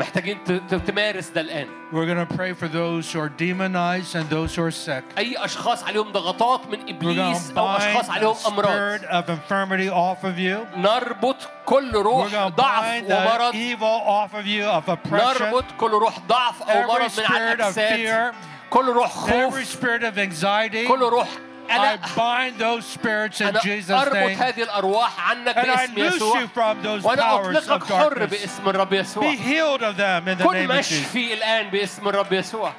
محتاجين 0.00 0.38
تمارس 0.86 1.28
ده 1.28 1.40
الآن 1.40 1.66
We're 1.92 2.06
going 2.06 2.26
to 2.28 2.34
pray 2.36 2.52
for 2.52 2.68
those 2.68 3.12
who 3.12 3.18
are 3.20 3.28
demonized 3.28 4.14
and 4.16 4.28
those 4.28 4.54
who 4.56 4.62
are 4.62 4.70
sick. 4.70 5.04
أي 5.18 5.44
أشخاص 5.44 5.84
عليهم 5.84 6.12
ضغطات 6.12 6.66
من 6.66 6.88
إبليس 6.88 7.50
أو 7.50 7.76
أشخاص 7.76 8.10
عليهم 8.10 8.34
أمراض 8.46 9.00
spirit 9.00 9.04
of 9.04 9.30
infirmity 9.30 9.88
off 9.90 10.24
of 10.24 10.38
you. 10.38 10.66
نربط 10.76 11.36
كل 11.66 11.92
روح 11.92 12.46
ضعف 12.48 13.04
ومرض 13.04 13.52
evil 13.54 14.00
off 14.06 14.34
of 14.34 14.46
you 14.46 14.64
of 14.64 14.88
oppression. 14.88 15.42
نربط 15.42 15.64
كل 15.78 15.90
روح 15.90 16.18
ضعف 16.28 16.62
أو 16.62 16.82
Every 16.82 16.88
مرض 16.88 17.20
من 17.20 17.26
على 17.26 17.52
الأجساد. 17.52 18.34
كل 18.70 18.86
روح 18.92 19.10
Every 19.10 19.30
خوف 19.30 19.72
spirit 19.72 20.02
of 20.02 20.18
anxiety. 20.18 20.88
كل 20.88 21.00
روح 21.00 21.28
I 21.69 21.73
قلق 21.73 22.15
bind 22.15 22.59
those 22.59 22.85
spirits 22.85 23.39
in 23.41 23.47
أنا 23.47 23.59
Jesus' 23.61 23.89
أربط 23.91 24.13
name. 24.13 24.37
هذه 24.37 24.63
الأرواح 24.63 25.29
عنك 25.29 25.55
And 25.55 25.71
I 25.71 25.87
باسم 25.87 25.95
loose 25.95 26.15
يسوع 26.15 26.41
you 26.41 26.47
from 26.47 26.83
those 26.83 27.03
وأنا 27.05 27.21
powers 27.21 27.57
أطلقك 27.57 27.81
of 27.83 27.93
حر 27.93 28.09
darkness. 28.19 28.29
باسم 28.29 28.69
الرب 28.69 28.93
يسوع 28.93 29.23
Be 29.23 29.35
healed 29.37 29.81
of 29.83 29.97
them 29.97 30.27
in 30.27 30.37
the 30.37 30.43
كن 30.43 30.53
name 30.53 30.71
of 30.71 30.77
Jesus. 30.85 30.91
مشفي 30.91 31.33
الآن 31.33 31.69
باسم 31.69 32.07
الرب 32.07 32.33
يسوع 32.33 32.73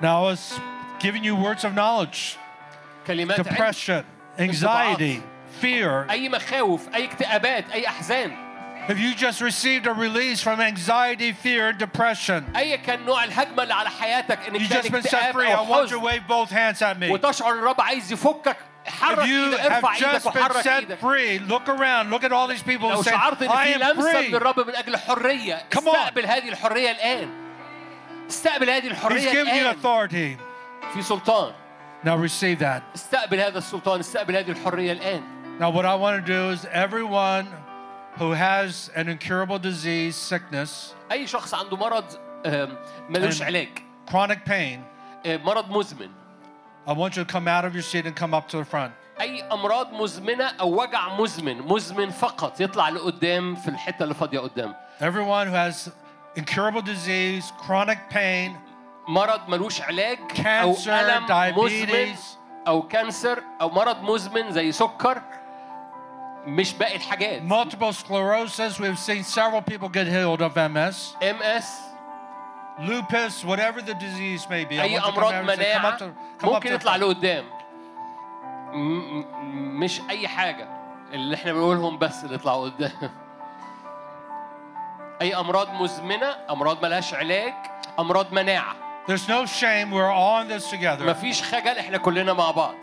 Now 0.00 0.24
I 0.24 0.30
was 0.32 0.58
giving 0.98 1.24
you 1.24 1.34
words 1.36 1.64
of 1.64 1.74
knowledge. 1.74 2.38
كلمات 3.06 3.40
علم 3.40 3.44
Depression, 3.56 4.04
anxiety, 4.38 5.22
fear. 5.60 6.06
أي 6.10 6.28
مخاوف 6.28 6.94
أي 6.94 7.04
اكتئابات 7.04 7.70
أي 7.72 7.86
أحزان 7.88 8.43
If 8.88 8.98
you 8.98 9.14
just 9.14 9.40
received 9.40 9.86
a 9.86 9.92
release 9.92 10.40
from 10.42 10.60
anxiety, 10.60 11.32
fear, 11.32 11.68
and 11.68 11.78
depression, 11.78 12.44
أي 12.56 12.78
كان 12.78 13.04
نوع 13.06 13.24
الهجمة 13.24 13.62
اللي 13.62 13.74
على 13.74 13.90
حياتك 13.90 14.38
إن 14.48 14.54
you've 14.60 14.68
كان 14.72 14.82
just 14.82 14.92
been 14.92 15.02
set 15.02 15.14
اكتئاب 15.14 15.32
free. 15.34 15.46
I 15.46 15.54
أو 15.58 15.66
want 15.66 15.90
you 15.90 15.96
to 15.96 16.00
حزن 16.00 16.02
wave 16.02 16.26
both 16.28 16.50
hands 16.50 16.82
at 16.82 16.98
me. 16.98 17.10
وتشعر 17.10 17.52
الرب 17.52 17.80
عايز 17.80 18.12
يفكك 18.12 18.56
حرك 18.86 19.18
If 19.18 19.26
you 19.26 19.54
ايدك 19.54 19.60
have 19.60 19.72
ارفع 19.72 19.94
ايدك 19.94 20.18
just 20.18 20.24
been 20.24 20.26
وحرك 20.42 20.64
set 20.64 20.66
ايدك 20.66 20.98
free, 21.00 21.38
look 21.48 21.68
around, 21.68 22.10
look 22.10 22.24
at 22.24 22.32
all 22.32 22.48
these 22.48 22.62
people 22.62 22.88
لو 22.90 22.96
who 22.96 23.02
say, 23.04 23.10
شعرت 23.10 23.42
ان 23.42 23.48
I 23.48 23.64
في 23.64 23.74
am 23.74 23.78
لمسه 23.78 24.20
من 24.20 24.30
free. 24.30 24.34
الرب 24.34 24.60
من 24.66 24.74
اجل 24.76 24.96
حريه 24.96 25.62
Come 25.74 25.78
on. 25.78 25.88
استقبل 25.96 26.26
هذه 26.26 26.48
الحريه 26.48 26.90
الان 26.90 27.28
استقبل 28.28 28.70
هذه 28.70 28.82
He's 28.88 28.90
الحريه 28.90 29.30
giving 29.32 29.46
you 29.48 29.50
الان 29.50 29.74
authority. 29.76 30.40
في 30.94 31.02
سلطان 31.02 31.52
Now 32.04 32.16
receive 32.16 32.58
that. 32.60 32.82
استقبل 32.94 33.40
هذا 33.40 33.58
السلطان 33.58 34.00
استقبل 34.00 34.36
هذه 34.36 34.50
الحريه 34.50 34.92
الان 34.92 35.22
Now, 35.60 35.68
what 35.70 35.84
I 35.84 35.94
want 35.94 36.24
to 36.24 36.32
do 36.32 36.50
is 36.50 36.64
everyone 36.72 37.46
who 38.18 38.32
has 38.32 38.90
an 38.96 39.08
incurable 39.08 39.58
disease, 39.58 40.16
sickness, 40.16 40.94
اي 41.12 41.26
شخص 41.26 41.54
عنده 41.54 41.76
مرض 41.76 42.04
آم، 42.46 42.76
ملوش 43.08 43.38
And- 43.38 43.42
علاج 43.44 43.68
chronic 44.10 44.44
pain, 44.48 44.78
آه، 45.26 45.36
مرض 45.36 45.70
مزمن 45.70 46.10
I 46.88 46.92
want 46.92 47.10
you 47.16 47.24
to 47.24 47.32
come 47.32 47.46
out 47.46 47.64
of 47.64 47.74
your 47.74 47.82
seat 47.82 48.06
and 48.06 48.16
come 48.16 48.34
up 48.34 48.48
to 48.48 48.56
the 48.56 48.64
front. 48.64 48.90
اي 49.20 49.42
امراض 49.42 49.92
مزمنه 49.92 50.44
او 50.44 50.80
وجع 50.82 51.14
مزمن 51.14 51.58
مزمن 51.62 52.10
فقط 52.10 52.60
يطلع 52.60 52.88
لقدام 52.88 53.54
في 53.56 53.68
الحته 53.68 54.02
اللي 54.02 54.14
فاضيه 54.14 54.38
قدام 54.40 54.74
Everyone 55.00 55.46
who 55.46 55.54
has 55.54 55.90
incurable 56.36 56.82
disease, 56.82 57.52
chronic 57.66 57.98
pain, 58.14 58.50
مرض 59.08 59.48
ملوش 59.48 59.80
علاج 59.82 60.18
او 60.44 60.74
Cancer, 60.74 60.88
الم 60.88 61.24
مزمن 61.24 62.14
diabetes. 62.14 62.18
او 62.68 62.82
كانسر 62.82 63.42
او 63.60 63.70
مرض 63.70 64.02
مزمن 64.02 64.52
زي 64.52 64.72
سكر 64.72 65.22
مش 66.47 66.73
باقي 66.73 66.95
الحاجات. 66.95 67.41
Multiple 67.41 67.93
sclerosis, 67.93 68.79
we've 68.79 68.99
seen 68.99 69.23
several 69.23 69.61
people 69.61 69.89
get 69.89 70.07
healed 70.07 70.41
of 70.41 70.55
MS. 70.55 71.15
MS. 71.21 71.65
Lupus, 72.79 73.45
whatever 73.45 73.81
the 73.81 73.93
disease 73.93 74.49
may 74.49 74.65
be. 74.65 74.79
أي 74.81 74.99
أمراض 74.99 75.33
مناعة 75.33 75.97
ممكن 76.43 76.73
يطلع 76.73 76.95
لقدام. 76.95 77.45
مش 79.79 80.01
أي 80.09 80.27
حاجة 80.27 80.67
اللي 81.13 81.35
إحنا 81.35 81.53
بنقولهم 81.53 81.97
بس 81.97 82.23
اللي 82.23 82.35
يطلعوا 82.35 82.69
قدام. 82.69 83.11
أي 85.21 85.35
أمراض 85.35 85.73
مزمنة، 85.73 86.35
أمراض 86.49 86.81
مالهاش 86.81 87.13
علاج، 87.13 87.53
أمراض 87.99 88.33
مناعة. 88.33 88.75
There's 89.07 89.27
no 89.27 89.45
shame, 89.45 89.91
we're 89.91 90.11
all 90.11 90.41
in 90.41 90.47
this 90.47 90.69
together. 90.69 91.03
مفيش 91.03 91.43
خجل، 91.43 91.77
إحنا 91.77 91.97
كلنا 91.97 92.33
مع 92.33 92.51
بعض. 92.51 92.75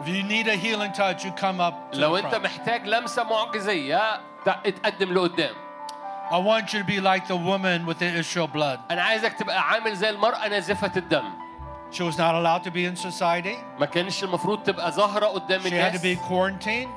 If 0.00 0.08
you 0.08 0.22
need 0.22 0.46
a 0.48 0.56
healing 0.64 0.92
touch, 0.92 1.24
you 1.24 1.30
come 1.32 1.60
up 1.60 1.92
to 1.92 1.98
لو 1.98 2.20
front. 2.22 2.34
محتاج 2.34 2.86
لمسه 2.86 3.22
معجزيه 3.24 4.20
تع- 4.44 4.60
اتقدم 4.66 5.12
لقدام 5.14 5.54
I 6.30 6.38
want 6.38 6.72
you 6.72 6.78
to 6.82 6.84
be 6.84 7.00
like 7.00 7.26
the 7.28 7.36
woman 7.36 7.86
with 7.86 7.98
the 7.98 8.10
issue 8.20 8.42
of 8.42 8.52
blood. 8.52 8.78
أنا 8.90 9.02
عايزك 9.02 9.32
تبقى 9.32 9.60
عامل 9.68 9.96
زي 9.96 10.10
المراه 10.10 10.48
نازفه 10.48 10.92
الدم 10.96 11.24
She 11.92 12.02
was 12.02 12.16
not 12.18 12.34
allowed 12.34 12.64
to 12.64 12.70
be 12.70 12.84
in 12.86 12.96
society. 12.96 13.56
ما 13.78 13.86
كانش 13.86 14.24
المفروض 14.24 14.62
تبقى 14.62 14.92
ظاهره 14.92 15.26
قدام 15.26 15.60
She 15.60 15.64
had 15.64 15.72
الناس 15.72 16.00
to 16.00 16.04
be 16.04 16.16
quarantined. 16.28 16.88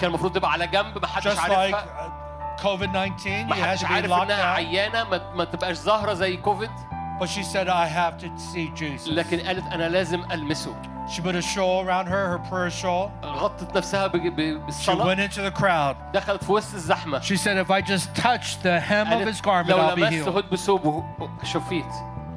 كان 0.00 0.04
المفروض 0.10 0.32
تبقى 0.32 0.52
على 0.52 0.66
جنب 0.66 0.98
ما 1.02 1.06
حدش 1.06 1.24
Just 1.34 1.36
like 1.38 1.50
عارفها 1.50 2.12
uh, 2.56 2.60
COVID 2.62 2.92
19, 2.92 3.46
ما 3.48 3.56
you 3.56 3.58
had 3.58 3.78
to 3.80 3.86
be 3.86 4.08
locked 4.08 4.28
down. 4.28 4.30
عيانه 4.30 5.04
ما, 5.34 5.44
تبقاش 5.44 5.76
ظاهره 5.76 6.12
زي 6.14 6.36
كوفيد 6.36 6.70
But 7.19 7.29
she 7.29 7.43
said, 7.43 7.67
I 7.67 7.85
have 7.85 8.17
to 8.17 8.27
see 8.37 8.69
Jesus. 8.75 9.07
لكن 9.07 9.39
قالت 9.39 9.65
انا 9.73 9.89
لازم 9.89 10.23
المسه 10.31 10.75
She 11.07 11.21
put 11.21 11.35
a 11.35 11.41
shawl 11.41 11.83
around 11.85 12.07
her, 12.07 12.29
her 12.29 12.39
prayer 12.49 12.69
shawl. 12.69 13.11
غطت 13.23 13.75
نفسها 13.77 14.07
بج- 14.07 14.27
ب- 14.27 14.61
She 14.61 14.65
بالصلاه 14.65 15.05
went 15.15 15.19
into 15.19 15.41
the 15.41 15.51
crowd. 15.51 15.95
دخلت 16.13 16.43
في 16.43 16.51
وسط 16.51 16.73
الزحمه 16.73 17.19
She 17.21 17.35
said, 17.37 17.57
If 17.57 17.69
I 17.71 17.81
just 17.81 18.15
touch 18.15 18.61
the 18.63 18.79
hem 18.79 19.07
of 19.07 19.27
his 19.27 19.41
قالت 19.41 19.43
garment, 19.43 19.69
لو 19.69 19.77
I'll 19.89 19.95
be 19.95 20.01
لمست 20.01 20.25
healed. 20.29 20.35
هد 20.37 20.49
بثوبه 20.49 21.03
شفيت 21.43 21.85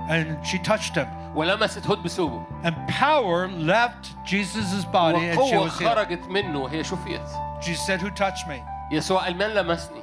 And 0.09 0.47
she 0.47 0.59
touched 0.59 0.95
him. 0.97 1.07
ولمست 1.35 1.87
هود 1.87 2.03
بثوبه 2.03 2.43
And 2.65 2.75
power 2.89 3.49
left 3.49 4.05
Jesus' 4.27 4.85
body 4.85 5.25
and 5.31 5.35
she 5.49 5.57
وقوة 5.57 5.65
was 5.71 5.79
healed. 5.79 5.89
خرجت 5.89 6.29
منه 6.29 6.59
وهي 6.59 6.85
شفيت 6.85 7.29
She 7.61 7.75
said, 7.75 8.01
Who 8.01 8.11
touched 8.11 8.47
me? 8.49 8.61
يسوع 8.93 9.23
قال 9.25 9.37
من 9.37 9.47
لمسني 9.47 10.01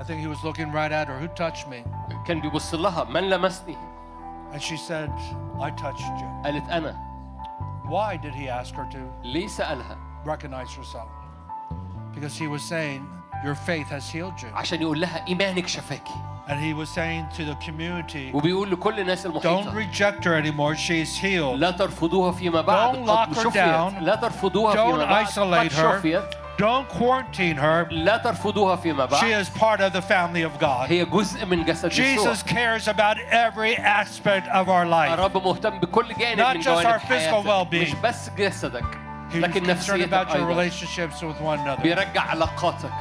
I 0.00 0.04
think 0.04 0.20
he 0.20 0.26
was 0.26 0.42
looking 0.42 0.72
right 0.72 0.90
at 0.90 1.06
her. 1.08 1.16
Who 1.18 1.28
touched 1.28 1.68
me? 1.68 1.84
كان 2.26 2.40
بيبص 2.40 2.74
لها 2.74 3.04
من 3.04 3.30
لمسني 3.30 3.76
And 4.52 4.60
she 4.62 4.76
said, 4.76 5.10
I 5.60 5.70
touched 5.70 6.00
you. 6.20 6.28
قالت 6.44 6.68
أنا 6.70 6.96
Why 7.88 8.16
did 8.16 8.34
he 8.34 8.48
ask 8.48 8.74
her 8.74 8.86
to 8.92 8.98
ليه 9.24 9.46
سألها 9.46 9.96
recognize 10.26 10.72
herself? 10.74 11.08
Because 12.14 12.36
he 12.36 12.46
was 12.46 12.62
saying, 12.62 13.06
Your 13.44 13.54
faith 13.54 13.88
has 13.88 14.08
healed 14.10 14.40
you. 14.42 14.48
عشان 14.54 14.82
يقول 14.82 15.00
لها 15.00 15.26
إيمانك 15.28 15.66
شفاكي 15.66 16.12
And 16.48 16.58
he 16.60 16.74
was 16.74 16.88
saying 16.90 17.26
to 17.36 17.44
the 17.44 17.54
community, 17.64 18.32
وبيقول 18.34 18.70
لكل 18.70 19.00
الناس 19.00 19.26
Don't 19.26 19.30
المحيطة 19.46 19.72
reject 19.74 20.24
her 20.24 20.34
anymore. 20.34 20.74
She's 20.76 21.16
healed. 21.16 21.58
لا 21.58 21.70
ترفضوها 21.70 22.32
فيما 22.32 22.60
بعد 22.60 22.94
Don't 22.94 23.06
lock 23.06 23.28
قد 23.28 23.34
her 23.36 23.42
شفيت 23.42 23.54
down. 23.54 24.02
لا 24.02 24.14
ترفضوها 24.16 24.74
Don't 24.74 24.92
فيما 24.94 25.04
بعد 25.04 25.26
isolate 25.26 25.72
قد 25.72 25.72
her. 25.72 25.98
شفيت 25.98 26.24
Don't 26.58 26.88
quarantine 26.88 27.56
her. 27.56 27.88
لا 27.90 28.16
ترفضوها 28.16 28.76
فيما 28.76 29.06
She 29.06 29.10
بعد 29.10 29.44
is 29.44 29.48
part 29.48 29.80
of 29.80 29.92
the 29.92 30.02
family 30.02 30.42
of 30.42 30.58
God. 30.60 30.88
هي 30.90 31.04
جزء 31.04 31.46
من 31.46 31.64
جسد 31.64 31.92
يسوع 31.92 32.34
Jesus 32.34 32.42
cares 32.42 32.88
about 32.88 33.16
every 33.30 33.76
aspect 33.76 34.46
of 34.48 34.68
our 34.68 34.86
life. 34.86 35.10
الرب 35.18 35.36
مهتم 35.44 35.78
بكل 35.80 36.14
جانب 36.18 36.38
Not 36.38 36.56
من 36.56 36.62
just 36.62 36.66
جوانب 36.66 36.86
our 36.86 36.98
physical 37.00 37.42
حياتك 37.42 37.46
well-being. 37.46 37.82
مش 37.82 37.94
بس 37.94 38.30
جسدك 38.38 38.84
He's 39.32 39.36
لكن 39.36 39.64
concerned 39.64 39.68
نفسيتك 39.68 40.08
about 40.12 40.28
your 40.28 40.36
أيضا 40.36 40.48
relationships 40.48 41.22
with 41.22 41.40
one 41.42 41.58
another. 41.60 41.82
بيرجع 41.82 42.20
علاقاتك 42.30 42.92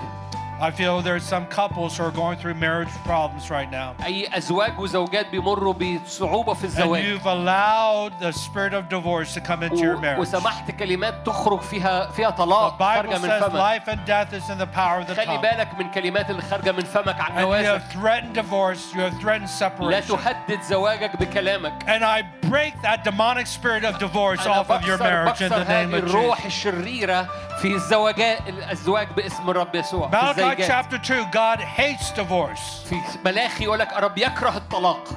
I 0.62 0.70
feel 0.70 1.02
there's 1.02 1.24
some 1.24 1.48
couples 1.48 1.98
who 1.98 2.04
are 2.04 2.12
going 2.12 2.38
through 2.38 2.54
marriage 2.54 2.94
problems 3.04 3.50
right 3.50 3.72
now. 3.72 3.96
أي 4.06 4.38
أزواج 4.38 4.80
وزوجات 4.80 5.26
بيمروا 5.32 5.74
بصعوبة 5.74 6.54
في 6.54 6.62
And 6.62 6.66
الزواج 6.66 7.04
you've 7.04 7.26
allowed 7.26 8.12
the 8.20 8.32
spirit 8.32 8.74
of 8.74 8.88
divorce 8.88 9.34
to 9.34 9.42
come 9.42 9.64
into 9.64 9.78
your 9.82 9.96
و- 9.96 10.02
marriage. 10.02 10.18
The 10.18 10.38
وسمحت 10.38 10.72
كلمات 10.72 11.26
تخرج 11.26 11.60
فيها 11.62 12.08
فيها 12.12 12.30
طلاق 12.30 12.78
Bible 12.78 12.82
خارجة 12.82 13.18
من 13.18 13.30
says 13.30 13.44
فمك 13.44 13.54
life 13.54 13.88
and 13.88 14.00
death 14.06 14.34
is 14.34 14.50
in 14.52 14.58
the 14.60 14.68
power 14.68 15.00
of 15.02 15.08
the 15.08 15.16
خلي 15.16 15.26
tongue. 15.38 15.42
بالك 15.42 15.80
من 15.80 15.92
كلمات 15.92 16.30
اللي 16.30 16.42
خارجة 16.42 16.72
من 16.72 16.84
فمك 16.84 17.20
عن 17.22 17.32
And 17.32 17.38
you 17.38 17.42
جوازك 17.42 17.82
have 17.82 17.92
threatened 17.92 18.34
divorce, 18.36 18.94
you 18.94 19.00
have 19.02 19.20
threatened 19.20 19.50
لا 19.50 20.02
separation. 20.02 20.18
تهدد 20.18 20.62
زواجك 20.62 21.16
بكلامك 21.20 21.84
And 21.88 22.04
I 22.04 22.22
break 22.48 22.74
that 22.84 23.04
demonic 23.04 23.48
spirit 23.48 23.84
of 23.84 23.98
divorce 24.00 24.46
أنا 24.46 24.64
off 24.64 24.70
of 24.70 24.86
your 24.86 24.98
بكسر, 24.98 25.26
marriage 25.26 25.42
in 25.42 25.50
بكسر 25.50 25.66
the 25.66 25.68
name 25.68 25.92
هذه 25.92 26.00
of 26.00 26.04
الروح 26.04 26.38
Jesus. 26.38 26.46
الشريرة 26.46 27.28
في 27.63 27.75
الزواجات 27.75 28.49
الأزواج 28.49 29.09
باسم 29.17 29.51
الرب 29.51 29.75
يسوع 29.75 30.11
Malachi 30.11 30.63
chapter 30.63 30.99
2, 30.99 31.25
God 31.33 31.59
hates 31.61 32.11
divorce. 32.17 32.89
في 32.89 33.01
ملاخي 33.25 33.65
يقول 33.65 33.79
لك 33.79 33.93
الرب 33.93 34.19
يكره 34.19 34.57
الطلاق 34.57 35.09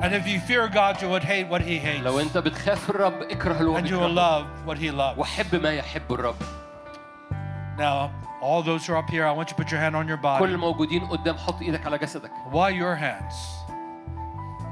And 0.00 0.14
if 0.14 0.26
you 0.28 0.38
fear 0.38 0.68
God, 0.68 1.02
you 1.02 1.08
would 1.08 1.24
hate 1.24 1.48
what 1.48 1.60
He 1.60 1.78
hates. 1.78 2.02
لو 2.04 2.20
أنت 2.20 2.38
بتخاف 2.38 2.90
الرب 2.90 3.22
اكره 3.22 3.60
اللي 3.60 3.70
هو 3.70 3.78
And 3.78 3.86
you 3.88 3.98
will 3.98 4.14
love 4.14 4.68
what 4.68 4.78
He 4.80 4.90
loves. 4.90 5.18
وحب 5.18 5.54
ما 5.62 5.70
يحب 5.72 6.12
الرب 6.12 6.36
Now, 7.78 8.10
all 8.42 8.62
those 8.62 8.86
who 8.86 8.92
are 8.92 8.96
up 8.96 9.10
here, 9.10 9.24
I 9.26 9.32
want 9.32 9.48
you 9.50 9.56
to 9.56 9.62
put 9.62 9.70
your 9.70 9.80
hand 9.80 9.94
on 9.96 10.08
your 10.08 10.16
كل 10.16 10.22
body. 10.22 10.42
الموجودين 10.42 11.06
قدام 11.06 11.36
حط 11.38 11.62
إيدك 11.62 11.86
على 11.86 11.98
جسدك 11.98 12.30
Why 12.52 12.70
your 12.70 12.96
hands? 12.96 13.34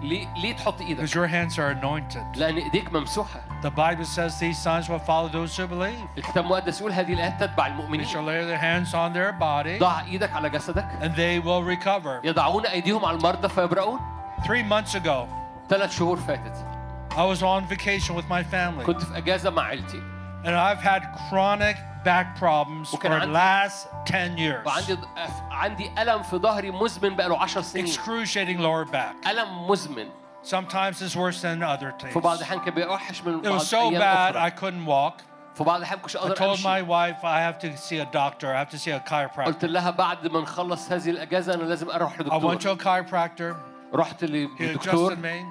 ليه 0.03 0.29
ليه 0.37 0.57
تحط 0.57 0.79
Because 0.79 0.83
إيدك 0.87 1.09
your 1.09 1.27
hands 1.27 1.59
are 1.59 1.71
anointed. 1.83 2.39
لأن 2.39 2.57
ايديك 2.57 2.93
ممسوحه 2.93 3.41
The 3.64 3.70
Bible 3.70 4.06
says 4.06 4.40
these 4.40 4.58
signs 4.58 4.90
will 4.90 5.04
follow 5.10 5.28
those 5.30 5.56
who 5.58 5.68
believe. 5.68 6.08
الكتاب 6.18 6.44
المقدس 6.46 6.82
يقول 6.82 6.92
هذه 6.92 7.14
الايات 7.14 7.40
تتبع 7.44 7.68
They 7.68 7.72
المؤمنين 7.72 8.06
shall 8.08 8.24
lay 8.26 8.46
their 8.46 8.58
hands 8.62 8.94
on 8.94 9.14
their 9.14 9.32
body 9.40 9.80
ضع 9.80 10.02
ايدك 10.02 10.32
على 10.34 10.50
جسدك 10.50 10.88
and 11.02 11.16
they 11.16 11.40
will 11.46 11.64
recover. 11.64 12.26
يضعون 12.26 12.66
ايديهم 12.66 13.06
على 13.06 13.18
المرضى 13.18 13.50
فيبرؤون 13.50 14.00
Three 14.44 14.64
months 14.64 14.96
ago, 14.96 15.28
ثلاث 15.70 15.92
شهور 15.98 16.18
فاتت 16.18 16.66
I 17.12 17.24
was 17.36 17.42
on 17.44 17.66
vacation 17.68 18.16
with 18.16 18.28
my 18.30 18.44
family. 18.44 18.84
كنت 18.86 19.02
في 19.04 19.18
اجازه 19.18 19.50
مع 19.50 19.64
عيلتي 19.64 20.02
And 20.44 20.56
I've 20.56 20.82
had 20.82 21.04
chronic 21.30 21.78
back 22.04 22.36
problems 22.40 22.90
for 22.90 22.96
وكان 22.96 23.12
the 23.12 23.22
عندي- 23.22 23.34
last 23.34 23.88
10 24.06 24.38
years. 24.38 24.66
وعندي 24.68 24.94
ض- 24.94 25.08
عندي 25.52 25.92
الم 26.02 26.24
في 26.24 26.38
ظهري 26.38 26.72
مزمن 26.72 27.16
بقاله 27.16 27.38
10 27.42 27.62
سنين 27.62 27.88
Excruciating 27.88 28.60
lower 28.60 28.92
back. 28.92 29.28
الم 29.30 29.68
مزمن 29.68 30.08
Sometimes 30.46 31.02
it's 31.02 31.16
worse 31.16 31.42
than 31.42 31.62
other 31.64 31.92
things. 32.02 32.14
في 32.14 32.20
بعض 32.20 32.38
الاحيان 32.38 32.60
كان 32.60 32.74
بيبقى 32.74 32.90
اوحش 32.90 33.22
من 33.22 33.42
It 33.42 33.48
بعض 33.48 33.60
was 33.60 33.64
so 33.64 33.74
ايام 33.74 34.02
bad 34.02 34.36
I 34.36 34.38
اخرى 34.38 34.52
couldn't 34.52 34.88
walk. 34.88 35.22
في 35.56 35.64
بعض 35.64 35.78
الاحيان 35.78 36.00
كنتش 36.00 36.18
I 36.18 36.20
اقدر 36.20 36.36
told 36.36 36.60
my 36.60 36.68
امشي 36.68 36.86
wife 36.86 37.22
I 37.24 37.40
have 37.52 37.60
to 37.62 37.78
see 37.78 38.00
a 38.00 38.06
doctor. 38.06 38.48
I 38.48 38.58
have 38.66 38.70
to 38.76 38.80
see 38.80 38.92
a 38.92 39.10
chiropractor. 39.10 39.46
قلت 39.46 39.66
لها 39.66 39.90
بعد 39.92 40.28
ما 40.28 40.40
نخلص 40.42 40.92
هذه 40.92 41.10
الاجازه 41.10 41.54
انا 41.54 41.64
لازم 41.64 41.90
اروح 41.90 42.18
I 42.18 42.22
went 42.22 42.24
to 42.24 42.68
لدكتور 42.68 42.76
a 42.76 42.80
chiropractor. 42.80 43.56
رحت 43.94 44.26
He 44.26 44.28
للدكتور 44.30 45.16
adjusted 45.16 45.18
me. 45.20 45.46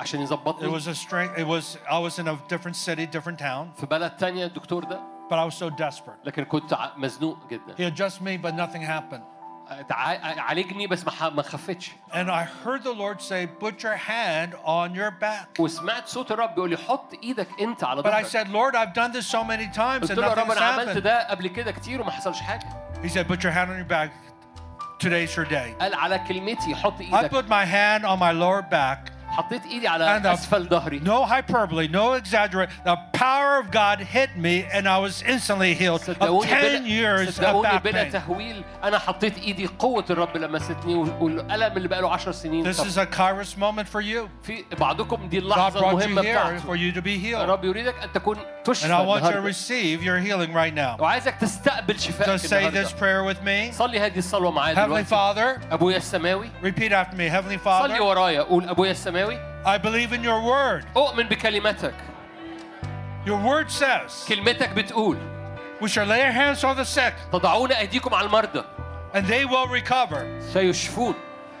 عشان 0.00 0.20
It 0.20 0.22
يظبطني 0.22 0.78
was 0.80 0.82
a 0.86 0.94
strength. 0.94 1.38
It 1.38 1.46
was 1.46 1.76
I 1.88 1.98
was 1.98 2.18
in 2.18 2.28
a 2.28 2.36
different 2.54 2.76
city, 2.76 3.06
different 3.06 3.38
town, 3.38 3.80
في 3.80 3.86
بلد 3.90 4.10
تانية 4.16 4.46
الدكتور 4.46 4.84
ده 4.84 5.00
but 5.30 5.34
I 5.34 5.44
was 5.54 5.58
so 5.58 5.70
desperate. 5.70 6.24
لكن 6.26 6.44
كنت 6.44 6.72
ع- 6.72 6.90
مزنوق 6.96 7.38
جدا 7.50 7.74
He 7.76 7.92
adjusted 7.94 8.22
me, 8.22 8.36
but 8.46 8.54
nothing 8.54 8.82
happened. 8.82 9.22
تع- 9.88 10.40
عالجني 10.40 10.86
بس 10.86 11.04
ما 11.04 11.10
ح- 11.10 11.22
ما 11.32 11.42
خفتش 11.42 11.90
And 12.12 12.28
I 12.30 12.44
heard 12.64 12.82
the 12.82 12.94
Lord 12.94 13.20
say, 13.22 13.46
"Put 13.64 13.74
your 13.82 13.96
hand 13.96 14.52
on 14.64 14.94
your 14.94 15.10
back." 15.22 15.60
وسمعت 15.60 16.08
صوت 16.08 16.32
الرب 16.32 16.54
بيقول 16.54 16.70
لي 16.70 16.76
حط 16.76 17.14
ايدك 17.22 17.48
انت 17.60 17.84
على 17.84 18.02
But 18.02 18.06
I 18.06 18.08
ظهرك 18.08 18.26
said, 18.26 18.48
"Lord, 18.48 18.74
I've 18.76 18.94
done 18.94 19.12
this 19.18 19.26
so 19.26 19.44
many 19.44 19.66
times 19.76 20.00
قلت 20.02 20.12
and 20.12 20.18
له 20.18 20.26
يا 20.26 20.34
رب 20.34 20.48
nothing's 20.48 20.56
انا 20.56 20.60
عملت 20.66 20.88
happened." 20.88 20.98
ده 21.02 21.28
قبل 21.30 21.46
كده 21.48 21.72
كتير 21.72 22.00
وما 22.00 22.10
حصلش 22.10 22.40
حاجه 22.40 22.66
He 23.04 23.08
said, 23.08 23.26
"Put 23.32 23.40
your 23.42 23.52
hand 23.52 23.68
on 23.70 23.78
your 23.82 23.92
back. 23.92 24.10
Today's 25.04 25.36
your 25.36 25.48
day." 25.50 25.80
قال 25.80 25.94
على 25.94 26.18
كلمتي 26.28 26.74
حط 26.74 26.98
I 26.98 27.00
ايدك 27.00 27.30
put 27.30 27.44
my 27.48 27.64
hand 27.66 28.04
on 28.06 28.18
my 28.18 28.32
lower 28.32 28.62
back. 28.72 29.12
حطيت 29.36 29.66
ايدي 29.66 29.88
على 29.88 30.18
And 30.20 30.24
the- 30.24 30.28
اسفل 30.28 30.68
ظهري 30.68 31.00
No 31.00 31.24
hyperbole, 31.24 31.88
no 31.88 32.12
exaggerate. 32.22 32.68
The 32.84 32.96
power 33.18 33.52
of 33.62 33.70
God 33.70 33.98
hit 34.00 34.30
me, 34.36 34.64
and 34.76 34.86
I 34.86 34.98
was 34.98 35.22
instantly 35.22 35.72
healed 35.74 36.00
of 36.02 36.06
صدقوني 36.06 36.46
10 36.50 36.78
بلا, 36.78 36.88
years 36.88 37.28
of 37.28 37.34
صدقوني 37.34 37.68
back 37.68 37.82
بلا 37.82 38.04
pain. 38.08 38.12
تهويل 38.12 38.64
انا 38.84 38.98
حطيت 38.98 39.38
ايدي 39.38 39.66
قوه 39.66 40.04
الرب 40.10 40.36
لمستني 40.36 40.94
والالم 40.94 41.76
اللي 41.76 41.88
بقاله 41.88 42.10
10 42.12 42.32
سنين 42.32 42.72
This 42.72 42.76
طب 42.76 42.84
is 42.86 42.96
a 42.96 43.06
kairos 43.16 43.56
moment 43.58 43.88
for 43.88 44.00
you. 44.00 44.28
في 44.46 44.64
بعضكم 44.78 45.28
دي 45.28 45.40
God 45.40 45.42
اللحظه 45.42 45.80
brought 45.80 45.84
you 45.84 45.86
المهمه 46.04 46.22
here 46.22 46.24
بتاعته 46.24 46.58
for 46.60 46.76
you 46.76 46.98
to 46.98 47.02
be 47.02 47.18
healed. 47.24 47.40
الرب 47.40 47.64
يريدك 47.64 47.94
ان 48.02 48.12
تكون 48.12 48.36
تشفى 48.64 48.86
And 48.86 48.92
I 48.92 49.00
want 49.06 49.22
you 49.22 49.30
to 49.30 49.36
النهارده 49.36 49.52
receive 49.52 50.02
your 50.02 50.18
healing 50.26 50.52
right 50.54 50.74
now. 50.74 51.00
وعايزك 51.02 51.34
تستقبل 51.40 52.00
شفائك 52.00 52.40
Just 52.40 52.44
say 52.44 52.48
this 52.48 52.52
النهارده 52.52 52.88
prayer 52.88 53.34
with 53.34 53.42
me. 53.44 53.74
صلي 53.78 54.00
هذه 54.00 54.18
الصلوه 54.18 54.50
معايا 54.50 54.74
Heavenly 54.74 54.78
دلوقتي 54.86 55.06
Father, 55.06 55.72
ابويا 55.72 55.96
السماوي 55.96 56.48
repeat 56.62 56.92
after 56.92 57.16
me. 57.16 57.28
Heavenly 57.32 57.64
صلي 57.64 57.96
Father, 57.96 58.00
ورايا 58.00 58.42
قول 58.42 58.68
ابويا 58.68 58.90
السماوي 58.90 59.25
I 59.66 59.78
believe 59.78 60.12
in 60.12 60.22
your 60.24 60.40
word. 60.40 60.84
اؤمن 60.96 61.28
بكلمتك 61.28 61.94
Your 63.26 63.38
word 63.38 63.70
says 63.70 64.26
كلمتك 64.28 64.70
بتقول 64.70 65.16
we 65.80 65.88
shall 65.88 66.06
lay 66.06 66.22
our 66.22 66.32
hands 66.32 66.64
on 66.64 66.76
the 66.76 66.84
sick 66.84 67.14
تضعون 67.32 67.72
ايديكم 67.72 68.14
على 68.14 68.26
المرضى 68.26 68.64
and 69.14 69.26
they 69.26 69.44
will 69.44 69.68
recover. 69.68 70.24
سيشفون 70.52 71.14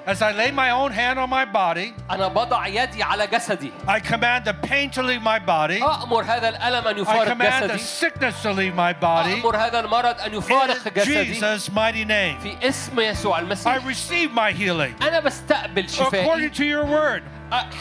As 0.04 0.20
I 0.20 0.32
lay 0.32 0.50
my 0.50 0.70
own 0.70 0.90
hand 0.90 1.16
on 1.20 1.30
my 1.30 1.44
body, 1.44 1.94
انا 2.10 2.28
بضع 2.28 2.66
يدي 2.66 3.02
على 3.02 3.26
جسدي 3.26 3.72
I 3.86 4.00
command 4.00 4.44
the 4.44 4.54
pain 4.68 4.90
to 4.90 5.02
leave 5.02 5.22
my 5.22 5.38
body. 5.38 5.80
أأمر 5.82 6.22
هذا 6.24 6.48
الألم 6.48 6.88
أن 6.88 6.96
I 6.96 6.98
يفارق 7.00 7.28
command 7.34 7.70
the 7.70 7.74
جسدي 7.76 7.78
sickness 7.78 8.42
to 8.42 8.52
leave 8.52 8.74
my 8.74 8.92
body. 8.92 9.40
أأمر 9.40 9.56
هذا 9.56 9.80
المرض 9.80 10.20
أن 10.20 10.30
In 10.30 10.34
يفارق 10.34 10.88
جسدي 10.88 11.34
Jesus' 11.40 11.70
mighty 11.70 12.04
name. 12.04 12.40
في 12.42 12.68
اسم 12.68 13.00
يسوع 13.00 13.36
I 13.36 13.40
المسيح 13.40 13.76
receive 13.86 14.32
my 14.32 14.50
healing 14.52 15.02
أنا 15.02 15.20
بستقبل 15.20 15.88
according 15.88 15.92
شفائي 15.92 16.50
to 16.50 16.64
your 16.64 16.84
word. 16.84 17.22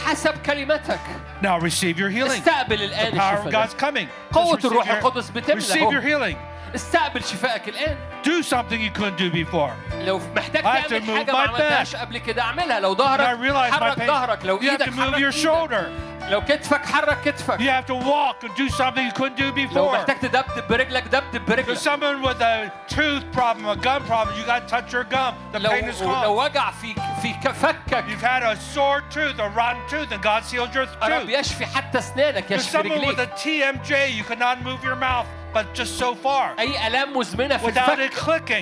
حسب 0.05 0.33
كلمتك 0.45 0.99
Now 1.41 1.59
receive 1.59 1.97
your 1.97 2.09
healing. 2.09 2.31
استقبل 2.41 2.77
The 2.77 2.81
الآن 2.81 3.11
power 3.19 3.37
of 3.43 3.47
الشفاء 3.47 3.65
God's 3.67 3.73
ده. 3.73 3.91
coming. 3.91 4.07
قوة 4.33 4.55
Just 4.57 4.61
receive 4.61 4.65
الروح 4.65 4.87
your- 4.87 4.91
القدس 4.91 5.29
بتملى 5.29 5.61
Receive 5.61 5.77
أهو. 5.77 5.91
your 5.91 6.01
healing. 6.01 6.35
استقبل 6.75 7.23
شفائك 7.23 7.69
الآن 7.69 7.95
Do 8.23 8.43
something 8.43 8.79
you 8.81 8.99
couldn't 8.99 9.17
do 9.17 9.29
before. 9.31 9.71
لو 10.05 10.21
محتاج 10.35 10.63
I 10.63 10.67
have 10.67 10.85
to 10.85 10.89
تعمل 10.89 11.05
move 11.07 11.17
حاجة 11.17 11.31
ما 11.31 11.45
my 11.45 11.49
عملتهاش 11.49 11.95
قبل 11.95 12.17
كده 12.17 12.41
اعملها 12.41 12.79
لو 12.79 12.93
And 12.95 12.97
I 12.97 12.99
ظهرك 12.99 13.37
realize 13.39 13.71
my 13.73 13.79
حرك 13.83 13.97
pain. 13.99 14.07
ظهرك 14.07 14.45
لو 14.45 14.59
You 14.59 14.61
have 14.61 14.69
ايدك 14.71 14.85
to 14.85 14.89
move 14.89 14.99
حرك 14.99 15.15
your 15.19 15.35
ايدك 15.35 15.43
shoulder. 15.43 15.85
لو 16.29 16.41
كتفك 16.41 16.85
حرك 16.85 17.17
كتفك 17.25 17.59
You 17.59 17.69
have 17.69 17.85
to 17.85 17.95
walk 17.95 18.43
and 18.43 18.55
do 18.55 18.69
something 18.69 19.05
you 19.05 19.11
couldn't 19.11 19.37
do 19.37 19.51
لو 19.51 19.67
before. 19.67 19.93
محتاج 19.93 20.19
تدبدب 20.19 20.67
برجلك 20.69 21.03
دبدب 21.03 21.45
For 21.45 21.49
برجلك 21.49 21.77
someone 21.77 22.21
with 22.21 22.41
a 22.41 22.71
tooth 22.87 23.23
problem, 23.33 23.65
a 23.67 23.75
gum 23.75 24.03
problem, 24.05 24.37
you 24.39 24.45
got 24.45 24.67
to 24.67 24.75
touch 24.75 24.93
your 24.93 25.03
gum. 25.03 25.33
The 25.53 25.59
لو 25.59 25.69
pain 25.71 25.89
is 25.89 26.01
لو 26.01 26.07
gone. 26.07 26.25
وجع 26.27 26.71
في 26.71 26.95
في 27.21 27.33
فكك 27.53 28.05
You've 28.07 28.21
had 28.21 28.43
a 28.43 28.55
sore 28.55 29.01
tooth, 29.09 29.39
a 29.39 29.49
rotten 29.49 29.81
tooth, 29.89 30.11
and 30.11 30.21
God 30.21 30.43
sealed 30.45 30.73
your 30.75 30.87
الرب 31.03 31.21
tooth. 31.25 31.29
يشفي 31.39 31.65
حتى 31.65 31.97
اسنانك 31.97 32.45
There's 32.47 32.51
يشفي 32.51 32.77
someone 32.77 33.05
with 33.05 33.19
a 33.19 33.27
رجليك 33.27 33.83
TMJ, 33.83 34.15
you 34.17 34.23
could 34.23 34.39
not 34.39 34.63
move 34.63 34.83
your 34.83 34.95
mouth, 34.95 35.27
but 35.53 35.65
just 35.73 35.97
so 35.99 36.15
far. 36.15 36.59
اي 36.59 36.87
الام 36.87 37.17
مزمنه 37.17 37.57
في 37.57 37.65
Without 37.71 37.89
it 37.89 37.99
الفك 37.99 38.19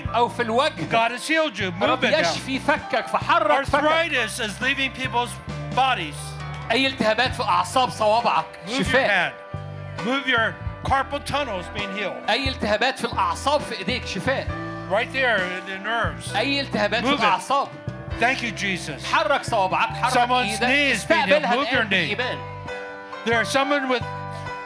clicking, 0.07 0.15
او 0.15 0.29
في 0.29 0.41
الوجه 0.41 0.89
God 0.91 1.11
has 1.11 1.27
healed 1.27 1.59
you. 1.59 1.71
Move 1.71 1.83
الرب 1.83 2.05
it 2.05 2.11
now. 2.11 2.19
يشفي 2.19 2.59
فكك 2.59 3.07
فحرك 3.07 3.65
فكك 3.65 3.83
Arthritis 3.83 4.39
is 4.39 4.61
leaving 4.61 4.91
people's 5.03 5.31
bodies. 5.75 6.32
اي 6.70 6.86
التهابات 6.86 7.34
في 7.34 7.42
اعصاب 7.42 7.90
صوابعك 7.90 8.44
شفاء. 8.78 9.34
Move 9.98 10.26
your 10.28 10.54
carpal 10.90 11.20
tunnels 11.32 11.66
being 11.78 11.92
healed. 11.98 12.30
اي 12.30 12.48
التهابات 12.48 12.98
في 12.98 13.04
الاعصاب 13.04 13.60
في 13.60 13.78
ايديك 13.78 14.06
شفاء 14.06 14.46
Right 14.90 15.12
there 15.12 15.38
in 15.38 15.64
the 15.70 15.78
nerves. 15.86 16.36
اي 16.36 16.60
التهابات 16.60 17.02
Move 17.02 17.06
في 17.06 17.16
it. 17.16 17.20
الاعصاب 17.20 17.68
Thank 18.20 18.38
you, 18.42 18.52
Jesus. 18.52 19.04
حرك 19.12 19.42
صوابعك 19.44 19.88
حرك 19.88 20.12
Someone's 20.12 20.60
knee 20.60 20.62
إيدك 20.64 20.96
is 20.96 21.04
being 21.04 21.28
healed. 21.28 21.56
Move 21.56 21.72
your 21.72 21.84
knee. 21.84 22.16
There 23.26 23.38
are 23.40 23.44
someone 23.58 23.88
with 23.88 24.04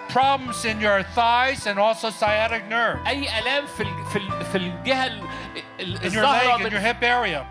problems 0.08 0.64
in 0.64 0.80
your 0.80 1.02
thighs 1.18 1.66
and 1.66 1.78
also 1.78 2.10
sciatic 2.10 2.62
nerve 2.68 3.06
أي 3.06 3.38
آلام 3.38 3.66
في 3.66 3.84
في 4.12 4.20
في 4.52 4.58
الجهة 4.58 5.06
ال- 5.06 5.22
ال- 5.80 5.98
in 5.98 6.12
your 6.12 6.22
leg, 6.24 6.60
in 6.66 6.72
your 6.72 6.80
hip 6.80 7.02
area. 7.02 7.44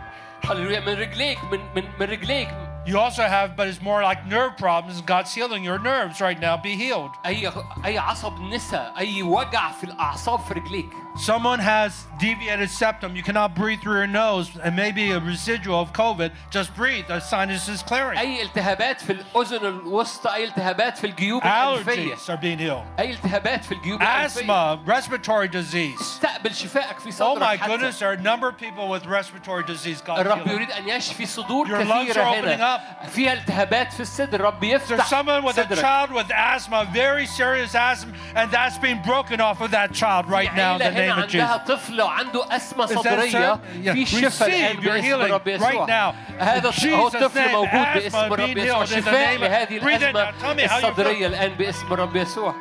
من 0.49 0.93
رجليك 0.99 1.37
من 1.51 1.59
من 1.75 1.83
من 1.99 2.07
رجليك 2.09 2.49
You 2.86 2.98
also 2.98 3.22
have, 3.22 3.56
but 3.56 3.68
it's 3.68 3.80
more 3.80 4.02
like 4.02 4.26
nerve 4.26 4.56
problems. 4.56 5.00
God's 5.02 5.32
healing 5.34 5.62
your 5.62 5.78
nerves 5.78 6.20
right 6.20 6.38
now. 6.40 6.56
Be 6.56 6.74
healed. 6.74 7.10
أي 7.26 7.52
أي 7.84 7.98
عصب 7.98 8.40
نسا 8.40 8.92
أي 8.98 9.22
وجع 9.22 9.70
في 9.72 9.84
الأعصاب 9.84 10.40
في 10.40 10.54
رجليك 10.54 10.92
Someone 11.16 11.58
has 11.58 12.06
deviated 12.18 12.70
septum. 12.70 13.14
You 13.14 13.22
cannot 13.22 13.54
breathe 13.54 13.80
through 13.82 13.98
your 13.98 14.06
nose, 14.06 14.50
and 14.64 14.74
maybe 14.74 15.10
a 15.10 15.20
residual 15.20 15.78
of 15.80 15.92
COVID. 15.92 16.32
Just 16.50 16.74
breathe. 16.74 17.06
The 17.08 17.20
sinus 17.20 17.68
is 17.68 17.82
clearing. 17.82 18.18
أي 18.18 18.42
التهابات 18.42 19.00
في 19.00 19.10
الأذن 19.12 19.66
الوسطى 19.66 20.34
أي 20.34 20.44
التهابات 20.44 20.98
في 20.98 21.06
الجيوب 21.06 21.42
الأنفية 21.42 22.14
Allergies 22.14 22.28
are 22.30 22.36
being 22.38 22.58
healed. 22.58 22.84
أي 22.98 23.10
التهابات 23.12 23.64
في 23.64 23.72
الجيوب 23.72 24.02
الأنفية 24.02 24.42
Asthma, 24.42 24.80
respiratory 24.86 25.48
disease. 25.48 26.00
استقبل 26.00 26.54
شفائك 26.54 26.98
في 26.98 27.08
Oh 27.08 27.12
صدرك 27.12 27.40
my 27.42 27.56
حتى. 27.56 27.66
goodness, 27.70 27.98
there 27.98 28.08
are 28.08 28.12
a 28.14 28.22
number 28.22 28.48
of 28.48 28.56
people 28.56 28.88
with 28.88 29.04
respiratory 29.04 29.64
disease. 29.64 30.00
God 30.00 30.18
الرب 30.26 30.44
healing. 30.44 30.50
يريد 30.60 30.70
أن 30.70 30.88
يشفي 30.88 31.26
صدور 31.26 31.66
Your 31.68 31.84
lungs 31.84 32.12
كثيرة 32.12 32.24
are 32.24 32.34
opening 32.36 32.60
هنا 32.60 32.76
up. 32.76 33.06
فيها 33.10 33.32
التهابات 33.32 33.92
في 33.92 34.00
الصدر 34.00 34.40
الرب 34.40 34.60
There's 34.60 34.90
يفتح 34.90 35.06
someone 35.10 35.44
with 35.44 35.58
a 35.58 35.64
صدرك 35.66 35.80
child 35.80 36.10
with 36.12 36.30
asthma, 36.32 36.88
very 36.92 37.26
serious 37.26 37.74
asthma, 37.74 38.12
and 38.34 38.50
that's 38.50 38.78
being 38.78 39.02
broken 39.02 39.40
off 39.42 39.60
of 39.60 39.70
that 39.72 39.92
child 39.92 40.26
right 40.30 40.48
في 40.50 40.56
now 40.56 40.76
in 40.76 40.82
عيلة 40.82 40.90
the 40.92 41.02
هنا 41.02 41.05
name 41.06 41.18
of 41.18 41.28
Jesus. 41.28 41.40
عندها 41.50 41.56
طفل 41.66 42.02
وعنده 42.02 42.56
أزمة 42.56 42.86
Is 42.86 42.90
that 42.90 42.98
صدرية 42.98 43.54
so? 43.54 43.58
Yeah. 43.82 43.92
في 43.92 44.06
شفاء 44.06 44.48
الآن 44.48 44.76
Receive 44.76 44.82
your 44.84 44.92
باسم 44.92 45.02
healing 45.02 45.24
الرب 45.24 45.44
right 45.44 45.48
يسوع 45.48 45.86
now. 45.86 46.14
هذا 46.42 46.70
In 46.70 46.84
هو 46.94 47.10
Jesus' 47.10 47.14
الطفل 47.14 47.44
name, 47.48 47.52
موجود 47.52 47.70
asthma 47.70 47.94
باسم 47.94 48.32
الرب 48.32 48.54
being 48.54 48.58
يسوع 48.58 48.84
healed 48.84 48.88
in 48.88 48.94
the 48.94 49.00
شفاء 49.00 49.36
name 49.36 49.42
of- 49.42 49.50
لهذه 49.50 49.80
Breathe 49.80 50.02
in 50.02 50.16
الأزمة 50.16 50.32
now. 50.32 50.40
Tell 50.42 50.54
me 50.54 50.62
how 50.62 50.76
you 50.78 50.82
feel. 50.82 50.90
الصدرية 50.90 51.26
الآن 51.26 51.50
باسم 51.58 51.92
الرب 51.92 52.16
يسوع 52.16 52.54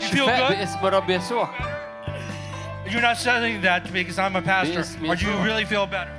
You 0.00 0.02
feel 0.02 0.16
شفاء 0.16 0.48
good? 0.48 0.52
باسم 0.56 0.86
الرب 0.86 1.10
يسوع 1.10 1.48
You're 2.86 3.02
not 3.02 3.18
saying 3.18 3.60
that 3.62 3.84
to 3.86 3.92
me 3.92 4.02
because 4.02 4.18
I'm 4.18 4.34
a 4.36 4.42
pastor. 4.42 4.80
باسم 4.80 5.08
Or 5.10 5.16
do 5.16 5.24
you 5.26 5.32
يسوع. 5.32 5.44
really 5.44 5.64
feel 5.64 5.86
better? 5.86 6.10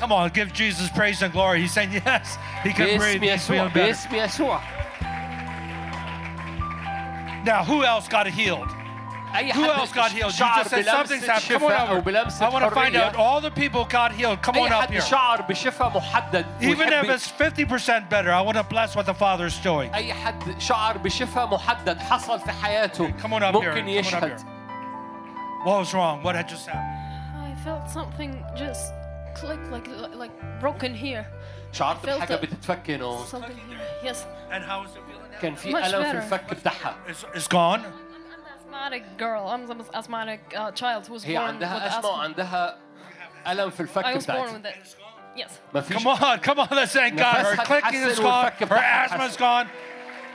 Come 0.00 0.12
on, 0.12 0.28
give 0.30 0.52
Jesus 0.52 0.88
praise 0.90 1.22
and 1.22 1.32
glory. 1.32 1.60
He's 1.62 1.72
saying 1.72 1.92
yes. 2.06 2.36
He 2.64 2.72
can 2.72 2.98
breathe. 2.98 3.20
باسم 3.20 3.22
He's 3.22 3.50
يسوع 3.50 3.68
feeling 3.68 3.72
better. 3.72 3.92
باسم 3.92 4.14
يسوع 4.14 4.60
Now, 7.44 7.62
who 7.64 7.84
else 7.84 8.08
got 8.08 8.26
healed? 8.26 8.70
أي 9.36 9.52
Who 9.52 9.64
else 9.64 9.92
got 9.92 10.10
حد 10.10 10.12
healed? 10.12 10.32
You 10.32 10.38
شعر 10.38 10.64
just 10.64 10.70
said 10.70 10.84
something's 10.84 11.24
بلمسة 11.24 11.32
happened. 11.32 11.60
Come 11.60 11.62
on 11.62 11.70
شفاء 11.70 11.88
أو 11.88 11.98
over. 11.98 12.04
بلمسة 12.04 12.46
I 12.46 12.52
want 12.52 12.64
to 12.64 12.70
find 12.70 12.96
out 12.96 13.16
حرية 13.16 13.18
all 13.18 13.40
the 13.40 13.50
people 13.50 13.84
got 13.84 14.12
healed. 14.12 14.42
Come 14.42 14.56
أي 14.56 14.68
on 14.68 14.72
up 14.72 14.82
حد 14.82 14.90
here. 14.94 15.00
شعر 15.00 15.42
بشفاء 15.42 15.90
محدد 15.96 16.44
Even 16.60 16.78
ويحب 16.78 17.04
if 17.04 17.10
it's 17.10 17.28
50% 17.28 18.08
better, 18.08 18.32
I 18.32 18.40
want 18.40 18.56
to 18.56 18.62
bless 18.62 18.94
what 18.96 19.06
the 19.06 19.14
Father's 19.14 19.58
doing. 19.64 19.94
أي 19.94 20.12
حد 20.14 20.60
شعر 20.60 20.98
بشفاء 20.98 21.46
محدد 21.46 21.98
حصل 22.00 22.40
في 22.40 22.52
حياته 22.52 23.12
Come 23.22 23.32
on 23.32 23.42
up 23.42 23.54
here. 23.54 23.74
ممكن 23.74 23.74
Come 23.74 23.88
on 23.88 23.98
up 23.98 24.06
يشهد 24.06 24.38
here. 24.40 24.46
What 25.64 25.78
was 25.80 25.94
wrong? 25.94 26.22
What 26.22 26.34
had 26.36 26.48
just 26.48 26.66
happened? 26.66 26.94
I 27.48 27.54
felt 27.66 27.90
something 27.90 28.32
just 28.56 28.92
click 29.40 29.60
like 29.72 29.88
like 30.22 30.34
broken 30.60 30.94
here. 30.94 31.24
شعرت 31.72 32.06
Felt 32.06 32.20
بحاجة 32.20 32.34
it. 32.34 32.40
بتتفك 32.42 32.90
هنا 32.90 33.24
Something 33.26 33.56
here. 33.68 33.80
Yes. 34.04 34.18
And 34.50 34.62
how 34.62 34.84
is 34.84 34.90
it 34.90 35.02
feeling 35.08 35.30
now? 35.32 35.40
كان 35.42 35.54
في 35.54 35.72
Much 35.72 35.84
ألم 35.84 36.02
في 36.04 36.12
better. 36.12 36.16
الفك 36.22 36.54
بتاعها 36.54 36.94
It's, 37.08 37.24
it's 37.38 37.48
gone. 37.48 37.80
I'm 38.68 38.68
an 38.68 38.68
asthmatic 38.68 39.16
girl. 39.18 39.48
I'm 39.48 39.70
an 39.70 39.82
asthmatic 39.94 40.40
uh, 40.56 40.70
child 40.72 41.06
who 41.06 41.14
was 41.14 41.24
هي 41.24 41.34
born 41.36 41.56
with 41.58 41.62
عندها 41.62 41.88
أزمة 41.88 42.02
asthma. 42.02 42.08
وعندها 42.10 42.74
ألم 43.46 43.70
في 43.70 43.80
الفك 43.80 44.04
I 44.04 44.14
was 44.14 44.26
born 44.26 44.36
بتاعتها 44.36 44.52
with 44.52 44.66
it. 44.66 44.96
Yes. 45.36 45.58
ما 45.74 45.80
فيش 45.80 45.96
Come 45.96 46.06
on, 46.06 46.38
come 46.40 46.58
on, 46.60 46.68
let's 46.70 46.92
thank 46.92 47.16
God. 47.16 47.36
Her 47.44 47.54
نفسها 47.56 47.64
clicking 47.64 48.02
is 48.02 48.18
تحسن 48.18 48.22
gone, 48.22 48.44
والفك 48.44 48.58
her 48.60 48.66
بتاعها 48.66 49.04
asthma 49.08 49.24
is 49.24 49.36
تحسن. 49.36 49.38
gone. 49.38 49.68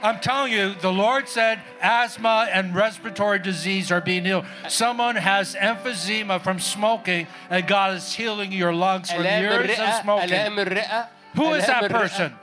I'm 0.01 0.19
telling 0.19 0.53
you, 0.53 0.75
the 0.75 0.91
Lord 0.93 1.27
said 1.27 1.59
asthma 1.81 2.47
and 2.53 2.73
respiratory 2.73 3.37
disease 3.39 3.91
are 3.91 3.99
being 3.99 4.23
healed. 4.23 4.45
Someone 4.69 5.17
has 5.17 5.55
emphysema 5.55 6.39
from 6.41 6.57
smoking, 6.59 7.27
and 7.49 7.67
God 7.67 7.95
is 7.97 8.13
healing 8.13 8.53
your 8.53 8.73
lungs 8.73 9.11
from 9.11 9.23
آلام 9.25 9.41
years 9.41 9.55
of 9.55 9.69
الرئة 9.69 10.01
smoking. 10.01 10.29
آلام 10.29 10.57
الرئة 10.67 11.07
Who 11.35 11.53
is 11.53 11.65
آلام 11.65 11.67
that 11.67 11.83
الرئة. 11.83 11.99
person? 11.99 12.35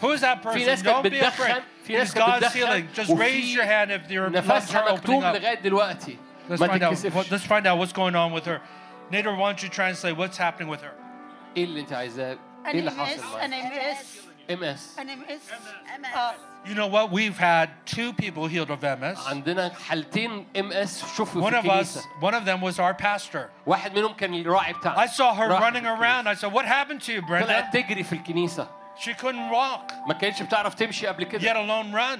Who 0.00 0.10
is 0.12 0.20
that 0.20 0.42
person? 0.42 0.66
ناس 0.66 0.82
كانت 0.82 0.84
Don't 0.84 1.10
be 1.10 1.20
afraid. 1.20 1.54
بتدخن 1.56 1.62
في 1.86 1.92
ناس 1.92 2.10
It's 2.10 2.14
كانت 2.14 2.28
God's 2.28 2.36
بتدخن 2.50 2.60
healing. 2.60 2.96
Just 2.96 3.10
وفي 3.10 3.22
raise 3.22 3.54
your 3.56 3.64
hand 3.64 3.90
if 3.90 4.10
your 4.10 4.28
lungs 4.30 4.36
نفسها 4.36 4.82
are 4.84 4.88
opening 4.88 4.92
مكتوم 4.92 5.22
up. 5.22 5.36
لغاية 5.36 5.54
دلوقتي 5.62 6.16
Let's 6.50 6.60
ما 6.60 6.66
find 6.68 6.82
out. 6.82 6.92
What, 6.92 7.02
تتكسفش 7.02 7.30
let's 7.32 7.46
find 7.46 7.66
out 7.66 7.78
what's 7.78 7.92
going 7.92 8.14
on 8.14 8.32
with 8.32 8.44
her. 8.46 8.60
Nader, 9.12 9.36
why 9.38 9.52
don't 9.52 9.62
you 9.62 9.68
translate 9.68 10.16
what's 10.16 10.36
happening 10.38 10.68
with 10.68 10.80
her? 10.82 10.92
ايه 11.56 11.64
اللي 11.64 11.80
انت 11.80 11.92
عايزاه؟ 11.92 12.30
ايه 12.32 12.70
أنا 12.70 12.78
اللي 12.78 12.90
مس 12.90 12.96
حاصل 12.96 13.38
أنا 13.40 13.56
معاك؟ 13.56 13.72
مس 13.72 14.20
ام 14.50 14.64
اس 14.64 14.96
أنا 14.98 15.14
مس 15.14 15.50
آه. 16.14 16.32
You 16.66 16.74
know 16.74 16.86
what? 16.96 17.10
We've 17.10 17.38
had 17.38 17.68
two 17.86 18.12
people 18.12 18.46
healed 18.46 18.70
of 18.70 18.82
MS. 18.82 19.18
عندنا 19.28 19.72
حالتين 19.88 20.46
ام 20.58 20.72
اس 20.72 21.04
شوفوا 21.16 21.50
One 21.50 21.54
في 21.54 21.60
of 21.60 21.64
us, 21.64 21.66
الكنيسة 21.66 22.00
one 22.20 22.34
of 22.34 22.44
them 22.44 22.60
was 22.60 22.78
our 22.78 22.94
pastor. 22.94 23.48
واحد 23.66 23.94
منهم 23.98 24.12
كان 24.14 24.34
الراعي 24.34 24.72
بتاعنا 24.72 25.06
I 25.06 25.08
saw 25.08 25.34
her 25.34 25.48
راح 25.48 25.62
running 25.62 25.80
في 25.82 25.96
around. 25.98 26.26
I 26.28 26.34
said, 26.34 26.52
What 26.52 26.64
happened 26.66 27.00
to 27.06 27.12
you, 27.12 27.22
Brenda? 27.22 27.46
طلعت 27.46 27.72
تجري 27.76 28.02
في 28.04 28.12
الكنيسة 28.12 28.68
She 28.97 29.13
couldn't 29.13 29.49
walk, 29.49 29.93
ما 30.07 30.13
كانتش 30.13 30.41
بتعرف 30.41 30.73
تمشي 30.73 31.07
قبل 31.07 31.25
yet 31.25 31.27
كده 31.27 31.53
alone 31.53 31.93
run. 31.93 32.19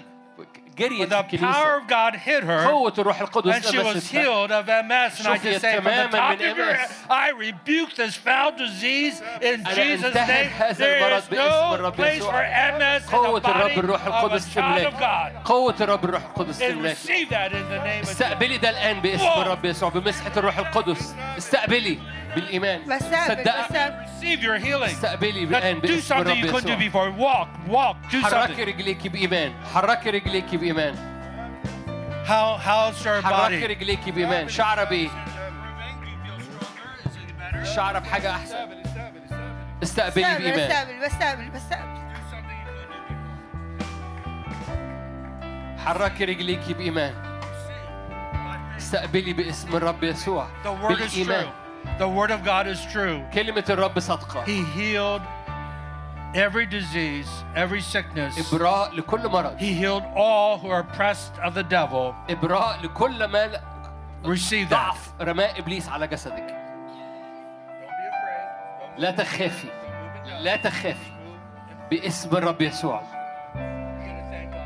جريت 0.78 1.10
But 1.10 1.30
the 1.32 1.38
power 1.38 1.78
الكنيسة 1.78 1.78
of 1.78 1.88
God 1.88 2.16
hit 2.16 2.44
her, 2.44 2.68
قوة 2.68 2.94
الروح 2.98 3.22
القدس 3.22 3.56
and 3.56 3.66
she 3.66 3.78
was 3.78 4.12
healed 4.12 4.52
of 4.52 4.66
MS. 4.68 5.20
And 5.20 5.28
I 5.28 5.38
just 5.38 5.62
say, 5.62 5.76
from 5.76 5.86
the 5.86 6.18
top 6.18 6.34
of 6.34 6.42
your 6.42 6.74
head. 6.74 6.90
I 7.10 7.30
rebuke 7.30 7.96
this 7.96 8.16
foul 8.16 8.52
disease 8.52 9.22
in 9.42 9.64
Jesus' 9.76 10.14
name. 10.14 10.50
There 10.78 11.18
is 11.18 11.32
no 11.32 11.92
place 11.92 12.24
for 12.24 12.44
MS 12.80 13.02
in 13.06 13.24
the 13.24 13.40
body 13.40 13.76
of 13.76 14.32
a 14.34 14.40
child 14.56 14.86
of 14.94 15.00
God. 15.00 15.32
قوة 15.46 15.76
الرب 15.82 16.06
الروح 16.06 16.26
القدس 16.26 16.60
تملاك 16.60 16.98
receive 16.98 17.30
that 17.30 17.54
in 17.54 17.70
the 17.70 17.80
name 17.80 18.02
of 18.04 18.08
Jesus. 18.08 18.22
استقبلي 18.22 18.58
ده 18.58 18.70
الآن 18.70 19.00
باسم. 19.02 19.42
الرب 19.42 19.66
يسوع 19.66 19.90
بمسحة 19.90 20.32
الروح 20.38 20.58
القدس 20.58 21.16
استقبلي 21.38 22.00
بالإيمان. 22.36 22.82
Receive 22.86 24.42
your 24.42 24.58
healing. 24.60 24.90
استقبلي 24.90 25.44
الآن 25.44 25.82
do 25.82 25.88
باسم 25.88 26.16
something 26.16 26.18
الرب 26.18 26.38
you 26.38 26.52
couldn't 26.52 26.68
do 26.68 26.72
يسوع. 26.72 26.90
before. 26.90 27.12
Walk, 27.12 27.50
walk, 27.70 28.12
do 28.12 28.24
حركي. 28.24 28.64
رجليكي 28.64 29.10
بإيمان. 29.10 29.54
حركي 29.74 30.10
رجليكي 30.10 30.58
بإيمان. 30.58 30.96
How, 32.26 32.58
how's 32.58 33.06
your 33.06 33.22
حركي 33.24 33.62
body? 33.68 33.70
رجليكي 33.70 34.12
بإيمان. 34.12 34.50
شعرة 34.50 34.84
بإيه 34.84 35.10
شعرة 37.76 38.00
بحاجة 38.00 38.32
أحسن. 38.32 38.56
استقبلي 39.84 40.36
بإيمان. 40.38 40.68
بستقبل 40.68 41.00
بستقبل 41.06 41.50
بستقبل 41.50 42.06
حركي 45.86 46.26
رجليكي 46.26 46.74
بإيمان. 46.74 47.14
استقبلي 48.78 49.34
باسم 49.34 49.76
الرب 49.76 50.04
يسوع. 50.04 50.48
بالإيمان. 50.90 51.46
The 52.00 52.08
word 52.08 52.32
of 52.32 52.44
God 52.44 52.68
is 52.68 52.86
true. 52.92 53.24
كلمة 53.34 53.66
الرب 53.70 54.00
صادقة. 54.00 54.46
He 54.46 54.64
healed 54.78 55.22
every 56.34 56.66
disease, 56.66 57.30
every 57.56 57.82
sickness. 57.82 58.54
إبراء 58.54 58.96
لكل 58.96 59.30
مرض. 59.30 59.58
He 59.58 59.74
healed 59.74 60.04
all 60.16 60.60
who 60.60 60.70
are 60.70 60.82
oppressed 60.82 61.38
of 61.42 61.54
the 61.54 61.64
devil. 61.64 62.14
إبراء 62.30 62.82
لكل 62.84 63.26
ما 63.26 63.62
Receive 64.24 64.70
that. 64.70 64.72
ضعف 64.72 65.14
رماء 65.22 65.60
إبليس 65.60 65.90
على 65.90 66.08
جسدك. 66.08 66.56
لا 68.98 69.12
تخافي. 69.12 69.68
لا 70.40 70.56
تخافي. 70.56 71.12
باسم 71.92 72.38
الرب 72.38 72.62
يسوع. 72.62 73.02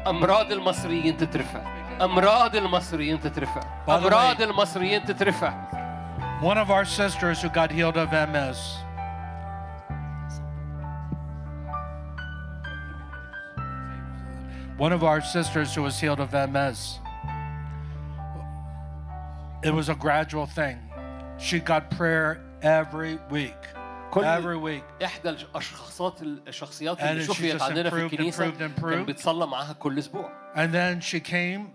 أمراض 0.07 0.51
المصريين 0.51 1.17
تترفع. 1.17 1.61
أمراض 2.01 2.55
المصريين 2.55 3.19
تترفع. 3.21 3.61
أمراض 3.89 4.41
المصريين 4.41 5.05
تترفع. 5.05 5.53
One 6.40 6.58
of 6.58 6.70
our 6.70 6.84
sisters 6.84 7.40
who 7.42 7.48
got 7.48 7.70
healed 7.72 7.96
of 7.96 8.10
MS. 8.12 8.58
One 14.76 14.92
of 14.92 15.04
our 15.04 15.20
sisters 15.20 15.74
who 15.74 15.82
was 15.82 15.98
healed 16.00 16.20
of 16.20 16.32
MS. 16.32 16.98
It 19.62 19.72
was 19.72 19.88
a 19.88 19.94
gradual 19.94 20.46
thing. 20.46 20.78
She 21.38 21.58
got 21.60 21.90
prayer 21.90 22.40
every 22.62 23.18
week. 23.30 23.54
كل 24.10 24.24
Every 24.24 24.56
week. 24.56 24.84
إحدى 25.04 25.30
الأشخاصات 25.30 26.22
الشخصيات 26.48 26.98
And 27.00 27.02
اللي 27.10 27.24
she 27.24 27.32
شفيت 27.32 27.56
just 27.58 27.62
عندنا 27.62 27.90
في 27.90 27.96
improved, 28.08 28.12
الكنيسة 28.12 28.50
improved, 28.50 28.60
improved. 28.62 28.90
كان 28.94 29.04
بيتصلى 29.04 29.46
معاها 29.46 29.72
كل 29.72 29.98
أسبوع 29.98 30.30
And 30.56 30.72
then 30.72 31.00
she 31.00 31.20
came 31.20 31.72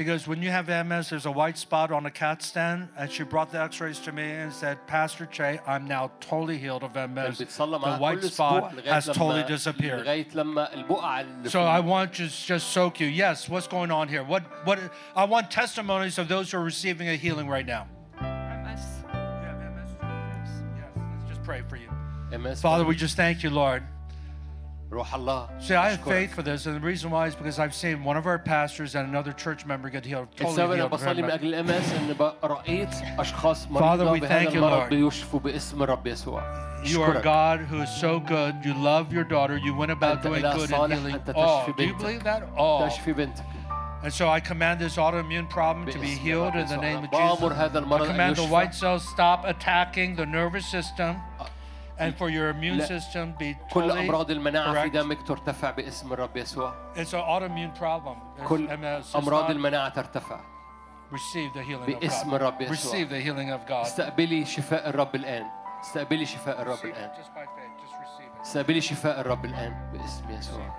because 0.00 0.26
when 0.26 0.42
you 0.42 0.48
have 0.48 0.66
MS, 0.66 1.10
there's 1.10 1.26
a 1.26 1.30
white 1.30 1.58
spot 1.58 1.92
on 1.92 2.06
a 2.06 2.10
CAT 2.10 2.42
scan, 2.42 2.88
and 2.96 3.12
she 3.12 3.22
brought 3.22 3.52
the 3.52 3.60
X-rays 3.60 3.98
to 3.98 4.12
me 4.12 4.30
and 4.30 4.50
said, 4.50 4.86
"Pastor 4.86 5.26
Che, 5.26 5.60
I'm 5.66 5.86
now 5.86 6.10
totally 6.20 6.56
healed 6.56 6.82
of 6.84 6.96
MS. 6.96 7.36
The 7.36 7.98
white 7.98 8.22
spot 8.24 8.80
has 8.86 9.04
totally 9.04 9.42
disappeared." 9.42 10.06
So 11.50 11.60
I 11.60 11.80
want 11.80 12.14
to 12.14 12.28
just 12.28 12.70
soak 12.70 12.98
you. 12.98 13.08
Yes, 13.08 13.46
what's 13.46 13.66
going 13.66 13.90
on 13.90 14.08
here? 14.08 14.24
What 14.24 14.42
what? 14.64 14.78
I 15.14 15.24
want 15.24 15.50
testimonies 15.50 16.16
of 16.16 16.28
those 16.28 16.50
who 16.50 16.56
are 16.56 16.64
receiving 16.64 17.10
a 17.10 17.16
healing 17.16 17.46
right 17.46 17.66
now. 17.66 17.86
MS. 18.22 18.80
Yes, 19.12 20.62
let's 20.96 21.28
just 21.28 21.42
pray 21.42 21.60
for 21.68 21.76
you. 21.76 21.90
Father, 22.54 22.86
we 22.86 22.96
just 22.96 23.16
thank 23.18 23.42
you, 23.42 23.50
Lord. 23.50 23.82
روح 24.91 25.13
الله 25.15 25.47
See, 25.59 25.75
I 25.75 25.89
have 25.89 25.99
أشكرك. 25.99 26.07
faith 26.07 26.33
for 26.33 26.41
this, 26.43 26.65
and 26.67 26.75
the 26.75 26.79
reason 26.79 27.09
why 27.11 27.27
is 27.27 27.35
because 27.35 27.59
I've 27.59 27.73
seen 27.73 28.03
one 28.03 28.15
of 28.17 28.25
our 28.27 28.37
pastors 28.39 28.95
and 28.95 29.09
another 29.09 29.33
church 29.33 29.65
member 29.65 29.89
get 29.89 30.05
healed, 30.05 30.27
السبب 30.39 30.55
totally 30.55 30.59
انا 30.59 30.75
healed. 30.75 30.91
of 30.91 30.91
بصلي 30.91 31.21
من 31.21 31.29
her- 31.29 31.33
اجل 31.33 31.47
الام 31.47 31.69
اس 31.71 31.93
ان 31.93 32.13
بقى 32.13 32.35
رايت 32.43 32.89
اشخاص 33.19 33.65
Father, 33.65 33.71
مريضه 33.71 34.13
we 34.17 34.19
بهذا 34.21 34.43
thank 34.45 34.53
you, 34.53 34.55
المرض 34.57 34.81
Lord. 34.85 34.89
بيشفوا 34.89 35.39
باسم 35.39 35.83
الرب 35.83 36.07
يسوع 36.07 36.41
You 36.83 36.87
are 36.87 37.17
أشكرك. 37.17 37.23
God 37.23 37.59
who 37.71 37.81
is 37.81 37.89
so 38.01 38.19
good. 38.19 38.53
You 38.63 38.73
love 38.75 39.11
your 39.11 39.23
daughter. 39.23 39.57
You 39.57 39.73
went 39.73 39.91
about 39.91 40.17
أنت 40.17 40.27
doing 40.27 40.37
إله 40.45 40.53
good 40.53 40.69
and 40.69 40.69
صالح. 40.69 40.95
healing 40.97 41.13
أنت 41.15 41.29
all. 41.29 41.65
تشفي 41.65 41.73
Do 41.73 41.81
you 41.81 41.93
بنتك. 41.93 42.01
believe 42.01 42.23
that? 42.23 42.43
All. 42.57 42.87
تشفي 42.89 43.13
بنتك 43.13 43.43
And 44.03 44.13
so 44.13 44.29
I 44.29 44.39
command 44.39 44.79
this 44.79 44.97
autoimmune 44.97 45.49
problem 45.49 45.87
to 45.87 45.97
be 45.97 46.15
باسم 46.15 46.19
healed 46.25 46.53
الرب 46.53 46.65
in 46.65 46.67
the 46.67 46.75
يسوع. 46.75 46.81
name 46.81 47.03
of 47.03 47.11
بأمر 47.11 47.49
Jesus. 47.49 47.57
هذا 47.57 47.79
I 47.79 47.83
المرض 47.83 48.01
أن 48.09 48.15
command 48.15 48.35
the 48.37 48.41
يشفى. 48.41 48.51
white 48.51 48.73
cells 48.75 49.03
stop 49.09 49.45
attacking 49.45 50.15
the 50.15 50.25
nervous 50.27 50.65
system 50.67 51.15
And 52.00 52.12
for 52.16 52.28
your 52.30 52.48
immune 52.50 52.80
system 52.80 53.34
be 53.38 53.54
كل 53.72 53.90
totally 53.92 53.98
امراض 53.98 54.30
المناعه 54.30 54.72
في 54.72 54.90
correct. 54.90 54.92
دمك 54.92 55.22
ترتفع 55.26 55.70
باسم 55.70 56.12
الرب 56.12 56.36
يسوع 56.36 56.74
It's 56.96 57.12
an 57.12 57.20
autoimmune 57.20 57.78
problem. 57.80 58.44
كل 58.46 58.68
not- 58.68 59.50
المناعه 59.50 59.88
ترتفع 59.88 60.40
Receive 61.12 61.52
the 61.54 61.62
healing 61.62 61.94
of 61.96 62.00
باسم 62.00 62.30
God. 62.30 62.34
الرب 62.34 62.60
يسوع. 62.60 62.76
Receive 62.76 63.08
the 63.10 63.20
healing 63.20 63.50
of 63.50 63.68
God. 63.68 63.84
استقبلي 63.86 64.44
شفاء 64.44 64.88
الرب 64.88 65.14
الان 65.14 65.46
استقبلي 65.80 66.26
شفاء 66.26 66.62
الرب 66.62 66.78
it. 66.78 68.40
استقبلي 68.42 68.80
شفاء 68.80 69.20
الرب 69.20 69.44
الان 69.44 69.90
باسم 69.92 70.30
يسوع 70.30 70.74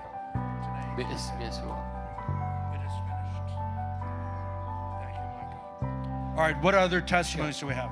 باسم 0.98 1.42
يسوع. 1.42 1.92
All 6.38 6.48
right, 6.48 6.62
what 6.64 6.74
other 6.76 7.02
testimonies 7.02 7.60
do 7.60 7.68
we 7.68 7.74
have? 7.74 7.92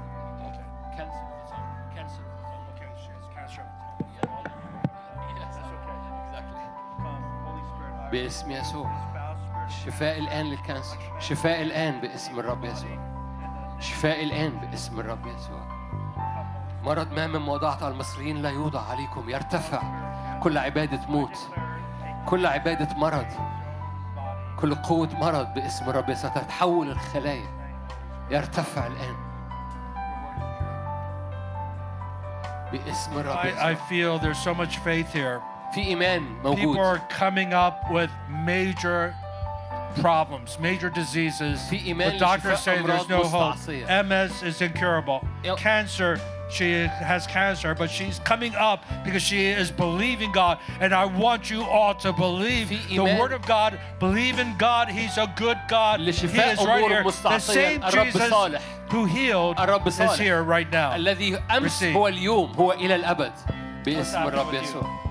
باسم 8.11 8.51
يسوع. 8.51 8.89
شفاء 9.85 10.19
الآن 10.19 10.45
للكانسر. 10.45 10.97
شفاء 11.19 11.61
الآن 11.61 12.01
باسم 12.01 12.39
الرب 12.39 12.65
يسوع. 12.65 12.97
شفاء 13.79 14.23
الآن 14.23 14.49
باسم 14.49 14.99
الرب 14.99 15.27
يسوع. 15.27 15.61
مرض 16.83 17.13
ما 17.13 17.27
مما 17.27 17.53
وضعت 17.53 17.83
على 17.83 17.93
المصريين 17.93 18.41
لا 18.41 18.49
يوضع 18.49 18.81
عليكم 18.89 19.29
يرتفع. 19.29 19.81
كل 20.39 20.57
عبادة 20.57 21.07
موت. 21.07 21.37
كل 22.25 22.45
عبادة 22.45 22.95
مرض. 22.95 23.27
كل 24.59 24.75
قوة 24.75 25.09
مرض 25.19 25.53
باسم 25.53 25.89
الرب 25.89 26.09
يسوع. 26.09 26.29
تتحول 26.29 26.89
الخلايا. 26.89 27.59
يرتفع 28.29 28.87
الآن. 28.87 29.15
باسم 32.71 33.19
الرب 33.19 33.37
I, 33.37 33.41
I 33.41 33.45
يسوع. 33.47 33.75
feel 33.75 34.19
there's 34.19 34.43
so 34.43 34.53
much 34.53 34.77
faith 34.77 35.13
here. 35.13 35.41
في 35.74 35.80
إيمان 35.86 36.22
People 36.42 36.56
موجود 36.56 36.76
are 36.78 36.98
coming 37.18 37.52
up 37.52 37.90
with 37.90 38.10
major 38.46 39.14
problems, 40.00 40.58
major 40.58 40.90
diseases. 40.90 41.60
في 41.70 41.86
إيمان 41.86 42.12
The 42.12 42.18
doctors 42.18 42.44
لشفاء 42.44 42.56
say 42.56 42.82
there's 42.82 43.06
أمراض 43.06 43.08
no 43.10 43.22
hope. 43.24 43.54
مستعصية. 43.56 43.86
MS 44.02 44.42
is 44.42 44.60
incurable. 44.62 45.24
Yep. 45.44 45.56
Cancer, 45.58 46.20
she 46.50 46.72
has 46.86 47.26
cancer, 47.26 47.74
but 47.74 47.88
she's 47.90 48.18
coming 48.20 48.54
up 48.56 48.84
because 49.04 49.22
she 49.22 49.46
is 49.46 49.70
believing 49.70 50.30
God. 50.32 50.58
And 50.80 50.92
I 50.94 51.04
want 51.06 51.50
you 51.50 51.62
all 51.62 51.94
to 51.96 52.12
believe 52.12 52.68
في 52.68 52.88
the 52.88 52.98
إيمان. 52.98 53.18
Word 53.18 53.32
of 53.32 53.46
God. 53.46 53.78
Believe 54.00 54.38
in 54.38 54.56
God. 54.58 54.88
He's 54.88 55.16
a 55.16 55.32
good 55.36 55.58
God. 55.68 56.00
He 56.00 56.06
لشفاء 56.10 56.52
is 56.54 56.58
right 56.58 56.82
أمور 56.82 56.88
here. 56.90 57.02
The 57.02 57.08
مستعصية. 57.10 57.54
same 57.54 57.82
الرب 57.82 58.06
Jesus 58.12 58.30
صالح. 58.30 58.60
who 58.90 59.04
healed 59.06 59.56
الرب 59.58 59.86
is 59.86 59.94
صالح. 59.96 60.18
here 60.18 60.42
right 60.42 60.70
now. 60.72 60.92
الذي 60.94 61.36
أمس 61.50 61.82
Receive. 61.82 61.94
هو 61.96 62.08
اليوم 62.08 62.52
هو 62.56 62.72
إلى 62.72 62.94
الأبد 62.94 63.32
What's 63.32 63.84
باسم 63.84 64.18
happening 64.18 64.26
الرب 64.26 64.46
with 64.50 64.54
you? 64.54 64.62
يسوع 64.64 65.07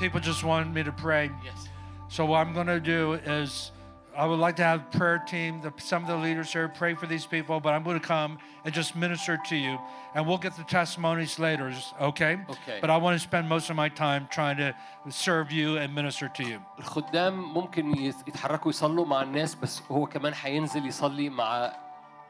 people 0.00 0.20
just 0.20 0.44
wanted 0.44 0.72
me 0.74 0.82
to 0.82 0.92
pray. 0.92 1.30
Yes. 1.44 1.68
So 2.08 2.24
what 2.24 2.38
I'm 2.46 2.52
going 2.52 2.66
to 2.68 2.80
do 2.80 3.14
is 3.14 3.72
I 4.16 4.24
would 4.24 4.38
like 4.38 4.56
to 4.56 4.62
have 4.62 4.90
prayer 4.92 5.18
team, 5.18 5.60
the, 5.60 5.72
some 5.78 6.02
of 6.02 6.08
the 6.08 6.16
leaders 6.16 6.50
here, 6.52 6.68
pray 6.68 6.94
for 6.94 7.06
these 7.06 7.26
people, 7.26 7.60
but 7.60 7.74
I'm 7.74 7.82
going 7.82 8.00
to 8.00 8.06
come 8.06 8.38
and 8.64 8.72
just 8.74 8.96
minister 8.96 9.36
to 9.48 9.56
you. 9.56 9.78
And 10.14 10.26
we'll 10.26 10.38
get 10.38 10.56
the 10.56 10.64
testimonies 10.64 11.38
later, 11.38 11.70
okay? 12.00 12.38
Okay. 12.48 12.78
But 12.80 12.88
I 12.88 12.96
want 12.96 13.14
to 13.16 13.22
spend 13.22 13.46
most 13.48 13.68
of 13.68 13.76
my 13.76 13.90
time 13.90 14.26
trying 14.30 14.56
to 14.56 14.74
serve 15.10 15.52
you 15.52 15.76
and 15.76 15.94
minister 15.94 16.28
to 16.28 16.42
you. 16.44 16.60
الخدام 16.78 17.54
ممكن 17.54 17.94
يت- 17.96 18.28
يتحركوا 18.28 18.70
يصلوا 18.70 19.06
مع 19.06 19.22
الناس 19.22 19.54
بس 19.54 19.82
هو 19.90 20.06
كمان 20.06 20.32
هينزل 20.42 20.86
يصلي 20.86 21.28
مع 21.30 21.72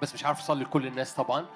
بس 0.02 0.15
مش 0.15 0.24
عارف 0.24 0.40
يصلي 0.40 0.65
لكل 0.65 0.86
الناس 0.86 1.15
طبعا 1.15 1.47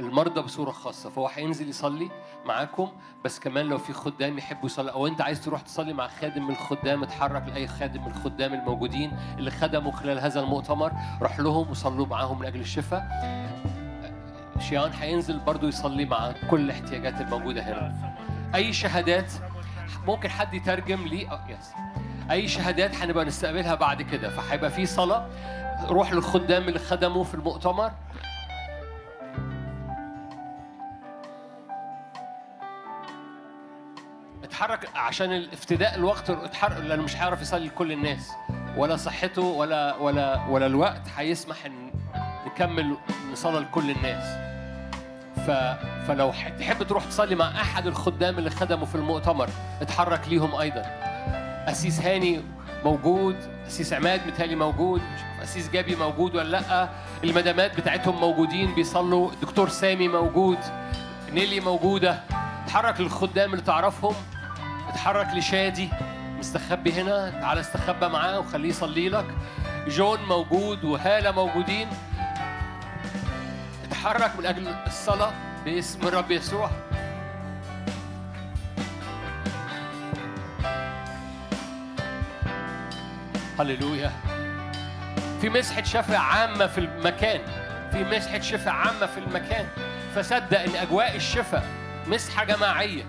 المرضى 0.00 0.40
بصورة 0.42 0.70
خاصة 0.70 1.10
فهو 1.10 1.28
هينزل 1.28 1.68
يصلي 1.68 2.10
معاكم 2.44 2.88
بس 3.24 3.40
كمان 3.40 3.66
لو 3.66 3.78
في 3.78 3.92
خدام 3.92 4.38
يحبوا 4.38 4.66
يصلي 4.66 4.90
أو 4.92 5.06
أنت 5.06 5.20
عايز 5.20 5.44
تروح 5.44 5.60
تصلي 5.60 5.92
مع 5.92 6.08
خادم 6.08 6.44
من 6.46 6.50
الخدام 6.50 7.02
اتحرك 7.02 7.42
لأي 7.48 7.66
خادم 7.68 8.02
من 8.04 8.10
الخدام 8.10 8.54
الموجودين 8.54 9.12
اللي 9.38 9.50
خدموا 9.50 9.92
خلال 9.92 10.18
هذا 10.18 10.40
المؤتمر 10.40 10.92
روح 11.22 11.40
لهم 11.40 11.70
وصلوا 11.70 12.06
معاهم 12.06 12.38
من 12.38 12.46
أجل 12.46 12.60
الشفاء. 12.60 13.02
شيان 14.58 14.92
هينزل 14.92 15.38
برضو 15.38 15.68
يصلي 15.68 16.04
مع 16.04 16.32
كل 16.50 16.60
الاحتياجات 16.60 17.20
الموجودة 17.20 17.62
هنا. 17.62 18.14
أي 18.54 18.72
شهادات 18.72 19.32
ممكن 20.06 20.28
حد 20.28 20.54
يترجم 20.54 21.06
لي 21.06 21.22
يس. 21.48 21.72
أي 22.30 22.48
شهادات 22.48 22.94
هنبقى 22.94 23.24
نستقبلها 23.24 23.74
بعد 23.74 24.02
كده 24.02 24.30
فهيبقى 24.30 24.70
في 24.70 24.86
صلاة 24.86 25.26
روح 25.88 26.12
للخدام 26.12 26.68
اللي 26.68 26.78
خدموا 26.78 27.24
في 27.24 27.34
المؤتمر. 27.34 27.92
اتحرك 34.52 34.88
عشان 34.94 35.32
الافتداء 35.32 35.94
الوقت 35.94 36.30
اتحرك 36.30 36.80
لأنه 36.80 37.02
مش 37.02 37.16
هيعرف 37.16 37.42
يصلي 37.42 37.66
لكل 37.66 37.92
الناس. 37.92 38.30
ولا 38.76 38.96
صحته 38.96 39.42
ولا 39.42 39.94
ولا 39.96 40.46
ولا 40.48 40.66
الوقت 40.66 41.02
هيسمح 41.16 41.66
إن 41.66 41.90
نكمل 42.46 42.96
نصلي 43.32 43.60
لكل 43.60 43.90
الناس. 43.90 44.24
ف... 45.46 45.50
فلو 46.08 46.32
تحب 46.58 46.82
تروح 46.82 47.04
تصلي 47.04 47.34
مع 47.34 47.60
أحد 47.60 47.86
الخدام 47.86 48.38
اللي 48.38 48.50
خدموا 48.50 48.86
في 48.86 48.94
المؤتمر 48.94 49.48
اتحرك 49.82 50.28
ليهم 50.28 50.54
أيضا. 50.54 50.82
أسيس 51.68 52.00
هاني 52.00 52.42
موجود 52.84 53.36
أسيس 53.66 53.92
عماد 53.92 54.26
متهيألي 54.26 54.54
موجود 54.56 55.02
أسيس 55.42 55.70
جابي 55.70 55.96
موجود 55.96 56.36
ولا 56.36 56.48
لأ؟ 56.48 56.88
المدامات 57.24 57.76
بتاعتهم 57.76 58.20
موجودين 58.20 58.74
بيصلوا. 58.74 59.30
دكتور 59.42 59.68
سامي 59.68 60.08
موجود 60.08 60.58
نيلي 61.32 61.60
موجودة. 61.60 62.20
اتحرك 62.64 63.00
للخدام 63.00 63.52
اللي 63.52 63.64
تعرفهم. 63.64 64.14
اتحرك 64.92 65.28
لشادي 65.34 65.88
مستخبي 66.38 66.92
هنا 66.92 67.30
تعالى 67.30 67.60
استخبى 67.60 68.08
معاه 68.08 68.38
وخليه 68.38 68.68
يصلي 68.68 69.08
لك. 69.08 69.26
جون 69.88 70.24
موجود 70.24 70.84
وهالة 70.84 71.30
موجودين. 71.30 71.88
اتحرك 73.84 74.36
من 74.38 74.46
أجل 74.46 74.68
الصلاة 74.86 75.32
باسم 75.64 76.08
الرب 76.08 76.30
يسوع. 76.30 76.70
هللويا. 83.60 84.12
في 85.40 85.48
مسحة 85.48 85.82
شفاء 85.82 86.20
عامة 86.20 86.66
في 86.66 86.78
المكان. 86.78 87.40
في 87.92 88.04
مسحة 88.04 88.40
شفاء 88.40 88.74
عامة 88.74 89.06
في 89.06 89.18
المكان. 89.18 89.66
فصدق 90.14 90.60
إن 90.60 90.76
أجواء 90.76 91.16
الشفاء 91.16 91.66
مسحة 92.06 92.44
جماعية. 92.44 93.04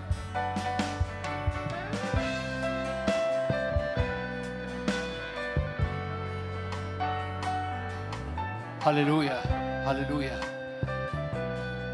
هللويا 8.86 9.42
هللويا. 9.88 10.40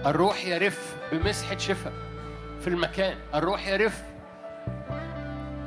الروح 0.06 0.46
يرف 0.46 0.96
بمسحة 1.12 1.58
شفاء 1.58 1.94
في 2.62 2.68
المكان. 2.68 3.18
الروح 3.36 3.68
يرف 3.68 4.02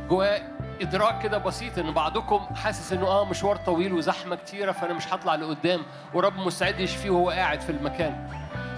جواه 0.09 0.41
إدراك 0.81 1.23
كده 1.23 1.39
بسيط 1.39 1.79
إن 1.79 1.91
بعضكم 1.91 2.39
حاسس 2.55 2.93
إنه 2.93 3.07
آه 3.07 3.25
مشوار 3.25 3.57
طويل 3.57 3.93
وزحمة 3.93 4.37
كتيرة 4.37 4.73
فأنا 4.73 4.95
مش 4.95 5.15
هطلع 5.15 5.35
لقدام. 5.35 5.81
ورب 6.15 6.37
مستعد 6.37 6.81
يشفيه 6.81 7.11
وهو 7.11 7.31
قاعد 7.31 7.61
في 7.61 7.71
المكان. 7.71 8.29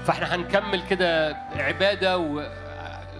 فإحنا 0.04 0.34
هنكمل 0.34 0.82
كده 0.86 1.36
عبادة 1.56 2.18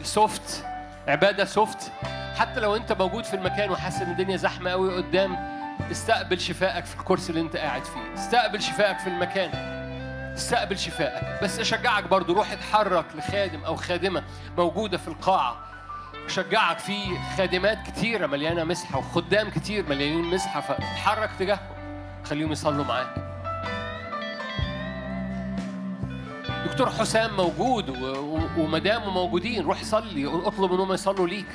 وسوفت 0.00 0.64
عبادة 1.08 1.44
سوفت 1.44 1.92
حتى 2.36 2.60
لو 2.60 2.76
أنت 2.76 2.92
موجود 2.92 3.24
في 3.24 3.34
المكان 3.34 3.70
وحاسس 3.70 4.02
إن 4.02 4.10
الدنيا 4.10 4.36
زحمة 4.36 4.70
قوي 4.70 4.96
قدام 4.96 5.53
استقبل 5.90 6.40
شفائك 6.40 6.84
في 6.84 7.00
الكرسي 7.00 7.30
اللي 7.30 7.40
انت 7.40 7.56
قاعد 7.56 7.84
فيه. 7.84 8.14
استقبل 8.14 8.62
شفائك 8.62 8.98
في 8.98 9.06
المكان. 9.06 9.50
استقبل 10.34 10.78
شفائك. 10.78 11.42
بس 11.42 11.58
أشجعك 11.58 12.04
برضو 12.04 12.32
روح 12.32 12.52
اتحرك 12.52 13.04
لخادم 13.14 13.64
أو 13.64 13.76
خادمة 13.76 14.24
موجودة 14.58 14.98
في 14.98 15.08
القاعة. 15.08 15.56
شجعك 16.28 16.78
في 16.78 17.18
خادمات 17.36 17.78
كتيرة 17.86 18.26
مليانة 18.26 18.64
مسحة 18.64 18.98
وخدام 18.98 19.50
كتير 19.50 19.88
مليانين 19.88 20.24
مسحة 20.24 20.60
فتحرك 20.60 21.30
تجاههم. 21.38 21.74
خليهم 22.24 22.52
يصلوا 22.52 22.84
معاك. 22.84 23.14
دكتور 26.66 26.90
حسام 26.90 27.36
موجود 27.36 27.88
ومدامه 28.56 29.10
موجودين. 29.10 29.64
روح 29.64 29.84
صلي 29.84 30.26
اطلب 30.26 30.72
انهم 30.72 30.92
يصلوا 30.92 31.28
ليك. 31.28 31.48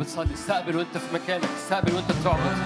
بتصلي 0.00 0.34
استقبل 0.34 0.76
وانت 0.76 0.98
في 0.98 1.14
مكانك 1.14 1.44
استقبل 1.44 1.94
وانت 1.94 2.12
بتعبد 2.20 2.56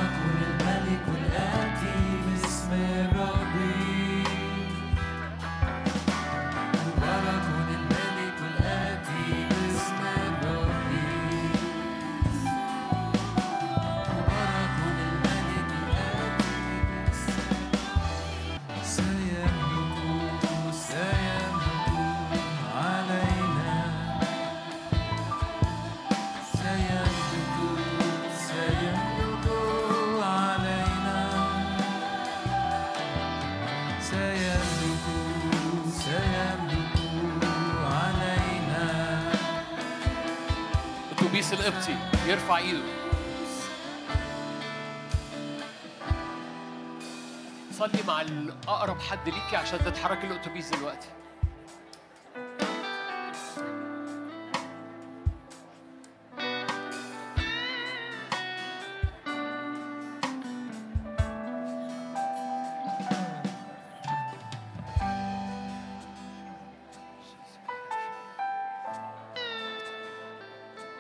حد 49.10 49.28
ليكي 49.28 49.57
عشان 49.57 49.78
تتحرك 49.78 50.24
الأتوبيس 50.24 50.70
دلوقتي. 50.70 51.08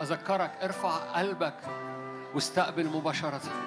أذكرك 0.02 0.50
ارفع 0.62 0.96
قلبك 0.96 1.54
واستقبل 2.34 2.86
مباشرة. 2.86 3.63